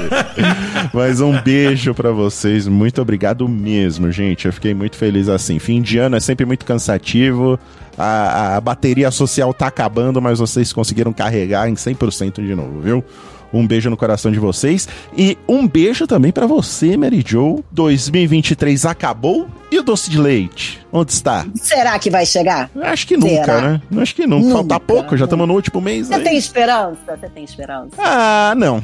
Mas 0.93 1.21
um 1.21 1.39
beijo 1.43 1.95
pra 1.95 2.11
vocês, 2.11 2.67
muito 2.67 3.01
obrigado 3.01 3.49
mesmo, 3.49 4.11
gente. 4.11 4.47
Eu 4.47 4.53
fiquei 4.53 4.75
muito 4.75 4.97
feliz 4.97 5.29
assim. 5.29 5.59
Fim 5.61 5.81
de 5.81 5.99
ano 5.99 6.17
é 6.17 6.21
sempre 6.21 6.45
muito 6.45 6.62
cansativo. 6.65 7.59
A, 7.99 8.57
a 8.57 8.61
bateria 8.61 9.11
social 9.11 9.53
tá 9.53 9.67
acabando, 9.67 10.21
mas 10.21 10.39
vocês 10.39 10.73
conseguiram 10.73 11.13
carregar 11.13 11.69
em 11.69 11.75
100% 11.75 12.45
de 12.45 12.55
novo, 12.55 12.81
viu? 12.81 13.05
Um 13.53 13.67
beijo 13.67 13.91
no 13.91 13.99
coração 13.99 14.33
de 14.33 14.39
vocês 14.39 14.89
e 15.15 15.37
um 15.47 15.69
beijo 15.69 16.07
também 16.07 16.33
pra 16.33 16.47
você, 16.47 16.97
Mary 16.97 17.23
Jo. 17.27 17.63
2023 17.71 18.87
acabou 18.87 19.47
e 19.71 19.79
o 19.79 19.83
doce 19.83 20.09
de 20.11 20.19
leite? 20.19 20.81
Onde 20.91 21.13
está? 21.13 21.45
Será 21.57 21.99
que 21.99 22.09
vai 22.09 22.25
chegar? 22.25 22.71
Acho 22.81 23.07
que 23.07 23.15
nunca, 23.15 23.45
Será? 23.45 23.61
né? 23.61 23.81
Acho 23.99 24.15
que 24.15 24.27
nunca. 24.27 24.55
Falta 24.55 24.75
Nunca. 24.75 24.81
pouco, 24.81 25.17
já 25.19 25.25
estamos 25.25 25.47
no 25.47 25.53
último 25.53 25.83
mês. 25.83 26.07
Você 26.09 26.15
aí. 26.15 26.25
tem 26.25 26.37
esperança? 26.39 26.97
Você 27.07 27.29
tem 27.29 27.45
esperança? 27.45 27.91
Ah, 27.99 28.55
não. 28.57 28.83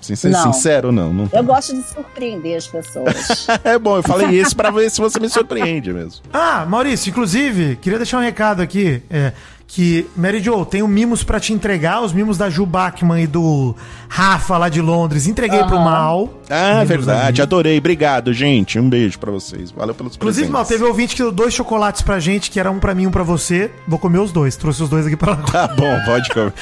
Sin- 0.00 0.16
ser 0.16 0.30
Não. 0.30 0.52
sincero, 0.52 0.90
não. 0.92 1.12
não 1.12 1.28
Eu 1.32 1.42
gosto 1.44 1.74
de 1.74 1.82
surpreender 1.82 2.56
as 2.56 2.66
pessoas. 2.66 3.46
É 3.64 3.78
bom, 3.78 3.96
eu 3.96 4.02
falei 4.02 4.28
isso 4.40 4.54
pra 4.56 4.70
ver 4.70 4.90
se 4.90 5.00
você 5.00 5.18
me 5.20 5.28
surpreende 5.28 5.92
mesmo. 5.92 6.20
Ah, 6.32 6.64
Maurício, 6.68 7.10
inclusive, 7.10 7.76
queria 7.76 7.98
deixar 7.98 8.18
um 8.18 8.22
recado 8.22 8.60
aqui. 8.62 9.02
é, 9.10 9.32
que, 9.70 10.06
Mary 10.16 10.40
Jo, 10.42 10.64
tenho 10.64 10.88
mimos 10.88 11.22
pra 11.22 11.38
te 11.38 11.52
entregar, 11.52 12.00
os 12.02 12.12
mimos 12.14 12.38
da 12.38 12.48
Ju 12.48 12.64
Bachmann 12.64 13.22
e 13.24 13.26
do 13.26 13.76
Rafa 14.08 14.56
lá 14.56 14.70
de 14.70 14.80
Londres. 14.80 15.26
Entreguei 15.26 15.62
pro 15.64 15.78
Mal. 15.78 16.37
Ah, 16.50 16.74
Mimos 16.74 16.88
verdade. 16.88 17.40
ali. 17.40 17.42
Adorei. 17.42 17.78
Obrigado, 17.78 18.32
gente. 18.32 18.78
Um 18.78 18.88
beijo 18.88 19.18
pra 19.18 19.30
vocês. 19.30 19.70
Valeu 19.70 19.94
pelos 19.94 20.16
Inclusive, 20.16 20.48
Mal, 20.48 20.62
presentes. 20.62 20.78
teve 20.80 20.90
ouvinte 20.90 21.14
que 21.16 21.22
deu 21.22 21.30
dois 21.32 21.52
chocolates 21.54 22.02
pra 22.02 22.18
gente, 22.18 22.50
que 22.50 22.58
era 22.58 22.70
um 22.70 22.78
pra 22.78 22.94
mim 22.94 23.02
e 23.04 23.06
um 23.06 23.10
pra 23.10 23.22
você. 23.22 23.70
Vou 23.86 23.98
comer 23.98 24.18
os 24.18 24.32
dois. 24.32 24.56
Trouxe 24.56 24.82
os 24.82 24.88
dois 24.88 25.06
aqui 25.06 25.16
pra 25.16 25.32
lá. 25.32 25.36
Tá 25.42 25.68
bom, 25.68 25.98
pode 26.06 26.28
comer. 26.30 26.52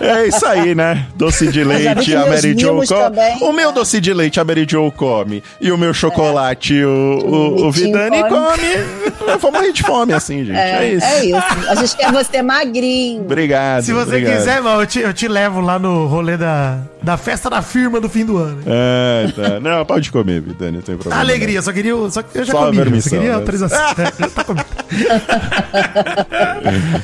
é 0.00 0.26
isso 0.26 0.44
aí, 0.46 0.74
né? 0.74 1.06
Doce 1.14 1.48
de 1.48 1.64
leite, 1.64 2.14
a 2.14 2.26
Mary 2.26 2.54
Jo 2.58 2.82
come. 2.86 3.16
O 3.42 3.52
meu 3.52 3.68
né? 3.68 3.74
doce 3.74 4.00
de 4.00 4.12
leite, 4.12 4.40
a 4.40 4.44
Mary 4.44 4.66
Jo 4.68 4.90
come. 4.92 5.42
E 5.60 5.70
o 5.72 5.78
meu 5.78 5.92
chocolate, 5.94 6.82
o, 6.84 6.88
o, 6.88 7.66
o 7.66 7.72
Vitinho 7.72 7.96
Vidani 7.98 8.22
come. 8.22 8.32
come. 8.32 9.30
Eu 9.32 9.38
vou 9.38 9.52
morrer 9.52 9.72
de 9.72 9.82
fome 9.82 10.12
assim, 10.12 10.44
gente. 10.44 10.56
É, 10.58 10.84
É, 10.84 10.92
isso. 10.92 11.06
é 11.06 11.24
isso. 11.26 11.68
A 11.70 11.74
gente 11.74 11.96
quer 11.96 12.12
você 12.12 12.42
magrinho. 12.42 13.22
Obrigado. 13.22 13.82
Se 13.82 13.92
você 13.92 14.02
obrigado. 14.02 14.36
quiser, 14.36 14.60
Mal, 14.62 14.80
eu 14.80 14.86
te, 14.86 15.00
eu 15.00 15.12
te 15.14 15.26
levo 15.28 15.60
lá 15.60 15.78
no 15.78 16.06
rolê 16.06 16.36
da, 16.36 16.78
da 17.02 17.16
festa 17.16 17.50
da 17.50 17.60
firma 17.60 18.00
do 18.00 18.08
fim 18.08 18.24
do 18.24 18.36
ano. 18.36 18.62
Ah, 18.66 19.32
tá. 19.34 19.60
Não, 19.60 19.84
pode 19.84 20.10
comer, 20.10 20.40
Vidani, 20.40 20.76
não 20.76 20.82
tem 20.82 20.96
problema. 20.96 21.20
Alegria, 21.20 21.60
só 21.60 21.72
queria. 21.72 21.94
Só, 22.10 22.22
eu 22.34 22.44
já 22.44 22.52
Só 22.52 22.58
a 22.58 22.66
comi, 22.66 22.76
já, 22.76 22.82
só 22.82 22.84
permissão, 22.84 23.18
queria 23.18 23.30
né? 23.30 23.36
autorização. 23.36 23.78
É, 23.78 24.28
tá 24.30 24.44
comido. 24.44 24.66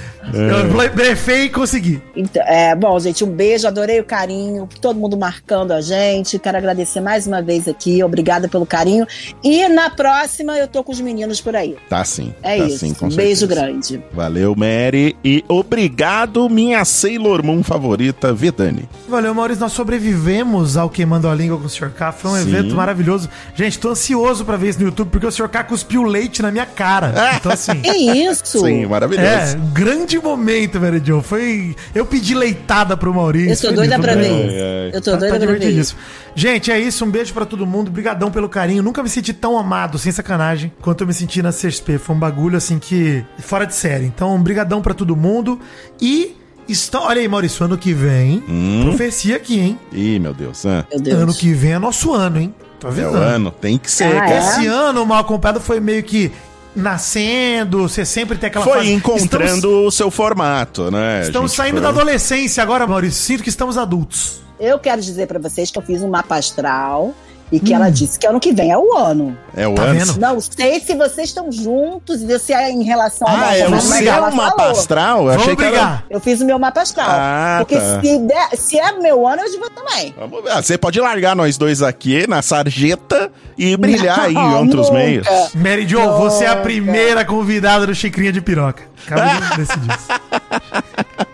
eu 0.32 0.94
brefei 0.94 1.44
e 1.44 1.48
consegui. 1.48 2.00
Então, 2.16 2.42
é, 2.46 2.74
bom, 2.74 2.98
gente, 2.98 3.24
um 3.24 3.30
beijo, 3.30 3.66
adorei 3.66 4.00
o 4.00 4.04
carinho, 4.04 4.68
todo 4.80 4.98
mundo 4.98 5.16
marcando 5.16 5.72
a 5.72 5.80
gente. 5.80 6.38
Quero 6.38 6.56
agradecer 6.56 7.00
mais 7.00 7.26
uma 7.26 7.42
vez 7.42 7.68
aqui, 7.68 8.02
obrigada 8.02 8.48
pelo 8.48 8.66
carinho. 8.66 9.06
E 9.42 9.68
na 9.68 9.90
próxima 9.90 10.56
eu 10.58 10.68
tô 10.68 10.82
com 10.82 10.92
os 10.92 11.00
meninos 11.00 11.40
por 11.40 11.54
aí. 11.56 11.76
Tá 11.88 12.04
sim. 12.04 12.34
É 12.42 12.58
tá 12.58 12.64
isso. 12.64 12.78
sim, 12.78 12.94
com 12.94 13.06
um 13.06 13.14
beijo 13.14 13.46
grande. 13.46 14.02
Valeu, 14.12 14.54
Mary. 14.54 15.16
E 15.24 15.44
obrigado, 15.48 16.48
minha 16.48 16.84
Sailor 16.84 17.44
Moon 17.44 17.62
favorita, 17.62 18.32
Vidani. 18.32 18.88
Valeu, 19.08 19.34
Maurício. 19.34 19.60
Nós 19.60 19.72
sobrevivemos 19.72 20.76
ao 20.76 20.90
Queimando 20.90 21.28
a 21.28 21.34
Língua 21.34 21.58
com 21.58 21.66
o 21.66 21.68
Sr. 21.68 21.90
K. 21.90 22.12
Foi 22.12 22.30
um 22.30 22.34
Sim. 22.34 22.48
evento 22.48 22.74
maravilhoso. 22.74 23.28
Gente, 23.54 23.78
tô 23.78 23.90
ansioso 23.90 24.44
pra 24.44 24.56
ver 24.56 24.70
isso 24.70 24.80
no 24.80 24.86
YouTube, 24.86 25.08
porque 25.10 25.26
o 25.26 25.32
Sr. 25.32 25.48
K 25.48 25.64
cuspiu 25.64 26.02
leite 26.02 26.42
na 26.42 26.50
minha 26.50 26.66
cara. 26.66 27.12
Então, 27.36 27.52
assim. 27.52 27.78
Que 27.88 27.92
isso? 27.92 28.60
Sim, 28.60 28.86
maravilhoso. 28.86 29.26
É, 29.26 29.58
grande 29.72 30.17
momento, 30.22 30.80
Mary 30.80 31.00
Jo. 31.04 31.20
Foi. 31.22 31.74
Eu 31.94 32.04
pedi 32.06 32.34
leitada 32.34 32.96
pro 32.96 33.12
Maurício. 33.14 33.52
Eu 33.52 33.56
tô 33.56 33.66
Foi 33.68 33.76
doida 33.76 33.94
lindo, 33.96 34.02
pra 34.02 34.14
ver 34.14 34.30
isso. 34.46 34.96
Eu 34.96 35.00
tô 35.02 35.10
Tá- 35.12 35.16
doida 35.16 35.38
tá 35.40 35.46
pra 35.46 35.54
ver 35.56 35.70
isso. 35.70 35.96
Gente, 36.34 36.70
é 36.70 36.78
isso. 36.78 37.04
Um 37.04 37.10
beijo 37.10 37.32
pra 37.34 37.44
todo 37.44 37.66
mundo. 37.66 37.90
Brigadão 37.90 38.30
pelo 38.30 38.48
carinho. 38.48 38.82
Nunca 38.82 39.02
me 39.02 39.08
senti 39.08 39.32
tão 39.32 39.58
amado, 39.58 39.98
sem 39.98 40.12
sacanagem, 40.12 40.72
quanto 40.80 41.02
eu 41.02 41.06
me 41.06 41.14
senti 41.14 41.42
na 41.42 41.50
CSP. 41.52 41.98
Foi 41.98 42.14
um 42.14 42.18
bagulho, 42.18 42.56
assim, 42.56 42.78
que... 42.78 43.24
Fora 43.38 43.64
de 43.66 43.74
série. 43.74 44.04
Então, 44.06 44.40
brigadão 44.42 44.80
pra 44.82 44.94
todo 44.94 45.14
mundo. 45.16 45.58
E... 46.00 46.34
Está... 46.68 47.00
Olha 47.00 47.20
aí, 47.20 47.26
Maurício. 47.28 47.64
Ano 47.64 47.78
que 47.78 47.92
vem... 47.94 48.42
Hum. 48.48 48.82
Profecia 48.84 49.36
aqui, 49.36 49.58
hein? 49.58 49.78
Ih, 49.92 50.18
meu 50.18 50.34
Deus. 50.34 50.66
ah. 50.66 50.84
Meu 50.90 51.00
Deus. 51.00 51.22
Ano 51.22 51.34
que 51.34 51.52
vem 51.54 51.72
é 51.72 51.78
nosso 51.78 52.12
ano, 52.12 52.38
hein? 52.40 52.54
Tô 52.78 52.88
É 52.88 52.90
avisando. 52.90 53.16
o 53.18 53.20
ano, 53.20 53.50
tem 53.50 53.76
que 53.78 53.90
ser, 53.90 54.04
Ah, 54.04 54.20
cara. 54.20 54.30
é? 54.34 54.38
Esse 54.38 54.66
ano, 54.66 55.02
o 55.02 55.06
Mal 55.06 55.18
Acompanhado 55.18 55.60
foi 55.60 55.80
meio 55.80 56.02
que 56.04 56.30
nascendo, 56.78 57.88
você 57.88 58.04
sempre 58.04 58.36
tem 58.38 58.48
aquela 58.48 58.64
Foi 58.64 58.78
fase- 58.78 58.92
encontrando 58.92 59.44
Estamos, 59.56 59.64
o 59.86 59.90
seu 59.90 60.10
formato, 60.10 60.90
né? 60.90 61.22
estamos 61.22 61.52
saindo 61.52 61.74
Foi- 61.76 61.82
da 61.82 61.88
adolescência 61.90 62.62
agora, 62.62 62.86
Maurício. 62.86 63.22
Sinto 63.22 63.42
que 63.42 63.48
estamos 63.48 63.76
adultos. 63.76 64.40
Eu 64.58 64.78
quero 64.78 65.00
dizer 65.00 65.26
pra 65.26 65.38
vocês 65.38 65.70
que 65.70 65.78
eu 65.78 65.82
fiz 65.82 66.02
um 66.02 66.08
mapa 66.08 66.36
astral 66.36 67.14
e 67.50 67.56
Hum. 67.56 67.60
que 67.60 67.72
ela 67.74 67.90
disse 67.90 68.18
que 68.18 68.26
ano 68.26 68.38
que 68.40 68.52
vem 68.52 68.70
é 68.70 68.76
o 68.78 68.94
ano. 68.96 69.36
É 69.56 69.66
o 69.66 69.74
Tá 69.74 69.82
ano. 69.82 69.98
vendo? 69.98 70.20
Não 70.20 70.40
sei 70.40 70.80
se 70.80 70.94
vocês 70.94 71.28
estão 71.28 71.50
juntos 71.50 72.22
e 72.22 72.38
se 72.38 72.52
é 72.52 72.70
em 72.70 72.82
relação 72.82 73.26
Ah, 73.28 73.32
mapa 73.36 73.54
é 73.56 73.68
o 73.68 73.80
seu 73.80 74.12
mapa 74.30 74.56
falou. 74.56 74.70
astral? 74.72 75.18
Eu 75.20 75.24
Vamos 75.26 75.42
achei 75.42 75.56
que 75.56 75.64
era... 75.64 76.02
Eu 76.10 76.20
fiz 76.20 76.40
o 76.40 76.44
meu 76.44 76.58
mapa 76.58 76.82
astral. 76.82 77.06
Ah, 77.10 77.56
porque 77.60 77.76
tá. 77.76 78.00
se, 78.00 78.18
der- 78.18 78.56
se 78.56 78.78
é 78.78 78.92
meu 78.92 79.26
ano, 79.26 79.42
eu 79.42 79.58
vou 79.58 79.70
também. 79.70 80.14
Vamos 80.18 80.42
ver. 80.44 80.50
Ah, 80.52 80.62
Você 80.62 80.76
pode 80.78 81.00
largar 81.00 81.34
nós 81.34 81.56
dois 81.56 81.82
aqui 81.82 82.26
na 82.28 82.42
sarjeta 82.42 83.30
e 83.56 83.76
brilhar 83.76 84.20
aí 84.20 84.34
Não, 84.34 84.64
entre 84.64 84.78
os 84.78 84.88
nunca. 84.88 84.98
meios. 85.02 85.26
Mary 85.54 85.86
Jo, 85.88 86.12
você 86.18 86.44
é 86.44 86.48
a 86.48 86.56
primeira 86.56 87.24
convidada 87.24 87.86
do 87.86 87.94
Chicrinha 87.94 88.32
de 88.32 88.40
Piroca. 88.40 88.82
Acabei 89.06 89.40
de 89.48 89.56
decidir 89.58 89.88
isso. 89.90 90.08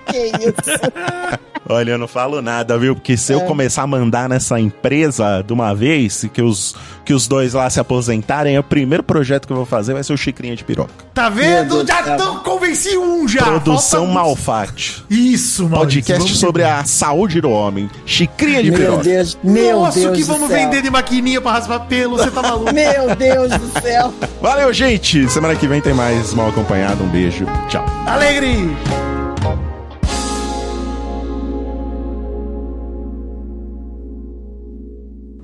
Que 0.06 0.18
isso? 0.48 1.44
Olha, 1.68 1.92
eu 1.92 1.98
não 1.98 2.06
falo 2.08 2.42
nada, 2.42 2.76
viu? 2.78 2.94
Porque 2.94 3.16
se 3.16 3.32
eu 3.32 3.40
É. 3.40 3.44
começar 3.44 3.82
a 3.82 3.86
mandar 3.86 4.28
nessa 4.28 4.60
empresa 4.60 5.42
de 5.46 5.52
uma 5.52 5.74
vez, 5.74 6.28
que 6.32 6.42
os, 6.42 6.74
que 7.04 7.12
os 7.14 7.26
dois 7.26 7.54
lá 7.54 7.68
se 7.70 7.80
aposentarem, 7.80 8.58
o 8.58 8.62
primeiro 8.62 9.02
projeto 9.02 9.46
que 9.46 9.52
eu 9.52 9.56
vou 9.56 9.66
fazer 9.66 9.94
vai 9.94 10.02
ser 10.04 10.12
o 10.12 10.16
Chicrinha 10.16 10.54
de 10.54 10.62
Piroca. 10.64 10.92
Tá 11.14 11.30
Meu 11.30 11.42
vendo? 11.42 11.84
Deus 11.84 11.86
Já 11.86 12.16
convenci 12.42 12.96
um 12.98 13.26
já. 13.26 13.42
Produção 13.44 14.00
Falta. 14.06 14.14
Malfate. 14.14 15.04
Isso, 15.08 15.62
Maurício. 15.68 15.78
Podcast 16.02 16.22
vamos 16.24 16.38
sobre 16.38 16.62
embora. 16.62 16.78
a 16.80 16.84
saúde 16.84 17.40
do 17.40 17.50
homem. 17.50 17.88
Chicrinha 18.04 18.62
de 18.62 18.70
Meu 18.70 18.80
Piroca. 18.80 19.02
Deus, 19.04 19.38
meu 19.42 19.80
Nossa, 19.80 20.00
Deus 20.00 20.12
o 20.12 20.16
que 20.16 20.24
vamos 20.24 20.48
céu. 20.48 20.58
vender 20.58 20.82
de 20.82 20.90
maquininha 20.90 21.40
pra 21.40 21.52
raspar 21.52 21.80
pelo? 21.80 22.18
Você 22.18 22.30
tá 22.30 22.42
maluco? 22.42 22.64
Meu 22.74 23.14
Deus 23.16 23.50
do 23.52 23.80
céu. 23.80 24.12
Valeu, 24.42 24.72
gente. 24.72 25.28
Semana 25.30 25.54
que 25.54 25.66
vem 25.66 25.80
tem 25.80 25.94
mais 25.94 26.34
Mal 26.34 26.48
Acompanhado. 26.48 27.04
Um 27.04 27.08
beijo. 27.08 27.46
Tchau. 27.68 27.84
Alegre! 28.06 29.13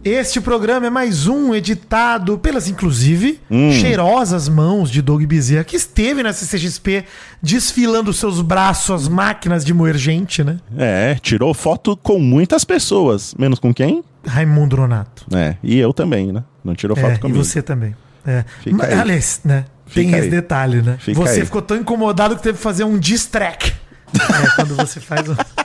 Este 0.02 0.40
programa 0.40 0.86
é 0.86 0.90
mais 0.90 1.26
um 1.26 1.54
editado 1.54 2.38
pelas, 2.38 2.68
inclusive, 2.68 3.38
Hum. 3.50 3.70
cheirosas 3.70 4.48
mãos 4.48 4.90
de 4.90 5.02
Doug 5.02 5.22
Bezerra, 5.24 5.62
que 5.62 5.76
esteve 5.76 6.22
na 6.22 6.32
CCXP 6.32 7.04
desfilando 7.42 8.10
seus 8.14 8.40
braços, 8.40 8.90
as 9.02 9.08
máquinas 9.08 9.62
de 9.62 9.74
moer 9.74 9.98
gente, 9.98 10.42
né? 10.42 10.56
É, 10.76 11.16
tirou 11.20 11.52
foto 11.52 11.96
com 11.98 12.18
muitas 12.18 12.64
pessoas. 12.64 13.34
Menos 13.38 13.58
com 13.58 13.74
quem? 13.74 14.02
Raimundo 14.26 14.78
Nonato. 14.78 15.26
É, 15.36 15.56
e 15.62 15.78
eu 15.78 15.92
também, 15.92 16.32
né? 16.32 16.44
Não 16.64 16.74
tirou 16.74 16.96
foto 16.96 17.10
É, 17.10 17.14
e 17.16 17.18
comigo. 17.18 17.44
você 17.44 17.60
também. 17.60 17.94
É. 18.26 18.44
Fica 18.62 18.76
Mas, 18.76 18.88
aí. 18.92 18.98
Aliás, 19.00 19.40
né? 19.44 19.64
Tem 19.94 20.04
Fica 20.06 20.16
esse 20.16 20.26
aí. 20.26 20.30
detalhe, 20.30 20.80
né? 20.82 20.96
Fica 20.98 21.20
você 21.20 21.40
aí. 21.40 21.44
ficou 21.44 21.60
tão 21.60 21.76
incomodado 21.76 22.36
que 22.36 22.42
teve 22.42 22.56
que 22.56 22.62
fazer 22.64 22.84
um 22.84 22.98
diss 22.98 23.26
track. 23.26 23.70
É, 24.14 24.50
quando 24.56 24.74
você 24.76 24.98
faz 24.98 25.28
um... 25.28 25.34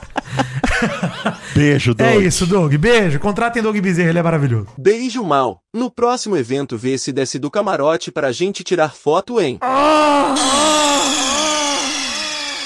Beijo, 1.54 1.92
é 1.92 1.94
Doug. 1.94 2.08
É 2.08 2.16
isso, 2.16 2.46
Doug. 2.46 2.74
Beijo. 2.74 3.18
Contratem 3.18 3.62
Doug 3.62 3.76
Bezerra, 3.78 4.10
ele 4.10 4.18
é 4.18 4.22
maravilhoso. 4.22 4.68
Beijo, 4.78 5.24
mal. 5.24 5.60
No 5.74 5.90
próximo 5.90 6.36
evento, 6.36 6.76
vê 6.76 6.98
se 6.98 7.12
desce 7.12 7.38
do 7.38 7.50
camarote 7.50 8.12
pra 8.12 8.32
gente 8.32 8.62
tirar 8.62 8.94
foto, 8.94 9.40
em. 9.40 9.58
Ah! 9.60 10.34
ah! 10.36 11.04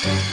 ah! 0.06 0.29